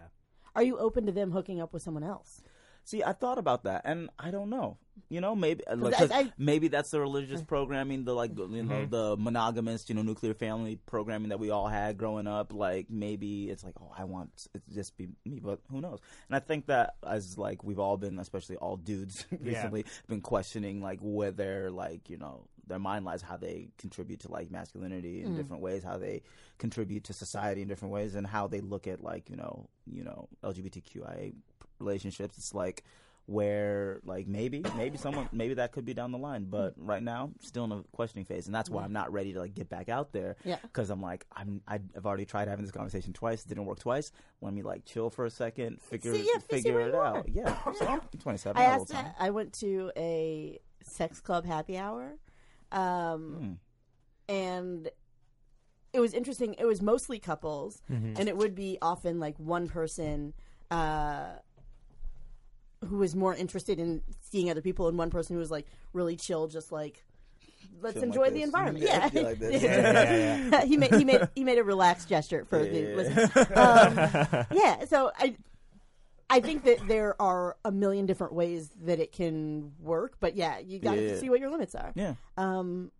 Are 0.54 0.62
you 0.62 0.78
open 0.78 1.06
to 1.06 1.12
them 1.12 1.30
hooking 1.30 1.60
up 1.60 1.72
with 1.72 1.82
someone 1.82 2.02
else? 2.04 2.42
See, 2.82 3.04
I 3.04 3.12
thought 3.12 3.38
about 3.38 3.64
that, 3.64 3.82
and 3.84 4.08
I 4.18 4.30
don't 4.30 4.48
know. 4.50 4.78
You 5.10 5.20
know, 5.20 5.36
maybe 5.36 5.62
like, 5.76 6.00
I- 6.00 6.20
I- 6.20 6.32
maybe 6.38 6.68
that's 6.68 6.90
the 6.90 6.98
religious 7.00 7.42
programming, 7.42 8.04
the 8.04 8.14
like, 8.14 8.30
you 8.36 8.62
know, 8.62 8.74
Mm-hmm. 8.74 8.90
the 8.90 9.16
monogamous, 9.18 9.88
you 9.88 9.94
know, 9.94 10.02
nuclear 10.02 10.34
family 10.34 10.76
programming 10.86 11.28
that 11.28 11.38
we 11.38 11.50
all 11.50 11.68
had 11.68 11.98
growing 11.98 12.26
up. 12.26 12.52
Like, 12.52 12.86
maybe 12.88 13.48
it's 13.50 13.62
like, 13.62 13.74
oh, 13.80 13.92
I 13.96 14.04
want 14.04 14.48
it 14.54 14.62
to 14.66 14.74
just 14.74 14.96
be 14.96 15.08
me, 15.26 15.40
but 15.40 15.60
who 15.70 15.80
knows? 15.80 16.00
And 16.28 16.34
I 16.36 16.40
think 16.40 16.66
that 16.66 16.94
as 17.06 17.36
like 17.38 17.62
we've 17.62 17.78
all 17.78 17.96
been, 17.98 18.18
especially 18.18 18.56
all 18.56 18.76
dudes 18.76 19.24
recently, 19.40 19.84
been 20.08 20.22
questioning 20.22 20.80
like 20.82 20.98
whether 21.02 21.70
like 21.70 22.08
you 22.08 22.16
know 22.16 22.46
their 22.70 22.78
mind 22.78 23.04
lies, 23.04 23.20
how 23.20 23.36
they 23.36 23.68
contribute 23.76 24.20
to 24.20 24.32
like 24.32 24.50
masculinity 24.50 25.22
in 25.22 25.32
mm. 25.32 25.36
different 25.36 25.62
ways, 25.62 25.84
how 25.84 25.98
they 25.98 26.22
contribute 26.58 27.04
to 27.04 27.12
society 27.12 27.62
in 27.62 27.68
different 27.68 27.92
ways, 27.92 28.14
and 28.14 28.26
how 28.26 28.46
they 28.46 28.60
look 28.60 28.86
at 28.86 29.02
like 29.02 29.28
you 29.28 29.36
know, 29.36 29.68
you 29.86 30.02
know, 30.02 30.28
LGBTQIA 30.42 31.34
relationships. 31.78 32.38
It's 32.38 32.54
like 32.54 32.84
where 33.26 34.00
like 34.04 34.26
maybe 34.26 34.64
maybe 34.76 34.98
someone 34.98 35.28
maybe 35.30 35.54
that 35.54 35.70
could 35.70 35.84
be 35.84 35.94
down 35.94 36.10
the 36.10 36.18
line 36.18 36.44
but 36.50 36.70
mm. 36.70 36.88
right 36.88 37.02
now 37.02 37.30
still 37.38 37.62
in 37.62 37.70
a 37.70 37.82
questioning 37.92 38.24
phase 38.24 38.46
and 38.46 38.54
that's 38.54 38.68
why 38.68 38.82
mm. 38.82 38.86
i'm 38.86 38.92
not 38.92 39.12
ready 39.12 39.32
to 39.32 39.38
like 39.38 39.54
get 39.54 39.68
back 39.68 39.88
out 39.88 40.12
there 40.12 40.34
Yeah. 40.44 40.56
because 40.62 40.90
i'm 40.90 41.00
like 41.00 41.24
i'm 41.36 41.60
i've 41.68 42.04
already 42.04 42.24
tried 42.24 42.48
having 42.48 42.64
this 42.64 42.72
conversation 42.72 43.12
twice 43.12 43.44
didn't 43.44 43.66
work 43.66 43.78
twice 43.78 44.10
let 44.40 44.52
me 44.52 44.62
like 44.62 44.84
chill 44.84 45.10
for 45.10 45.26
a 45.26 45.30
second 45.30 45.80
figure 45.80 46.12
See, 46.12 46.26
yeah, 46.26 46.40
figure 46.40 46.80
it 46.80 46.94
out 46.94 47.28
yeah 47.28 47.56
so 47.72 47.86
i'm 47.86 48.00
27 48.18 48.56
I 48.60 48.64
I 48.64 48.68
have 48.68 48.80
a 48.80 48.96
asked. 48.96 49.14
I 49.20 49.30
went 49.30 49.52
to 49.60 49.92
a 49.96 50.58
sex 50.82 51.20
club 51.20 51.44
happy 51.44 51.76
hour, 51.76 52.16
um, 52.72 53.58
and 54.28 54.90
it 55.92 56.00
was 56.00 56.14
interesting. 56.14 56.54
It 56.58 56.64
was 56.64 56.80
mostly 56.80 57.18
couples, 57.18 57.82
and 57.88 58.28
it 58.28 58.36
would 58.36 58.54
be 58.54 58.78
often 58.80 59.18
like 59.18 59.36
one 59.38 59.68
person 59.68 60.34
uh, 60.70 61.30
who 62.86 62.98
was 62.98 63.14
more 63.16 63.34
interested 63.34 63.78
in 63.78 64.02
seeing 64.20 64.50
other 64.50 64.62
people, 64.62 64.88
and 64.88 64.96
one 64.96 65.10
person 65.10 65.34
who 65.34 65.40
was 65.40 65.50
like 65.50 65.66
really 65.92 66.16
chill, 66.16 66.46
just 66.46 66.70
like 66.70 67.04
let's 67.82 67.96
like 67.96 68.04
enjoy 68.04 68.30
the 68.30 68.42
environment. 68.42 68.84
Yeah, 68.84 69.08
Yeah, 69.12 69.28
yeah, 70.48 70.48
like 70.52 70.64
he 70.64 70.76
made 70.76 70.94
he 70.94 71.04
made 71.04 71.28
he 71.34 71.44
made 71.44 71.58
a 71.58 71.64
relaxed 71.64 72.08
gesture 72.08 72.44
for 72.44 72.64
the 72.64 72.94
listen. 72.94 73.30
Um, 73.56 74.46
yeah, 74.52 74.84
so 74.84 75.10
I 75.18 75.34
I 76.30 76.40
think 76.40 76.64
that 76.64 76.86
there 76.88 77.20
are 77.20 77.56
a 77.64 77.72
million 77.72 78.06
different 78.06 78.32
ways 78.32 78.70
that 78.84 78.98
it 79.00 79.12
can 79.12 79.72
work, 79.80 80.14
but 80.20 80.36
yeah, 80.36 80.58
you 80.58 80.78
got 80.78 80.94
to 80.94 81.08
Yeah. 81.08 81.16
see 81.16 81.28
what 81.28 81.40
your 81.40 81.50
limits 81.50 81.74
are. 81.74 81.92
yeah 81.94 82.14
Um, 82.36 82.92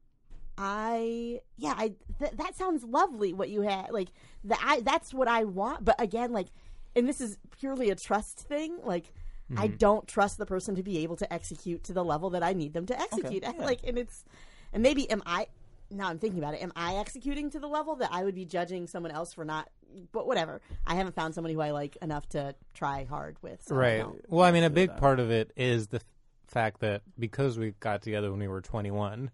I 0.59 1.41
yeah, 1.57 1.75
I 1.77 1.93
th- 2.19 2.33
that 2.33 2.55
sounds 2.57 2.85
lovely. 2.85 3.33
What 3.33 3.49
you 3.49 3.63
had, 3.63 3.91
like 3.93 4.09
that, 4.45 4.61
I 4.63 4.81
that's 4.81 5.15
what 5.15 5.29
I 5.29 5.45
want. 5.45 5.85
But 5.85 6.01
again, 6.01 6.33
like, 6.33 6.49
and 6.95 7.09
this 7.09 7.21
is 7.21 7.39
purely 7.59 7.89
a 7.91 7.95
trust 7.95 8.41
thing. 8.41 8.77
Like, 8.85 9.15
I 9.57 9.69
don't 9.69 10.07
trust 10.07 10.39
the 10.39 10.47
person 10.47 10.75
to 10.77 10.83
be 10.83 10.99
able 10.99 11.17
to 11.17 11.33
execute 11.33 11.83
to 11.85 11.93
the 11.93 12.05
level 12.05 12.31
that 12.31 12.43
I 12.43 12.53
need 12.53 12.73
them 12.75 12.87
to 12.87 13.01
execute. 13.01 13.43
yeah. 13.43 13.53
Like, 13.59 13.81
and 13.85 13.99
it's 13.99 14.25
and 14.73 14.83
maybe 14.83 15.11
am 15.11 15.23
I 15.25 15.47
now 15.91 16.09
I'm 16.09 16.19
thinking 16.19 16.39
about 16.39 16.55
it. 16.55 16.63
Am 16.63 16.73
I 16.77 16.97
executing 16.97 17.51
to 17.51 17.59
the 17.59 17.67
level 17.67 17.97
that 17.97 18.11
I 18.13 18.25
would 18.25 18.35
be 18.35 18.45
judging 18.45 18.87
someone 18.87 19.13
else 19.13 19.35
for 19.35 19.45
not? 19.45 19.69
But 20.13 20.27
whatever. 20.27 20.61
I 20.87 20.95
haven't 20.95 21.15
found 21.17 21.35
somebody 21.35 21.55
who 21.55 21.61
I 21.61 21.71
like 21.73 21.97
enough 22.01 22.29
to 22.31 22.55
try 22.75 23.05
hard 23.05 23.37
with. 23.43 23.63
so 23.65 23.75
Right. 23.75 23.99
don't. 23.99 24.25
Well, 24.31 24.45
I 24.45 24.53
mean, 24.53 24.63
a 24.65 24.71
big 24.71 24.91
that. 24.91 24.99
part 25.01 25.19
of 25.21 25.31
it 25.31 25.53
is 25.57 25.89
the 25.89 25.97
f- 25.97 26.05
fact 26.47 26.81
that 26.81 27.03
because 27.19 27.59
we 27.59 27.73
got 27.81 28.03
together 28.03 28.31
when 28.31 28.39
we 28.41 28.47
were 28.49 28.61
21, 28.61 29.31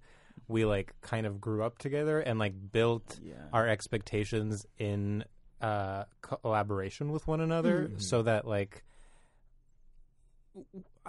we 0.49 0.65
like 0.65 0.95
kind 1.03 1.27
of 1.27 1.41
grew 1.41 1.63
up 1.63 1.77
together 1.79 2.21
and 2.21 2.39
like 2.39 2.55
built 2.73 3.19
Yeah. 3.23 3.35
our 3.53 3.67
expectations 3.69 4.67
in 4.79 5.25
uh, 5.61 6.05
collaboration 6.23 7.11
with 7.13 7.27
one 7.27 7.41
another, 7.41 7.91
so 7.99 8.23
that 8.23 8.47
like 8.47 8.83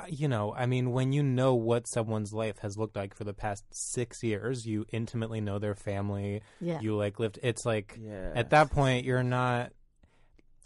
you 0.10 0.28
know, 0.28 0.54
I 0.56 0.66
mean, 0.66 0.92
when 0.92 1.12
you 1.12 1.24
know 1.24 1.56
what 1.56 1.88
someone's 1.88 2.34
life 2.34 2.60
has 2.60 2.78
looked 2.78 2.96
like 2.96 3.16
for 3.16 3.24
the 3.24 3.34
past 3.34 3.64
six 3.72 4.22
years, 4.24 4.66
you 4.66 4.86
intimately 4.92 5.42
know 5.42 5.60
their 5.60 5.76
family. 5.76 6.42
Yeah. 6.62 6.80
You 6.82 6.96
like 6.96 7.20
lived. 7.20 7.40
It's 7.42 7.66
like 7.66 7.98
Yeah. 8.02 8.32
at 8.36 8.52
that 8.52 8.70
point 8.72 9.06
you're 9.06 9.24
not. 9.24 9.72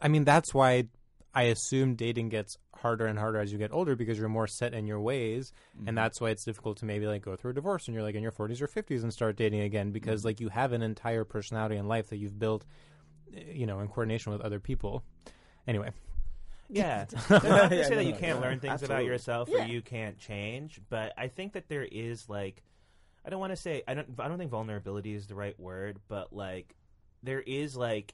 I 0.02 0.08
mean, 0.08 0.24
that's 0.24 0.54
why 0.54 0.86
I 1.34 1.44
assume 1.44 1.96
dating 1.96 2.30
gets 2.30 2.58
harder 2.76 3.06
and 3.06 3.18
harder 3.18 3.40
as 3.40 3.52
you 3.52 3.58
get 3.58 3.72
older 3.72 3.96
because 3.96 4.18
you're 4.18 4.28
more 4.28 4.48
set 4.48 4.74
in 4.74 4.88
your 4.88 5.00
ways, 5.00 5.54
and 5.86 5.96
that's 5.98 6.20
why 6.20 6.32
it's 6.32 6.44
difficult 6.44 6.78
to 6.80 6.86
maybe 6.86 7.06
like 7.08 7.22
go 7.22 7.36
through 7.36 7.52
a 7.52 7.54
divorce 7.54 7.88
and 7.88 7.94
you're 7.96 8.04
like 8.04 8.16
in 8.16 8.24
your 8.24 8.32
40s 8.32 8.62
or 8.62 8.68
50s 8.68 9.04
and 9.04 9.14
start 9.14 9.38
dating 9.38 9.62
again 9.62 9.92
because 9.92 10.26
like 10.26 10.40
you 10.42 10.50
have 10.50 10.74
an 10.74 10.82
entire 10.82 11.24
personality 11.24 11.76
and 11.78 11.88
life 11.88 12.10
that 12.10 12.18
you've 12.18 12.38
built, 12.40 12.66
eh, 13.36 13.44
you 13.54 13.66
know, 13.68 13.80
in 13.80 13.88
coordination 13.88 14.32
with 14.34 14.42
other 14.42 14.60
people. 14.60 15.04
Anyway, 15.68 15.92
Yeah. 16.72 17.06
Not 17.30 17.70
to 17.70 17.76
Yeah, 17.76 17.84
say 17.84 17.96
that 17.96 18.06
you 18.06 18.14
can't 18.14 18.38
yeah. 18.38 18.42
learn 18.42 18.60
things 18.60 18.82
about 18.84 19.06
yourself 19.06 19.50
Yeah. 19.52 19.66
or 19.66 19.68
you 19.68 19.82
can't 19.82 20.18
change, 20.18 20.80
but 20.90 21.14
I 21.18 21.28
think 21.28 21.54
that 21.54 21.68
there 21.68 21.84
is 21.84 22.28
like 22.30 22.64
I 23.24 23.30
don't 23.30 23.40
want 23.40 23.52
to 23.52 23.58
say 23.58 23.84
I 23.88 23.94
don't 23.94 24.08
I 24.20 24.28
don't 24.28 24.38
think 24.38 24.52
vulnerability 24.52 25.14
is 25.14 25.28
the 25.28 25.36
right 25.36 25.60
word, 25.60 26.00
but 26.08 26.34
like 26.34 26.76
there 27.24 27.42
is 27.42 27.76
like 27.76 28.14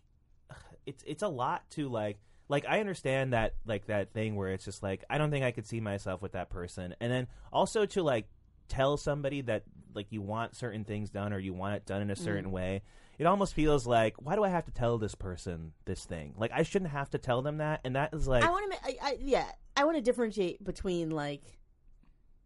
it's 0.85 1.03
it's 1.05 1.23
a 1.23 1.27
lot 1.27 1.69
to 1.71 1.87
like 1.87 2.17
like 2.49 2.65
I 2.67 2.79
understand 2.79 3.33
that 3.33 3.55
like 3.65 3.87
that 3.87 4.13
thing 4.13 4.35
where 4.35 4.49
it's 4.49 4.65
just 4.65 4.81
like 4.81 5.03
I 5.09 5.17
don't 5.17 5.31
think 5.31 5.45
I 5.45 5.51
could 5.51 5.67
see 5.67 5.79
myself 5.79 6.21
with 6.21 6.33
that 6.33 6.49
person. 6.49 6.95
And 6.99 7.11
then 7.11 7.27
also 7.51 7.85
to 7.85 8.03
like 8.03 8.27
tell 8.67 8.97
somebody 8.97 9.41
that 9.41 9.63
like 9.93 10.07
you 10.11 10.21
want 10.21 10.55
certain 10.55 10.83
things 10.83 11.09
done 11.09 11.33
or 11.33 11.39
you 11.39 11.53
want 11.53 11.75
it 11.75 11.85
done 11.85 12.01
in 12.01 12.09
a 12.09 12.13
mm-hmm. 12.13 12.23
certain 12.23 12.51
way. 12.51 12.81
It 13.17 13.25
almost 13.25 13.53
feels 13.53 13.87
like 13.87 14.15
why 14.17 14.35
do 14.35 14.43
I 14.43 14.49
have 14.49 14.65
to 14.65 14.71
tell 14.71 14.97
this 14.97 15.15
person 15.15 15.73
this 15.85 16.05
thing? 16.05 16.35
Like 16.37 16.51
I 16.53 16.63
shouldn't 16.63 16.91
have 16.91 17.09
to 17.11 17.17
tell 17.17 17.41
them 17.41 17.57
that 17.57 17.81
and 17.83 17.95
that 17.95 18.13
is 18.13 18.27
like 18.27 18.43
I 18.43 18.49
want 18.49 18.71
to, 18.71 18.79
I, 18.85 18.97
I, 19.01 19.17
yeah, 19.19 19.45
I 19.75 19.83
want 19.85 19.97
to 19.97 20.01
differentiate 20.01 20.63
between 20.63 21.09
like, 21.09 21.41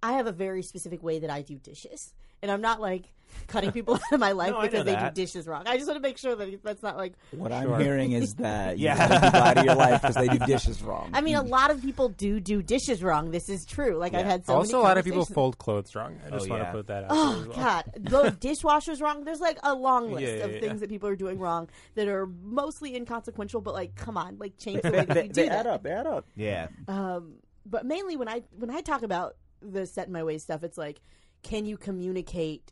I 0.04 0.14
have 0.14 0.28
a 0.28 0.32
very 0.32 0.64
specific 0.64 1.04
way 1.04 1.20
that 1.20 1.30
I 1.30 1.42
do 1.42 1.58
dishes, 1.58 2.14
and 2.42 2.50
I'm 2.50 2.62
not 2.62 2.82
like, 2.82 3.14
cutting 3.48 3.72
people 3.72 3.96
out 3.96 4.02
of 4.12 4.20
my 4.20 4.32
life 4.32 4.52
No, 4.52 4.62
because 4.62 4.86
they 4.86 4.92
that. 4.94 5.14
do 5.16 5.22
dishes 5.22 5.48
wrong. 5.48 5.64
I 5.66 5.76
just 5.78 5.88
want 5.88 5.98
to 5.98 6.02
make 6.08 6.18
sure 6.18 6.36
that 6.36 6.64
that's 6.64 6.82
not 6.84 6.98
like. 6.98 7.14
What 7.32 7.52
Sure. 7.52 7.74
I'm 7.76 7.82
hearing 7.82 8.12
is 8.14 8.34
that 8.40 8.78
you 8.78 8.86
Yeah. 8.86 8.96
yeah. 8.98 9.08
say 9.08 9.22
goodbye 9.32 9.54
to 9.56 9.64
your 9.66 9.76
life 9.76 10.02
because 10.02 10.16
they 10.16 10.28
do 10.28 10.40
dishes 10.46 10.82
wrong. 10.82 11.10
I 11.14 11.22
mean, 11.22 11.36
a 11.36 11.42
lot 11.44 11.72
of 11.72 11.82
people 11.82 12.10
do 12.10 12.40
do 12.40 12.62
dishes 12.62 13.02
wrong. 13.04 13.32
This 13.32 13.50
is 13.50 13.66
true. 13.66 13.98
Like 13.98 14.14
I've 14.14 14.26
had 14.26 14.46
so 14.46 14.56
also, 14.56 14.74
many 14.74 14.82
a 14.84 14.88
lot 14.88 14.98
of 14.98 15.06
people 15.06 15.26
fold 15.26 15.58
clothes 15.58 15.96
wrong. 15.96 16.18
I 16.26 16.30
just 16.32 16.46
Oh, 16.48 16.50
want 16.50 16.62
yeah. 16.64 16.72
to 16.72 16.78
put 16.78 16.88
that 16.88 17.04
out 17.06 17.10
Oh 17.12 17.34
there 17.34 17.42
as 17.42 17.48
well. 17.48 17.58
God, 17.58 17.84
those 18.00 18.32
dishwashers 18.34 19.02
wrong. 19.02 19.24
There's 19.24 19.40
like 19.42 19.58
a 19.64 19.74
long 19.74 20.12
list 20.12 20.22
Yeah, 20.24 20.46
of 20.46 20.54
yeah, 20.54 20.60
things 20.60 20.80
that 20.82 20.90
people 20.90 21.10
are 21.10 21.16
doing 21.16 21.40
wrong 21.40 21.70
that 21.96 22.08
are 22.08 22.26
mostly 22.26 22.96
inconsequential. 22.96 23.62
But 23.62 23.74
like, 23.74 23.96
come 23.96 24.18
on, 24.18 24.38
like 24.40 24.58
change 24.58 24.82
the 24.82 24.92
way 24.92 25.06
that 25.06 25.10
they, 25.10 25.24
you 25.24 25.28
do 25.30 25.34
they 25.44 25.50
that. 25.50 25.60
add 25.62 25.68
up. 25.68 25.84
They 25.84 25.92
add 25.92 26.08
up. 26.08 26.26
Yeah. 26.36 26.68
Um, 26.88 27.36
but 27.66 27.86
mainly 27.86 28.18
when 28.18 28.28
I 28.28 28.42
when 28.58 28.70
I 28.70 28.82
talk 28.82 29.04
about 29.04 29.36
the 29.62 29.86
set 29.86 30.08
in 30.08 30.14
my 30.14 30.24
ways 30.24 30.42
stuff, 30.44 30.64
it's 30.64 30.78
like, 30.78 31.00
can 31.44 31.66
you 31.66 31.78
communicate 31.78 32.72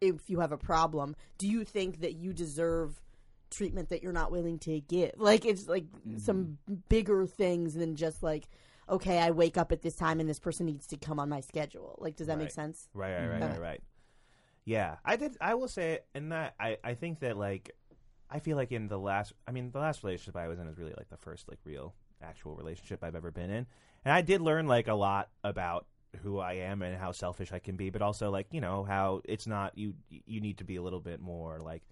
if 0.00 0.30
you 0.30 0.40
have 0.40 0.52
a 0.52 0.58
problem? 0.58 1.16
Do 1.38 1.46
you 1.46 1.64
think 1.64 2.00
that 2.00 2.14
you 2.14 2.32
deserve 2.32 3.00
treatment 3.50 3.88
that 3.90 4.02
you're 4.02 4.12
not 4.12 4.32
willing 4.32 4.58
to 4.60 4.80
give? 4.80 5.12
Like 5.16 5.44
it's 5.44 5.68
like 5.68 5.86
some 6.18 6.58
mm-hmm. 6.68 6.74
bigger 6.88 7.26
things 7.26 7.74
than 7.74 7.96
just 7.96 8.22
like, 8.22 8.48
okay, 8.88 9.18
I 9.18 9.30
wake 9.30 9.56
up 9.56 9.72
at 9.72 9.82
this 9.82 9.94
time 9.94 10.20
and 10.20 10.28
this 10.28 10.40
person 10.40 10.66
needs 10.66 10.86
to 10.88 10.96
come 10.96 11.20
on 11.20 11.28
my 11.28 11.40
schedule. 11.40 11.96
Like, 12.00 12.16
does 12.16 12.26
that 12.26 12.38
make 12.38 12.50
sense? 12.50 12.88
Right, 12.92 13.14
right, 13.14 13.26
right, 13.26 13.42
Okay. 13.42 13.52
right, 13.52 13.60
right. 13.60 13.82
Yeah, 14.64 14.96
I 15.04 15.16
did. 15.16 15.36
I 15.40 15.54
will 15.54 15.68
say, 15.68 16.00
in 16.14 16.30
that, 16.30 16.54
I, 16.60 16.76
I 16.84 16.94
think 16.94 17.20
that 17.20 17.36
like, 17.36 17.70
I 18.28 18.40
feel 18.40 18.56
like 18.56 18.72
in 18.72 18.88
the 18.88 18.98
last, 18.98 19.32
I 19.46 19.52
mean, 19.52 19.70
the 19.70 19.78
last 19.78 20.04
relationship 20.04 20.36
I 20.36 20.48
was 20.48 20.58
in 20.58 20.66
was 20.66 20.78
really 20.78 20.94
like 20.96 21.08
the 21.08 21.16
first 21.16 21.48
like 21.48 21.58
real 21.64 21.94
actual 22.22 22.54
relationship 22.54 23.02
I've 23.02 23.14
ever 23.14 23.30
been 23.30 23.50
in, 23.50 23.66
and 24.04 24.12
I 24.12 24.22
did 24.22 24.40
learn 24.40 24.66
like 24.66 24.88
a 24.88 24.94
lot 24.94 25.30
about 25.42 25.86
who 26.22 26.38
I 26.38 26.54
am 26.54 26.82
and 26.82 26.96
how 26.96 27.12
selfish 27.12 27.52
I 27.52 27.58
can 27.58 27.76
be, 27.76 27.90
but 27.90 28.02
also 28.02 28.30
like 28.30 28.46
you 28.50 28.60
know 28.60 28.84
how 28.84 29.22
it's 29.24 29.46
not 29.46 29.76
you. 29.76 29.94
You 30.08 30.40
need 30.40 30.58
to 30.58 30.64
be 30.64 30.76
a 30.76 30.82
little 30.82 31.00
bit 31.00 31.20
more 31.20 31.58
like. 31.58 31.82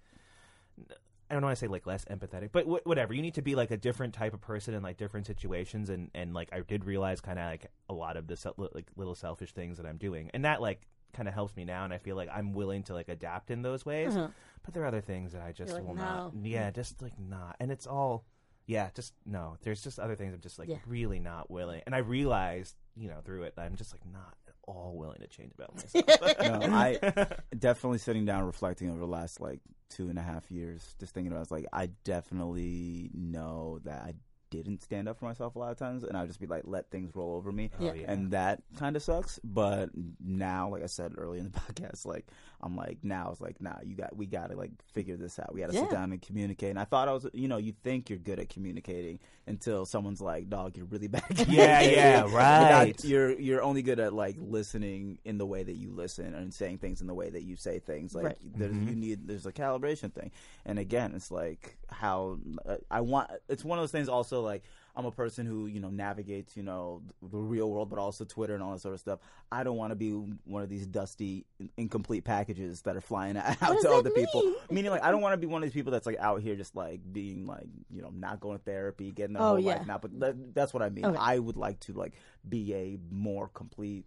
I 1.31 1.35
don't 1.35 1.43
want 1.43 1.55
to 1.55 1.59
say 1.59 1.67
like 1.67 1.85
less 1.85 2.05
empathetic, 2.05 2.49
but 2.51 2.65
wh- 2.65 2.85
whatever. 2.87 3.13
You 3.13 3.21
need 3.21 3.35
to 3.35 3.43
be 3.43 3.53
like 3.53 3.69
a 3.69 3.77
different 3.77 4.15
type 4.15 4.33
of 4.33 4.41
person 4.41 4.73
in 4.73 4.81
like 4.81 4.97
different 4.97 5.27
situations, 5.27 5.89
and 5.89 6.09
and 6.15 6.33
like 6.33 6.49
I 6.51 6.61
did 6.61 6.85
realize 6.85 7.21
kind 7.21 7.37
of 7.37 7.45
like 7.45 7.67
a 7.87 7.93
lot 7.93 8.17
of 8.17 8.27
the 8.27 8.35
sel- 8.35 8.55
like 8.73 8.87
little 8.95 9.15
selfish 9.15 9.53
things 9.53 9.77
that 9.77 9.85
I'm 9.85 9.97
doing, 9.97 10.31
and 10.33 10.45
that 10.45 10.61
like 10.61 10.87
kind 11.13 11.27
of 11.27 11.33
helps 11.33 11.55
me 11.55 11.65
now, 11.65 11.83
and 11.83 11.93
I 11.93 11.97
feel 11.97 12.15
like 12.15 12.29
I'm 12.33 12.53
willing 12.53 12.83
to 12.83 12.93
like 12.93 13.09
adapt 13.09 13.51
in 13.51 13.61
those 13.61 13.85
ways. 13.85 14.15
Uh-huh. 14.15 14.29
But 14.63 14.73
there 14.73 14.83
are 14.83 14.87
other 14.87 15.01
things 15.01 15.33
that 15.33 15.41
I 15.41 15.51
just 15.51 15.73
like, 15.73 15.83
will 15.83 15.95
no. 15.95 16.03
not. 16.03 16.33
Yeah, 16.43 16.71
just 16.71 17.01
like 17.01 17.19
not, 17.19 17.55
and 17.59 17.71
it's 17.71 17.87
all. 17.87 18.25
Yeah, 18.69 18.89
just 18.93 19.13
no. 19.25 19.57
There's 19.63 19.81
just 19.81 19.97
other 19.97 20.15
things 20.15 20.31
I'm 20.33 20.41
just 20.41 20.59
like 20.59 20.69
Yeah. 20.69 20.77
really 20.85 21.19
not 21.19 21.49
willing, 21.49 21.81
and 21.87 21.95
I 21.95 21.99
realized, 21.99 22.75
you 22.95 23.07
know, 23.09 23.17
through 23.25 23.43
it, 23.43 23.55
that 23.55 23.63
I'm 23.63 23.75
just 23.75 23.91
like 23.91 24.05
not 24.05 24.35
at 24.47 24.53
all 24.67 24.93
willing 24.95 25.19
to 25.21 25.27
change 25.27 25.51
about 25.55 25.75
myself. 25.75 26.05
No, 26.39 26.75
I 26.77 26.99
definitely 27.57 27.97
sitting 27.97 28.25
down 28.25 28.45
reflecting 28.45 28.91
over 28.91 28.99
the 28.99 29.07
last 29.07 29.41
like 29.41 29.59
two 29.89 30.09
and 30.09 30.19
a 30.19 30.21
half 30.21 30.51
years, 30.51 30.95
just 30.99 31.15
thinking 31.15 31.31
about. 31.31 31.41
It's 31.41 31.51
like 31.51 31.65
I 31.73 31.89
definitely 32.03 33.09
know 33.13 33.79
that 33.85 34.03
I 34.03 34.13
didn't 34.51 34.81
stand 34.81 35.07
up 35.07 35.19
for 35.19 35.25
myself 35.25 35.55
a 35.55 35.59
lot 35.59 35.71
of 35.71 35.77
times, 35.77 36.03
and 36.03 36.15
I 36.15 36.21
would 36.21 36.29
just 36.29 36.39
be 36.39 36.47
like, 36.47 36.63
let 36.65 36.89
things 36.89 37.15
roll 37.15 37.35
over 37.35 37.51
me, 37.51 37.69
Oh, 37.79 37.85
Yeah. 37.85 37.93
yeah. 37.93 38.11
and 38.11 38.31
that 38.31 38.61
kind 38.77 38.95
of 38.95 39.03
sucks. 39.03 39.39
But 39.43 39.89
now, 40.23 40.69
like 40.69 40.83
I 40.83 40.87
said 40.87 41.13
earlier 41.17 41.39
in 41.39 41.51
the 41.51 41.59
podcast, 41.59 42.05
like 42.05 42.27
I'm 42.61 42.75
like 42.75 42.97
now 43.03 43.29
it's 43.31 43.39
like 43.41 43.61
nah, 43.61 43.75
you 43.83 43.95
got 43.95 44.15
we 44.15 44.25
got 44.25 44.49
to 44.49 44.55
like 44.57 44.71
figure 44.93 45.15
this 45.15 45.39
out. 45.39 45.53
We 45.53 45.61
got 45.61 45.69
to 45.69 45.75
Yeah. 45.75 45.81
sit 45.81 45.91
down 45.91 46.11
and 46.11 46.21
communicate. 46.21 46.71
And 46.71 46.79
I 46.79 46.83
thought 46.83 47.07
I 47.07 47.13
was, 47.13 47.25
you 47.33 47.47
know, 47.47 47.57
you 47.57 47.73
think 47.83 48.09
you're 48.09 48.19
good 48.19 48.39
at 48.39 48.49
communicating 48.49 49.19
until 49.47 49.85
someone's 49.85 50.19
like, 50.21 50.49
dog, 50.49 50.75
you're 50.75 50.85
really 50.85 51.07
bad. 51.15 51.23
At 51.29 51.47
Yeah, 51.47 51.81
yeah, 51.81 52.19
You're 52.25 52.31
not- 52.31 52.33
right. 52.33 53.03
You're 53.05 53.39
you're 53.39 53.63
only 53.63 53.81
good 53.81 53.99
at 53.99 54.13
like 54.13 54.35
listening 54.39 55.19
in 55.25 55.37
the 55.37 55.45
way 55.45 55.63
that 55.63 55.75
you 55.77 55.91
listen 55.91 56.33
and 56.33 56.53
saying 56.53 56.79
things 56.79 57.01
in 57.01 57.07
the 57.07 57.13
way 57.13 57.29
that 57.29 57.43
you 57.43 57.55
say 57.55 57.79
things. 57.79 58.13
Like 58.13 58.25
Right. 58.25 58.37
there's 58.43 58.75
you 58.75 58.95
need 58.95 59.27
there's 59.27 59.45
a 59.45 59.51
calibration 59.53 60.13
thing. 60.13 60.31
And 60.65 60.77
again, 60.79 61.13
it's 61.15 61.31
like 61.31 61.77
how 61.89 62.37
uh, 62.65 62.75
I 62.91 63.01
want. 63.01 63.31
It's 63.47 63.63
one 63.63 63.79
of 63.79 63.83
those 63.83 63.91
things. 63.91 64.09
Also, 64.09 64.41
like 64.41 64.63
I'm 64.99 65.05
a 65.05 65.11
person 65.11 65.45
who 65.45 65.65
you 65.67 65.79
know 65.79 65.89
navigates 65.89 66.55
you 66.57 66.63
know 66.63 67.01
the 67.21 67.37
real 67.37 67.69
world, 67.71 67.89
but 67.89 67.97
also 67.99 68.25
Twitter 68.25 68.53
and 68.53 68.61
all 68.61 68.73
that 68.73 68.81
sort 68.81 68.93
of 68.93 68.99
stuff. 68.99 69.19
I 69.51 69.63
don't 69.63 69.77
want 69.77 69.91
to 69.91 69.95
be 69.95 70.11
one 70.43 70.61
of 70.61 70.69
these 70.69 70.85
dusty, 70.85 71.45
incomplete 71.77 72.23
packages 72.25 72.81
that 72.83 72.95
are 72.95 73.01
flying 73.01 73.37
out 73.61 73.81
to 73.81 73.89
other 73.91 74.09
people. 74.11 74.53
Meaning, 74.69 74.91
like 74.91 75.03
I 75.03 75.11
don't 75.11 75.21
want 75.21 75.33
to 75.33 75.37
be 75.37 75.47
one 75.47 75.63
of 75.63 75.67
these 75.67 75.73
people 75.73 75.91
that's 75.91 76.05
like 76.05 76.17
out 76.19 76.41
here 76.41 76.55
just 76.55 76.75
like 76.75 76.99
being 77.11 77.47
like 77.47 77.67
you 77.89 78.01
know 78.01 78.11
not 78.13 78.39
going 78.39 78.57
to 78.57 78.63
therapy, 78.63 79.11
getting 79.11 79.33
their 79.33 79.41
Oh, 79.41 79.47
whole 79.51 79.59
yeah. 79.59 79.77
life 79.77 79.87
now. 79.87 79.97
But 79.97 80.19
that, 80.19 80.53
that's 80.53 80.73
what 80.73 80.83
I 80.83 80.89
mean. 80.89 81.05
Okay. 81.05 81.17
I 81.19 81.39
would 81.39 81.57
like 81.57 81.79
to 81.81 81.93
like 81.93 82.13
be 82.47 82.73
a 82.75 82.97
more 83.09 83.47
complete. 83.47 84.05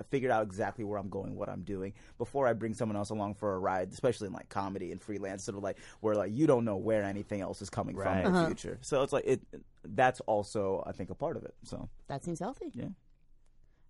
I 0.00 0.02
figured 0.04 0.32
out 0.32 0.42
exactly 0.44 0.82
where 0.84 0.98
I'm 0.98 1.10
going, 1.10 1.36
what 1.36 1.48
I'm 1.50 1.62
doing 1.62 1.92
before 2.16 2.46
I 2.48 2.54
bring 2.54 2.72
someone 2.72 2.96
else 2.96 3.10
along 3.10 3.34
for 3.34 3.54
a 3.54 3.58
ride, 3.58 3.92
especially 3.92 4.28
in 4.28 4.32
like 4.32 4.48
comedy 4.48 4.92
and 4.92 5.00
freelance, 5.02 5.44
sort 5.44 5.58
of 5.58 5.62
like 5.62 5.76
where 6.00 6.14
like 6.14 6.32
you 6.32 6.46
don't 6.46 6.64
know 6.64 6.76
where 6.76 7.02
anything 7.04 7.42
else 7.42 7.60
is 7.60 7.68
coming 7.68 7.94
Right. 7.96 8.04
from 8.06 8.16
in 8.18 8.32
the 8.32 8.38
Uh-huh. 8.38 8.46
future. 8.46 8.78
So 8.80 9.02
it's 9.02 9.12
like 9.12 9.24
it. 9.26 9.42
That's 9.84 10.20
also 10.22 10.82
I 10.86 10.92
think 10.92 11.10
a 11.10 11.14
part 11.14 11.36
of 11.36 11.44
it. 11.44 11.54
So 11.64 11.88
That 12.08 12.24
seems 12.24 12.38
healthy. 12.40 12.70
yeah. 12.74 12.88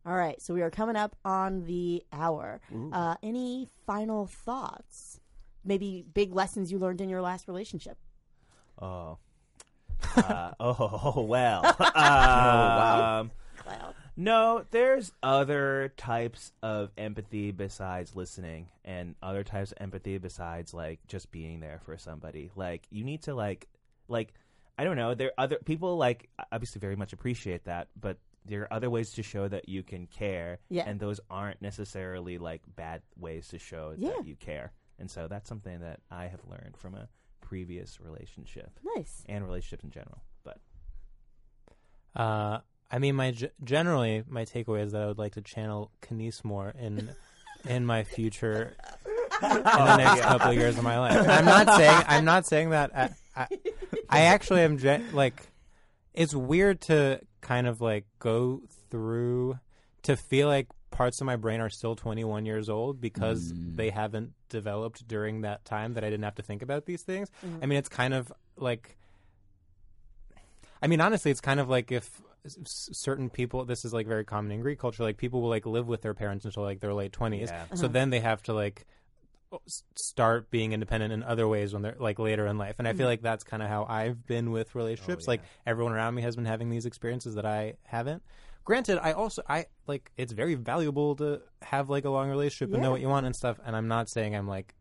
All 0.07 0.17
right, 0.17 0.41
so 0.41 0.55
we 0.55 0.63
are 0.63 0.71
coming 0.71 0.97
up 0.97 1.15
on 1.27 1.65
the 1.65 2.03
hour. 2.13 2.61
Uh, 2.93 3.17
any 3.23 3.69
final 3.87 4.27
thoughts? 4.27 5.21
Maybe 5.63 6.07
big 6.15 6.35
lessons 6.35 6.73
you 6.73 6.79
learned 6.79 7.03
in 7.03 7.11
your 7.11 7.21
last 7.21 7.47
relationship. 7.47 7.99
Oh. 8.81 9.19
Uh, 10.17 10.53
oh 10.61 11.21
well. 11.23 11.65
Um, 11.95 13.31
Wow. 13.67 13.95
No, 14.21 14.67
there's 14.71 15.13
other 15.23 15.95
types 15.97 16.53
of 16.63 16.91
empathy 16.99 17.53
besides 17.53 18.15
listening, 18.15 18.69
and 18.85 19.15
other 19.23 19.43
types 19.43 19.73
of 19.73 19.79
empathy 19.81 20.19
besides 20.19 20.75
like 20.75 21.01
just 21.07 21.31
being 21.31 21.61
there 21.61 21.81
for 21.87 21.97
somebody. 21.97 22.51
Like 22.55 22.87
you 22.91 23.03
need 23.03 23.23
to 23.23 23.35
like, 23.35 23.67
like 24.09 24.35
I 24.79 24.85
don't 24.85 24.97
know. 24.97 25.15
There 25.15 25.29
are 25.29 25.45
other 25.45 25.57
people 25.65 25.97
like 25.97 26.29
obviously 26.53 26.81
very 26.81 26.97
much 26.97 27.15
appreciate 27.15 27.65
that, 27.65 27.89
but 27.99 28.19
there 28.45 28.63
are 28.63 28.73
other 28.75 28.91
ways 28.91 29.13
to 29.13 29.23
show 29.23 29.49
that 29.49 29.71
you 29.71 29.83
can 29.83 30.07
care, 30.07 30.59
Yeah. 30.69 30.85
and 30.87 31.01
those 31.01 31.21
aren't 31.31 31.63
necessarily 31.63 32.37
like 32.37 32.61
bad 32.77 33.01
ways 33.19 33.49
to 33.49 33.59
show 33.59 33.95
Yeah. 33.97 34.11
that 34.19 34.27
you 34.27 34.37
care. 34.37 34.73
And 34.99 35.11
so 35.11 35.29
that's 35.29 35.49
something 35.49 35.81
that 35.81 36.01
I 36.11 36.27
have 36.27 36.45
learned 36.47 36.77
from 36.77 36.95
a 36.95 37.09
previous 37.41 37.99
relationship 38.01 38.71
Nice. 38.97 39.25
and 39.31 39.45
relationships 39.47 39.85
in 39.85 39.91
general. 39.91 40.23
But 40.45 40.59
Uh, 42.15 42.61
I 42.91 42.99
mean, 42.99 43.15
my 43.15 43.35
generally 43.63 44.25
my 44.29 44.45
takeaway 44.45 44.83
is 44.83 44.93
that 44.93 45.03
I 45.03 45.07
would 45.07 45.19
like 45.19 45.35
to 45.35 45.43
channel 45.43 45.91
Kenise 46.03 46.45
more 46.45 46.73
in 46.79 47.11
in 47.69 47.87
my 47.87 48.05
future 48.05 48.75
in 49.43 49.49
the 49.63 49.97
next 49.97 50.21
couple 50.23 50.51
of 50.51 50.57
years 50.57 50.77
of 50.77 50.85
my 50.85 50.99
life. 50.99 51.29
I'm 51.29 51.45
not 51.45 51.77
saying 51.77 52.05
I'm 52.07 52.25
not 52.25 52.47
saying 52.47 52.71
that. 52.71 52.91
I, 52.97 53.11
I, 53.37 53.47
I 54.09 54.21
actually 54.23 54.63
am 54.63 54.79
gen- 54.79 55.07
like 55.13 55.51
it's 56.15 56.35
weird 56.35 56.81
to 56.83 57.21
kind 57.41 57.67
of 57.67 57.81
like 57.81 58.07
go 58.19 58.63
through 58.91 59.59
to 60.03 60.17
feel 60.17 60.49
like 60.49 60.67
parts 60.91 61.21
of 61.21 61.27
my 61.27 61.37
brain 61.37 61.61
are 61.61 61.71
still 61.71 61.95
21 61.95 62.45
years 62.45 62.69
old 62.69 63.01
because 63.01 63.53
mm. 63.53 63.77
they 63.77 63.91
haven't 63.91 64.33
developed 64.49 65.07
during 65.07 65.43
that 65.43 65.65
time 65.65 65.95
that 65.95 66.03
I 66.05 66.11
didn't 66.11 66.25
have 66.25 66.35
to 66.37 66.43
think 66.43 66.63
about 66.63 66.87
these 66.87 67.03
things. 67.03 67.31
Mm. 67.47 67.61
I 67.63 67.67
mean, 67.67 67.79
it's 67.79 67.89
kind 67.89 68.13
of 68.13 68.33
like 68.57 68.97
I 70.83 70.87
mean, 70.87 71.01
honestly, 71.01 71.31
it's 71.31 71.41
kind 71.41 71.61
of 71.61 71.69
like 71.69 71.93
if 71.93 72.05
s- 72.05 72.23
s- 72.23 72.30
certain 72.47 73.31
people. 73.31 73.65
This 73.65 73.85
is 73.85 73.93
like 73.93 74.07
very 74.07 74.25
common 74.25 74.53
in 74.53 74.61
Greek 74.61 74.79
culture. 74.79 75.03
Like 75.03 75.17
people 75.17 75.43
will 75.43 75.49
like 75.49 75.67
live 75.67 75.87
with 75.87 76.03
their 76.03 76.15
parents 76.15 76.45
until 76.45 76.63
like 76.63 76.81
their 76.81 76.95
late 76.95 77.13
twenties. 77.13 77.51
Yeah. 77.51 77.75
So 77.75 77.89
then 77.89 78.11
they 78.11 78.21
have 78.21 78.43
to 78.45 78.53
like 78.53 78.87
start 79.97 80.51
being 80.51 80.73
independent 80.73 81.13
in 81.13 81.23
other 81.23 81.49
ways 81.49 81.73
when 81.73 81.83
they're 81.83 81.97
like 81.99 82.19
later 82.19 82.47
in 82.47 82.59
life. 82.59 82.77
And 82.79 82.87
I 82.87 82.93
feel 82.93 83.07
like 83.07 83.23
that's 83.23 83.45
kind 83.45 83.63
of 83.63 83.69
how 83.69 83.85
I've 83.89 84.27
been 84.27 84.53
with 84.53 84.75
relationships. 84.75 85.27
Like 85.27 85.43
everyone 85.67 85.93
around 85.93 86.15
me 86.15 86.23
has 86.23 86.37
been 86.37 86.45
having 86.45 86.71
these 86.71 86.87
experiences 86.87 87.35
that 87.35 87.47
I 87.47 87.75
haven't. 87.85 88.23
Granted, 88.65 88.99
I 89.03 89.13
also 89.13 89.43
I 89.49 89.67
like 89.87 90.13
it's 90.17 90.33
very 90.33 90.55
valuable 90.55 91.17
to 91.17 91.41
have 91.63 91.91
like 91.91 92.05
a 92.05 92.11
long 92.11 92.31
relationship 92.31 92.73
and 92.73 92.83
know 92.83 92.91
what 92.91 93.01
you 93.01 93.09
want 93.09 93.27
and 93.27 93.35
stuff. 93.35 93.59
And 93.65 93.75
I'm 93.75 93.89
not 93.89 94.09
saying 94.09 94.37
I'm 94.37 94.47
like, 94.47 94.75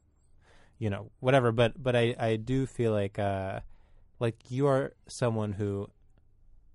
you 0.77 0.89
know, 0.89 1.09
whatever. 1.19 1.51
But 1.51 1.81
but 1.81 1.95
I 1.95 2.15
I 2.19 2.35
do 2.35 2.65
feel 2.65 2.91
like 2.91 3.17
uh 3.17 3.61
like 4.19 4.35
you 4.49 4.67
are 4.67 4.93
someone 5.07 5.53
who 5.53 5.89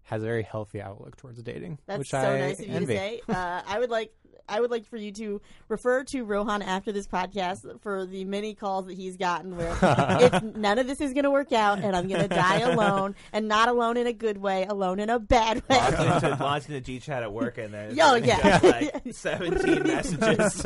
has 0.04 0.22
a 0.22 0.26
very 0.26 0.42
healthy 0.42 0.80
outlook 0.80 1.16
towards 1.16 1.42
dating, 1.42 1.78
That's 1.86 1.98
which 1.98 2.10
so 2.10 2.18
I 2.18 2.38
nice 2.38 2.60
of 2.60 2.66
you 2.66 2.74
envy. 2.74 2.86
to 2.94 2.98
say. 2.98 3.20
Uh, 3.28 3.62
I 3.66 3.78
would 3.78 3.90
like 3.90 4.12
I 4.46 4.60
would 4.60 4.70
like 4.70 4.84
for 4.84 4.98
you 4.98 5.10
to 5.12 5.40
refer 5.68 6.04
to 6.04 6.22
Rohan 6.24 6.60
after 6.60 6.92
this 6.92 7.06
podcast 7.08 7.80
for 7.80 8.04
the 8.04 8.26
many 8.26 8.54
calls 8.54 8.84
that 8.86 8.94
he's 8.94 9.16
gotten 9.16 9.56
where 9.56 9.74
it's 9.82 10.42
none 10.54 10.78
of 10.78 10.86
this 10.86 11.00
is 11.00 11.14
going 11.14 11.24
to 11.24 11.30
work 11.30 11.52
out 11.52 11.78
and 11.78 11.96
I'm 11.96 12.08
going 12.08 12.20
to 12.20 12.28
die 12.28 12.58
alone 12.60 13.14
and 13.32 13.48
not 13.48 13.70
alone 13.70 13.96
in 13.96 14.06
a 14.06 14.12
good 14.12 14.36
way, 14.36 14.66
alone 14.66 15.00
in 15.00 15.08
a 15.08 15.18
bad 15.18 15.66
way. 15.68 15.78
launched 15.78 16.24
into, 16.24 16.36
launched 16.44 16.68
into 16.68 16.80
G 16.82 17.00
chat 17.00 17.22
at 17.22 17.32
work 17.32 17.56
and 17.56 17.72
then 17.72 17.96
Yo, 17.96 18.14
yeah. 18.16 18.60
like 18.62 19.02
seventeen 19.12 19.82
messages. 19.84 20.62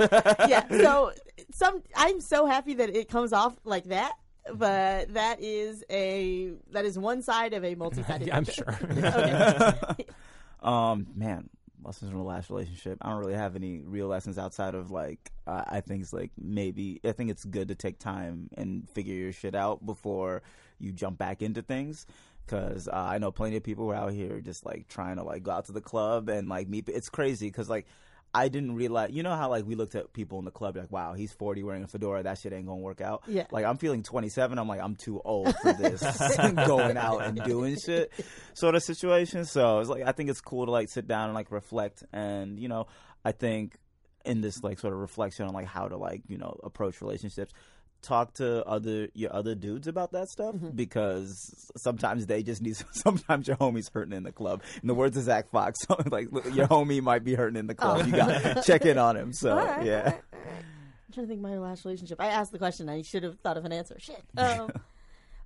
yeah. 0.49 0.67
So 0.69 1.13
some 1.53 1.83
I'm 1.95 2.21
so 2.21 2.47
happy 2.47 2.75
that 2.75 2.91
it 2.91 3.09
comes 3.09 3.33
off 3.33 3.55
like 3.65 3.85
that. 3.85 4.13
But 4.55 5.15
that 5.15 5.41
is 5.41 5.85
a 5.91 6.53
that 6.73 6.85
is 6.85 6.99
one 6.99 7.23
side 7.23 7.55
of 7.55 7.65
a 7.65 7.75
multi-sided. 7.75 8.27
Yeah, 8.29 8.37
I'm 8.37 8.45
sure. 8.45 8.79
Um, 10.61 11.07
man, 11.15 11.49
lessons 11.85 12.11
from 12.11 12.19
the 12.19 12.25
last 12.25 12.51
relationship. 12.51 12.99
I 13.01 13.11
don't 13.11 13.19
really 13.19 13.35
have 13.35 13.55
any 13.57 13.79
real 13.85 14.09
lessons 14.09 14.39
outside 14.39 14.75
of 14.75 14.91
like 14.91 15.31
uh, 15.47 15.65
I 15.67 15.81
think 15.81 16.03
it's 16.03 16.13
like 16.13 16.33
maybe 16.37 17.01
I 17.05 17.13
think 17.13 17.31
it's 17.31 17.45
good 17.45 17.69
to 17.69 17.75
take 17.75 17.99
time 17.99 18.51
and 18.57 18.89
figure 18.91 19.15
your 19.15 19.33
shit 19.33 19.55
out 19.55 19.85
before 19.87 20.43
you 20.79 20.93
jump 20.93 21.19
back 21.19 21.43
into 21.43 21.63
things. 21.63 22.07
Because 22.45 22.89
uh, 22.89 22.93
I 22.95 23.19
know 23.19 23.31
plenty 23.31 23.57
of 23.57 23.63
people 23.63 23.85
who 23.85 23.91
are 23.91 23.97
out 23.97 24.13
here 24.13 24.41
just 24.41 24.65
like 24.65 24.89
trying 24.89 25.17
to 25.17 25.23
like 25.23 25.43
go 25.43 25.51
out 25.51 25.67
to 25.67 25.73
the 25.73 25.83
club 25.83 26.29
and 26.29 26.49
like 26.49 26.67
meet. 26.67 26.89
It's 26.89 27.11
crazy 27.11 27.49
because 27.49 27.69
like 27.69 27.87
I 28.35 28.49
didn't 28.49 28.75
realize. 28.75 29.11
You 29.13 29.23
know 29.23 29.35
how 29.35 29.49
like 29.49 29.67
we 29.67 29.75
looked 29.75 29.95
at 29.95 30.13
people 30.13 30.39
in 30.39 30.45
the 30.45 30.51
club 30.51 30.77
like, 30.77 30.93
wow, 30.93 31.15
he's 31.15 31.33
forty 31.33 31.63
wearing 31.63 31.83
a 31.83 31.89
fedora. 31.89 32.23
That 32.23 32.39
shit 32.39 32.53
ain't 32.53 32.67
gonna 32.67 32.81
work 32.81 33.01
out. 33.01 33.23
Yeah. 33.27 33.47
Like 33.51 33.65
I'm 33.65 33.79
feeling 33.79 34.03
27. 34.03 34.59
I'm 34.59 34.69
like 34.69 34.81
I'm 34.81 34.97
too 34.97 35.21
old 35.25 35.55
for 35.63 35.73
this 35.73 36.03
going 36.67 36.97
out 36.97 37.23
and 37.23 37.43
doing 37.43 37.77
shit 37.85 38.13
sort 38.55 38.75
of 38.75 38.83
situation. 38.83 39.45
So 39.45 39.81
it's 39.81 39.89
like 39.89 40.03
I 40.05 40.13
think 40.13 40.31
it's 40.31 40.41
cool 40.41 40.67
to 40.67 40.73
like 40.73 40.89
sit 40.89 41.09
down 41.09 41.27
and 41.27 41.35
like 41.35 41.51
reflect. 41.51 42.05
And 42.13 42.59
you 42.59 42.69
know, 42.69 42.87
I 43.25 43.33
think 43.33 43.77
in 44.25 44.41
this 44.41 44.63
like 44.63 44.79
sort 44.79 44.93
of 44.93 45.01
reflection 45.01 45.47
on 45.47 45.55
like 45.55 45.67
how 45.67 45.89
to 45.89 45.97
like 45.97 46.23
you 46.29 46.37
know 46.39 46.59
approach 46.63 47.01
relationships 47.01 47.53
talk 48.01 48.35
to 48.35 48.65
other 48.65 49.09
your 49.15 49.35
other 49.35 49.55
dudes 49.55 49.89
about 49.89 50.13
that 50.13 50.29
stuff 50.29 50.55
because 50.75 51.71
sometimes 51.77 52.27
they 52.27 52.43
just 52.43 52.63
need 52.63 52.77
sometimes 52.93 53.49
your 53.49 53.57
homie's 53.57 53.91
hurting 53.93 54.13
in 54.13 54.23
the 54.23 54.33
club 54.33 54.63
in 54.83 54.89
the 54.89 54.95
words 54.95 55.17
of 55.17 55.25
Zack 55.25 55.51
Fox 55.51 55.79
like 56.07 56.29
your 56.53 56.69
homie 56.69 57.03
might 57.03 57.25
be 57.25 57.35
hurting 57.35 57.59
in 57.59 57.67
the 57.67 57.75
club 57.75 58.07
you 58.07 58.13
got 58.13 58.43
to 58.43 58.63
check 58.65 58.87
in 58.87 58.99
on 58.99 59.17
him 59.17 59.33
so 59.33 59.51
All 59.51 59.65
right, 59.65 59.85
yeah 59.85 59.99
all 59.99 60.05
right, 60.05 60.23
all 60.33 60.41
right. 60.41 60.65
I'm 61.09 61.15
trying 61.15 61.27
to 61.27 61.29
think 61.29 61.39
of 61.39 61.51
my 61.51 61.59
last 61.59 61.87
relationship. 61.87 62.21
I 62.21 62.27
asked 62.27 62.53
the 62.53 62.59
question. 62.59 62.89
I 62.91 63.01
should 63.01 63.23
have 63.23 63.39
thought 63.41 63.57
of 63.57 63.65
an 63.65 63.73
answer. 63.73 63.97
Shit. 63.99 64.23
Um, 64.37 64.71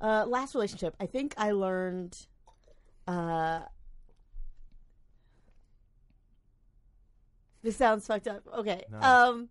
uh, 0.01 0.27
last 0.27 0.57
relationship. 0.57 0.97
I 0.99 1.07
think 1.07 1.35
I 1.39 1.53
learned. 1.53 2.13
Uh, 3.07 3.61
this 7.63 7.77
sounds 7.77 8.05
fucked 8.05 8.27
up. 8.27 8.43
Okay. 8.59 8.83
No. 8.91 8.99
Um, 9.01 9.49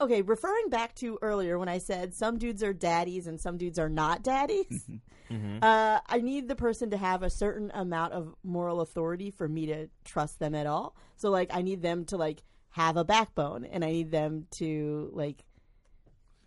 okay. 0.00 0.22
Referring 0.22 0.68
back 0.70 0.94
to 0.96 1.18
earlier 1.22 1.58
when 1.58 1.68
I 1.68 1.78
said 1.78 2.14
some 2.14 2.38
dudes 2.38 2.62
are 2.62 2.72
daddies 2.72 3.26
and 3.26 3.40
some 3.40 3.56
dudes 3.58 3.78
are 3.78 3.88
not 3.88 4.22
daddies. 4.22 4.88
Mhm. 5.30 5.62
Uh, 5.62 6.00
I 6.06 6.18
need 6.18 6.48
the 6.48 6.56
person 6.56 6.90
to 6.90 6.96
have 6.96 7.22
a 7.22 7.30
certain 7.30 7.70
amount 7.72 8.14
of 8.14 8.34
moral 8.42 8.80
authority 8.80 9.30
for 9.30 9.46
me 9.48 9.66
to 9.66 9.88
trust 10.04 10.40
them 10.40 10.56
at 10.56 10.66
all. 10.66 10.96
So, 11.16 11.30
like, 11.30 11.50
I 11.54 11.62
need 11.62 11.82
them 11.82 12.04
to 12.06 12.16
like 12.16 12.42
have 12.70 12.96
a 12.96 13.04
backbone, 13.04 13.64
and 13.64 13.84
I 13.84 13.92
need 13.92 14.10
them 14.10 14.46
to 14.52 15.10
like 15.12 15.44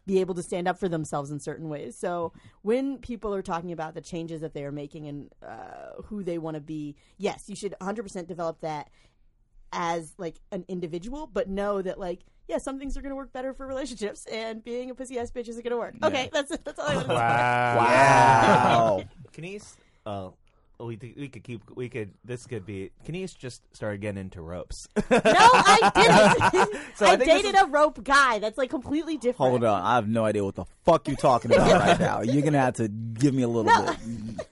be 0.05 0.19
able 0.19 0.35
to 0.35 0.43
stand 0.43 0.67
up 0.67 0.77
for 0.77 0.89
themselves 0.89 1.31
in 1.31 1.39
certain 1.39 1.69
ways. 1.69 1.95
So, 1.97 2.33
when 2.61 2.97
people 2.97 3.33
are 3.33 3.41
talking 3.41 3.71
about 3.71 3.93
the 3.93 4.01
changes 4.01 4.41
that 4.41 4.53
they 4.53 4.65
are 4.65 4.71
making 4.71 5.07
and 5.07 5.31
uh, 5.41 6.01
who 6.07 6.21
they 6.21 6.37
want 6.37 6.55
to 6.55 6.61
be, 6.61 6.97
yes, 7.17 7.45
you 7.47 7.55
should 7.55 7.73
100% 7.79 8.27
develop 8.27 8.59
that 8.61 8.89
as 9.71 10.13
like 10.17 10.41
an 10.51 10.65
individual, 10.67 11.25
but 11.25 11.47
know 11.47 11.81
that 11.81 11.99
like. 11.99 12.25
Yeah, 12.47 12.57
some 12.57 12.77
things 12.77 12.97
are 12.97 13.01
going 13.01 13.11
to 13.11 13.15
work 13.15 13.31
better 13.31 13.53
for 13.53 13.65
relationships, 13.65 14.25
and 14.25 14.63
being 14.63 14.89
a 14.89 14.95
pussy 14.95 15.17
ass 15.17 15.31
bitch 15.31 15.47
isn't 15.47 15.63
going 15.63 15.71
to 15.71 15.77
work. 15.77 15.95
Okay, 16.03 16.29
that's 16.33 16.55
that's 16.57 16.77
all 16.79 16.87
I 16.87 16.95
want 16.95 17.07
to 17.07 17.13
say. 17.13 17.15
Wow. 17.15 17.75
wow 18.97 19.03
Kenise, 19.33 19.75
oh, 20.05 20.33
we 20.79 20.97
we 21.17 21.29
could 21.29 21.43
keep 21.43 21.61
we 21.75 21.87
could 21.87 22.11
this 22.25 22.45
could 22.45 22.65
be 22.65 22.91
Kenise 23.05 23.35
just 23.37 23.61
started 23.73 24.01
getting 24.01 24.19
into 24.21 24.41
ropes. 24.41 24.87
No, 25.09 25.19
I 25.23 25.91
didn't. 25.95 26.81
So 26.95 27.05
I 27.05 27.11
I, 27.11 27.15
dated 27.15 27.55
is- 27.55 27.61
a 27.61 27.65
rope 27.67 28.03
guy. 28.03 28.39
That's 28.39 28.57
like 28.57 28.69
completely 28.69 29.17
different. 29.17 29.49
hold 29.51 29.63
on 29.63 29.81
i 29.81 29.95
have 29.95 30.07
no 30.07 30.25
idea 30.25 30.43
what 30.43 30.55
the 30.55 30.65
fuck 30.85 31.07
you're 31.07 31.17
talking 31.17 31.51
about 31.51 31.71
right 31.71 31.99
now 31.99 32.21
you're 32.21 32.41
gonna 32.43 32.59
have 32.59 32.75
to 32.75 32.87
give 32.87 33.33
me 33.33 33.41
a 33.43 33.47
little 33.47 33.63
No. 33.63 33.85
bit 33.85 34.47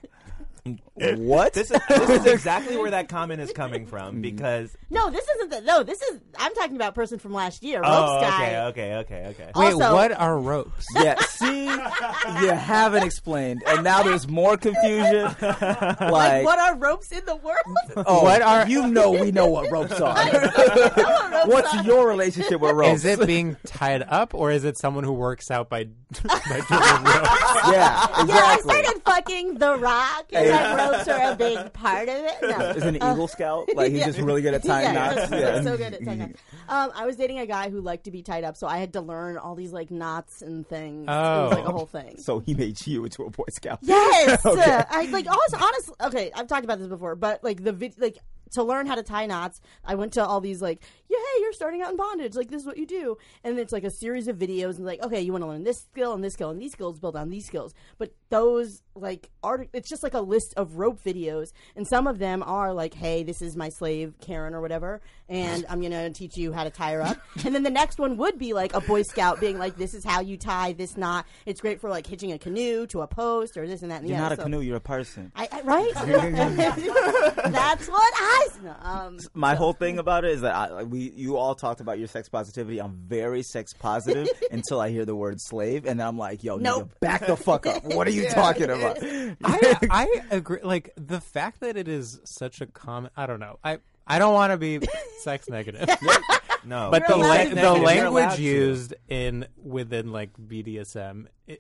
what 1.17 1.53
this 1.53 1.71
is 1.71 1.79
this 1.89 2.09
is 2.09 2.25
exactly 2.33 2.77
where 2.77 2.91
that 2.91 3.09
comment 3.09 3.41
is 3.41 3.51
coming 3.51 3.85
from 3.85 4.21
because 4.21 4.75
No, 4.89 5.09
this 5.09 5.27
isn't 5.35 5.49
the. 5.51 5.61
No, 5.61 5.83
this 5.83 6.01
is. 6.01 6.19
I'm 6.37 6.53
talking 6.55 6.75
about 6.75 6.95
person 6.95 7.19
from 7.19 7.33
last 7.33 7.63
year. 7.63 7.81
Oh, 7.83 7.89
ropes 7.89 8.11
oh 8.17 8.21
guy. 8.21 8.55
okay 8.67 8.95
okay 8.95 8.95
okay 8.97 9.25
okay. 9.29 9.51
Wait, 9.55 9.73
Also- 9.73 9.93
what 9.93 10.11
are 10.11 10.37
ropes? 10.39 10.85
Yeah, 11.01 11.19
see, 11.21 11.65
you 11.65 12.49
haven't 12.51 13.03
explained, 13.03 13.63
and 13.65 13.83
now 13.83 14.03
there's 14.03 14.27
more 14.27 14.55
confusion. 14.57 15.23
Like, 15.41 15.99
Like, 16.01 16.45
what 16.45 16.59
are 16.59 16.75
ropes 16.75 17.11
in 17.11 17.25
the 17.25 17.35
world? 17.37 17.57
oh, 18.05 18.23
What 18.23 18.41
are- 18.41 18.67
you 18.67 18.87
know? 18.87 19.11
We 19.11 19.31
know 19.31 19.47
what 19.47 19.71
ropes 19.71 19.91
are. 20.01 20.13
ropes 20.15 21.47
What's 21.47 21.73
are. 21.75 21.83
your 21.83 22.07
relationship 22.07 22.59
with 22.61 22.75
ropes? 22.75 23.03
Is 23.03 23.05
it 23.05 23.25
being 23.25 23.57
tied 23.65 24.03
up, 24.03 24.33
or 24.35 24.51
is 24.51 24.63
it 24.63 24.77
someone 24.77 25.03
who 25.03 25.13
works 25.13 25.49
out 25.49 25.69
by 25.69 25.85
by 25.85 26.61
doing 26.69 27.03
ropes? 27.03 27.29
Yeah, 27.71 28.03
exactly. 28.03 28.27
Yeah, 28.27 28.41
I 28.43 28.59
started 28.61 29.01
fucking 29.05 29.57
The 29.57 29.77
Rock, 29.77 30.25
and 30.33 30.49
like 30.49 30.90
ropes 30.91 31.07
are 31.07 31.31
a 31.31 31.35
big 31.35 31.73
part 31.73 32.09
of 32.09 32.15
it. 32.15 32.35
No. 32.41 32.69
Is 32.71 32.83
an 32.83 32.95
Eagle 32.97 33.27
Scout? 33.27 33.69
Like 33.75 33.91
he's 33.91 33.99
Yeah. 34.01 34.05
just 34.07 34.19
really 34.19 34.41
good 34.41 34.53
at 34.53 34.63
tying 34.63 34.93
yeah, 34.93 35.13
knots. 35.13 35.31
Yeah, 35.31 35.61
so 35.61 35.77
good 35.77 35.93
at 35.93 36.03
tying 36.05 36.19
knots. 36.19 36.41
Um, 36.69 36.91
I 36.95 37.05
was 37.05 37.15
dating 37.15 37.39
a 37.39 37.45
guy 37.45 37.69
who 37.69 37.81
liked 37.81 38.05
to 38.05 38.11
be 38.11 38.21
tied 38.23 38.43
up, 38.43 38.55
so 38.57 38.67
I 38.67 38.77
had 38.77 38.93
to 38.93 39.01
learn 39.01 39.37
all 39.37 39.55
these 39.55 39.71
like 39.73 39.91
knots 39.91 40.41
and 40.41 40.67
things. 40.67 41.03
It 41.03 41.07
was 41.11 41.53
like 41.53 41.65
a 41.65 41.69
Oh. 41.69 41.71
whole 41.71 41.85
thing. 41.85 42.17
So 42.17 42.39
he 42.39 42.53
made 42.53 42.85
you 42.85 43.03
into 43.05 43.23
a 43.23 43.29
Boy 43.29 43.45
Scout. 43.49 43.79
Yes, 43.91 44.45
Okay. 44.45 44.83
I 44.89 45.05
like 45.05 45.27
honest, 45.27 45.55
honest. 45.55 45.91
Okay, 46.01 46.31
I've 46.35 46.47
talked 46.47 46.63
about 46.63 46.79
this 46.79 46.87
before, 46.87 47.15
but 47.15 47.43
like 47.43 47.63
the 47.63 47.71
vid, 47.71 47.99
like 47.99 48.17
to 48.51 48.63
learn 48.63 48.85
how 48.85 48.95
to 48.95 49.03
tie 49.03 49.25
knots, 49.25 49.61
I 49.85 49.95
went 49.95 50.11
to 50.13 50.25
all 50.25 50.41
these 50.41 50.61
like, 50.61 50.81
yeah, 51.09 51.17
hey, 51.17 51.41
you're 51.41 51.53
starting 51.53 51.81
out 51.81 51.91
in 51.91 51.95
bondage, 51.97 52.35
like 52.35 52.49
this 52.49 52.61
is 52.61 52.67
what 52.67 52.75
you 52.77 52.85
do, 52.85 53.17
and 53.45 53.57
it's 53.57 53.71
like 53.71 53.85
a 53.85 53.89
series 53.89 54.27
of 54.27 54.37
videos, 54.37 54.75
and 54.75 54.85
like, 54.85 55.01
okay, 55.01 55.21
you 55.21 55.31
want 55.31 55.43
to 55.43 55.47
learn 55.47 55.63
this 55.63 55.79
skill 55.79 56.13
and 56.13 56.21
this 56.23 56.33
skill, 56.33 56.49
and 56.49 56.61
these 56.61 56.73
skills 56.73 56.99
build 56.99 57.15
on 57.15 57.29
these 57.29 57.45
skills, 57.45 57.73
but 57.97 58.13
those 58.29 58.81
like 58.95 59.29
art, 59.43 59.69
it's 59.73 59.89
just 59.89 60.03
like 60.03 60.13
a 60.13 60.19
list 60.21 60.53
of 60.57 60.75
rope 60.75 60.99
videos, 61.03 61.51
and 61.75 61.87
some 61.87 62.07
of 62.07 62.19
them 62.19 62.43
are 62.43 62.73
like, 62.73 62.93
hey, 62.93 63.23
this 63.23 63.41
is 63.41 63.55
my 63.55 63.69
slave 63.69 64.13
Karen 64.21 64.53
or 64.53 64.61
whatever, 64.61 65.01
and 65.29 65.65
I'm 65.69 65.81
gonna 65.81 66.09
teach 66.11 66.35
you 66.37 66.51
how 66.51 66.63
to 66.63 66.69
tie 66.69 66.93
her 66.93 67.01
up, 67.01 67.17
and 67.45 67.55
then 67.55 67.63
the 67.63 67.69
next 67.69 67.99
one 67.99 68.17
would 68.17 68.37
be 68.37 68.53
like 68.53 68.73
a 68.73 68.81
Boy 68.81 69.03
Scout 69.03 69.39
being 69.39 69.57
like, 69.57 69.77
this 69.77 69.93
is 69.93 70.03
how 70.03 70.21
you 70.21 70.37
tie 70.37 70.73
this 70.73 70.97
knot. 70.97 71.25
It's 71.45 71.61
great 71.61 71.79
for 71.79 71.89
like 71.89 72.05
hitching 72.05 72.31
a 72.33 72.37
canoe 72.37 72.85
to 72.87 73.01
a 73.01 73.07
post 73.07 73.57
or 73.57 73.65
this 73.67 73.81
and 73.81 73.91
that. 73.91 74.01
And 74.01 74.09
You're 74.09 74.17
other. 74.17 74.23
not 74.23 74.31
a 74.33 74.35
So- 74.37 74.43
canoe. 74.43 74.59
You're 74.61 74.77
a 74.77 74.81
person. 74.81 75.31
I, 75.35 75.47
I, 75.51 75.61
right? 75.61 75.91
That's 77.51 77.87
what 77.87 78.13
I. 78.15 78.47
No, 78.63 78.75
um, 78.81 79.17
My 79.33 79.55
whole 79.55 79.73
thing 79.73 79.97
about 79.99 80.25
it 80.25 80.31
is 80.31 80.41
that 80.41 80.53
I, 80.53 80.83
we 80.83 81.11
you 81.15 81.37
all 81.37 81.55
talked 81.55 81.81
about 81.81 81.97
your 81.99 82.07
sex 82.07 82.29
positivity. 82.29 82.79
I'm 82.79 82.93
very 83.07 83.41
sex 83.43 83.73
positive 83.73 84.27
until 84.51 84.79
I 84.79 84.89
hear 84.89 85.05
the 85.05 85.15
word 85.15 85.39
slave, 85.41 85.85
and 85.85 85.99
then 85.99 86.05
I'm 86.07 86.17
like, 86.17 86.43
yo, 86.43 86.57
Nope. 86.57 86.89
nigga, 86.95 86.99
back 86.99 87.25
the 87.25 87.35
fuck 87.37 87.65
up. 87.65 87.83
What 87.83 88.07
are 88.07 88.11
you 88.11 88.27
talking 88.29 88.65
about? 88.65 88.80
I 89.43 89.77
I 89.89 90.21
agree. 90.31 90.59
Like 90.63 90.91
the 90.95 91.21
fact 91.21 91.59
that 91.61 91.77
it 91.77 91.87
is 91.87 92.19
such 92.23 92.61
a 92.61 92.65
common. 92.65 93.11
I 93.15 93.25
don't 93.25 93.39
know. 93.39 93.59
I 93.63 93.79
I 94.07 94.19
don't 94.19 94.33
want 94.33 94.51
to 94.51 94.57
be 94.57 94.79
sex 95.19 95.49
negative, 95.49 95.87
No, 96.65 96.89
but 96.91 97.07
the 97.07 97.15
la- 97.17 97.37
to 97.43 97.49
the 97.49 97.55
be. 97.55 97.61
You're 97.61 97.77
language 97.79 98.35
to. 98.35 98.41
used 98.41 98.93
in 99.07 99.47
within 99.57 100.11
like 100.11 100.31
BDSM 100.33 101.27
i 101.49 101.57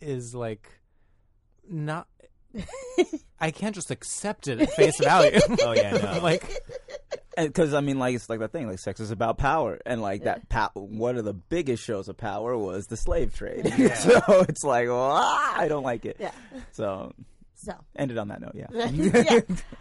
is 0.00 0.34
like 0.34 0.68
not. 1.68 2.06
I 3.38 3.50
can't 3.50 3.74
just 3.74 3.90
accept 3.90 4.48
it 4.48 4.60
at 4.60 4.70
face 4.72 4.98
value. 4.98 5.38
Oh 5.60 5.72
yeah, 5.72 5.90
no. 5.92 6.20
like 6.22 6.44
because 7.36 7.74
I 7.74 7.80
mean, 7.80 7.98
like 7.98 8.14
it's 8.14 8.28
like 8.30 8.40
that 8.40 8.52
thing. 8.52 8.66
Like 8.68 8.78
sex 8.78 9.00
is 9.00 9.10
about 9.10 9.38
power, 9.38 9.78
and 9.84 10.00
like 10.00 10.24
that. 10.24 10.48
pow 10.48 10.70
one 10.74 11.16
of 11.16 11.24
the 11.24 11.34
biggest 11.34 11.82
shows 11.82 12.08
of 12.08 12.16
power 12.16 12.56
was 12.56 12.86
the 12.86 12.96
slave 12.96 13.34
trade. 13.34 13.66
so 13.96 14.20
it's 14.48 14.64
like, 14.64 14.88
well, 14.88 15.10
ah, 15.12 15.54
I 15.58 15.68
don't 15.68 15.82
like 15.84 16.04
it. 16.06 16.16
yeah. 16.18 16.30
So 16.72 17.12
So. 17.54 17.74
ended 17.96 18.18
on 18.18 18.28
that 18.28 18.40
note. 18.40 18.52
Yeah. 18.54 18.66
yeah. 18.90 19.40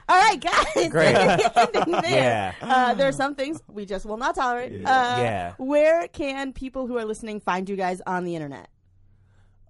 All 0.09 0.19
right, 0.19 0.39
guys. 0.39 0.89
Great. 0.89 1.15
There. 1.85 2.11
Yeah. 2.11 2.53
Uh, 2.61 2.93
there 2.93 3.07
are 3.07 3.11
some 3.13 3.35
things 3.35 3.61
we 3.67 3.85
just 3.85 4.05
will 4.05 4.17
not 4.17 4.35
tolerate. 4.35 4.73
Uh, 4.85 5.15
Yeah. 5.19 5.53
Where 5.57 6.07
can 6.07 6.51
people 6.53 6.87
who 6.87 6.97
are 6.97 7.05
listening 7.05 7.39
find 7.39 7.69
you 7.69 7.75
guys 7.75 8.01
on 8.05 8.23
the 8.25 8.35
internet? 8.35 8.69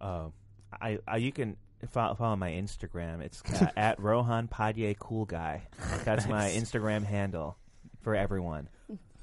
Uh, 0.01 0.29
I, 0.81 0.99
I 1.07 1.17
you 1.17 1.31
can 1.31 1.57
follow, 1.89 2.15
follow 2.15 2.35
my 2.35 2.51
Instagram. 2.51 3.21
It's 3.21 3.41
uh, 3.61 3.67
at 3.77 3.99
Rohan 3.99 4.47
Padye 4.47 4.97
Cool 4.97 5.25
Guy. 5.25 5.67
That's 6.03 6.27
my 6.27 6.49
Instagram 6.49 7.03
handle 7.05 7.57
for 8.05 8.15
everyone. 8.15 8.69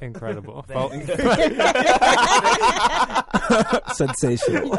incredible. 0.00 0.62
Fol- 0.68 0.90
Sensational. 3.94 4.72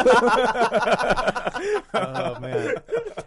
oh 1.94 2.38
man. 2.42 2.76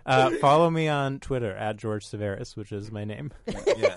Uh, 0.05 0.31
follow 0.41 0.69
me 0.71 0.87
on 0.89 1.19
Twitter 1.19 1.57
at 1.57 1.79
George 1.79 2.07
Severis, 2.07 2.57
which 2.57 2.73
is 2.73 2.93
my 2.93 3.05
name. 3.05 3.33
Yeah. 3.47 3.97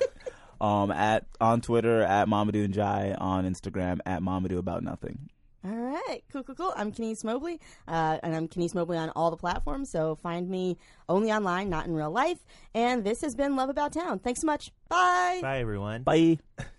um, 0.62 0.90
at 0.90 1.26
on 1.42 1.60
Twitter 1.60 2.02
at 2.02 2.30
Mamadou 2.30 2.64
and 2.64 2.74
Jai 2.74 3.14
on 3.20 3.44
Instagram 3.46 4.00
at 4.06 4.22
Mamadou 4.22 4.58
about 4.58 4.82
nothing. 4.82 5.30
All 5.66 5.72
right, 5.72 6.22
cool, 6.32 6.44
cool, 6.44 6.56
cool. 6.56 6.74
I'm 6.78 6.92
Kenise 6.92 7.26
Mobley, 7.26 7.60
uh, 7.88 8.18
and 8.24 8.34
I'm 8.34 8.48
Kenise 8.48 8.74
Mobley 8.74 8.98
on 8.98 9.10
all 9.10 9.30
the 9.30 9.38
platforms. 9.38 9.90
So 9.90 10.16
find 10.16 10.50
me 10.50 10.78
only 11.10 11.34
online, 11.34 11.70
not 11.70 11.86
in 11.86 11.94
real 11.94 12.12
life. 12.12 12.40
And 12.74 13.04
this 13.04 13.22
has 13.22 13.36
been 13.36 13.58
Love 13.58 13.70
About 13.70 13.92
Town. 13.92 14.20
Thanks 14.20 14.40
so 14.40 14.48
much. 14.48 14.72
Bye. 14.88 15.40
Bye 15.42 15.60
everyone. 15.60 16.04
Bye. 16.04 16.40